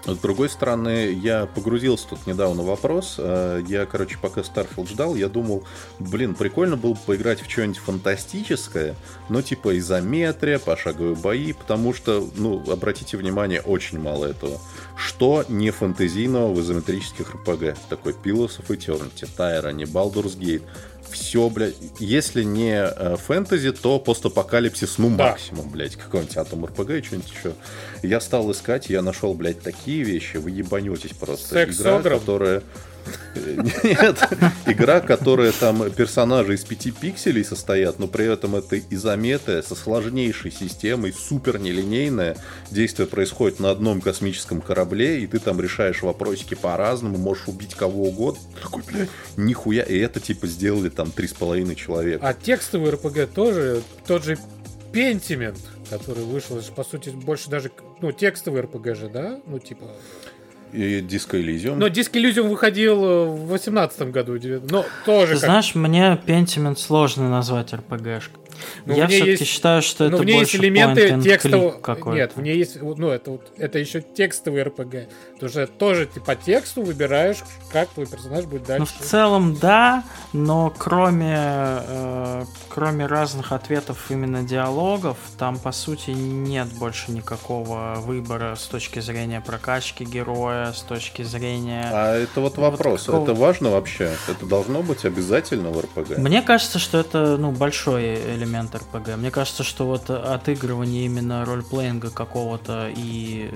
С 0.04 0.16
другой 0.16 0.48
стороны, 0.48 1.12
я 1.12 1.46
погрузился 1.46 2.08
тут 2.08 2.26
недавно 2.26 2.62
в 2.62 2.66
вопрос. 2.66 3.16
Э, 3.18 3.62
я, 3.68 3.86
короче, 3.86 4.18
пока 4.20 4.40
Starfield 4.40 4.88
ждал, 4.88 5.14
я 5.14 5.28
думал, 5.28 5.62
блин, 6.00 6.34
прикольно 6.34 6.76
было 6.76 6.94
бы 6.94 6.98
поиграть 7.06 7.40
в 7.40 7.48
что-нибудь 7.48 7.78
фантастическое, 7.78 8.96
но 9.28 9.42
типа 9.42 9.78
изометрия, 9.78 10.58
пошаговые 10.58 11.14
бои, 11.14 11.52
потому 11.52 11.94
что, 11.94 12.28
ну, 12.34 12.64
обратите 12.68 13.16
внимание, 13.16 13.60
очень 13.60 14.00
мало 14.00 14.26
этого. 14.26 14.58
Что 15.04 15.44
не 15.48 15.70
фэнтезийного 15.70 16.52
в 16.52 16.60
изометрических 16.60 17.34
RPG? 17.34 17.76
Такой 17.88 18.12
Pillars 18.12 18.60
of 18.60 18.68
Eternity, 18.68 19.28
Tyranny, 19.36 19.84
Baldur's 19.84 20.38
Gate 20.38 20.62
все, 21.12 21.48
блядь, 21.50 21.74
если 21.98 22.42
не 22.42 22.72
э, 22.74 23.16
фэнтези, 23.16 23.72
то 23.72 23.98
постапокалипсис, 23.98 24.98
ну, 24.98 25.10
да. 25.10 25.30
максимум, 25.30 25.68
блядь, 25.68 25.96
какой-нибудь 25.96 26.36
Атом 26.36 26.64
РПГ 26.64 26.90
и 26.90 27.02
что-нибудь 27.02 27.30
еще. 27.30 27.54
Я 28.02 28.20
стал 28.20 28.50
искать, 28.50 28.88
я 28.88 29.02
нашел, 29.02 29.34
блядь, 29.34 29.60
такие 29.60 30.02
вещи, 30.02 30.38
вы 30.38 30.50
ебанетесь 30.50 31.12
просто. 31.12 31.48
Секс 31.48 31.80
Игра, 31.80 32.00
которая... 32.02 32.62
Нет, 33.34 34.18
игра, 34.66 35.00
которая 35.00 35.52
там 35.52 35.90
персонажи 35.90 36.54
из 36.54 36.64
пяти 36.64 36.90
пикселей 36.90 37.44
состоят, 37.44 37.98
но 37.98 38.06
при 38.06 38.26
этом 38.26 38.56
это 38.56 38.78
изометрия 38.78 39.62
со 39.62 39.74
сложнейшей 39.74 40.50
системой, 40.50 41.12
супер 41.12 41.58
нелинейная. 41.58 42.36
Действие 42.70 43.06
происходит 43.06 43.60
на 43.60 43.70
одном 43.70 44.00
космическом 44.00 44.60
корабле, 44.60 45.20
и 45.20 45.26
ты 45.26 45.38
там 45.38 45.60
решаешь 45.60 46.02
вопросики 46.02 46.54
по-разному, 46.54 47.18
можешь 47.18 47.48
убить 47.48 47.74
кого 47.74 48.04
угодно. 48.08 48.40
Такой, 48.62 48.82
блядь, 48.82 49.08
нихуя. 49.36 49.82
И 49.82 49.98
это 49.98 50.20
типа 50.20 50.46
сделали 50.46 50.88
там 50.88 51.10
три 51.10 51.26
с 51.26 51.32
половиной 51.32 51.74
человека. 51.74 52.26
А 52.26 52.34
текстовый 52.34 52.92
РПГ 52.92 53.32
тоже, 53.32 53.82
тот 54.06 54.24
же 54.24 54.38
Pentiment, 54.92 55.58
который 55.88 56.24
вышел, 56.24 56.60
по 56.76 56.84
сути, 56.84 57.10
больше 57.10 57.48
даже, 57.48 57.70
ну, 58.00 58.12
текстовый 58.12 58.62
РПГ 58.62 58.94
же, 58.94 59.08
да? 59.08 59.40
Ну, 59.46 59.58
типа... 59.58 59.86
И 60.72 61.00
Disco 61.00 61.38
Elysium. 61.38 61.76
Но 61.76 61.88
Disco 61.88 62.14
Elysium 62.14 62.48
выходил 62.48 63.04
э, 63.04 63.24
в 63.26 63.48
2018 63.48 64.10
году. 64.10 64.38
Но 64.70 64.84
тоже 65.04 65.34
Ты 65.34 65.40
как... 65.40 65.50
знаешь, 65.50 65.74
мне 65.74 66.18
Pentiment 66.26 66.76
сложно 66.76 67.28
назвать 67.28 67.72
RPG-шкой. 67.72 68.41
Ну, 68.86 68.96
я 68.96 69.06
все-таки 69.06 69.30
есть, 69.30 69.46
считаю, 69.46 69.82
что 69.82 70.08
ну, 70.08 70.16
это 70.16 70.24
больше 70.24 70.38
есть 70.38 70.54
элементы 70.56 71.20
текстового. 71.22 72.14
Нет, 72.14 72.32
в 72.36 72.42
ней 72.42 72.56
есть, 72.56 72.80
ну 72.80 73.08
это 73.08 73.32
вот 73.32 73.52
это 73.56 73.78
еще 73.78 74.00
текстовый 74.00 74.62
РПГ. 74.62 75.08
Ты 75.38 75.46
уже 75.46 75.66
тоже 75.66 76.06
типа 76.06 76.36
тексту 76.36 76.82
выбираешь, 76.82 77.38
как 77.72 77.88
твой 77.90 78.06
персонаж 78.06 78.44
будет 78.44 78.64
дальше. 78.64 78.86
Ну 78.98 79.04
в 79.04 79.08
целом 79.08 79.56
да, 79.56 80.04
но 80.32 80.72
кроме 80.76 81.36
э, 81.36 82.44
кроме 82.68 83.06
разных 83.06 83.52
ответов 83.52 84.10
именно 84.10 84.42
диалогов, 84.42 85.16
там 85.38 85.58
по 85.58 85.72
сути 85.72 86.10
нет 86.10 86.68
больше 86.78 87.12
никакого 87.12 87.94
выбора 87.98 88.54
с 88.54 88.66
точки 88.66 89.00
зрения 89.00 89.40
прокачки 89.40 90.04
героя, 90.04 90.72
с 90.72 90.82
точки 90.82 91.22
зрения. 91.22 91.88
А 91.92 92.16
это 92.16 92.40
вот 92.40 92.56
вопрос, 92.56 93.06
вот 93.06 93.06
какого... 93.06 93.24
это 93.24 93.34
важно 93.34 93.70
вообще? 93.70 94.10
Это 94.28 94.46
должно 94.46 94.82
быть 94.82 95.04
обязательно 95.04 95.70
в 95.70 95.80
РПГ? 95.80 96.18
Мне 96.18 96.42
кажется, 96.42 96.78
что 96.78 96.98
это 96.98 97.36
ну 97.36 97.50
большой 97.50 98.14
элемент 98.14 98.51
РПГ. 98.74 99.16
Мне 99.16 99.30
кажется, 99.30 99.62
что 99.62 99.86
вот 99.86 100.10
отыгрывание 100.10 101.06
именно 101.06 101.44
ролеплеинга 101.44 102.10
какого-то 102.10 102.90
и 102.94 103.50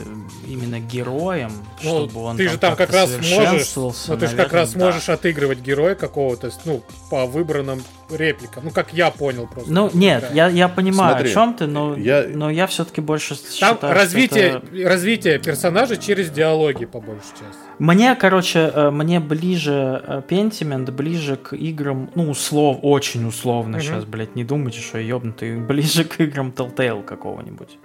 именно 0.47 0.81
героем, 0.81 1.53
ну, 1.83 2.07
чтобы 2.07 2.21
он 2.21 2.37
ты 2.37 2.45
там 2.45 2.53
же 2.53 2.59
там 2.59 2.77
как 2.77 2.91
раз 2.93 3.11
можешь, 3.11 3.77
ну, 3.77 4.17
ты 4.17 4.27
же 4.27 4.37
как 4.37 4.53
раз 4.53 4.73
да. 4.73 4.87
можешь 4.87 5.09
отыгрывать 5.09 5.59
героя 5.61 5.95
какого-то, 5.95 6.51
ну, 6.65 6.83
по 7.11 7.27
выбранным 7.27 7.83
репликам. 8.11 8.65
Ну, 8.65 8.71
как 8.71 8.93
я 8.93 9.11
понял 9.11 9.47
просто. 9.47 9.73
Ну, 9.73 9.91
нет, 9.93 10.31
я, 10.33 10.49
я 10.49 10.69
понимаю, 10.69 11.15
Смотри, 11.15 11.31
о 11.31 11.35
чем 11.35 11.55
ты, 11.55 11.67
но 11.67 11.97
я, 11.97 12.27
но 12.29 12.51
я 12.51 12.67
все-таки 12.67 13.01
больше 13.01 13.35
там 13.37 13.53
считаю, 13.53 13.95
развитие, 13.95 14.47
это... 14.47 14.89
развитие 14.89 15.39
персонажа 15.39 15.97
через 15.97 16.31
диалоги, 16.31 16.85
по 16.85 17.01
большей 17.01 17.31
части. 17.31 17.67
Мне, 17.79 18.15
короче, 18.15 18.71
э, 18.73 18.91
мне 18.91 19.21
ближе 19.21 20.03
э, 20.07 20.23
Pentiment, 20.29 20.91
ближе 20.91 21.37
к 21.37 21.55
играм, 21.55 22.11
ну, 22.15 22.31
услов, 22.31 22.79
очень 22.83 23.27
условно 23.27 23.79
угу. 23.79 23.85
сейчас, 23.85 24.05
блядь, 24.05 24.35
не 24.35 24.45
думайте, 24.45 24.81
что 24.81 24.99
я 24.99 25.07
ёбнутый, 25.07 25.57
ближе 25.67 26.05
к 26.05 26.21
играм 26.21 26.53
Telltale 26.57 27.03
какого-нибудь. 27.03 27.79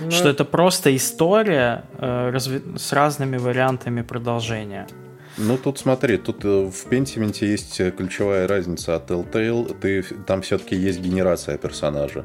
Ну... 0.00 0.10
Что 0.10 0.28
это 0.28 0.44
просто 0.44 0.94
история 0.94 1.84
э, 1.98 2.30
разви... 2.30 2.62
с 2.76 2.92
разными 2.92 3.36
вариантами 3.36 4.02
продолжения. 4.02 4.86
Ну, 5.36 5.58
тут 5.58 5.78
смотри, 5.78 6.16
тут 6.16 6.44
э, 6.44 6.48
в 6.48 6.86
Pentiment 6.86 7.36
есть 7.44 7.78
ключевая 7.96 8.46
разница 8.46 8.94
от 8.94 9.10
Telltale. 9.10 9.76
Ты, 9.80 10.02
там 10.26 10.42
все-таки 10.42 10.76
есть 10.76 11.00
генерация 11.00 11.58
персонажа. 11.58 12.24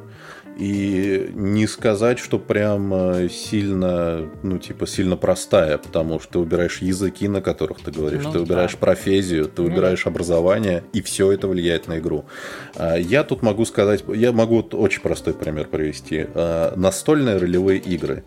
И 0.59 1.31
не 1.35 1.67
сказать, 1.67 2.19
что 2.19 2.37
прям 2.37 2.93
э, 2.93 3.29
сильно, 3.29 4.29
ну, 4.43 4.57
типа, 4.57 4.87
сильно 4.87 5.15
простая, 5.15 5.77
потому 5.77 6.19
что 6.19 6.33
ты 6.33 6.39
выбираешь 6.39 6.81
языки, 6.81 7.29
на 7.29 7.41
которых 7.41 7.79
ты 7.79 7.91
говоришь, 7.91 8.25
ну, 8.25 8.31
ты 8.33 8.39
выбираешь 8.39 8.73
да. 8.73 8.77
профессию, 8.77 9.45
ты 9.45 9.61
ну, 9.61 9.69
выбираешь 9.69 10.03
да. 10.03 10.09
образование, 10.09 10.83
и 10.91 11.01
все 11.01 11.31
это 11.31 11.47
влияет 11.47 11.87
на 11.87 11.99
игру. 11.99 12.25
А, 12.75 12.97
я 12.97 13.23
тут 13.23 13.41
могу 13.41 13.63
сказать, 13.63 14.03
я 14.13 14.33
могу 14.33 14.59
очень 14.59 15.01
простой 15.01 15.33
пример 15.33 15.67
привести. 15.67 16.25
А, 16.33 16.73
настольные 16.75 17.37
ролевые 17.37 17.79
игры. 17.79 18.25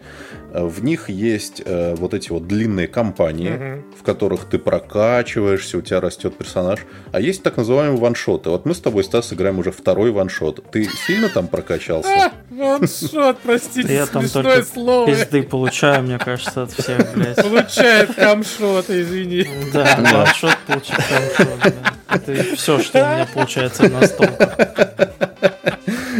В 0.54 0.82
них 0.82 1.10
есть 1.10 1.62
э, 1.64 1.94
вот 1.94 2.14
эти 2.14 2.30
вот 2.30 2.46
длинные 2.46 2.86
кампании, 2.86 3.52
угу. 3.52 3.84
в 4.00 4.02
которых 4.02 4.44
ты 4.44 4.58
прокачиваешься, 4.58 5.78
у 5.78 5.82
тебя 5.82 6.00
растет 6.00 6.36
персонаж. 6.36 6.80
А 7.10 7.20
есть 7.20 7.42
так 7.42 7.58
называемые 7.58 8.00
ваншоты. 8.00 8.50
Вот 8.50 8.64
мы 8.64 8.74
с 8.74 8.80
тобой, 8.80 9.04
Стас, 9.04 9.32
играем 9.32 9.58
уже 9.58 9.70
второй 9.70 10.10
ваншот. 10.10 10.64
Ты 10.70 10.84
сильно 11.06 11.28
там 11.28 11.48
прокачался? 11.48 12.21
Ваншот, 12.50 13.38
простите, 13.40 13.94
Я 13.94 14.06
там 14.06 14.28
только 14.28 14.62
слово. 14.64 15.06
пизды 15.06 15.42
получаю, 15.42 16.02
мне 16.02 16.18
кажется, 16.18 16.62
от 16.64 16.72
всех, 16.72 17.12
блядь. 17.14 17.36
Получает 17.36 18.14
камшот, 18.14 18.90
извини. 18.90 19.46
Да, 19.72 19.98
ваншот 20.12 20.56
получает 20.66 21.32
камшот, 21.36 21.74
Это 22.10 22.56
все, 22.56 22.78
что 22.80 22.98
у 22.98 23.14
меня 23.14 23.26
получается 23.32 23.88
на 23.88 24.06
стол. 24.06 24.26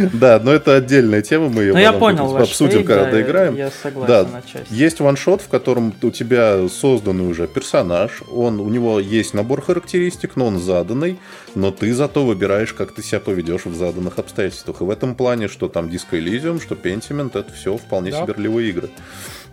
Да, 0.13 0.39
но 0.43 0.51
это 0.51 0.75
отдельная 0.75 1.21
тема, 1.21 1.49
мы 1.49 1.63
ее 1.63 1.73
ну, 1.73 1.79
я 1.79 1.93
понял, 1.93 2.35
обсудим, 2.37 2.83
когда 2.83 3.09
доиграем. 3.09 3.55
Я 3.55 3.71
согласен 3.71 4.07
да, 4.07 4.41
Есть 4.69 4.99
ваншот, 4.99 5.41
в 5.41 5.47
котором 5.47 5.93
у 6.01 6.11
тебя 6.11 6.67
созданный 6.69 7.27
уже 7.27 7.47
персонаж, 7.47 8.21
он, 8.31 8.59
у 8.59 8.69
него 8.69 8.99
есть 8.99 9.33
набор 9.33 9.61
характеристик, 9.61 10.35
но 10.35 10.47
он 10.47 10.59
заданный, 10.59 11.19
но 11.55 11.71
ты 11.71 11.93
зато 11.93 12.25
выбираешь, 12.25 12.73
как 12.73 12.93
ты 12.93 13.03
себя 13.03 13.19
поведешь 13.19 13.65
в 13.65 13.75
заданных 13.75 14.19
обстоятельствах. 14.19 14.81
И 14.81 14.83
в 14.83 14.89
этом 14.89 15.15
плане, 15.15 15.47
что 15.47 15.67
там 15.67 15.87
Disco 15.87 16.11
Elysium, 16.11 16.61
что 16.61 16.75
Pentiment, 16.75 17.37
это 17.37 17.51
все 17.53 17.77
вполне 17.77 18.11
да. 18.11 18.23
себе 18.23 18.33
ролевые 18.33 18.69
игры. 18.69 18.89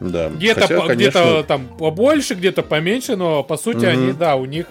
Да. 0.01 0.31
Где-то, 0.31 0.60
Хотя, 0.62 0.81
по, 0.81 0.86
конечно... 0.86 1.20
где-то 1.20 1.43
там 1.44 1.66
побольше, 1.78 2.35
где-то 2.35 2.62
поменьше, 2.62 3.16
но 3.16 3.43
по 3.43 3.56
сути 3.56 3.85
mm-hmm. 3.85 3.89
они, 3.89 4.12
да, 4.12 4.36
у 4.36 4.47
них 4.47 4.66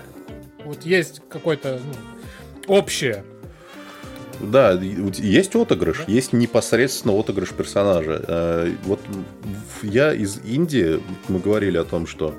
вот 0.65 0.85
есть 0.85 1.21
какое-то 1.29 1.79
ну, 1.83 2.75
общее. 2.75 3.23
Да, 4.39 4.73
есть 4.73 5.55
отыгрыш, 5.55 6.03
есть 6.07 6.33
непосредственно 6.33 7.17
отыгрыш 7.19 7.49
персонажа. 7.49 8.23
Э, 8.27 8.71
вот 8.85 8.99
я 9.83 10.13
из 10.13 10.39
Индии, 10.43 11.01
мы 11.27 11.39
говорили 11.39 11.77
о 11.77 11.83
том, 11.83 12.07
что 12.07 12.33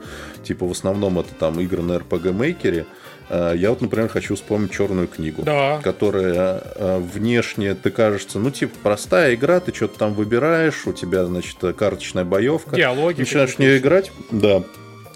типа 0.45 0.67
в 0.67 0.73
основном 0.73 1.19
это 1.19 1.35
там 1.39 1.61
игры 1.61 1.83
на 1.83 1.93
RPG 1.93 2.33
Maker. 2.33 2.87
Э, 3.29 3.53
я 3.57 3.71
вот, 3.71 3.81
например, 3.81 4.09
хочу 4.09 4.35
вспомнить 4.35 4.73
черную 4.73 5.09
книгу, 5.09 5.43
да. 5.43 5.81
которая 5.83 6.63
э, 6.75 6.99
внешне, 6.99 7.75
ты 7.75 7.91
кажется, 7.91 8.39
ну, 8.39 8.51
типа, 8.51 8.75
простая 8.83 9.35
игра, 9.35 9.61
ты 9.61 9.73
что-то 9.73 9.99
там 9.99 10.15
выбираешь, 10.15 10.87
у 10.87 10.93
тебя, 10.93 11.25
значит, 11.25 11.57
карточная 11.77 12.25
боевка. 12.25 12.77
Диалоги. 12.77 13.21
Начинаешь 13.21 13.55
в 13.55 13.59
нее 13.59 13.79
играть, 13.79 14.11
да, 14.31 14.63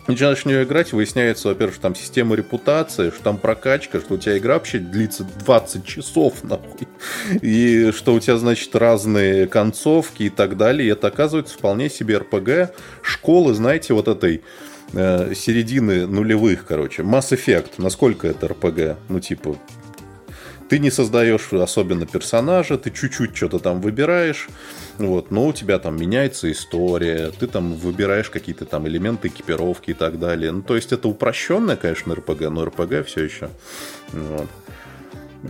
начинаешь 0.07 0.43
в 0.43 0.47
нее 0.47 0.65
играть, 0.65 0.93
выясняется, 0.93 1.49
во-первых, 1.49 1.75
что 1.75 1.83
там 1.83 1.95
система 1.95 2.35
репутации, 2.37 3.11
что 3.11 3.23
там 3.23 3.39
прокачка, 3.39 4.01
что 4.01 4.15
у 4.15 4.19
тебя 4.19 4.39
игра 4.39 4.55
вообще 4.55 4.79
длится 4.79 5.25
20 5.25 5.85
часов, 5.87 6.45
нахуй. 6.45 6.89
И 7.41 7.91
что 7.93 8.15
у 8.15 8.21
тебя, 8.21 8.37
значит, 8.37 8.75
разные 8.77 9.47
концовки 9.47 10.25
и 10.25 10.31
так 10.31 10.57
далее. 10.57 10.89
И 10.89 10.93
это 10.93 11.09
оказывается 11.09 11.57
вполне 11.57 11.89
себе 11.89 12.19
РПГ. 12.19 12.75
Школы, 13.03 13.55
знаете, 13.55 13.95
вот 13.95 14.09
этой 14.09 14.43
э, 14.93 15.35
середины 15.35 16.07
нулевых, 16.07 16.67
короче. 16.67 17.03
Mass 17.03 17.31
Effect, 17.33 17.73
насколько 17.79 18.29
это 18.29 18.49
РПГ? 18.49 18.99
Ну, 19.09 19.21
типа, 19.21 19.57
ты 20.69 20.79
не 20.79 20.91
создаешь 20.91 21.53
особенно 21.53 22.07
персонажа, 22.07 22.79
ты 22.79 22.91
чуть-чуть 22.91 23.37
что-то 23.37 23.59
там 23.59 23.81
выбираешь, 23.81 24.49
вот, 24.99 25.31
но 25.31 25.47
у 25.47 25.53
тебя 25.53 25.79
там 25.79 25.97
меняется 25.97 26.51
история, 26.51 27.31
ты 27.39 27.47
там 27.47 27.75
выбираешь 27.75 28.31
какие-то 28.31 28.65
там 28.65 28.87
элементы 28.89 29.29
экипировки 29.29 29.91
и 29.91 29.95
так 29.95 30.19
далее. 30.19 30.53
Ну, 30.53 30.63
то 30.63 30.77
есть 30.77 30.93
это 30.93 31.09
упрощенное, 31.09 31.77
конечно, 31.77 32.15
РПГ, 32.15 32.43
но 32.51 32.65
РПГ 32.65 33.07
все 33.07 33.25
еще. 33.25 33.51
Вот. 34.13 34.49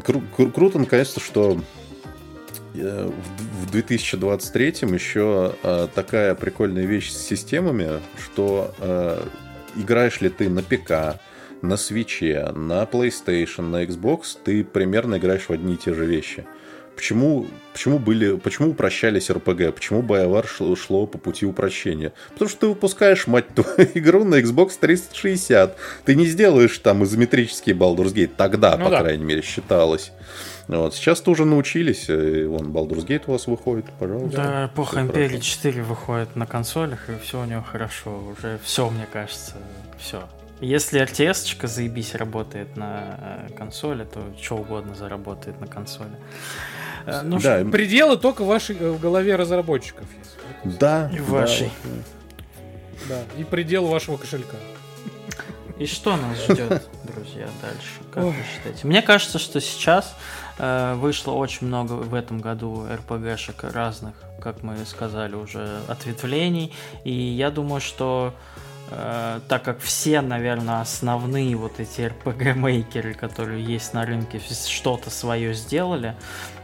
Кру- 0.04 0.24
кру- 0.36 0.50
круто, 0.50 0.78
наконец-то, 0.78 1.20
что 1.20 1.60
э, 2.74 3.10
в 3.62 3.70
2023 3.70 4.66
еще 4.92 5.54
э, 5.62 5.88
такая 5.94 6.34
прикольная 6.34 6.84
вещь 6.84 7.12
с 7.12 7.18
системами, 7.18 8.00
что 8.24 8.74
э, 8.78 9.22
играешь 9.76 10.20
ли 10.20 10.30
ты 10.30 10.48
на 10.48 10.62
ПК, 10.62 11.20
на 11.64 11.76
свече, 11.76 12.50
на 12.54 12.84
PlayStation, 12.84 13.62
на 13.62 13.84
Xbox, 13.84 14.36
ты 14.44 14.64
примерно 14.64 15.16
играешь 15.16 15.48
в 15.48 15.50
одни 15.50 15.74
и 15.74 15.76
те 15.76 15.94
же 15.94 16.04
вещи. 16.04 16.44
Почему, 16.94 17.46
почему, 17.72 17.98
были, 17.98 18.36
почему 18.36 18.70
упрощались 18.70 19.28
RPG? 19.28 19.72
Почему 19.72 20.02
BioWare 20.02 20.46
шло, 20.46 20.76
шло 20.76 21.06
по 21.06 21.18
пути 21.18 21.44
упрощения? 21.44 22.12
Потому 22.34 22.48
что 22.48 22.60
ты 22.60 22.66
выпускаешь, 22.68 23.26
мать 23.26 23.48
твою, 23.48 23.90
игру 23.94 24.24
на 24.24 24.36
Xbox 24.36 24.78
360. 24.78 25.76
Ты 26.04 26.14
не 26.14 26.26
сделаешь 26.26 26.78
там 26.78 27.02
изометрический 27.02 27.72
Baldur's 27.72 28.14
Gate. 28.14 28.30
Тогда, 28.36 28.76
ну, 28.76 28.84
по 28.84 28.90
да. 28.90 29.00
крайней 29.00 29.24
мере, 29.24 29.42
считалось. 29.42 30.12
Вот. 30.68 30.94
Сейчас-то 30.94 31.32
уже 31.32 31.44
научились. 31.44 32.08
И 32.08 32.44
вон, 32.44 32.70
Baldur's 32.70 33.04
Gate 33.04 33.24
у 33.26 33.32
вас 33.32 33.48
выходит, 33.48 33.86
пожалуйста. 33.98 34.36
Да, 34.36 34.66
эпоха 34.66 35.00
Империи 35.00 35.40
4 35.40 35.82
выходит 35.82 36.36
на 36.36 36.46
консолях, 36.46 37.10
и 37.10 37.18
все 37.24 37.40
у 37.40 37.44
него 37.44 37.62
хорошо. 37.62 38.22
Уже 38.38 38.60
все, 38.62 38.88
мне 38.88 39.08
кажется, 39.12 39.54
все. 39.98 40.28
Если 40.64 41.02
RTS-очка 41.02 41.66
заебись 41.66 42.14
работает 42.14 42.76
на 42.76 43.48
э, 43.48 43.52
консоли, 43.54 44.04
то 44.04 44.20
что 44.40 44.56
угодно 44.56 44.94
заработает 44.94 45.60
на 45.60 45.66
консоли. 45.66 46.16
Э, 47.06 47.20
ну, 47.22 47.38
да. 47.38 47.64
Пределы 47.64 48.16
только 48.16 48.44
в 48.44 48.46
вашей 48.46 48.74
в 48.76 48.98
голове 48.98 49.36
разработчиков 49.36 50.06
есть. 50.18 50.78
Да. 50.78 51.10
И 51.12 51.20
вашей. 51.20 51.70
Да. 53.08 53.20
И 53.36 53.44
предел 53.44 53.86
вашего 53.86 54.16
кошелька. 54.16 54.56
И 55.78 55.86
что 55.86 56.16
нас 56.16 56.42
ждет, 56.44 56.88
друзья, 57.02 57.48
дальше? 57.60 58.00
Как 58.12 58.24
Ой. 58.24 58.30
вы 58.30 58.36
считаете? 58.54 58.86
Мне 58.86 59.02
кажется, 59.02 59.38
что 59.38 59.60
сейчас 59.60 60.14
э, 60.58 60.94
вышло 60.94 61.32
очень 61.32 61.66
много 61.66 61.92
в 61.92 62.14
этом 62.14 62.40
году 62.40 62.86
РПГшек 62.90 63.64
разных, 63.64 64.14
как 64.40 64.62
мы 64.62 64.76
сказали 64.86 65.34
уже, 65.34 65.80
ответвлений. 65.88 66.72
И 67.02 67.12
я 67.12 67.50
думаю, 67.50 67.80
что 67.80 68.34
Э, 68.90 69.40
так 69.48 69.62
как 69.62 69.80
все, 69.80 70.20
наверное, 70.20 70.80
основные 70.80 71.56
вот 71.56 71.80
эти 71.80 72.02
RPG-мейкеры, 72.02 73.14
которые 73.14 73.64
есть 73.64 73.94
на 73.94 74.04
рынке, 74.04 74.40
что-то 74.40 75.08
свое 75.08 75.54
сделали, 75.54 76.14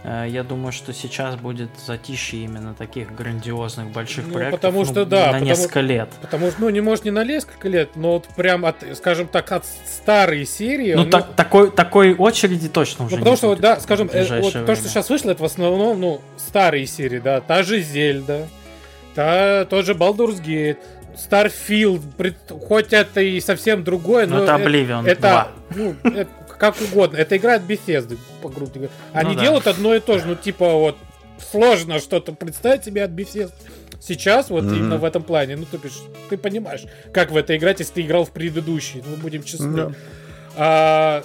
э, 0.04 0.26
я 0.28 0.44
думаю, 0.44 0.72
что 0.72 0.92
сейчас 0.92 1.36
будет 1.36 1.70
затишье 1.84 2.44
именно 2.44 2.74
таких 2.74 3.14
грандиозных 3.14 3.90
больших 3.90 4.26
ну, 4.26 4.34
проектов 4.34 4.60
потому 4.60 4.84
что, 4.84 5.00
ну, 5.00 5.06
да, 5.06 5.26
на 5.26 5.32
потому, 5.32 5.44
несколько 5.46 5.80
лет. 5.80 6.10
Потому 6.20 6.50
что, 6.50 6.60
ну, 6.60 6.68
не 6.68 6.82
может 6.82 7.06
не 7.06 7.10
на 7.10 7.24
несколько 7.24 7.68
лет, 7.68 7.96
но 7.96 8.12
вот 8.12 8.28
прям 8.36 8.66
от, 8.66 8.76
скажем 8.96 9.26
так, 9.26 9.50
от 9.50 9.64
старой 9.86 10.44
серии. 10.44 10.92
Ну, 10.92 11.04
ну 11.04 11.10
так, 11.10 11.34
такой, 11.34 11.70
такой 11.70 12.14
очереди 12.14 12.68
точно 12.68 13.06
уже 13.06 13.16
ну, 13.16 13.20
потому 13.20 13.36
что, 13.36 13.48
будет 13.48 13.60
да, 13.60 13.80
скажем, 13.80 14.10
э, 14.12 14.40
вот 14.42 14.52
то, 14.52 14.76
что 14.76 14.88
сейчас 14.88 15.08
вышло, 15.08 15.30
это 15.30 15.42
в 15.42 15.46
основном, 15.46 15.98
ну, 15.98 16.20
старые 16.36 16.86
серии, 16.86 17.18
да, 17.18 17.40
та 17.40 17.62
же 17.62 17.80
Зельда, 17.80 18.46
та, 19.14 19.64
тот 19.64 19.86
же 19.86 19.94
Baldur's 19.94 20.42
Gate, 20.42 20.78
Starfield, 21.16 22.02
хоть 22.66 22.92
это 22.92 23.20
и 23.20 23.40
совсем 23.40 23.84
другое, 23.84 24.26
но, 24.26 24.38
но 24.38 24.44
это 24.44 24.52
Oblivion 24.54 25.06
это, 25.06 25.20
2. 25.20 25.48
Ну, 25.76 25.96
это 26.04 26.28
как 26.58 26.76
угодно. 26.80 27.16
Это 27.16 27.36
игра 27.36 27.54
от 27.54 27.62
Bethesda, 27.62 28.18
по 28.42 28.48
грубо 28.48 28.72
говоря. 28.72 28.90
Они 29.12 29.34
ну, 29.34 29.40
делают 29.40 29.64
да. 29.64 29.70
одно 29.70 29.94
и 29.94 30.00
то 30.00 30.18
же, 30.18 30.26
ну 30.26 30.34
типа 30.34 30.74
вот 30.74 30.96
сложно 31.50 31.98
что-то 31.98 32.32
представить 32.32 32.84
себе 32.84 33.04
от 33.04 33.10
Bethesda. 33.10 33.52
Сейчас 34.00 34.50
вот 34.50 34.64
mm-hmm. 34.64 34.76
именно 34.76 34.96
в 34.96 35.04
этом 35.04 35.22
плане, 35.22 35.56
ну 35.56 35.66
ты 35.70 35.76
бишь, 35.76 35.98
ты 36.28 36.38
понимаешь, 36.38 36.84
как 37.12 37.30
в 37.30 37.36
это 37.36 37.56
играть, 37.56 37.80
если 37.80 37.94
ты 37.94 38.00
играл 38.02 38.24
в 38.24 38.30
предыдущий, 38.30 39.02
ну 39.06 39.16
будем 39.16 39.42
честны. 39.42 39.76
Yeah. 39.76 39.94
А, 40.56 41.24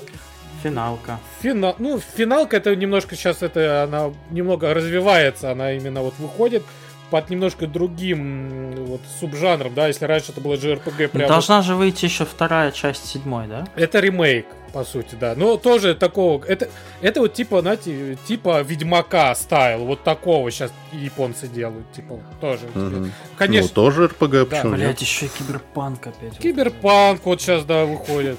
Финалка. 0.65 1.19
Финал, 1.41 1.75
ну, 1.77 1.99
финалка 1.99 2.57
это 2.57 2.75
немножко 2.75 3.15
сейчас 3.15 3.43
это 3.43 3.83
она 3.83 4.11
немного 4.31 4.73
развивается, 4.73 5.51
она 5.51 5.73
именно 5.73 6.01
вот 6.01 6.15
выходит 6.17 6.63
под 7.09 7.29
немножко 7.29 7.67
другим 7.67 8.73
вот 8.85 9.01
субжанром, 9.19 9.73
да, 9.73 9.87
если 9.87 10.05
раньше 10.05 10.31
это 10.31 10.41
было 10.41 10.55
JRPG 10.55 11.07
прям... 11.09 11.27
Должна 11.27 11.61
же 11.61 11.75
выйти 11.75 12.05
еще 12.05 12.25
вторая 12.25 12.71
часть 12.71 13.05
седьмой, 13.05 13.47
да? 13.47 13.67
Это 13.75 13.99
ремейк, 13.99 14.45
по 14.73 14.83
сути, 14.83 15.15
да. 15.15 15.33
Но 15.35 15.57
тоже 15.57 15.95
такого... 15.95 16.43
Это, 16.45 16.69
это 17.01 17.21
вот 17.21 17.33
типа, 17.33 17.61
знаете, 17.61 18.17
типа 18.27 18.61
Ведьмака 18.61 19.33
style. 19.35 19.85
Вот 19.85 20.03
такого 20.03 20.49
сейчас 20.51 20.71
японцы 20.91 21.47
делают, 21.47 21.91
типа, 21.93 22.19
тоже. 22.41 22.65
Угу. 22.73 23.09
Конечно. 23.37 23.69
Ну, 23.69 23.73
тоже 23.73 24.05
RPG, 24.05 24.49
да. 24.49 24.63
Блять, 24.63 25.01
еще 25.01 25.27
и 25.27 25.29
Киберпанк 25.29 26.07
опять. 26.07 26.37
Киберпанк 26.39 27.25
вот 27.25 27.41
сейчас, 27.41 27.65
да, 27.65 27.85
выходит. 27.85 28.37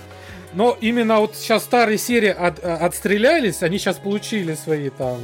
Но 0.55 0.77
именно 0.81 1.21
вот 1.21 1.37
сейчас 1.37 1.65
старые 1.65 1.99
серии 1.99 2.31
от, 2.31 2.65
отстрелялись, 2.65 3.63
они 3.63 3.79
сейчас 3.79 3.97
получили 3.97 4.55
свои 4.55 4.89
там 4.89 5.19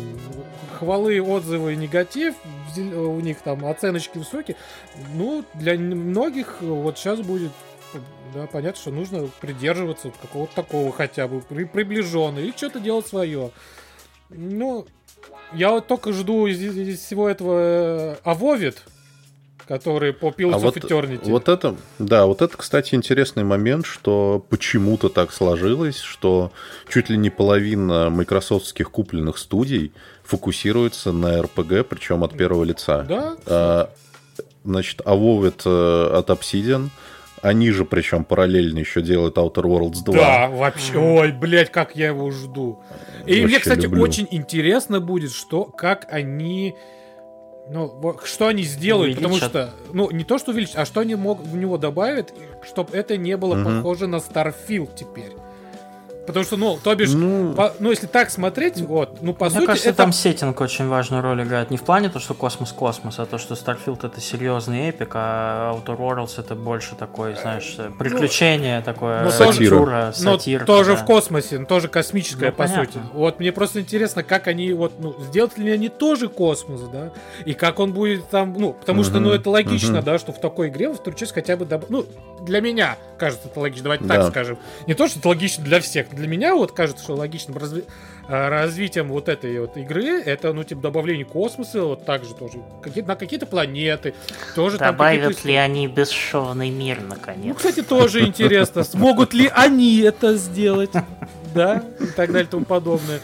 хвалы, 0.79 1.23
отзывы, 1.23 1.75
негатив, 1.77 2.35
у 2.77 3.21
них 3.21 3.39
там 3.43 3.65
оценочки 3.67 4.19
высокие. 4.19 4.57
Ну, 5.15 5.45
для 5.55 5.75
многих 5.79 6.61
вот 6.61 6.99
сейчас 6.99 7.21
будет 7.21 7.53
да, 8.35 8.47
понятно, 8.47 8.81
что 8.81 8.91
нужно 8.91 9.29
придерживаться 9.41 10.11
какого-то 10.21 10.55
такого 10.55 10.93
хотя 10.93 11.29
бы 11.29 11.41
при, 11.41 11.65
приближенного 11.65 12.41
или 12.41 12.53
что-то 12.57 12.81
делать 12.81 13.07
свое. 13.07 13.51
Ну, 14.31 14.87
я 15.53 15.71
вот 15.71 15.87
только 15.87 16.13
жду 16.13 16.47
из, 16.47 16.61
из 16.61 17.01
всего 17.01 17.29
этого 17.29 18.17
Авовит, 18.25 18.83
который 19.67 20.13
по 20.13 20.29
Pillars 20.29 20.55
а 20.55 20.59
вот, 20.59 20.77
Eternity. 20.77 21.31
Вот 21.31 21.49
это, 21.49 21.77
да, 21.99 22.27
вот 22.27 22.43
это, 22.43 22.57
кстати, 22.57 22.95
интересный 22.95 23.45
момент, 23.45 23.87
что 23.87 24.45
почему-то 24.49 25.09
так 25.09 25.33
сложилось, 25.33 25.99
что 25.99 26.53
чуть 26.89 27.11
ли 27.11 27.17
не 27.17 27.31
половина 27.31 28.11
майкрософтских 28.11 28.91
купленных 28.91 29.39
студий 29.39 29.93
фокусируется 30.25 31.13
на 31.13 31.41
RPG, 31.41 31.85
причем 31.85 32.25
от 32.25 32.37
первого 32.37 32.65
лица. 32.65 33.03
Да. 33.09 33.37
А, 33.47 33.91
значит, 34.65 35.01
Avowed 35.01 35.63
э, 35.65 36.19
от 36.19 36.31
Obsidian. 36.31 36.89
Они 37.43 37.73
же, 37.73 37.85
причем 37.85 38.25
параллельно 38.25 38.79
еще 38.79 39.03
делают 39.03 39.37
Outer 39.37 39.65
Worlds 39.65 40.05
2. 40.05 40.15
Да, 40.15 40.49
вообще. 40.49 40.97
Ой, 40.97 41.33
блядь, 41.33 41.73
как 41.73 41.97
я 41.97 42.09
его 42.09 42.31
жду. 42.31 42.81
И 43.27 43.31
вообще 43.31 43.47
мне, 43.47 43.59
кстати, 43.59 43.83
люблю. 43.83 44.03
очень 44.03 44.29
интересно 44.31 45.01
будет, 45.01 45.33
что, 45.33 45.65
как 45.65 46.07
они 46.09 46.77
ну, 47.69 48.17
что 48.25 48.49
они 48.49 48.63
сделают, 48.63 49.19
увеличат. 49.19 49.53
потому 49.53 49.69
что, 49.69 49.75
ну, 49.93 50.11
не 50.11 50.25
то, 50.25 50.39
что 50.39 50.51
увеличат, 50.51 50.77
а 50.77 50.85
что 50.85 51.01
они 51.01 51.15
могут 51.15 51.47
в 51.47 51.57
него 51.57 51.79
добавить, 51.79 52.29
чтобы 52.63 52.97
это 52.97 53.17
не 53.17 53.37
было 53.37 53.57
угу. 53.61 53.65
похоже 53.65 54.07
на 54.07 54.17
Starfield 54.17 54.91
теперь. 54.97 55.33
Потому 56.27 56.45
что, 56.45 56.57
ну, 56.57 56.79
то 56.83 56.95
бишь, 56.95 57.11
ну, 57.13 57.53
по, 57.55 57.73
ну 57.81 57.91
если 57.91 58.07
так 58.07 58.31
смотреть, 58.31 58.81
вот, 58.81 59.23
ну, 59.23 59.35
по 59.35 59.47
Мне 59.47 59.55
сути... 59.55 59.67
кажется, 59.67 59.89
это... 59.89 59.99
там 59.99 60.13
сеттинг 60.13 60.61
очень 60.61 60.87
важную 60.87 61.21
роль 61.21 61.43
играет. 61.43 61.71
Не 61.71 61.77
в 61.77 61.83
плане 61.83 62.11
то, 62.11 62.21
что 62.21 62.35
космос-космос, 62.35 63.19
а 63.19 63.27
то, 63.27 63.39
что 63.39 63.55
Starfield 63.55 64.07
это 64.07 64.21
серьезный 64.21 64.89
эпик, 64.89 65.11
а 65.15 65.75
Outer 65.75 65.99
Worlds 65.99 66.39
это 66.39 66.55
больше 66.55 66.95
такой, 66.95 67.35
знаешь, 67.35 67.75
ну, 67.77 67.93
приключение 67.99 68.79
ну, 68.79 68.85
такое, 68.85 69.25
ну, 69.25 69.31
сатира. 69.31 70.61
Ну, 70.61 70.67
тоже 70.67 70.93
да. 70.93 70.97
в 70.99 71.05
космосе, 71.05 71.65
тоже 71.65 71.89
космическое, 71.89 72.47
ну, 72.47 72.53
по 72.53 72.59
понятно. 72.59 72.85
сути. 72.85 72.99
Вот 73.15 73.41
мне 73.41 73.51
просто 73.51 73.81
интересно, 73.81 74.23
как 74.23 74.47
они, 74.47 74.73
вот, 74.73 74.93
ну, 75.01 75.17
сделают 75.25 75.59
ли 75.59 75.71
они 75.73 75.89
тоже 75.89 76.29
космос, 76.29 76.83
да, 76.83 77.11
и 77.45 77.53
как 77.53 77.81
он 77.81 77.93
будет 77.93 78.29
там, 78.29 78.55
ну, 78.57 78.75
потому 78.75 79.01
угу, 79.01 79.09
что, 79.09 79.19
ну, 79.19 79.31
это 79.31 79.51
логично, 79.51 79.99
угу. 79.99 80.07
да, 80.07 80.19
что 80.19 80.33
в 80.33 80.41
такой 80.41 80.69
игре 80.69 80.89
во 80.89 80.95
вторую 80.95 81.19
часть 81.19 81.33
хотя 81.33 81.57
бы, 81.57 81.65
доб... 81.65 81.87
ну, 81.89 82.07
для 82.43 82.61
меня 82.61 82.97
кажется 83.19 83.49
это 83.49 83.61
логично, 83.61 83.85
давайте 83.85 84.05
да. 84.05 84.17
так 84.17 84.31
скажем. 84.31 84.59
Не 84.87 84.95
то, 84.95 85.09
что 85.09 85.19
это 85.19 85.29
логично 85.29 85.65
для 85.65 85.81
всех, 85.81 86.12
для 86.15 86.29
меня 86.29 86.55
вот 86.55 86.73
кажется, 86.73 87.03
что 87.03 87.15
логичным 87.15 87.57
разви... 87.59 87.85
А, 88.29 88.49
развитием 88.49 89.09
вот 89.09 89.29
этой 89.29 89.59
вот 89.61 89.77
игры 89.77 90.23
это, 90.23 90.53
ну, 90.53 90.63
типа, 90.63 90.81
добавление 90.81 91.25
космоса, 91.25 91.83
вот 91.83 92.05
так 92.05 92.25
же 92.25 92.35
тоже, 92.35 92.59
какие 92.81 93.03
на 93.03 93.17
какие-то 93.17 93.47
планеты, 93.47 94.15
тоже 94.55 94.79
Добавят 94.79 95.37
там 95.37 95.51
ли 95.51 95.57
они 95.57 95.89
бесшовный 95.89 96.71
мир, 96.71 97.01
наконец? 97.03 97.47
Ну, 97.47 97.55
кстати, 97.55 97.83
тоже 97.83 98.25
интересно, 98.25 98.85
смогут 98.85 99.35
ли 99.35 99.51
они 99.53 100.01
это 100.01 100.37
сделать, 100.37 100.93
да, 101.55 101.83
и 101.99 102.07
так 102.07 102.29
далее, 102.31 102.45
и 102.45 102.51
тому 102.51 102.65
подобное. 102.65 103.21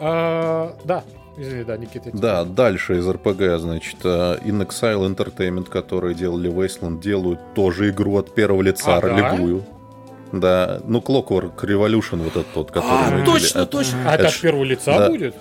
А, 0.00 0.76
да, 0.84 1.04
Извини, 1.36 1.64
да, 1.64 1.76
Никита. 1.76 2.10
Да, 2.12 2.44
дальше 2.44 2.98
из 2.98 3.08
РПГ, 3.08 3.58
значит, 3.58 3.96
э, 4.04 4.38
In 4.44 4.64
Exile 4.64 5.12
Entertainment, 5.12 5.68
которые 5.68 6.14
делали 6.14 6.48
Wasteland, 6.48 7.00
делают 7.00 7.40
тоже 7.54 7.90
игру 7.90 8.18
от 8.18 8.32
первого 8.32 8.62
лица, 8.62 8.98
а, 8.98 9.00
ролевую. 9.00 9.64
Да, 10.32 10.80
ну 10.86 10.98
Clockwork 10.98 11.56
Revolution 11.62 12.22
вот 12.22 12.32
этот 12.32 12.52
тот, 12.52 12.70
который 12.70 12.90
а, 12.90 13.10
мы 13.10 13.24
точно, 13.24 13.60
видели. 13.60 13.70
точно. 13.70 13.98
А 14.10 14.14
это 14.14 14.28
от 14.28 14.40
первого 14.40 14.64
лица 14.64 14.98
да. 14.98 15.08
будет? 15.08 15.34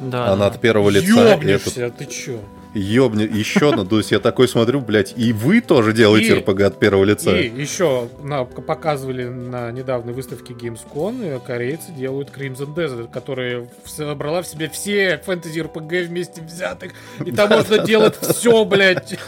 Да. 0.00 0.26
Она 0.28 0.48
да. 0.48 0.54
от 0.54 0.60
первого 0.60 0.90
лица. 0.90 1.32
Ёбнешься, 1.32 1.86
это... 1.86 1.98
ты 1.98 2.06
чё? 2.06 2.40
Ёбни, 2.74 3.24
еще, 3.24 3.72
то 3.84 3.96
есть 3.98 4.10
я 4.10 4.20
такой 4.20 4.46
смотрю, 4.46 4.80
блядь, 4.80 5.14
и 5.16 5.32
вы 5.32 5.60
тоже 5.60 5.92
делаете 5.92 6.28
И- 6.28 6.38
РПГ 6.40 6.60
от 6.62 6.78
первого 6.78 7.04
лица? 7.04 7.36
И 7.36 7.48
еще 7.48 8.08
на, 8.22 8.44
показывали 8.44 9.24
на 9.24 9.72
недавней 9.72 10.12
выставке 10.12 10.52
Gamescom, 10.52 11.36
и 11.36 11.46
корейцы 11.46 11.92
делают 11.92 12.30
Crimson 12.30 12.74
Desert, 12.74 13.10
которая 13.10 13.68
собрала 13.86 14.42
в 14.42 14.46
себе 14.46 14.68
все 14.68 15.18
фэнтези 15.24 15.60
RPG 15.60 16.08
вместе 16.08 16.42
взятых. 16.42 16.92
И 17.24 17.32
там 17.32 17.48
можно 17.48 17.78
делать 17.78 18.16
все, 18.20 18.64
блядь. 18.64 19.18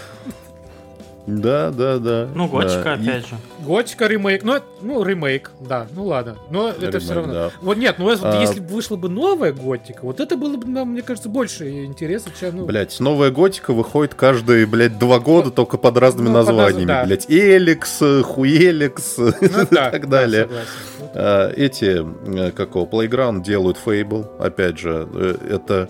Да, 1.36 1.70
да, 1.70 1.98
да. 1.98 2.28
Ну, 2.34 2.48
готика, 2.48 2.82
Да, 2.84 2.94
и- 2.96 3.02
опять 3.08 3.26
же. 3.28 3.36
Готика 3.60 4.06
ремейк. 4.06 4.42
Ну, 4.42 4.54
это- 4.54 4.66
ну, 4.82 5.02
ремейк, 5.04 5.50
да. 5.60 5.86
Ну 5.94 6.06
ладно. 6.06 6.36
Но 6.50 6.68
это 6.70 6.86
Ремейк, 6.86 7.02
все 7.02 7.14
равно. 7.14 7.32
да. 7.32 7.50
Вот 7.60 7.76
нет, 7.76 7.96
ну 7.98 8.06
вот 8.06 8.18
А- 8.22 8.40
если 8.40 8.60
бы 8.60 8.66
вышла 8.68 8.96
бы 8.96 9.08
новая 9.08 9.52
готика, 9.52 10.00
вот 10.02 10.18
это 10.20 10.36
было 10.36 10.56
бы 10.56 10.66
нам, 10.66 10.90
мне 10.90 11.02
кажется, 11.02 11.28
больше 11.28 11.84
интереса, 11.84 12.30
чем. 12.38 12.56
Ну, 12.58 12.66
Блять, 12.66 12.98
новая 13.00 13.30
готика 13.30 13.72
выходит 13.72 14.14
каждые, 14.14 14.66
блядь, 14.66 14.98
два 14.98 15.20
года, 15.20 15.50
только 15.50 15.76
под 15.78 15.96
разными 15.98 16.28
Ну, 16.28 16.34
под 16.34 16.46
названиями. 16.48 16.86
да. 16.86 17.04
Блять, 17.04 17.26
Эликс, 17.28 18.02
Хуеликс 18.24 19.18
ну 19.18 19.28
и 19.40 19.48
да, 19.70 19.90
так 19.90 20.02
да, 20.08 20.08
далее. 20.08 20.42
согласен. 20.44 20.68
Вот. 21.00 21.10
А, 21.14 21.52
Эти, 21.56 22.46
э, 22.46 22.50
как 22.52 22.70
его, 22.74 22.86
Playground 22.86 23.42
делают 23.42 23.76
Fable, 23.84 24.26
опять 24.38 24.78
же, 24.78 25.08
э, 25.12 25.34
это 25.50 25.88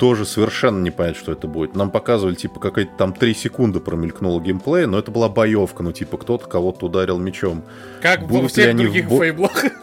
тоже 0.00 0.24
совершенно 0.24 0.82
не 0.82 0.90
понятно, 0.90 1.20
что 1.20 1.32
это 1.32 1.46
будет. 1.46 1.76
Нам 1.76 1.90
показывали, 1.90 2.34
типа, 2.34 2.58
какая-то 2.58 2.92
там 2.96 3.12
3 3.12 3.34
секунды 3.34 3.78
промелькнуло 3.80 4.40
геймплей, 4.40 4.86
но 4.86 4.98
это 4.98 5.10
была 5.10 5.28
боевка, 5.28 5.82
ну, 5.82 5.92
типа, 5.92 6.16
кто-то 6.16 6.48
кого-то 6.48 6.86
ударил 6.86 7.18
мечом. 7.18 7.62
Как 8.00 8.22
во 8.22 8.26
будут 8.26 8.42
ли 8.42 8.48
всех 8.48 8.68
они 8.70 8.84
в 8.86 8.86
других 8.86 9.08
бо- 9.08 9.18
фейблах. 9.18 9.64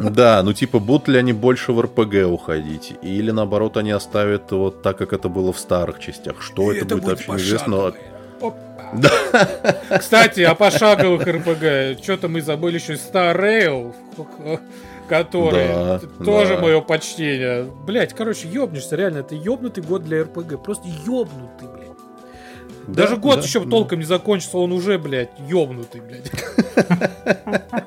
Да, 0.00 0.42
ну, 0.42 0.52
типа, 0.52 0.80
будут 0.80 1.06
ли 1.06 1.16
они 1.18 1.32
больше 1.32 1.72
в 1.72 1.80
РПГ 1.80 2.26
уходить? 2.26 2.94
Или, 3.02 3.30
наоборот, 3.30 3.76
они 3.76 3.92
оставят 3.92 4.50
вот 4.50 4.82
так, 4.82 4.96
как 4.98 5.12
это 5.12 5.28
было 5.28 5.52
в 5.52 5.58
старых 5.60 6.00
частях? 6.00 6.42
Что 6.42 6.72
это, 6.72 6.96
будет, 6.96 7.04
вообще 7.26 7.30
неизвестно. 7.32 7.68
но- 7.76 7.92
Опа. 8.48 9.98
Кстати, 9.98 10.40
о 10.40 10.54
пошаговых 10.56 11.26
РПГ. 11.26 12.02
Что-то 12.02 12.28
мы 12.28 12.40
забыли 12.42 12.76
еще 12.78 12.94
Star 12.94 13.36
Rail, 13.38 13.94
который 15.08 15.68
Да, 15.68 16.00
тоже 16.24 16.56
да. 16.56 16.60
мое 16.62 16.80
почтение. 16.80 17.64
Блять, 17.86 18.14
короче, 18.14 18.48
ёбнешься, 18.48 18.96
реально, 18.96 19.18
это 19.18 19.34
ёбнутый 19.34 19.82
год 19.82 20.04
для 20.04 20.22
РПГ. 20.22 20.62
Просто 20.62 20.86
ёбнутый, 21.06 21.68
блядь. 21.68 21.88
Да, 22.86 23.02
Даже 23.02 23.16
год 23.16 23.36
да, 23.36 23.42
еще 23.42 23.60
да. 23.60 23.70
толком 23.70 23.98
не 24.00 24.04
закончился, 24.04 24.58
он 24.58 24.72
уже, 24.72 24.98
блядь, 24.98 25.30
ёбнутый, 25.38 26.00
блядь. 26.00 26.30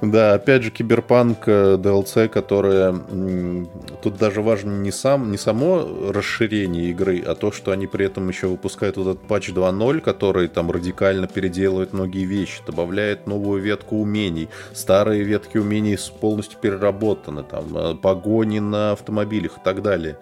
Да, 0.00 0.34
опять 0.34 0.62
же, 0.62 0.70
Киберпанк 0.70 1.48
э, 1.48 1.76
DLC, 1.76 2.28
которая... 2.28 2.90
м, 2.90 3.68
Тут 4.00 4.16
даже 4.16 4.42
важно 4.42 4.70
не, 4.70 4.92
сам, 4.92 5.32
не 5.32 5.38
само 5.38 5.88
расширение 6.12 6.90
игры, 6.90 7.20
а 7.26 7.34
то, 7.34 7.50
что 7.50 7.72
они 7.72 7.88
при 7.88 8.06
этом 8.06 8.28
еще 8.28 8.46
выпускают 8.46 8.96
вот 8.96 9.16
этот 9.16 9.26
патч 9.26 9.50
2.0, 9.50 10.00
который 10.00 10.46
там 10.46 10.70
радикально 10.70 11.26
переделывает 11.26 11.92
многие 11.92 12.24
вещи, 12.24 12.60
добавляет 12.64 13.26
новую 13.26 13.60
ветку 13.60 13.96
умений. 13.96 14.48
Старые 14.72 15.24
ветки 15.24 15.58
умений 15.58 15.98
полностью 16.20 16.60
переработаны, 16.60 17.42
там, 17.42 17.76
э, 17.76 17.94
погони 17.96 18.60
на 18.60 18.92
автомобилях 18.92 19.58
и 19.58 19.60
так 19.64 19.82
далее. 19.82 20.16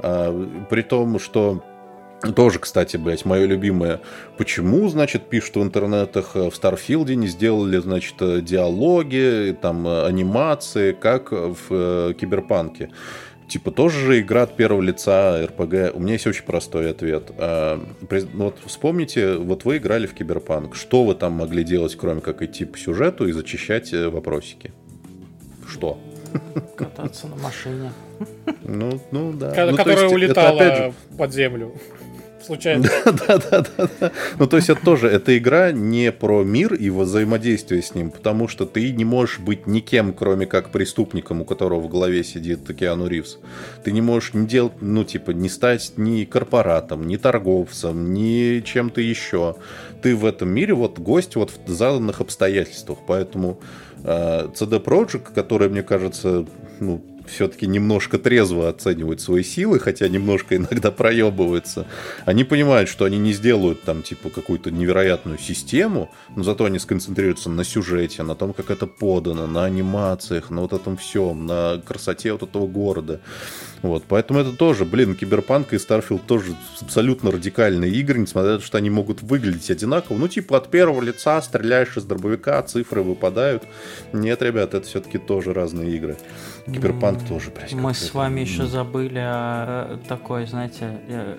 А, 0.00 0.32
При 0.68 0.82
том, 0.82 1.20
что 1.20 1.62
тоже, 2.36 2.58
кстати, 2.58 2.96
блядь, 2.96 3.24
мое 3.24 3.46
любимое. 3.46 4.00
Почему, 4.38 4.88
значит, 4.88 5.28
пишут 5.28 5.56
в 5.56 5.62
интернетах 5.62 6.32
э, 6.36 6.50
в 6.50 6.54
Старфилде 6.54 7.16
не 7.16 7.26
сделали, 7.26 7.78
значит, 7.78 8.14
э, 8.20 8.40
диалоги, 8.40 9.56
там, 9.60 9.86
э, 9.86 10.06
анимации, 10.06 10.92
как 10.92 11.32
в 11.32 11.56
э, 11.70 12.14
Киберпанке? 12.18 12.90
Типа, 13.48 13.70
тоже 13.70 13.98
же 14.06 14.20
игра 14.20 14.42
от 14.44 14.56
первого 14.56 14.80
лица 14.80 15.44
РПГ. 15.44 15.94
У 15.94 16.00
меня 16.00 16.14
есть 16.14 16.26
очень 16.26 16.44
простой 16.44 16.90
ответ. 16.90 17.32
А, 17.36 17.78
при- 18.08 18.20
Вот 18.32 18.56
вспомните, 18.64 19.34
вот 19.34 19.64
вы 19.66 19.76
играли 19.76 20.06
в 20.06 20.14
Киберпанк. 20.14 20.74
Что 20.74 21.04
вы 21.04 21.14
там 21.14 21.32
могли 21.32 21.62
делать, 21.64 21.94
кроме 21.96 22.20
как 22.22 22.40
идти 22.40 22.64
по 22.64 22.78
сюжету 22.78 23.26
и 23.28 23.32
зачищать 23.32 23.92
вопросики? 23.92 24.72
Что? 25.68 25.98
Кататься 26.76 27.26
на 27.26 27.36
машине. 27.36 27.92
Ну, 28.62 28.98
ну 29.10 29.32
да. 29.32 29.50
Ко- 29.50 29.66
Ну, 29.66 29.72
то 29.72 29.76
Которая 29.78 30.02
есть 30.04 30.14
улетала 30.14 30.62
же- 30.76 30.92
под 31.18 31.32
землю. 31.34 31.72
Случайно. 32.44 32.88
да, 33.04 33.38
да, 33.38 33.64
да, 33.76 33.88
да. 34.00 34.12
Ну, 34.38 34.46
то 34.46 34.56
есть 34.56 34.68
это 34.68 34.84
тоже, 34.84 35.08
эта 35.08 35.36
игра 35.38 35.72
не 35.72 36.10
про 36.10 36.42
мир 36.42 36.74
и 36.74 36.90
взаимодействие 36.90 37.82
с 37.82 37.94
ним, 37.94 38.10
потому 38.10 38.48
что 38.48 38.66
ты 38.66 38.92
не 38.92 39.04
можешь 39.04 39.38
быть 39.38 39.66
никем, 39.66 40.12
кроме 40.12 40.46
как 40.46 40.70
преступником, 40.70 41.40
у 41.40 41.44
которого 41.44 41.80
в 41.80 41.88
голове 41.88 42.24
сидит 42.24 42.60
Киану 42.76 43.06
Ривз. 43.06 43.38
Ты 43.84 43.92
не 43.92 44.00
можешь 44.00 44.34
не 44.34 44.46
делать, 44.46 44.72
ну, 44.80 45.04
типа, 45.04 45.30
не 45.30 45.48
стать 45.48 45.92
ни 45.96 46.24
корпоратом, 46.24 47.06
ни 47.06 47.16
торговцем, 47.16 48.12
ни 48.12 48.60
чем-то 48.60 49.00
еще. 49.00 49.56
Ты 50.02 50.16
в 50.16 50.24
этом 50.24 50.50
мире 50.50 50.74
вот 50.74 50.98
гость 50.98 51.36
вот 51.36 51.52
в 51.66 51.70
заданных 51.70 52.20
обстоятельствах, 52.20 52.98
поэтому 53.06 53.60
э, 54.02 54.48
CD 54.54 54.82
Projekt, 54.82 55.32
который, 55.32 55.68
мне 55.68 55.82
кажется, 55.82 56.44
ну, 56.80 57.00
все-таки 57.26 57.66
немножко 57.66 58.18
трезво 58.18 58.68
оценивают 58.68 59.20
свои 59.20 59.42
силы, 59.42 59.78
хотя 59.78 60.08
немножко 60.08 60.56
иногда 60.56 60.90
проебываются. 60.90 61.86
Они 62.24 62.44
понимают, 62.44 62.88
что 62.88 63.04
они 63.04 63.18
не 63.18 63.32
сделают 63.32 63.82
там 63.82 64.02
типа 64.02 64.30
какую-то 64.30 64.70
невероятную 64.70 65.38
систему, 65.38 66.10
но 66.36 66.42
зато 66.42 66.64
они 66.64 66.78
сконцентрируются 66.78 67.50
на 67.50 67.64
сюжете, 67.64 68.22
на 68.22 68.34
том, 68.34 68.52
как 68.52 68.70
это 68.70 68.86
подано, 68.86 69.46
на 69.46 69.64
анимациях, 69.64 70.50
на 70.50 70.62
вот 70.62 70.72
этом 70.72 70.96
всем, 70.96 71.46
на 71.46 71.80
красоте 71.84 72.32
вот 72.32 72.42
этого 72.42 72.66
города. 72.66 73.20
Вот, 73.82 74.04
поэтому 74.06 74.38
это 74.38 74.52
тоже, 74.52 74.84
блин, 74.84 75.16
Киберпанк 75.16 75.72
и 75.72 75.78
Старфилд 75.78 76.24
тоже 76.24 76.54
абсолютно 76.80 77.32
радикальные 77.32 77.90
игры, 77.90 78.20
несмотря 78.20 78.52
на 78.52 78.58
то, 78.58 78.64
что 78.64 78.78
они 78.78 78.90
могут 78.90 79.22
выглядеть 79.22 79.70
одинаково. 79.70 80.18
Ну, 80.18 80.28
типа, 80.28 80.58
от 80.58 80.70
первого 80.70 81.02
лица 81.02 81.42
стреляешь 81.42 81.96
из 81.96 82.04
дробовика, 82.04 82.62
цифры 82.62 83.02
выпадают. 83.02 83.64
Нет, 84.12 84.40
ребят, 84.40 84.74
это 84.74 84.86
все-таки 84.86 85.18
тоже 85.18 85.52
разные 85.52 85.96
игры. 85.96 86.16
Киберпанк 86.66 87.26
тоже, 87.26 87.50
блядь. 87.50 87.72
Мы 87.72 87.92
с 87.92 88.14
вами 88.14 88.40
еще 88.40 88.66
забыли 88.66 89.18
о 89.18 89.96
э, 89.96 89.98
такой, 90.08 90.46
знаете, 90.46 91.00
э, 91.08 91.38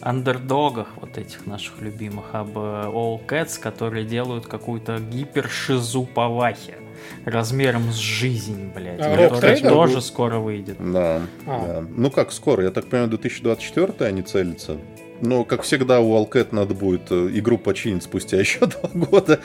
андердогах 0.00 0.88
вот 0.96 1.18
этих 1.18 1.46
наших 1.46 1.82
любимых, 1.82 2.24
об 2.32 2.56
э, 2.56 2.60
All 2.86 3.20
Cats, 3.26 3.60
которые 3.60 4.06
делают 4.06 4.46
какую-то 4.46 4.98
гипершизу 4.98 6.04
по 6.04 6.28
вахе 6.28 6.78
размером 7.24 7.90
с 7.92 7.96
жизнь, 7.96 8.70
блядь, 8.74 9.00
А, 9.00 9.28
Trader 9.28 9.68
тоже 9.68 9.94
был? 9.94 10.02
скоро 10.02 10.38
выйдет. 10.38 10.76
Да, 10.78 11.20
А. 11.46 11.66
да. 11.66 11.84
Ну 11.96 12.10
как 12.10 12.32
скоро? 12.32 12.64
Я 12.64 12.70
так 12.70 12.86
понимаю, 12.86 13.10
2024 13.10 14.08
они 14.08 14.22
целятся. 14.22 14.76
Но, 15.22 15.44
как 15.44 15.62
всегда, 15.62 16.00
у 16.00 16.14
Alcat 16.16 16.48
надо 16.52 16.72
будет 16.72 17.10
э, 17.10 17.28
игру 17.34 17.58
починить 17.58 18.02
спустя 18.02 18.36
еще 18.40 18.60
два 18.64 18.88
года. 18.94 19.40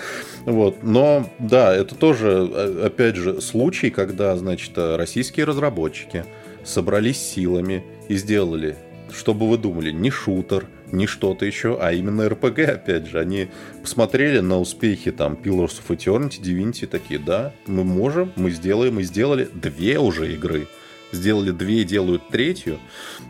Вот. 0.45 0.83
Но, 0.83 1.29
да, 1.37 1.75
это 1.75 1.95
тоже, 1.95 2.49
э, 2.49 2.85
опять 2.85 3.17
же, 3.17 3.41
случай, 3.41 3.89
когда, 3.89 4.37
значит, 4.37 4.71
э, 4.77 4.95
российские 4.95 5.45
разработчики 5.45 6.23
собрались 6.63 7.17
силами 7.19 7.83
и 8.07 8.15
сделали, 8.15 8.77
что 9.11 9.33
бы 9.33 9.49
вы 9.49 9.57
думали, 9.57 9.91
не 9.91 10.09
шутер, 10.11 10.65
не 10.95 11.07
что-то 11.07 11.45
еще, 11.45 11.77
а 11.81 11.91
именно 11.91 12.23
RPG, 12.23 12.65
опять 12.65 13.07
же. 13.07 13.19
Они 13.19 13.47
посмотрели 13.81 14.39
на 14.39 14.59
успехи 14.59 15.11
там 15.11 15.33
Pillars 15.33 15.79
of 15.81 15.95
Eternity, 15.95 16.41
Divinity, 16.41 16.87
такие, 16.87 17.19
да, 17.19 17.53
мы 17.67 17.83
можем, 17.83 18.31
мы 18.35 18.51
сделаем, 18.51 18.99
и 18.99 19.03
сделали 19.03 19.47
две 19.53 19.99
уже 19.99 20.33
игры 20.33 20.67
сделали 21.11 21.51
две, 21.51 21.85
делают 21.85 22.27
третью. 22.29 22.77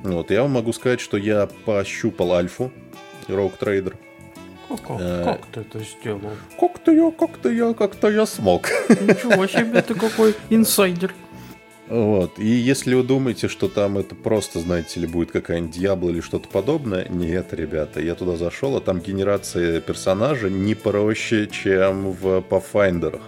Вот, 0.01 0.31
я 0.31 0.41
вам 0.41 0.51
могу 0.51 0.73
сказать, 0.73 0.99
что 0.99 1.17
я 1.17 1.47
пощупал 1.65 2.33
альфу 2.33 2.71
Rogue 3.27 3.53
Trader. 3.59 3.93
Как, 4.67 4.81
как- 4.81 4.97
Э. 4.99 5.23
как 5.23 5.45
ты 5.51 5.59
это 5.59 5.79
сделал? 5.85 6.31
Как-то 6.59 6.91
я, 6.91 7.11
как-то 7.11 7.49
я, 7.51 7.73
как-то 7.75 8.09
я 8.09 8.25
смог. 8.25 8.69
Ничего 8.89 9.45
себе, 9.45 9.83
ты 9.83 9.93
какой 9.93 10.33
инсайдер. 10.49 11.13
Вот. 11.87 12.39
И 12.39 12.47
если 12.47 12.95
вы 12.95 13.03
думаете, 13.03 13.47
что 13.47 13.67
там 13.67 13.97
это 13.97 14.15
просто, 14.15 14.59
знаете 14.59 14.99
ли, 14.99 15.07
будет 15.07 15.31
какая-нибудь 15.31 15.75
Диабло 15.75 16.09
или 16.09 16.19
что-то 16.19 16.47
подобное, 16.47 17.07
нет, 17.09 17.47
ребята, 17.51 18.01
я 18.01 18.15
туда 18.15 18.37
зашел, 18.37 18.75
а 18.75 18.81
там 18.81 18.99
генерация 18.99 19.81
персонажа 19.81 20.49
не 20.49 20.73
проще, 20.73 21.47
чем 21.47 22.11
в 22.11 22.43
Pathfinder. 22.49 23.21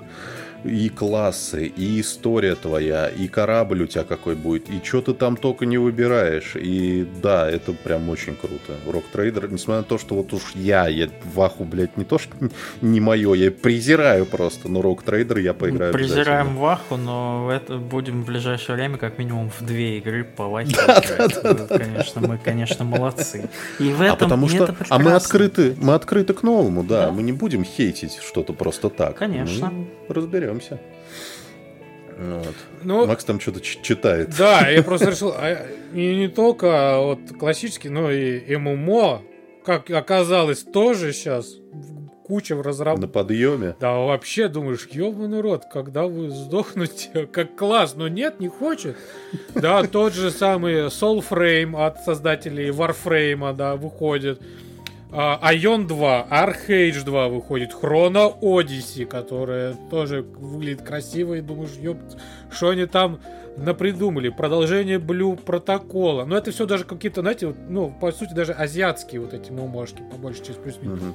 И 0.63 0.89
классы, 0.89 1.65
и 1.67 2.01
история 2.01 2.55
твоя, 2.55 3.07
и 3.07 3.27
корабль 3.27 3.83
у 3.83 3.87
тебя 3.87 4.03
какой 4.03 4.35
будет, 4.35 4.69
и 4.69 4.81
что 4.83 5.01
ты 5.01 5.13
там 5.13 5.37
только 5.37 5.65
не 5.65 5.77
выбираешь. 5.77 6.55
И 6.55 7.07
да, 7.21 7.49
это 7.49 7.73
прям 7.73 8.09
очень 8.09 8.35
круто. 8.35 8.73
Рок 8.87 9.05
Трейдер, 9.11 9.51
несмотря 9.51 9.81
на 9.81 9.83
то, 9.87 9.97
что 9.97 10.15
вот 10.15 10.33
уж 10.33 10.53
я, 10.55 10.87
я 10.87 11.09
Ваху, 11.33 11.63
блядь, 11.63 11.97
не 11.97 12.03
то, 12.03 12.17
что 12.17 12.35
не 12.81 12.99
мое, 12.99 13.33
я 13.33 13.51
презираю 13.51 14.25
просто, 14.25 14.69
но 14.69 14.81
Рок 14.81 15.03
Трейдер 15.03 15.37
я 15.37 15.53
поиграю 15.53 15.93
Презираем. 15.93 16.55
Ваху, 16.57 16.97
но 16.97 17.51
это 17.51 17.77
будем 17.77 18.23
в 18.23 18.25
ближайшее 18.25 18.75
время 18.75 18.97
как 18.97 19.17
минимум 19.17 19.49
в 19.49 19.65
две 19.65 19.97
игры 19.97 20.23
по 20.23 20.47
Вахе 20.47 20.71
играть. 20.71 21.37
Это, 21.43 21.77
Конечно, 21.77 22.27
мы, 22.27 22.37
конечно, 22.37 22.83
молодцы. 22.85 23.49
И 23.79 23.89
в 23.89 24.01
этом 24.01 24.13
а 24.13 24.17
потому 24.17 24.47
что 24.49 24.63
это 24.65 24.75
а 24.89 24.99
мы 24.99 25.13
открыты, 25.13 25.75
мы 25.79 25.93
открыты 25.93 26.33
к 26.33 26.43
новому, 26.43 26.83
да. 26.83 27.07
Да. 27.07 27.11
Мы 27.11 27.23
не 27.23 27.31
будем 27.31 27.63
хейтить 27.63 28.19
что-то 28.21 28.53
просто 28.53 28.89
так. 28.89 29.17
Конечно. 29.17 29.69
Мы 29.69 29.85
разберемся. 30.09 30.79
Вот. 32.17 32.55
Ну, 32.83 33.05
Макс 33.05 33.23
там 33.23 33.39
что-то 33.39 33.61
читает. 33.61 34.35
Да, 34.37 34.69
я 34.69 34.81
просто 34.81 35.11
решил, 35.11 35.33
а, 35.35 35.67
и 35.93 36.15
не 36.15 36.27
только 36.27 36.97
вот 36.99 37.19
классический, 37.39 37.89
но 37.89 38.11
и 38.11 38.55
ММО, 38.55 39.21
как 39.63 39.89
оказалось, 39.91 40.63
тоже 40.63 41.13
сейчас 41.13 41.57
куча 42.27 42.55
в 42.55 42.61
разработке. 42.61 43.07
На 43.07 43.11
подъеме. 43.11 43.75
Да, 43.79 43.93
вообще 43.93 44.49
думаешь, 44.49 44.87
ебаный 44.91 45.41
рот, 45.41 45.65
когда 45.71 46.07
вы 46.07 46.29
сдохнете, 46.29 47.27
как 47.31 47.55
класс, 47.55 47.95
но 47.95 48.07
нет, 48.07 48.39
не 48.39 48.49
хочет. 48.49 48.97
Да, 49.55 49.83
тот 49.83 50.13
же 50.13 50.31
самый 50.31 50.87
Soulframe 50.87 51.85
от 51.85 51.99
создателей 51.99 52.69
Warframe, 52.69 53.55
да, 53.55 53.75
выходит. 53.75 54.41
Айон 55.11 55.87
2, 55.87 56.27
Archage 56.29 57.03
2 57.03 57.27
выходит, 57.29 57.71
Chrono 57.71 58.37
Odyssey, 58.41 59.05
которая 59.05 59.73
тоже 59.89 60.21
выглядит 60.21 60.81
красиво, 60.81 61.35
и 61.35 61.41
думаешь, 61.41 61.71
ёпт, 61.79 62.17
что 62.51 62.69
они 62.69 62.85
там 62.85 63.19
напридумали, 63.57 64.29
продолжение 64.29 64.99
Blue 64.99 65.41
протокола. 65.41 66.25
Но 66.25 66.37
это 66.37 66.51
все 66.51 66.65
даже 66.65 66.83
какие-то, 66.83 67.21
знаете, 67.21 67.47
вот, 67.47 67.55
ну, 67.69 67.89
по 67.89 68.11
сути, 68.11 68.33
даже 68.33 68.51
азиатские 68.51 69.21
вот 69.21 69.33
эти 69.33 69.51
мумошки, 69.51 70.03
по 70.11 70.17
большей 70.17 70.45
части, 70.45 70.59
плюс-минус. 70.61 70.99
Mm-hmm. 70.99 71.13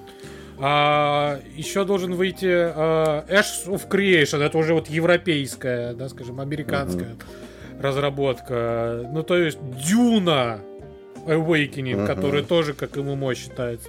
А, 0.58 1.40
еще 1.54 1.84
должен 1.84 2.14
выйти 2.14 2.48
а, 2.50 3.24
Ash 3.28 3.66
of 3.66 3.88
Creation, 3.88 4.42
это 4.42 4.58
уже 4.58 4.74
вот 4.74 4.88
европейская, 4.88 5.94
да, 5.94 6.08
скажем, 6.08 6.40
американская 6.40 7.10
mm-hmm. 7.10 7.82
разработка. 7.82 9.08
Ну, 9.12 9.22
то 9.22 9.36
есть 9.36 9.58
Дюна 9.86 10.60
Awakening, 11.26 11.94
uh-huh. 11.94 12.06
которая 12.06 12.42
тоже, 12.42 12.74
как 12.74 12.96
ММО 12.96 13.34
считается, 13.34 13.88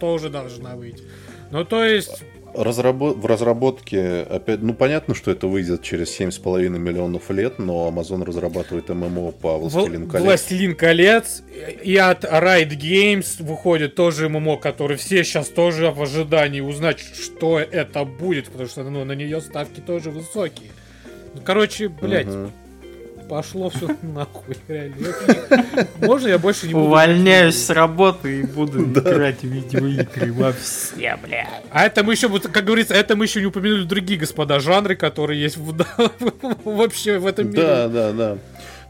тоже, 0.00 0.28
должна 0.28 0.76
выйти. 0.76 1.02
Ну, 1.50 1.64
то 1.64 1.84
есть... 1.84 2.24
Разработ... 2.54 3.16
В 3.18 3.26
разработке, 3.26 4.22
опять, 4.22 4.62
ну, 4.62 4.72
понятно, 4.72 5.14
что 5.14 5.30
это 5.30 5.46
выйдет 5.46 5.82
через 5.82 6.18
7,5 6.18 6.68
миллионов 6.70 7.30
лет, 7.30 7.58
но 7.58 7.88
Amazon 7.88 8.24
разрабатывает 8.24 8.88
ММО 8.88 9.32
по 9.32 9.58
Властелин 9.58 10.08
колец. 10.08 10.24
Властелин 10.24 10.74
колец. 10.74 11.42
И 11.82 11.96
от 11.96 12.24
Riot 12.24 12.70
Games 12.70 13.42
выходит 13.42 13.94
тоже 13.94 14.28
ММО, 14.28 14.56
который 14.56 14.96
все 14.96 15.22
сейчас 15.22 15.48
тоже 15.48 15.90
в 15.90 16.02
ожидании 16.02 16.60
узнать, 16.60 16.98
что 16.98 17.60
это 17.60 18.04
будет, 18.04 18.46
потому 18.46 18.68
что 18.68 18.82
ну, 18.84 19.04
на 19.04 19.12
нее 19.12 19.40
ставки 19.40 19.80
тоже 19.80 20.10
высокие. 20.10 20.70
Ну, 21.34 21.42
короче, 21.44 21.88
блядь, 21.88 22.26
uh-huh 22.26 22.50
пошло 23.28 23.70
все 23.70 23.96
нахуй, 24.02 24.56
реально. 24.68 25.08
Можно 26.00 26.28
я 26.28 26.38
больше 26.38 26.66
не 26.66 26.74
буду... 26.74 26.86
Увольняюсь 26.86 27.56
с 27.56 27.70
работы 27.70 28.40
и 28.40 28.42
буду 28.44 28.84
играть 29.00 29.40
в 29.40 29.46
видеоигры 29.46 30.32
во 30.32 30.52
все, 30.52 31.16
бля. 31.22 31.48
А 31.70 31.86
это 31.86 32.04
мы 32.04 32.14
еще, 32.14 32.28
как 32.40 32.64
говорится, 32.64 32.94
это 32.94 33.16
мы 33.16 33.24
еще 33.24 33.40
не 33.40 33.46
упомянули 33.46 33.84
другие, 33.84 34.18
господа, 34.18 34.60
жанры, 34.60 34.96
которые 34.96 35.40
есть 35.40 35.56
вообще 36.64 37.18
в 37.18 37.26
этом 37.26 37.48
мире. 37.50 37.62
Да, 37.62 37.88
да, 37.88 38.12
да. 38.12 38.38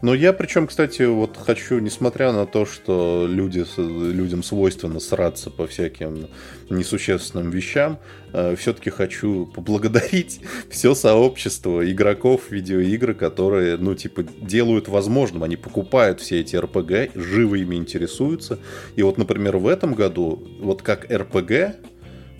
Но 0.01 0.13
я 0.13 0.31
причем, 0.33 0.67
кстати, 0.67 1.03
вот 1.03 1.37
хочу, 1.37 1.79
несмотря 1.79 2.31
на 2.31 2.45
то, 2.45 2.65
что 2.65 3.25
люди, 3.27 3.65
людям 3.77 4.43
свойственно 4.43 4.99
сраться 4.99 5.49
по 5.49 5.65
всяким 5.65 6.27
несущественным 6.69 7.49
вещам, 7.49 7.99
э, 8.33 8.55
все-таки 8.55 8.89
хочу 8.89 9.47
поблагодарить 9.47 10.41
все 10.69 10.93
сообщество 10.93 11.89
игроков 11.89 12.51
видеоигры, 12.51 13.15
которые, 13.15 13.77
ну, 13.77 13.95
типа, 13.95 14.23
делают 14.23 14.87
возможным. 14.87 15.43
Они 15.43 15.55
покупают 15.55 16.21
все 16.21 16.41
эти 16.41 16.55
РПГ, 16.55 17.15
живо 17.15 17.55
ими 17.55 17.75
интересуются. 17.75 18.59
И 18.95 19.01
вот, 19.01 19.17
например, 19.17 19.57
в 19.57 19.67
этом 19.67 19.95
году, 19.95 20.47
вот 20.59 20.83
как 20.83 21.09
РПГ, 21.11 21.75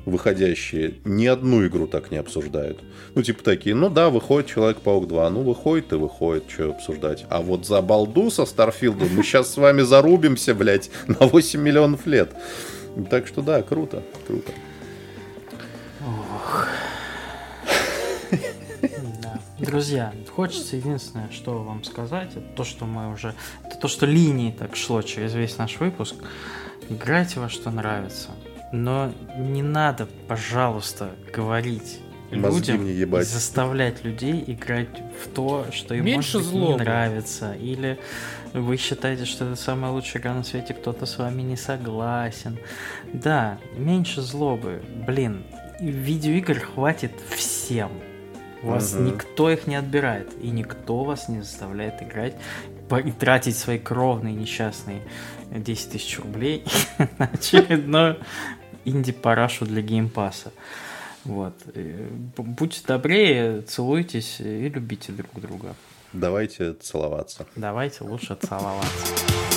выходящие 0.08 0.96
ни 1.04 1.26
одну 1.26 1.68
игру 1.68 1.86
так 1.86 2.12
не 2.12 2.18
обсуждают. 2.18 2.80
Ну, 3.14 3.22
типа 3.22 3.44
такие, 3.44 3.76
ну 3.76 3.90
да, 3.90 4.10
выходит 4.10 4.50
Человек-паук 4.50 5.08
2, 5.08 5.30
ну 5.30 5.42
выходит 5.42 5.92
и 5.92 5.96
выходит, 5.96 6.46
что 6.50 6.70
обсуждать. 6.70 7.26
А 7.30 7.42
вот 7.42 7.68
за 7.68 7.82
балду 7.82 8.32
со 8.32 8.46
Старфилдом 8.46 9.10
мы 9.14 9.24
сейчас 9.24 9.52
с 9.52 9.58
вами 9.58 9.82
зарубимся, 9.82 10.56
блядь, 10.56 10.90
на 11.08 11.28
8 11.28 11.60
миллионов 11.60 12.08
лет. 12.08 12.32
Так 13.10 13.28
что 13.28 13.42
да, 13.42 13.62
круто, 13.62 14.02
круто. 14.26 14.52
Ох. 16.02 16.68
Друзья, 19.60 20.14
хочется 20.34 20.78
единственное, 20.78 21.30
что 21.32 21.64
вам 21.64 21.84
сказать, 21.84 22.32
это 22.32 22.46
то, 22.56 22.64
что 22.64 22.86
мы 22.86 23.12
уже... 23.12 23.34
Это 23.66 23.78
то, 23.78 23.88
что 23.90 24.06
линии 24.06 24.52
так 24.52 24.76
шло 24.78 25.02
через 25.02 25.34
весь 25.34 25.58
наш 25.58 25.80
выпуск. 25.80 26.16
Играйте 26.90 27.42
во 27.42 27.50
что 27.50 27.72
нравится. 27.72 28.30
Но 28.72 29.12
не 29.38 29.64
надо, 29.64 30.08
пожалуйста, 30.28 31.12
говорить 31.34 32.00
Мозги 32.32 32.74
людям 32.74 32.86
ебать. 32.86 33.26
и 33.26 33.30
заставлять 33.30 34.04
людей 34.04 34.44
играть 34.48 34.90
в 35.24 35.30
то, 35.30 35.68
что 35.72 35.96
им 35.96 36.06
Меньше 36.06 36.40
может 36.40 36.54
быть, 36.54 36.62
не 36.62 36.76
нравится. 36.76 37.54
Или 37.54 38.00
вы 38.54 38.78
считаете, 38.78 39.26
что 39.26 39.46
это 39.46 39.56
самая 39.56 39.92
лучшая 39.92 40.22
игра 40.22 40.34
на 40.34 40.44
свете, 40.44 40.74
кто-то 40.74 41.06
с 41.06 41.18
вами 41.18 41.42
не 41.42 41.56
согласен. 41.56 42.58
Да, 43.14 43.58
меньше 43.78 44.22
злобы. 44.22 44.82
Блин, 45.06 45.44
видеоигр 45.80 46.60
хватит 46.60 47.14
всем. 47.36 47.92
У 48.64 48.68
вас 48.68 48.94
угу. 48.94 49.04
никто 49.04 49.50
их 49.50 49.68
не 49.68 49.76
отбирает, 49.76 50.34
и 50.42 50.50
никто 50.50 51.04
вас 51.04 51.30
не 51.30 51.42
заставляет 51.42 52.02
играть 52.02 52.36
и 53.06 53.12
тратить 53.12 53.58
свои 53.58 53.78
кровные 53.78 54.34
несчастные 54.34 55.02
10 55.52 55.92
тысяч 55.92 56.20
рублей 56.20 56.64
на 57.18 57.26
очередную 57.26 58.18
инди-парашу 58.88 59.66
для 59.66 59.82
геймпаса. 59.82 60.52
Вот. 61.24 61.54
Будьте 62.38 62.82
добрее, 62.88 63.62
целуйтесь 63.62 64.40
и 64.40 64.70
любите 64.70 65.12
друг 65.12 65.40
друга. 65.42 65.76
Давайте 66.14 66.74
целоваться. 66.74 67.46
Давайте 67.56 68.04
лучше 68.06 68.36
целоваться. 68.36 69.57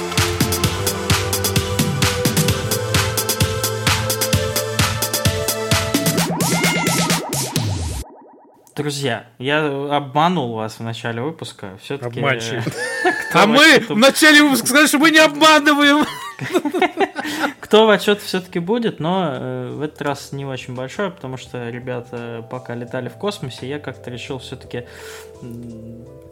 Друзья, 8.76 9.26
я 9.38 9.66
обманул 9.96 10.54
вас 10.54 10.78
в 10.78 10.82
начале 10.82 11.20
выпуска. 11.20 11.78
Все-таки... 11.82 12.20
Обманщик. 12.20 12.62
А 13.32 13.46
мы 13.46 13.78
в 13.88 13.96
начале 13.96 14.42
выпуска 14.42 14.66
сказали, 14.66 14.86
что 14.88 14.98
мы 14.98 15.10
не 15.10 15.18
обманываем. 15.18 16.04
Кто 17.60 17.86
в 17.86 17.90
отчет 17.90 18.20
все-таки 18.20 18.58
будет, 18.58 18.98
но 18.98 19.28
э, 19.32 19.72
в 19.72 19.82
этот 19.82 20.02
раз 20.02 20.32
не 20.32 20.44
очень 20.44 20.74
большой, 20.74 21.12
потому 21.12 21.36
что 21.36 21.70
ребята 21.70 22.44
пока 22.50 22.74
летали 22.74 23.08
в 23.08 23.14
космосе, 23.14 23.68
я 23.68 23.78
как-то 23.78 24.10
решил 24.10 24.38
все-таки 24.38 24.86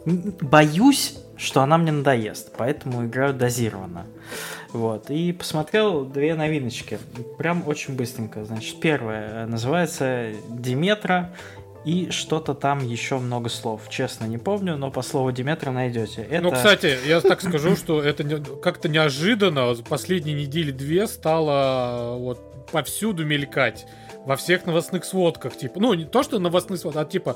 боюсь, 0.05 1.17
что 1.37 1.61
она 1.61 1.77
мне 1.77 1.91
надоест, 1.91 2.51
поэтому 2.57 3.05
играю 3.05 3.33
дозированно. 3.33 4.05
Вот. 4.73 5.09
И 5.09 5.31
посмотрел 5.31 6.05
две 6.05 6.35
новиночки. 6.35 6.99
Прям 7.37 7.67
очень 7.67 7.95
быстренько. 7.95 8.45
Значит, 8.45 8.79
первая 8.79 9.47
называется 9.47 10.31
Диметра 10.49 11.31
и 11.89 12.11
что-то 12.11 12.53
там 12.53 12.85
еще 12.85 13.17
много 13.17 13.49
слов. 13.49 13.89
Честно, 13.89 14.25
не 14.25 14.37
помню, 14.37 14.77
но 14.77 14.91
по 14.91 15.01
слову 15.01 15.31
Диметра 15.31 15.71
найдете. 15.71 16.21
Это... 16.21 16.43
Ну, 16.43 16.51
кстати, 16.51 16.95
я 17.07 17.19
так 17.19 17.41
скажу, 17.41 17.75
что 17.75 18.03
это 18.03 18.23
как-то 18.61 18.89
неожиданно 18.89 19.73
последние 19.89 20.35
недели 20.35 20.69
две 20.69 21.07
стало 21.07 22.15
вот 22.19 22.67
повсюду 22.71 23.25
мелькать 23.25 23.87
во 24.23 24.35
всех 24.35 24.67
новостных 24.67 25.03
сводках. 25.03 25.57
Типа, 25.57 25.79
ну, 25.79 25.95
не 25.95 26.05
то, 26.05 26.21
что 26.21 26.37
новостных 26.37 26.79
сводках, 26.79 27.07
а 27.07 27.09
типа 27.09 27.35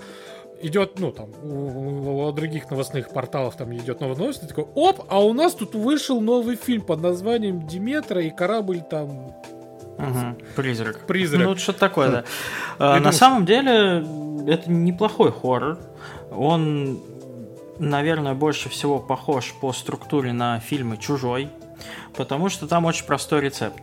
идет, 0.62 1.00
ну, 1.00 1.12
там, 1.12 1.32
у, 1.44 2.28
у 2.28 2.32
других 2.32 2.70
новостных 2.70 3.10
порталов 3.10 3.58
там 3.58 3.76
идет 3.76 4.02
новая 4.02 4.16
новость, 4.16 4.44
и 4.44 4.48
такой, 4.48 4.66
оп, 4.76 5.04
а 5.10 5.20
у 5.26 5.34
нас 5.34 5.56
тут 5.56 5.74
вышел 5.74 6.22
новый 6.22 6.58
фильм 6.58 6.84
под 6.84 7.02
названием 7.02 7.66
Диметра, 7.66 8.22
и 8.22 8.30
корабль 8.30 8.82
там 8.82 9.36
Угу. 9.98 10.38
Призрак. 10.56 11.00
Призрак. 11.06 11.48
Ну, 11.48 11.58
что-то 11.58 11.80
такое, 11.80 12.10
да. 12.12 12.24
А, 12.80 13.00
на 13.00 13.12
самом 13.12 13.46
деле, 13.46 14.06
это 14.48 14.70
неплохой 14.70 15.32
хоррор. 15.32 15.80
Он, 16.32 17.00
наверное, 17.80 18.34
больше 18.34 18.70
всего 18.70 19.00
похож 19.00 19.54
по 19.62 19.72
структуре 19.72 20.34
на 20.34 20.60
фильмы 20.60 20.98
«Чужой», 20.98 21.50
потому 22.16 22.50
что 22.50 22.68
там 22.68 22.86
очень 22.86 23.06
простой 23.06 23.42
рецепт. 23.42 23.82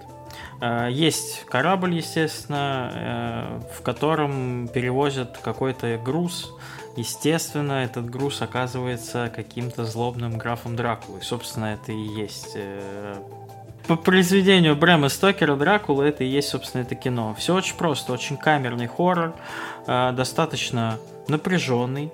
А, 0.60 0.88
есть 0.88 1.44
корабль, 1.46 1.94
естественно, 1.94 2.92
э, 2.92 3.60
в 3.78 3.82
котором 3.82 4.68
перевозят 4.68 5.38
какой-то 5.38 5.98
груз. 5.98 6.52
Естественно, 6.96 7.84
этот 7.84 8.10
груз 8.10 8.42
оказывается 8.42 9.32
каким-то 9.34 9.84
злобным 9.84 10.36
графом 10.36 10.76
Дракулой. 10.76 11.22
Собственно, 11.22 11.66
это 11.66 11.92
и 11.92 11.96
есть 11.96 12.52
э, 12.56 13.14
по 13.90 13.96
произведению 13.96 14.76
Брэма 14.76 15.08
Стокера 15.08 15.56
Дракула 15.56 16.04
это 16.04 16.22
и 16.22 16.28
есть, 16.28 16.50
собственно, 16.50 16.82
это 16.82 16.94
кино. 16.94 17.34
Все 17.36 17.56
очень 17.56 17.74
просто, 17.74 18.12
очень 18.12 18.36
камерный 18.36 18.86
хоррор, 18.86 19.34
э, 19.88 20.12
достаточно 20.12 20.96
напряженный, 21.26 22.12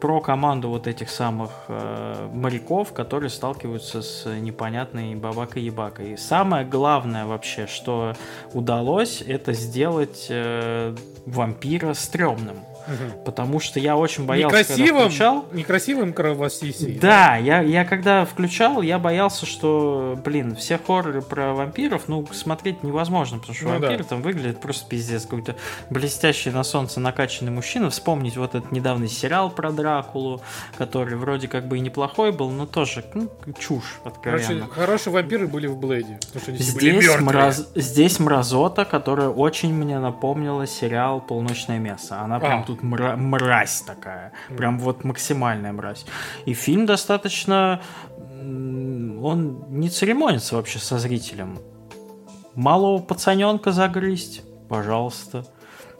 про 0.00 0.20
команду 0.20 0.68
вот 0.68 0.86
этих 0.86 1.10
самых 1.10 1.50
э, 1.66 2.28
моряков, 2.32 2.92
которые 2.92 3.30
сталкиваются 3.30 4.02
с 4.02 4.24
непонятной 4.38 5.16
бабакой-ебакой. 5.16 6.12
И 6.12 6.16
самое 6.16 6.64
главное 6.64 7.26
вообще, 7.26 7.66
что 7.66 8.14
удалось, 8.52 9.20
это 9.20 9.52
сделать 9.52 10.26
э, 10.28 10.94
вампира 11.26 11.94
стрёмным. 11.94 12.58
Потому 13.24 13.60
что 13.60 13.80
я 13.80 13.96
очень 13.96 14.26
боялся, 14.26 14.56
некрасивым, 14.58 14.86
когда 14.88 15.04
включал. 15.08 15.44
Некрасивым 15.52 16.12
кровосисей. 16.12 16.98
Да, 17.00 17.36
я, 17.36 17.60
я 17.60 17.84
когда 17.84 18.24
включал, 18.24 18.82
я 18.82 18.98
боялся, 18.98 19.46
что, 19.46 20.18
блин, 20.24 20.56
все 20.56 20.78
хорроры 20.78 21.22
про 21.22 21.54
вампиров, 21.54 22.04
ну, 22.08 22.26
смотреть 22.32 22.82
невозможно, 22.82 23.38
потому 23.38 23.54
что 23.54 23.64
Ну 23.66 23.70
вампиры 23.72 23.98
да. 23.98 24.04
там 24.04 24.22
выглядят 24.22 24.60
просто 24.60 24.88
пиздец. 24.88 25.22
Какой-то 25.24 25.56
блестящий 25.90 26.50
на 26.50 26.62
солнце 26.64 27.00
накачанный 27.00 27.52
мужчина. 27.52 27.90
Вспомнить 27.90 28.36
вот 28.36 28.54
этот 28.54 28.72
недавний 28.72 29.08
сериал 29.08 29.50
про 29.50 29.70
Дракулу, 29.72 30.40
который 30.78 31.16
вроде 31.16 31.48
как 31.48 31.66
бы 31.68 31.78
и 31.78 31.80
неплохой 31.80 32.32
был, 32.32 32.50
но 32.50 32.66
тоже, 32.66 33.04
ну, 33.14 33.28
чушь 33.58 33.98
Короче, 34.02 34.16
откровенно. 34.44 34.68
хорошие 34.68 35.12
вампиры 35.12 35.46
были 35.46 35.66
в 35.66 35.76
Блейде. 35.76 36.18
Потому 36.26 36.40
что 36.42 36.50
они 36.52 36.58
были 36.58 36.62
Здесь, 36.70 37.04
мертвые. 37.04 37.24
мраз- 37.24 37.68
здесь 37.74 38.18
мразота, 38.20 38.84
которая 38.84 39.28
очень 39.28 39.72
мне 39.74 39.98
напомнила 39.98 40.66
сериал 40.66 41.20
«Полночное 41.20 41.78
мясо». 41.78 42.20
Она 42.20 42.38
прям 42.38 42.60
А. 42.60 42.62
тут 42.76 42.84
мра- 42.84 43.16
мразь 43.16 43.82
такая. 43.82 44.32
Прям 44.56 44.78
вот 44.78 45.04
максимальная 45.04 45.72
мразь. 45.72 46.06
И 46.44 46.54
фильм 46.54 46.86
достаточно... 46.86 47.80
Он 48.38 49.64
не 49.70 49.88
церемонится 49.88 50.56
вообще 50.56 50.78
со 50.78 50.98
зрителем. 50.98 51.58
Малого 52.54 53.02
пацаненка 53.02 53.72
загрызть? 53.72 54.42
Пожалуйста. 54.68 55.44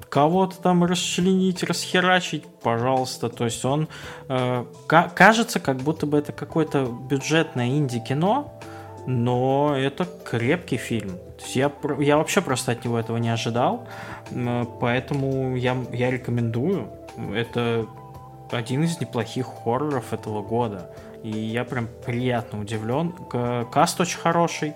Кого-то 0.09 0.57
там 0.63 0.85
расчленить, 0.85 1.65
расхерачить, 1.65 2.45
пожалуйста. 2.63 3.29
То 3.29 3.45
есть 3.45 3.65
он 3.65 3.89
э, 4.29 4.65
ка- 4.87 5.11
кажется, 5.15 5.59
как 5.59 5.79
будто 5.79 6.07
бы 6.07 6.19
это 6.19 6.33
какое-то 6.33 6.85
бюджетное 6.85 7.69
инди-кино, 7.69 8.61
но 9.07 9.75
это 9.77 10.07
крепкий 10.25 10.77
фильм. 10.77 11.19
То 11.39 11.45
есть 11.45 11.57
я, 11.57 11.71
я 12.01 12.17
вообще 12.17 12.41
просто 12.41 12.73
от 12.73 12.85
него 12.85 12.99
этого 12.99 13.19
не 13.19 13.29
ожидал, 13.29 13.87
поэтому 14.81 15.57
я, 15.57 15.77
я 15.93 16.11
рекомендую. 16.11 16.91
Это 17.35 17.87
один 18.51 18.85
из 18.85 19.01
неплохих 19.01 19.47
хорроров 19.47 20.13
этого 20.13 20.43
года. 20.43 20.91
И 21.23 21.31
я 21.31 21.65
прям 21.65 21.89
приятно 22.05 22.61
удивлен. 22.61 23.13
Каст 23.71 24.01
очень 24.01 24.19
хороший. 24.19 24.75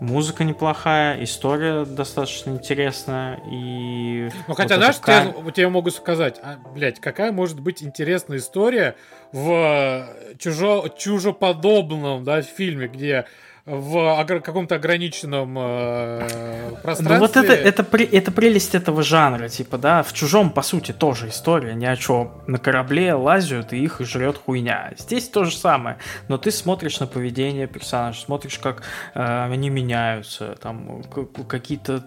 Музыка 0.00 0.44
неплохая, 0.44 1.24
история 1.24 1.84
достаточно 1.84 2.50
интересная 2.50 3.40
и... 3.50 4.30
Ну, 4.46 4.54
хотя, 4.54 4.76
вот 4.76 4.82
знаешь, 4.84 4.96
эта 4.96 5.04
ка- 5.04 5.40
тебе, 5.40 5.52
тебе 5.52 5.68
могу 5.68 5.90
сказать, 5.90 6.38
а, 6.40 6.56
блядь, 6.72 7.00
какая 7.00 7.32
может 7.32 7.58
быть 7.58 7.82
интересная 7.82 8.38
история 8.38 8.94
в 9.32 9.50
э, 9.50 10.36
чужо, 10.38 10.86
чужоподобном 10.96 12.22
да, 12.22 12.42
фильме, 12.42 12.86
где 12.86 13.26
в 13.68 14.24
каком-то 14.40 14.76
ограниченном 14.76 15.56
э, 15.58 16.70
пространстве... 16.82 17.08
Ну 17.08 17.18
вот 17.18 17.36
это, 17.36 17.52
это, 17.52 17.86
это 17.96 18.32
прелесть 18.32 18.74
этого 18.74 19.02
жанра, 19.02 19.48
типа, 19.48 19.78
да, 19.78 20.02
в 20.02 20.12
чужом, 20.12 20.50
по 20.50 20.62
сути, 20.62 20.92
тоже 20.92 21.28
история, 21.28 21.74
ни 21.74 21.86
о 21.86 21.96
чем. 21.96 22.32
На 22.46 22.58
корабле 22.58 23.14
лазят, 23.14 23.72
и 23.72 23.78
их 23.78 24.00
жрет 24.00 24.38
хуйня. 24.38 24.92
Здесь 24.96 25.28
то 25.28 25.44
же 25.44 25.56
самое, 25.56 25.98
но 26.28 26.38
ты 26.38 26.50
смотришь 26.50 27.00
на 27.00 27.06
поведение 27.06 27.66
персонажа, 27.66 28.20
смотришь, 28.20 28.58
как 28.58 28.82
э, 29.14 29.52
они 29.52 29.70
меняются, 29.70 30.56
там, 30.60 31.02
какие-то 31.48 32.02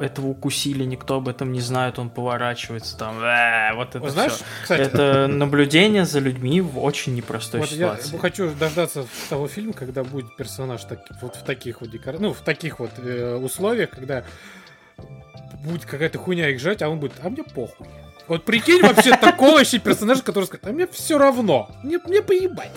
этого 0.00 0.28
укусили, 0.28 0.84
никто 0.84 1.16
об 1.16 1.28
этом 1.28 1.52
не 1.52 1.60
знает, 1.60 1.98
он 1.98 2.10
поворачивается, 2.10 2.96
там, 2.98 3.18
«Э, 3.22 3.74
вот 3.74 3.94
это 3.94 4.10
знаешь, 4.10 4.32
всё. 4.32 4.44
кстати, 4.62 4.80
Это 4.80 5.26
наблюдение 5.28 6.04
за 6.04 6.18
людьми 6.20 6.60
в 6.60 6.78
очень 6.78 7.14
непростой 7.14 7.60
вот 7.60 7.70
я 7.70 7.96
ситуации. 7.96 8.18
хочу 8.18 8.50
дождаться 8.54 9.06
того 9.28 9.48
фильма, 9.48 9.72
когда 9.72 10.04
будет 10.04 10.36
персонаж 10.36 10.84
так, 10.84 10.97
вот 11.20 11.36
в 11.36 11.44
таких 11.44 11.80
вот 11.80 11.90
декор... 11.90 12.18
ну, 12.18 12.32
в 12.32 12.40
таких 12.40 12.78
вот 12.80 12.90
э, 12.98 13.36
условиях, 13.36 13.90
когда 13.90 14.24
будет 15.64 15.84
какая-то 15.84 16.18
хуйня 16.18 16.50
их 16.50 16.60
жать, 16.60 16.82
а 16.82 16.88
он 16.88 17.00
будет, 17.00 17.12
а 17.22 17.28
мне 17.28 17.42
похуй. 17.42 17.86
Вот 18.28 18.44
прикинь 18.44 18.82
вообще 18.82 19.16
такого 19.16 19.52
вообще 19.52 19.78
персонажа, 19.78 20.22
который 20.22 20.44
скажет, 20.44 20.66
а 20.66 20.70
мне 20.70 20.86
все 20.86 21.16
равно, 21.16 21.70
мне, 21.82 21.98
мне 22.06 22.20
поебать. 22.20 22.70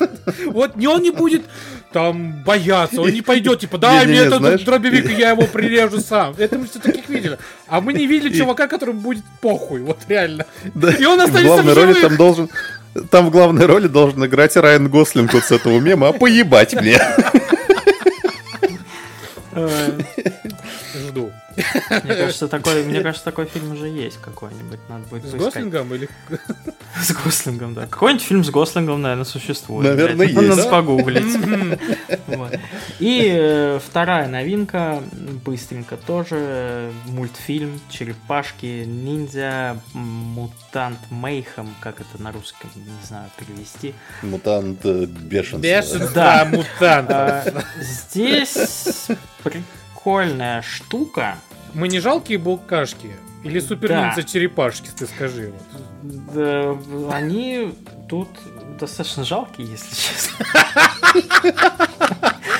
Вот 0.45 0.77
не 0.77 0.87
он 0.87 1.01
не 1.01 1.11
будет 1.11 1.43
там 1.91 2.41
бояться, 2.43 3.01
он 3.01 3.09
не 3.09 3.21
пойдет, 3.21 3.59
типа, 3.59 3.77
дай 3.77 4.07
мне 4.07 4.19
этот 4.19 4.63
дробовик, 4.63 5.09
я 5.17 5.31
его 5.31 5.43
прирежу 5.43 5.99
сам. 5.99 6.33
Это 6.37 6.57
мы 6.57 6.67
все 6.67 6.79
таких 6.79 7.09
видели. 7.09 7.37
А 7.67 7.81
мы 7.81 7.93
не 7.93 8.07
видели 8.07 8.35
чувака, 8.37 8.67
которому 8.67 9.01
будет 9.01 9.23
похуй, 9.41 9.81
вот 9.81 9.97
реально. 10.07 10.45
Да, 10.73 10.91
И 10.91 11.03
он 11.03 11.19
останется 11.19 11.63
в 11.63 11.73
роли 11.73 11.93
живых. 11.93 12.01
там 12.01 12.15
должен... 12.15 12.49
Там 13.09 13.27
в 13.27 13.31
главной 13.31 13.65
роли 13.65 13.87
должен 13.87 14.25
играть 14.25 14.55
Райан 14.57 14.89
Гослинг 14.89 15.33
вот 15.33 15.45
с 15.45 15.51
этого 15.51 15.79
мема, 15.79 16.09
а 16.09 16.13
поебать 16.13 16.73
мне. 16.73 16.99
Э, 19.53 19.99
Жду. 21.07 21.31
Мне 21.55 22.15
кажется, 22.15 22.47
такой, 22.47 22.83
мне 22.83 23.01
кажется, 23.01 23.25
такой 23.25 23.45
фильм 23.45 23.71
уже 23.71 23.87
есть 23.87 24.19
какой-нибудь. 24.21 24.79
Надо 24.89 25.05
будет 25.07 25.23
С 25.25 25.31
поискать. 25.31 25.41
Гослингом 25.41 25.93
или... 25.93 26.09
С 27.01 27.11
Гослингом, 27.13 27.73
да. 27.73 27.87
Какой-нибудь 27.87 28.25
фильм 28.25 28.43
с 28.43 28.49
Гослингом, 28.49 29.01
наверное, 29.01 29.25
существует. 29.25 29.87
Наверное, 29.89 30.15
блядь. 30.17 30.31
есть, 30.31 30.49
Надо 30.49 30.63
да? 30.63 30.69
погуглить. 30.69 31.79
Вот. 32.27 32.53
И 32.99 33.29
э, 33.33 33.79
вторая 33.85 34.27
новинка, 34.27 35.01
быстренько 35.45 35.97
тоже, 35.97 36.91
мультфильм 37.07 37.79
«Черепашки 37.89 38.83
ниндзя 38.85 39.77
мутант 39.93 40.99
Мейхем», 41.09 41.69
как 41.81 41.99
это 42.01 42.21
на 42.21 42.31
русском, 42.31 42.69
не 42.75 43.05
знаю, 43.07 43.29
перевести. 43.37 43.93
Мутант 44.21 44.79
э, 44.85 45.05
бешенства. 45.05 45.59
Бешенство 45.59 46.09
Да. 46.13 46.45
мутанта. 46.45 47.43
А, 47.45 47.63
Здесь 47.81 49.07
прикольная 49.43 50.61
штука. 50.61 51.35
Мы 51.73 51.87
не 51.87 51.99
жалкие 51.99 52.37
булкашки? 52.37 53.15
Или 53.43 53.59
супер 53.59 53.89
Да. 53.89 54.05
ниндзя 54.07 54.23
черепашки, 54.23 54.89
ты 54.95 55.05
скажи. 55.07 55.51
вот. 55.51 56.33
Да, 56.33 57.15
они 57.15 57.73
тут 58.07 58.29
достаточно 58.79 59.23
жалкие, 59.23 59.67
если 59.67 59.95
честно. 59.95 60.45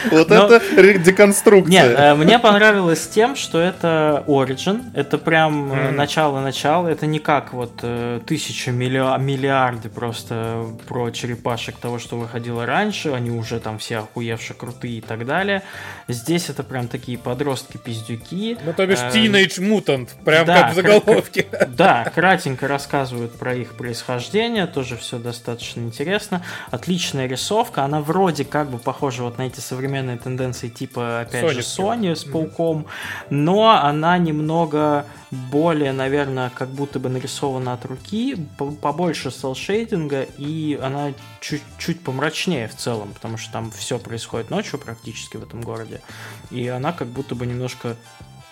Вот 0.09 0.29
Но- 0.29 0.47
это 0.47 0.97
деконструкция. 0.99 1.71
Нет, 1.71 1.95
э, 1.97 2.15
мне 2.15 2.39
понравилось 2.39 3.07
тем, 3.07 3.35
что 3.35 3.59
это 3.59 4.23
Origin, 4.27 4.91
это 4.95 5.17
прям 5.17 5.71
э, 5.71 5.91
начало-начало, 5.91 6.87
это 6.87 7.05
не 7.05 7.19
как 7.19 7.53
вот 7.53 7.79
э, 7.83 8.19
тысяча 8.25 8.71
миллиа- 8.71 9.19
миллиарды 9.19 9.89
просто 9.89 10.65
про 10.87 11.11
черепашек 11.11 11.77
того, 11.77 11.99
что 11.99 12.17
выходило 12.17 12.65
раньше, 12.65 13.11
они 13.11 13.31
уже 13.31 13.59
там 13.59 13.77
все 13.77 13.99
охуевшие, 13.99 14.57
крутые 14.57 14.97
и 14.97 15.01
так 15.01 15.25
далее. 15.25 15.61
Здесь 16.07 16.49
это 16.49 16.63
прям 16.63 16.87
такие 16.87 17.17
подростки-пиздюки. 17.17 18.57
Ну, 18.65 18.73
то 18.73 18.85
бишь, 18.87 18.99
Teenage 18.99 19.59
Mutant, 19.59 20.09
прям 20.23 20.45
да, 20.45 20.61
как 20.63 20.71
в 20.71 20.75
заголовке. 20.75 21.47
Да, 21.67 22.11
кратенько 22.13 22.67
рассказывают 22.67 23.37
про 23.37 23.55
их 23.55 23.73
происхождение, 23.75 24.67
тоже 24.67 24.97
все 24.97 25.17
достаточно 25.19 25.81
интересно. 25.81 26.43
Отличная 26.69 27.27
рисовка, 27.27 27.83
она 27.83 28.01
вроде 28.01 28.45
как 28.45 28.69
бы 28.69 28.77
похожа 28.77 29.23
вот 29.23 29.37
на 29.37 29.43
эти 29.43 29.59
современные 29.59 29.90
тенденции 30.17 30.69
типа, 30.69 31.21
опять 31.21 31.51
же, 31.51 31.63
Соневские. 31.63 32.13
Sony 32.13 32.15
с 32.15 32.23
пауком, 32.23 32.85
но 33.29 33.69
она 33.71 34.17
немного 34.17 35.05
более, 35.31 35.91
наверное, 35.93 36.49
как 36.49 36.69
будто 36.69 36.99
бы 36.99 37.09
нарисована 37.09 37.73
от 37.73 37.85
руки, 37.85 38.35
по- 38.57 38.71
побольше 38.71 39.31
селшейдинга, 39.31 40.23
и 40.37 40.79
она 40.81 41.13
чуть-чуть 41.39 42.01
помрачнее 42.03 42.67
в 42.67 42.75
целом, 42.75 43.13
потому 43.13 43.37
что 43.37 43.51
там 43.53 43.71
все 43.71 43.99
происходит 43.99 44.49
ночью 44.49 44.79
практически 44.79 45.37
в 45.37 45.43
этом 45.43 45.61
городе, 45.61 46.01
и 46.49 46.67
она 46.67 46.91
как 46.91 47.07
будто 47.07 47.35
бы 47.35 47.45
немножко 47.45 47.95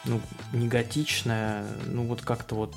ну, 0.06 0.22
неготичная, 0.54 1.66
ну 1.86 2.04
вот 2.04 2.22
как-то 2.22 2.56
вот 2.56 2.74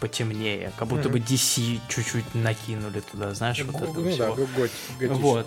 потемнее, 0.00 0.70
как 0.78 0.86
будто 0.88 1.08
бы 1.08 1.18
DC 1.18 1.80
чуть-чуть 1.88 2.34
накинули 2.34 3.00
туда, 3.00 3.34
знаешь, 3.34 3.60
вот 3.64 3.74
это 3.74 3.92
Ну 3.92 4.16
да, 4.16 4.28
гот- 4.30 4.70
готично. 4.98 5.14
Вот. 5.16 5.46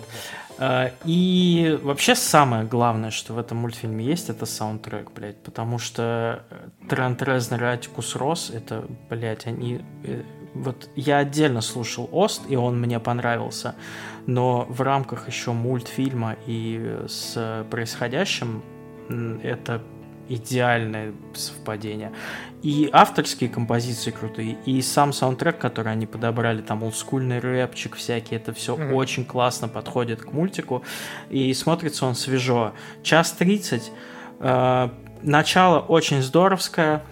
А, 0.58 0.90
И 1.04 1.78
вообще 1.82 2.14
самое 2.14 2.64
главное, 2.64 3.10
что 3.10 3.34
в 3.34 3.38
этом 3.38 3.58
мультфильме 3.58 4.04
есть, 4.04 4.30
это 4.30 4.46
саундтрек, 4.46 5.10
блядь, 5.12 5.36
потому 5.42 5.78
что 5.78 6.44
э, 6.50 6.86
Трент 6.88 7.22
Резнер 7.22 7.62
и 7.64 7.66
Атикус 7.66 8.16
Росс, 8.16 8.50
это, 8.50 8.84
блядь, 9.10 9.46
они... 9.46 9.80
э, 10.04 10.22
Вот 10.54 10.88
я 10.96 11.18
отдельно 11.18 11.60
слушал 11.62 12.08
Ост, 12.12 12.42
и 12.48 12.56
он 12.56 12.80
мне 12.80 13.00
понравился, 13.00 13.74
но 14.26 14.66
в 14.68 14.80
рамках 14.82 15.26
еще 15.28 15.52
мультфильма 15.52 16.36
и 16.46 16.78
э, 16.80 17.06
с 17.08 17.66
происходящим 17.70 18.62
это 19.42 19.82
идеальное 20.28 21.12
совпадение. 21.34 22.12
И 22.62 22.88
авторские 22.92 23.50
композиции 23.50 24.10
крутые, 24.10 24.56
и 24.66 24.80
сам 24.82 25.12
саундтрек, 25.12 25.58
который 25.58 25.92
они 25.92 26.06
подобрали, 26.06 26.62
там 26.62 26.82
олдскульный 26.84 27.40
рэпчик 27.40 27.96
всякий, 27.96 28.36
это 28.36 28.52
все 28.52 28.76
Мгм. 28.76 28.94
очень 28.94 29.24
классно 29.24 29.68
подходит 29.68 30.22
к 30.22 30.32
мультику, 30.32 30.82
и 31.28 31.52
смотрится 31.54 32.06
он 32.06 32.14
свежо. 32.14 32.72
Час 33.02 33.32
30, 33.32 33.90
э, 34.40 34.88
начало 35.22 35.80
очень 35.80 36.22
здоровское, 36.22 37.02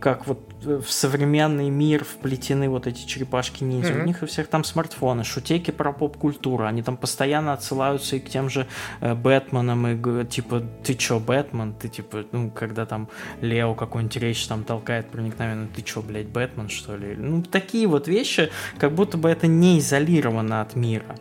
как 0.00 0.26
вот 0.26 0.40
в 0.62 0.86
современный 0.90 1.70
мир 1.70 2.04
вплетены 2.04 2.68
вот 2.68 2.86
эти 2.86 3.06
черепашки-ниндзя. 3.06 3.92
Мгм. 3.92 4.02
У 4.02 4.06
них 4.06 4.22
у 4.22 4.26
всех 4.26 4.48
там 4.48 4.64
смартфоны, 4.64 5.24
шутейки 5.24 5.70
про 5.70 5.92
поп-культуру. 5.92 6.66
Они 6.66 6.82
там 6.82 6.96
постоянно 6.96 7.52
отсылаются 7.52 8.16
и 8.16 8.20
к 8.20 8.28
тем 8.28 8.48
же 8.48 8.66
э, 9.00 9.14
Бэтменам, 9.14 9.86
и 9.86 10.26
типа, 10.26 10.62
ты 10.82 10.94
чё, 10.94 11.20
Бэтмен? 11.20 11.74
Ты 11.74 11.88
типа, 11.88 12.24
ну, 12.32 12.50
когда 12.50 12.86
там 12.86 13.08
Лео 13.40 13.74
какую-нибудь 13.74 14.16
речь 14.16 14.46
там 14.46 14.64
толкает 14.64 15.10
проникновенно, 15.10 15.68
ты 15.74 15.82
чё, 15.82 16.02
блядь, 16.02 16.28
Бэтмен, 16.28 16.68
что 16.68 16.96
ли? 16.96 17.14
Ну, 17.16 17.42
такие 17.42 17.86
вот 17.86 18.08
вещи, 18.08 18.50
как 18.78 18.92
будто 18.92 19.18
бы 19.18 19.28
это 19.28 19.46
не 19.46 19.78
изолировано 19.78 20.60
от 20.60 20.76
мира. 20.76 21.16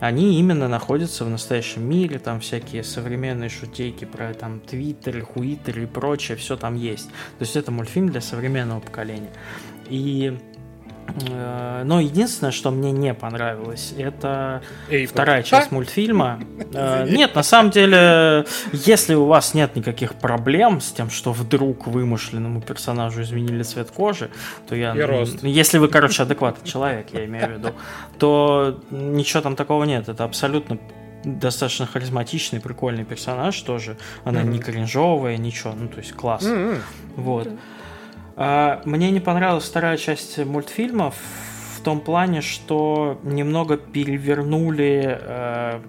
Они 0.00 0.38
именно 0.38 0.68
находятся 0.68 1.24
в 1.24 1.30
настоящем 1.30 1.88
мире, 1.88 2.18
там 2.18 2.40
всякие 2.40 2.84
современные 2.84 3.48
шутейки 3.48 4.04
про 4.04 4.32
там 4.32 4.60
Твиттер, 4.60 5.22
Хуиттер 5.22 5.80
и 5.80 5.86
прочее, 5.86 6.36
все 6.36 6.56
там 6.56 6.76
есть. 6.76 7.08
То 7.08 7.40
есть 7.40 7.56
это 7.56 7.72
мультфильм 7.72 8.08
для 8.08 8.20
современного 8.20 8.80
поколения. 8.80 9.30
И 9.88 10.38
но 11.84 12.00
единственное, 12.00 12.52
что 12.52 12.70
мне 12.70 12.92
не 12.92 13.14
понравилось, 13.14 13.94
это 13.96 14.62
Эй, 14.90 15.06
вторая 15.06 15.40
а? 15.40 15.42
часть 15.42 15.70
мультфильма. 15.70 16.40
Э. 16.74 17.08
Нет, 17.08 17.34
на 17.34 17.42
самом 17.42 17.70
деле, 17.70 18.44
если 18.72 19.14
у 19.14 19.24
вас 19.24 19.54
нет 19.54 19.74
никаких 19.74 20.14
проблем 20.14 20.80
с 20.82 20.92
тем, 20.92 21.08
что 21.08 21.32
вдруг 21.32 21.86
вымышленному 21.86 22.60
персонажу 22.60 23.22
изменили 23.22 23.62
цвет 23.62 23.90
кожи, 23.90 24.30
то 24.68 24.76
я... 24.76 24.94
И 24.94 25.00
рост. 25.00 25.42
Если 25.42 25.78
вы, 25.78 25.88
короче, 25.88 26.22
адекватный 26.22 26.68
человек, 26.68 27.06
я 27.12 27.24
имею 27.24 27.46
в 27.46 27.50
виду, 27.52 27.68
то 28.18 28.78
ничего 28.90 29.42
там 29.42 29.56
такого 29.56 29.84
нет. 29.84 30.08
Это 30.08 30.24
абсолютно 30.24 30.78
достаточно 31.24 31.86
харизматичный, 31.86 32.60
прикольный 32.60 33.04
персонаж 33.04 33.60
тоже. 33.62 33.96
Она 34.24 34.42
не 34.42 34.58
кринжовая, 34.58 35.36
ничего. 35.36 35.72
Ну, 35.72 35.88
то 35.88 35.98
есть 35.98 36.12
класс. 36.12 36.44
М-м. 36.44 36.82
Вот. 37.16 37.48
А, 37.48 37.56
Мне 38.38 39.10
не 39.10 39.18
понравилась 39.18 39.64
вторая 39.64 39.96
часть 39.96 40.38
мультфильма 40.38 41.10
в 41.10 41.80
том 41.82 42.00
плане, 42.00 42.40
что 42.40 43.18
немного 43.24 43.76
перевернули 43.76 45.18
э, 45.20 45.80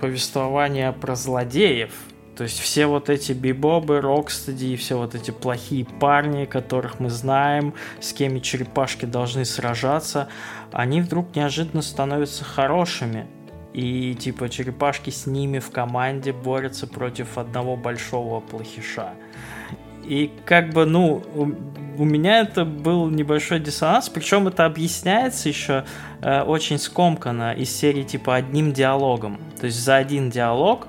повествование 0.00 0.92
про 0.92 1.14
злодеев. 1.14 1.92
То 2.36 2.44
есть 2.44 2.58
все 2.58 2.86
вот 2.86 3.10
эти 3.10 3.32
бибобы, 3.32 4.00
рокстеди 4.00 4.66
и 4.66 4.76
все 4.76 4.96
вот 4.96 5.14
эти 5.14 5.30
плохие 5.30 5.84
парни, 5.84 6.46
которых 6.46 7.00
мы 7.00 7.10
знаем, 7.10 7.74
с 8.00 8.14
кем 8.14 8.40
черепашки 8.40 9.04
должны 9.04 9.44
сражаться, 9.44 10.28
они 10.72 11.02
вдруг 11.02 11.36
неожиданно 11.36 11.82
становятся 11.82 12.44
хорошими. 12.44 13.26
И 13.74 14.14
типа 14.14 14.48
черепашки 14.48 15.10
с 15.10 15.26
ними 15.26 15.58
в 15.58 15.70
команде 15.70 16.32
борются 16.32 16.86
против 16.86 17.36
одного 17.36 17.76
большого 17.76 18.40
плохиша. 18.40 19.12
И 20.04 20.30
как 20.44 20.70
бы, 20.70 20.86
ну, 20.86 21.22
у, 21.96 22.04
меня 22.04 22.40
это 22.40 22.64
был 22.64 23.08
небольшой 23.10 23.60
диссонанс, 23.60 24.08
причем 24.08 24.48
это 24.48 24.64
объясняется 24.64 25.48
еще 25.48 25.84
э, 26.22 26.42
очень 26.42 26.78
скомканно 26.78 27.52
из 27.52 27.74
серии 27.74 28.02
типа 28.02 28.36
одним 28.36 28.72
диалогом. 28.72 29.38
То 29.60 29.66
есть 29.66 29.82
за 29.82 29.96
один 29.96 30.30
диалог 30.30 30.86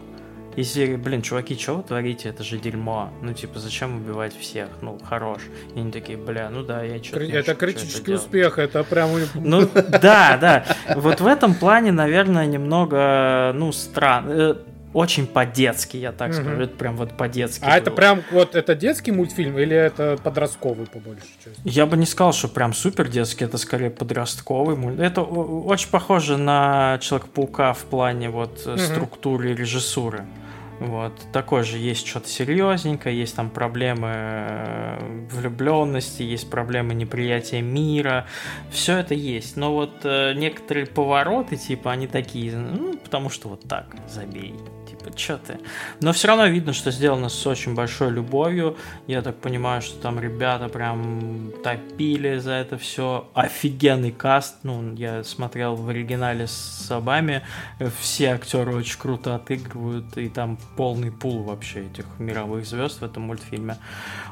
из 0.56 0.74
серии, 0.74 0.96
блин, 0.96 1.22
чуваки, 1.22 1.58
что 1.58 1.76
вы 1.76 1.84
творите, 1.84 2.30
это 2.30 2.44
же 2.44 2.58
дерьмо. 2.58 3.10
Ну, 3.22 3.34
типа, 3.34 3.60
зачем 3.60 3.98
убивать 3.98 4.38
всех? 4.38 4.70
Ну, 4.82 5.00
хорош. 5.00 5.42
И 5.76 5.80
они 5.80 5.92
такие, 5.92 6.18
бля, 6.18 6.50
ну 6.50 6.64
да, 6.64 6.84
я 6.84 7.02
что-то... 7.02 7.24
Это 7.24 7.56
критический 7.56 8.14
успех, 8.14 8.60
это 8.60 8.84
прям... 8.84 9.12
Ну, 9.34 9.68
да, 10.02 10.38
да. 10.38 10.66
Вот 10.96 11.22
в 11.22 11.28
этом 11.28 11.54
плане, 11.54 11.92
наверное, 11.92 12.46
немного, 12.46 13.54
ну, 13.56 13.72
странно. 13.72 14.58
Очень 14.94 15.26
по-детски, 15.26 15.96
я 15.98 16.12
так 16.12 16.32
Мгм. 16.34 16.42
скажу. 16.42 16.62
Это 16.64 16.76
прям 16.76 16.98
вот 16.98 17.16
по-детски. 17.16 17.64
А 17.66 17.78
это 17.78 17.92
было. 17.92 17.96
прям 17.96 18.22
вот 18.32 18.56
это 18.56 18.76
детский 18.76 19.12
мультфильм 19.12 19.58
или 19.58 19.76
это 19.76 20.18
подростковый 20.22 20.86
по 20.86 21.00
большей 21.00 21.30
части? 21.44 21.62
Я 21.64 21.86
бы 21.86 21.96
не 21.96 22.06
сказал, 22.06 22.34
что 22.34 22.50
прям 22.50 22.74
супер 22.74 23.08
детский, 23.08 23.46
это 23.46 23.58
скорее 23.58 23.90
подростковый 23.90 24.76
мульт. 24.76 25.00
Это 25.00 25.22
очень 25.22 25.90
похоже 25.90 26.38
на 26.38 26.98
Человека-паука 27.00 27.72
в 27.74 27.84
плане 27.86 28.30
вот 28.30 28.64
э, 28.66 28.72
Мгм. 28.72 28.80
структуры 28.80 29.52
и 29.52 29.56
режиссуры. 29.56 30.26
Вот. 30.80 31.14
Такой 31.32 31.64
же 31.64 31.78
есть 31.78 32.08
что-то 32.08 32.28
серьезненькое, 32.28 33.16
есть 33.16 33.36
там 33.36 33.52
проблемы 33.52 34.98
влюбленности, 35.32 36.24
есть 36.24 36.50
проблемы 36.50 36.94
неприятия 36.96 37.62
мира. 37.62 38.26
Все 38.72 38.98
это 38.98 39.14
есть. 39.14 39.58
Но 39.58 39.74
вот 39.74 39.92
э, 40.04 40.34
некоторые 40.34 40.88
повороты, 40.88 41.56
типа, 41.56 41.92
они 41.92 42.08
такие, 42.08 42.56
ну, 42.58 42.98
потому 42.98 43.30
что 43.30 43.50
вот 43.50 43.68
так, 43.68 43.96
забей. 44.10 44.56
Что 45.16 45.38
ты? 45.38 45.60
Но 46.00 46.14
все 46.14 46.28
равно 46.28 46.46
видно, 46.48 46.74
что 46.74 46.92
сделано 46.92 47.30
с 47.30 47.48
очень 47.48 47.76
большой 47.76 48.12
любовью. 48.12 48.78
Я 49.08 49.22
так 49.22 49.38
понимаю, 49.38 49.82
что 49.82 50.00
там 50.02 50.20
ребята 50.20 50.70
прям 50.70 51.52
топили 51.64 52.38
за 52.38 52.54
это 52.54 52.78
все. 52.78 53.30
Офигенный 53.34 54.12
каст. 54.12 54.58
Ну, 54.64 54.94
я 54.96 55.24
смотрел 55.24 55.76
в 55.76 55.90
оригинале 55.90 56.48
с 56.48 56.90
Обами. 56.90 57.42
Все 58.00 58.34
актеры 58.34 58.76
очень 58.76 59.00
круто 59.00 59.36
отыгрывают. 59.36 60.18
И 60.18 60.30
там 60.30 60.58
полный 60.78 61.12
пул 61.12 61.44
вообще 61.44 61.86
этих 61.86 62.06
мировых 62.20 62.66
звезд 62.66 63.02
в 63.02 63.06
этом 63.06 63.24
мультфильме. 63.24 63.78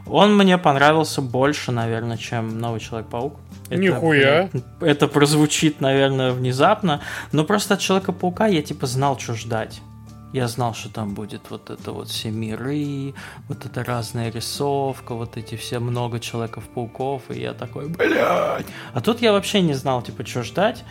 Он 0.06 0.38
мне 0.38 0.58
понравился 0.58 1.22
больше, 1.22 1.72
наверное, 1.72 2.18
чем 2.18 2.60
Новый 2.60 2.80
Человек-паук. 2.80 3.40
Это, 3.70 3.82
Нихуя. 3.82 4.50
Это 4.82 5.08
прозвучит, 5.08 5.82
наверное, 5.82 6.32
внезапно. 6.32 7.02
Но 7.32 7.44
просто 7.44 7.76
от 7.76 7.80
Человека-паука 7.80 8.48
я 8.48 8.62
типа 8.62 8.88
знал, 8.88 9.20
что 9.20 9.36
ждать. 9.36 9.82
Я 10.31 10.47
знал, 10.47 10.76
что 10.76 10.89
там 10.89 11.15
будет 11.15 11.49
вот 11.49 11.72
это 11.72 11.91
вот 11.91 12.10
все 12.10 12.30
миры, 12.30 13.15
вот 13.47 13.65
эта 13.65 13.84
разная 13.84 14.31
рисовка, 14.31 15.15
вот 15.15 15.38
эти 15.38 15.56
все 15.56 15.80
много 15.80 16.19
Человеков-пауков, 16.19 17.31
и 17.31 17.39
я 17.39 17.53
такой, 17.53 17.88
блядь. 17.88 18.68
А 18.93 19.01
тут 19.01 19.22
я 19.22 19.31
вообще 19.31 19.61
не 19.61 19.73
знал, 19.73 20.03
типа, 20.03 20.26
что 20.26 20.43
ждать, 20.43 20.84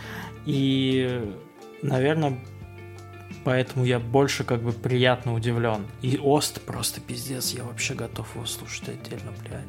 и, 0.45 1.33
наверное, 1.81 2.37
поэтому 3.45 3.85
я 3.85 3.99
больше 3.99 4.43
как 4.43 4.61
бы 4.61 4.73
приятно 4.73 5.33
удивлен. 5.33 5.85
И 6.01 6.17
Ост 6.17 6.59
просто 6.61 6.99
пиздец, 6.99 7.51
я 7.51 7.63
вообще 7.63 7.93
готов 7.93 8.35
его 8.35 8.45
слушать 8.45 8.89
отдельно, 8.89 9.31
блядь. 9.41 9.63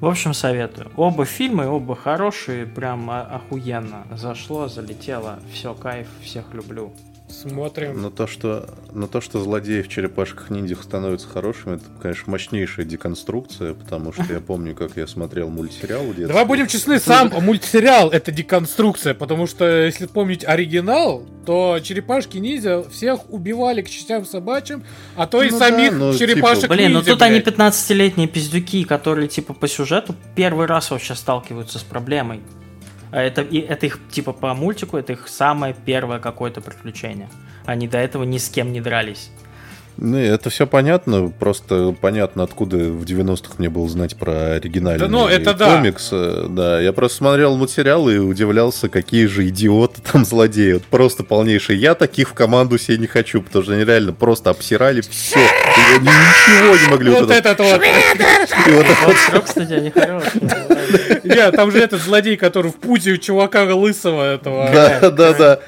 В 0.00 0.06
общем, 0.06 0.34
советую. 0.34 0.90
Оба 0.96 1.26
фильма, 1.26 1.68
оба 1.68 1.94
хорошие, 1.94 2.66
прям 2.66 3.08
охуенно. 3.10 4.06
Зашло, 4.16 4.66
залетело, 4.66 5.38
все, 5.52 5.74
кайф, 5.74 6.08
всех 6.22 6.52
люблю. 6.54 6.92
Смотрим. 7.30 8.00
Но 8.00 8.10
то, 8.10 8.26
что, 8.26 8.68
но 8.92 9.06
то, 9.06 9.20
что 9.20 9.40
злодеи 9.40 9.82
в 9.82 9.88
черепашках 9.88 10.50
ниндзях 10.50 10.82
становятся 10.82 11.28
хорошими, 11.28 11.76
это, 11.76 11.84
конечно, 12.02 12.30
мощнейшая 12.30 12.84
деконструкция, 12.84 13.74
потому 13.74 14.12
что 14.12 14.24
я 14.32 14.40
помню, 14.40 14.74
как 14.74 14.96
я 14.96 15.06
смотрел 15.06 15.48
мультсериал. 15.48 16.04
Давай 16.16 16.44
будем 16.44 16.66
честны, 16.66 16.98
сам 16.98 17.30
мультсериал 17.40 18.10
это 18.10 18.32
деконструкция, 18.32 19.14
потому 19.14 19.46
что 19.46 19.84
если 19.84 20.06
помнить 20.06 20.44
оригинал, 20.44 21.22
то 21.46 21.78
черепашки 21.82 22.38
ниндзя 22.38 22.82
всех 22.90 23.30
убивали 23.30 23.82
к 23.82 23.88
частям 23.88 24.24
собачьим, 24.24 24.84
а 25.16 25.26
то 25.26 25.42
и 25.42 25.50
Ну 25.50 25.58
да, 25.58 25.68
самих 25.68 25.92
ну, 25.92 26.14
черепашек 26.16 26.62
типа- 26.62 26.74
Блин, 26.74 26.92
ну 26.92 27.02
тут 27.02 27.22
они 27.22 27.40
блядь. 27.40 27.56
15-летние 27.56 28.28
пиздюки, 28.28 28.84
которые 28.84 29.28
типа 29.28 29.54
по 29.54 29.68
сюжету 29.68 30.14
первый 30.34 30.66
раз 30.66 30.90
вообще 30.90 31.14
сталкиваются 31.14 31.78
с 31.78 31.82
проблемой. 31.82 32.40
А 33.12 33.20
это, 33.20 33.42
и 33.42 33.58
это 33.58 33.86
их, 33.86 33.98
типа, 34.10 34.32
по 34.32 34.54
мультику, 34.54 34.96
это 34.96 35.12
их 35.12 35.28
самое 35.28 35.74
первое 35.74 36.18
какое-то 36.18 36.60
приключение. 36.60 37.28
Они 37.66 37.88
до 37.88 37.98
этого 37.98 38.24
ни 38.24 38.38
с 38.38 38.48
кем 38.48 38.72
не 38.72 38.80
дрались. 38.80 39.30
Ну, 39.96 40.16
это 40.16 40.50
все 40.50 40.66
понятно, 40.66 41.32
просто 41.38 41.94
понятно, 42.00 42.42
откуда 42.42 42.76
в 42.76 43.04
90-х 43.04 43.54
мне 43.58 43.68
было 43.68 43.88
знать 43.88 44.16
про 44.16 44.52
оригинальный 44.54 44.98
Да 45.00 45.08
ну, 45.08 45.26
это 45.26 45.54
да. 45.54 45.76
комикс. 45.76 46.08
э, 46.12 46.46
Да, 46.48 46.80
я 46.80 46.92
просто 46.92 47.18
смотрел 47.18 47.56
мультсериал 47.56 48.08
и 48.08 48.18
удивлялся, 48.18 48.88
какие 48.88 49.26
же 49.26 49.48
идиоты 49.48 50.00
там 50.12 50.24
злодеи. 50.24 50.74
Вот 50.74 50.84
просто 50.84 51.22
полнейшие. 51.24 51.78
Я 51.78 51.94
таких 51.94 52.30
в 52.30 52.32
команду 52.32 52.78
себе 52.78 52.98
не 52.98 53.06
хочу, 53.06 53.42
потому 53.42 53.64
что 53.64 53.72
они 53.74 53.84
реально 53.84 54.12
просто 54.12 54.50
обсирали 54.50 55.02
все. 55.02 55.38
И 55.40 55.96
они 55.96 56.08
ничего 56.08 56.76
не 56.76 56.90
могли 56.90 57.10
Вот 57.10 57.30
этот 57.30 57.58
вот. 57.58 57.80
И 58.66 58.70
вот 58.70 58.86
Вот 59.06 59.16
срок, 59.16 59.44
кстати, 59.44 59.72
они 59.72 59.90
хорошие. 59.90 60.42
Не, 61.24 61.50
там 61.52 61.70
же 61.70 61.78
этот 61.78 62.00
злодей, 62.00 62.36
который 62.36 62.70
в 62.70 62.76
пути 62.76 63.12
у 63.12 63.16
чувака 63.16 63.64
лысого 63.74 64.34
этого. 64.34 64.70
Да, 64.72 65.10
да, 65.10 65.32
да. 65.32 65.60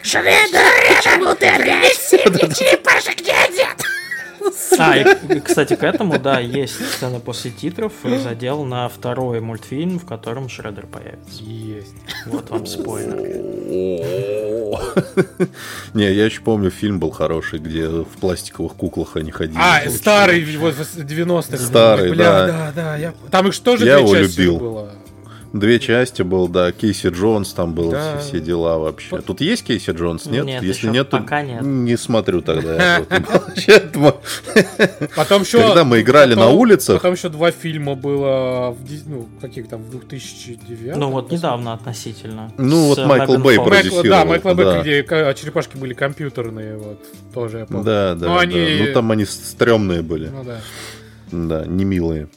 А, 4.79 4.97
и, 4.99 5.41
кстати, 5.41 5.75
к 5.77 5.83
этому, 5.83 6.19
да, 6.19 6.41
есть 6.41 6.75
сцена 6.95 7.21
после 7.21 7.51
титров, 7.51 7.93
задел 8.23 8.65
на 8.65 8.89
второй 8.89 9.41
мультфильм, 9.41 9.99
в 9.99 10.07
котором 10.07 10.49
Шреддер 10.49 10.87
появится. 10.87 11.43
Есть. 11.43 11.95
Вот 12.27 12.51
вам 12.51 12.67
спойлер. 12.67 13.17
Не, 15.95 16.13
я 16.13 16.25
еще 16.25 16.41
помню, 16.41 16.71
фильм 16.71 16.99
был 16.99 17.11
хороший, 17.11 17.59
где 17.59 17.87
в 17.89 18.07
пластиковых 18.21 18.75
куклах 18.75 19.17
они 19.17 19.31
ходили. 19.31 19.59
А, 19.61 19.89
старый, 19.91 20.45
вот 20.57 20.75
90-х. 20.75 21.57
Старый, 21.59 22.11
Бля, 22.13 22.25
да. 22.25 22.47
да, 22.47 22.73
да. 22.75 22.97
я- 22.97 23.15
Там 23.31 23.49
их 23.49 23.55
что 23.55 23.77
же 23.77 23.85
Я 23.87 23.97
две 23.99 24.05
его 24.05 24.17
части 24.17 24.39
любил. 24.41 24.59
было? 24.59 24.91
Две 25.53 25.79
части 25.79 26.23
был, 26.23 26.49
да, 26.49 26.73
Кейси 26.73 27.09
Джонс 27.09 27.53
там 27.53 27.75
был, 27.75 27.91
Да. 27.91 28.17
все, 28.19 28.29
все 28.29 28.41
дела 28.41 28.79
вообще. 28.79 29.21
Тут 29.21 29.43
есть 29.43 29.65
Кейси 29.65 29.91
Джонс, 29.91 30.25
нет? 30.25 30.47
Нет, 30.47 30.63
Если 30.63 30.89
нет, 30.89 31.11
то 31.11 31.19
пока 31.19 31.43
нет. 31.43 31.61
не 31.61 31.99
смотрю 31.99 32.41
тогда. 32.41 33.03
Поэтому, 33.93 34.15
Потом 35.17 35.43
еще... 35.43 35.59
когда 35.67 35.85
мы 35.85 36.01
играли 36.01 36.35
на 36.35 36.43
потом- 36.43 36.57
улицах, 36.59 36.97
Потом 36.97 37.15
еще 37.15 37.29
два 37.29 37.51
фильма 37.51 37.95
было 37.95 38.71
в, 38.71 39.09
ну, 39.09 39.29
каких 39.41 39.69
там, 39.69 39.83
в 39.83 39.91
2009 39.91 40.97
Ну 40.97 41.11
вот 41.11 41.31
недавно 41.31 41.73
относительно. 41.75 42.53
Ну, 42.59 42.87
вот 42.89 42.99
Майкл 43.07 43.37
Бэй. 43.39 43.59
Майкл, 43.59 43.65
да, 43.65 43.71
продюсировал, 43.71 44.25
Майкла 44.27 44.55
Бэка, 44.55 44.73
да. 44.73 44.81
где 44.83 45.03
ка- 45.03 45.35
черепашки 45.35 45.77
были 45.77 45.95
компьютерные, 45.95 46.77
вот, 46.77 46.99
тоже 47.35 47.59
я 47.59 47.67
помню. 47.67 47.85
да, 47.85 48.15
да, 48.15 48.27
Ну, 48.29 48.35
да. 48.35 48.41
они- 48.41 48.85
Ну, 48.87 48.93
там 48.95 49.11
они 49.11 49.25
стрёмные 49.25 50.03
были. 50.03 50.29
Ну 50.29 50.45
да. 50.45 50.61
Да, 51.31 51.65
не 51.67 51.85
милые. 51.85 52.29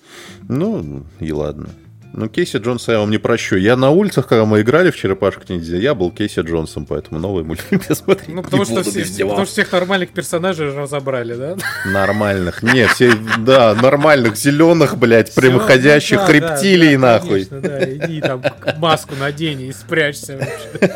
Ну, 0.48 1.03
и 1.19 1.32
ладно. 1.32 1.69
Ну, 2.18 2.30
Кейси 2.30 2.58
Джонса 2.58 2.94
я 2.94 3.00
вам 3.00 3.12
не 3.12 3.18
прощу. 3.18 3.58
Я 3.58 3.76
на 3.76 3.90
улицах, 3.90 4.28
когда 4.28 4.46
мы 4.46 4.62
играли 4.62 4.90
в 4.90 4.96
черепашек 4.96 5.50
ниндзя, 5.50 5.76
я 5.76 5.94
был 5.94 6.12
Кейси 6.12 6.40
Джонсом, 6.40 6.86
поэтому 6.86 7.20
новый 7.20 7.44
мультфильм 7.44 7.82
я 7.90 7.94
смотреть 7.96 8.30
Ну, 8.34 8.42
потому 8.42 8.62
не 8.64 8.66
что, 8.68 8.76
буду 8.76 8.90
все- 8.90 9.00
без 9.02 9.18
него. 9.20 9.30
потому 9.32 9.46
что 9.46 9.52
всех 9.54 9.72
нормальных 9.74 10.12
персонажей 10.12 10.74
разобрали, 10.74 11.34
да? 11.36 11.58
Нормальных. 11.86 12.64
Не, 12.64 12.88
все, 12.88 13.12
да, 13.40 13.76
нормальных, 13.76 14.38
зеленых, 14.38 14.98
блядь, 14.98 15.36
прямоходящих 15.36 16.22
ну 16.22 16.28
да, 16.28 16.32
рептилий, 16.34 16.96
да, 16.96 17.02
да, 17.02 17.14
нахуй. 17.20 17.46
конечно, 17.46 17.60
да, 17.62 17.94
иди 17.94 18.22
там 18.22 18.42
маску 18.78 19.16
надень 19.20 19.62
и 19.64 19.74
спрячься. 19.74 20.38
вообще. 20.38 20.96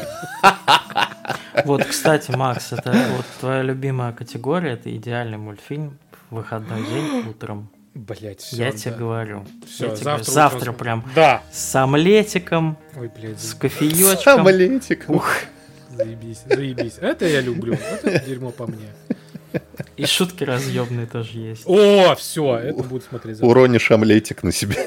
Вот, 1.66 1.84
кстати, 1.84 2.32
Макс, 2.32 2.72
это 2.72 2.92
вот 3.18 3.26
твоя 3.42 3.62
любимая 3.62 4.14
категория, 4.14 4.72
это 4.74 4.96
идеальный 4.96 5.38
мультфильм 5.38 5.98
в 6.30 6.36
выходной 6.36 6.80
день 6.86 7.26
утром. 7.30 7.70
Блять, 8.00 8.40
все. 8.40 8.56
Я 8.56 8.72
тебе 8.72 8.94
говорю. 8.96 9.46
Всё, 9.68 9.88
я 9.88 9.96
тебе 9.96 10.04
завтра 10.04 10.06
говорю, 10.06 10.24
завтра 10.34 10.60
утром 10.60 10.76
прям 10.76 11.12
Да. 11.16 11.44
с 11.52 11.76
омлетиком, 11.76 12.78
Ой, 12.96 13.12
блядь, 13.14 13.42
с 13.42 13.54
кофеечком. 13.54 14.38
Самолетик. 14.38 15.04
Ух, 15.10 15.28
заебись, 15.96 16.44
заебись. 16.48 16.96
Это 17.02 17.28
я 17.28 17.42
люблю. 17.42 17.74
Это 17.74 18.20
дерьмо 18.26 18.52
по 18.52 18.68
мне. 18.68 18.88
и 19.98 20.06
шутки 20.06 20.46
разъемные 20.46 21.08
тоже 21.08 21.38
есть. 21.40 21.64
О, 21.66 22.16
все, 22.16 22.56
это 22.58 22.84
будет 22.84 23.04
смотреть 23.04 23.36
завтра. 23.36 23.50
Уронишь 23.50 23.92
омлетик 23.92 24.44
на 24.44 24.54
себя. 24.54 24.78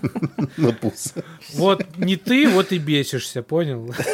На 0.56 0.72
пус. 0.72 1.12
Вот 1.54 1.84
не 1.98 2.16
ты, 2.16 2.48
вот 2.48 2.72
и 2.72 2.78
бесишься, 2.78 3.42
понял? 3.42 3.94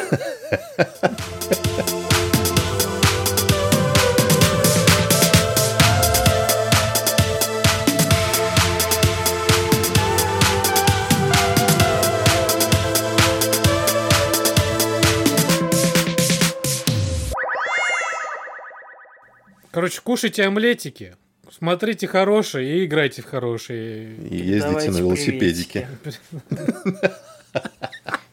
Короче, 19.73 20.01
кушайте 20.03 20.43
омлетики, 20.43 21.15
смотрите 21.49 22.05
хорошие 22.05 22.77
и 22.77 22.85
играйте 22.85 23.23
в 23.23 23.25
хорошие. 23.25 24.17
И 24.17 24.35
ездите 24.35 24.67
Давайте 24.67 24.91
на 24.91 24.97
велосипедике. 24.97 25.87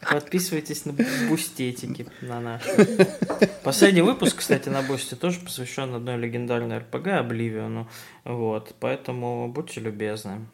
Подписывайтесь 0.00 0.84
на 0.84 0.92
бустетики 1.30 2.06
на 2.20 2.40
наш. 2.40 2.62
Последний 3.64 4.02
выпуск, 4.02 4.36
кстати, 4.36 4.68
на 4.68 4.82
бусте 4.82 5.16
тоже 5.16 5.40
посвящен 5.40 5.94
одной 5.94 6.18
легендарной 6.18 6.76
РПГ 6.76 7.06
Обливиону. 7.06 7.88
Вот, 8.24 8.74
поэтому 8.78 9.48
будьте 9.48 9.80
любезны. 9.80 10.44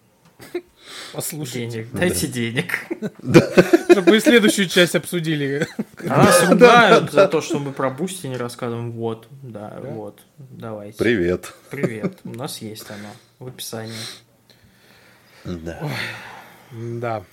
Послушайте. 1.12 1.66
Денег, 1.66 1.92
дайте 1.92 2.26
денег. 2.26 2.86
Чтобы 3.90 4.10
мы 4.12 4.20
следующую 4.20 4.68
часть 4.68 4.94
обсудили. 4.94 5.66
А 6.08 6.24
нас 6.24 6.48
ругают 6.48 7.12
за 7.12 7.26
то, 7.28 7.40
что 7.40 7.58
мы 7.58 7.72
про 7.72 7.90
бусти 7.90 8.26
не 8.26 8.36
рассказываем. 8.36 8.92
Вот, 8.92 9.28
да, 9.42 9.78
вот, 9.80 10.20
давайте. 10.36 10.98
Привет. 10.98 11.52
Привет. 11.70 12.18
У 12.24 12.30
нас 12.34 12.62
есть 12.62 12.86
оно 12.90 13.08
в 13.38 13.48
описании. 13.48 13.94
Да. 15.44 15.88
Да. 16.72 17.24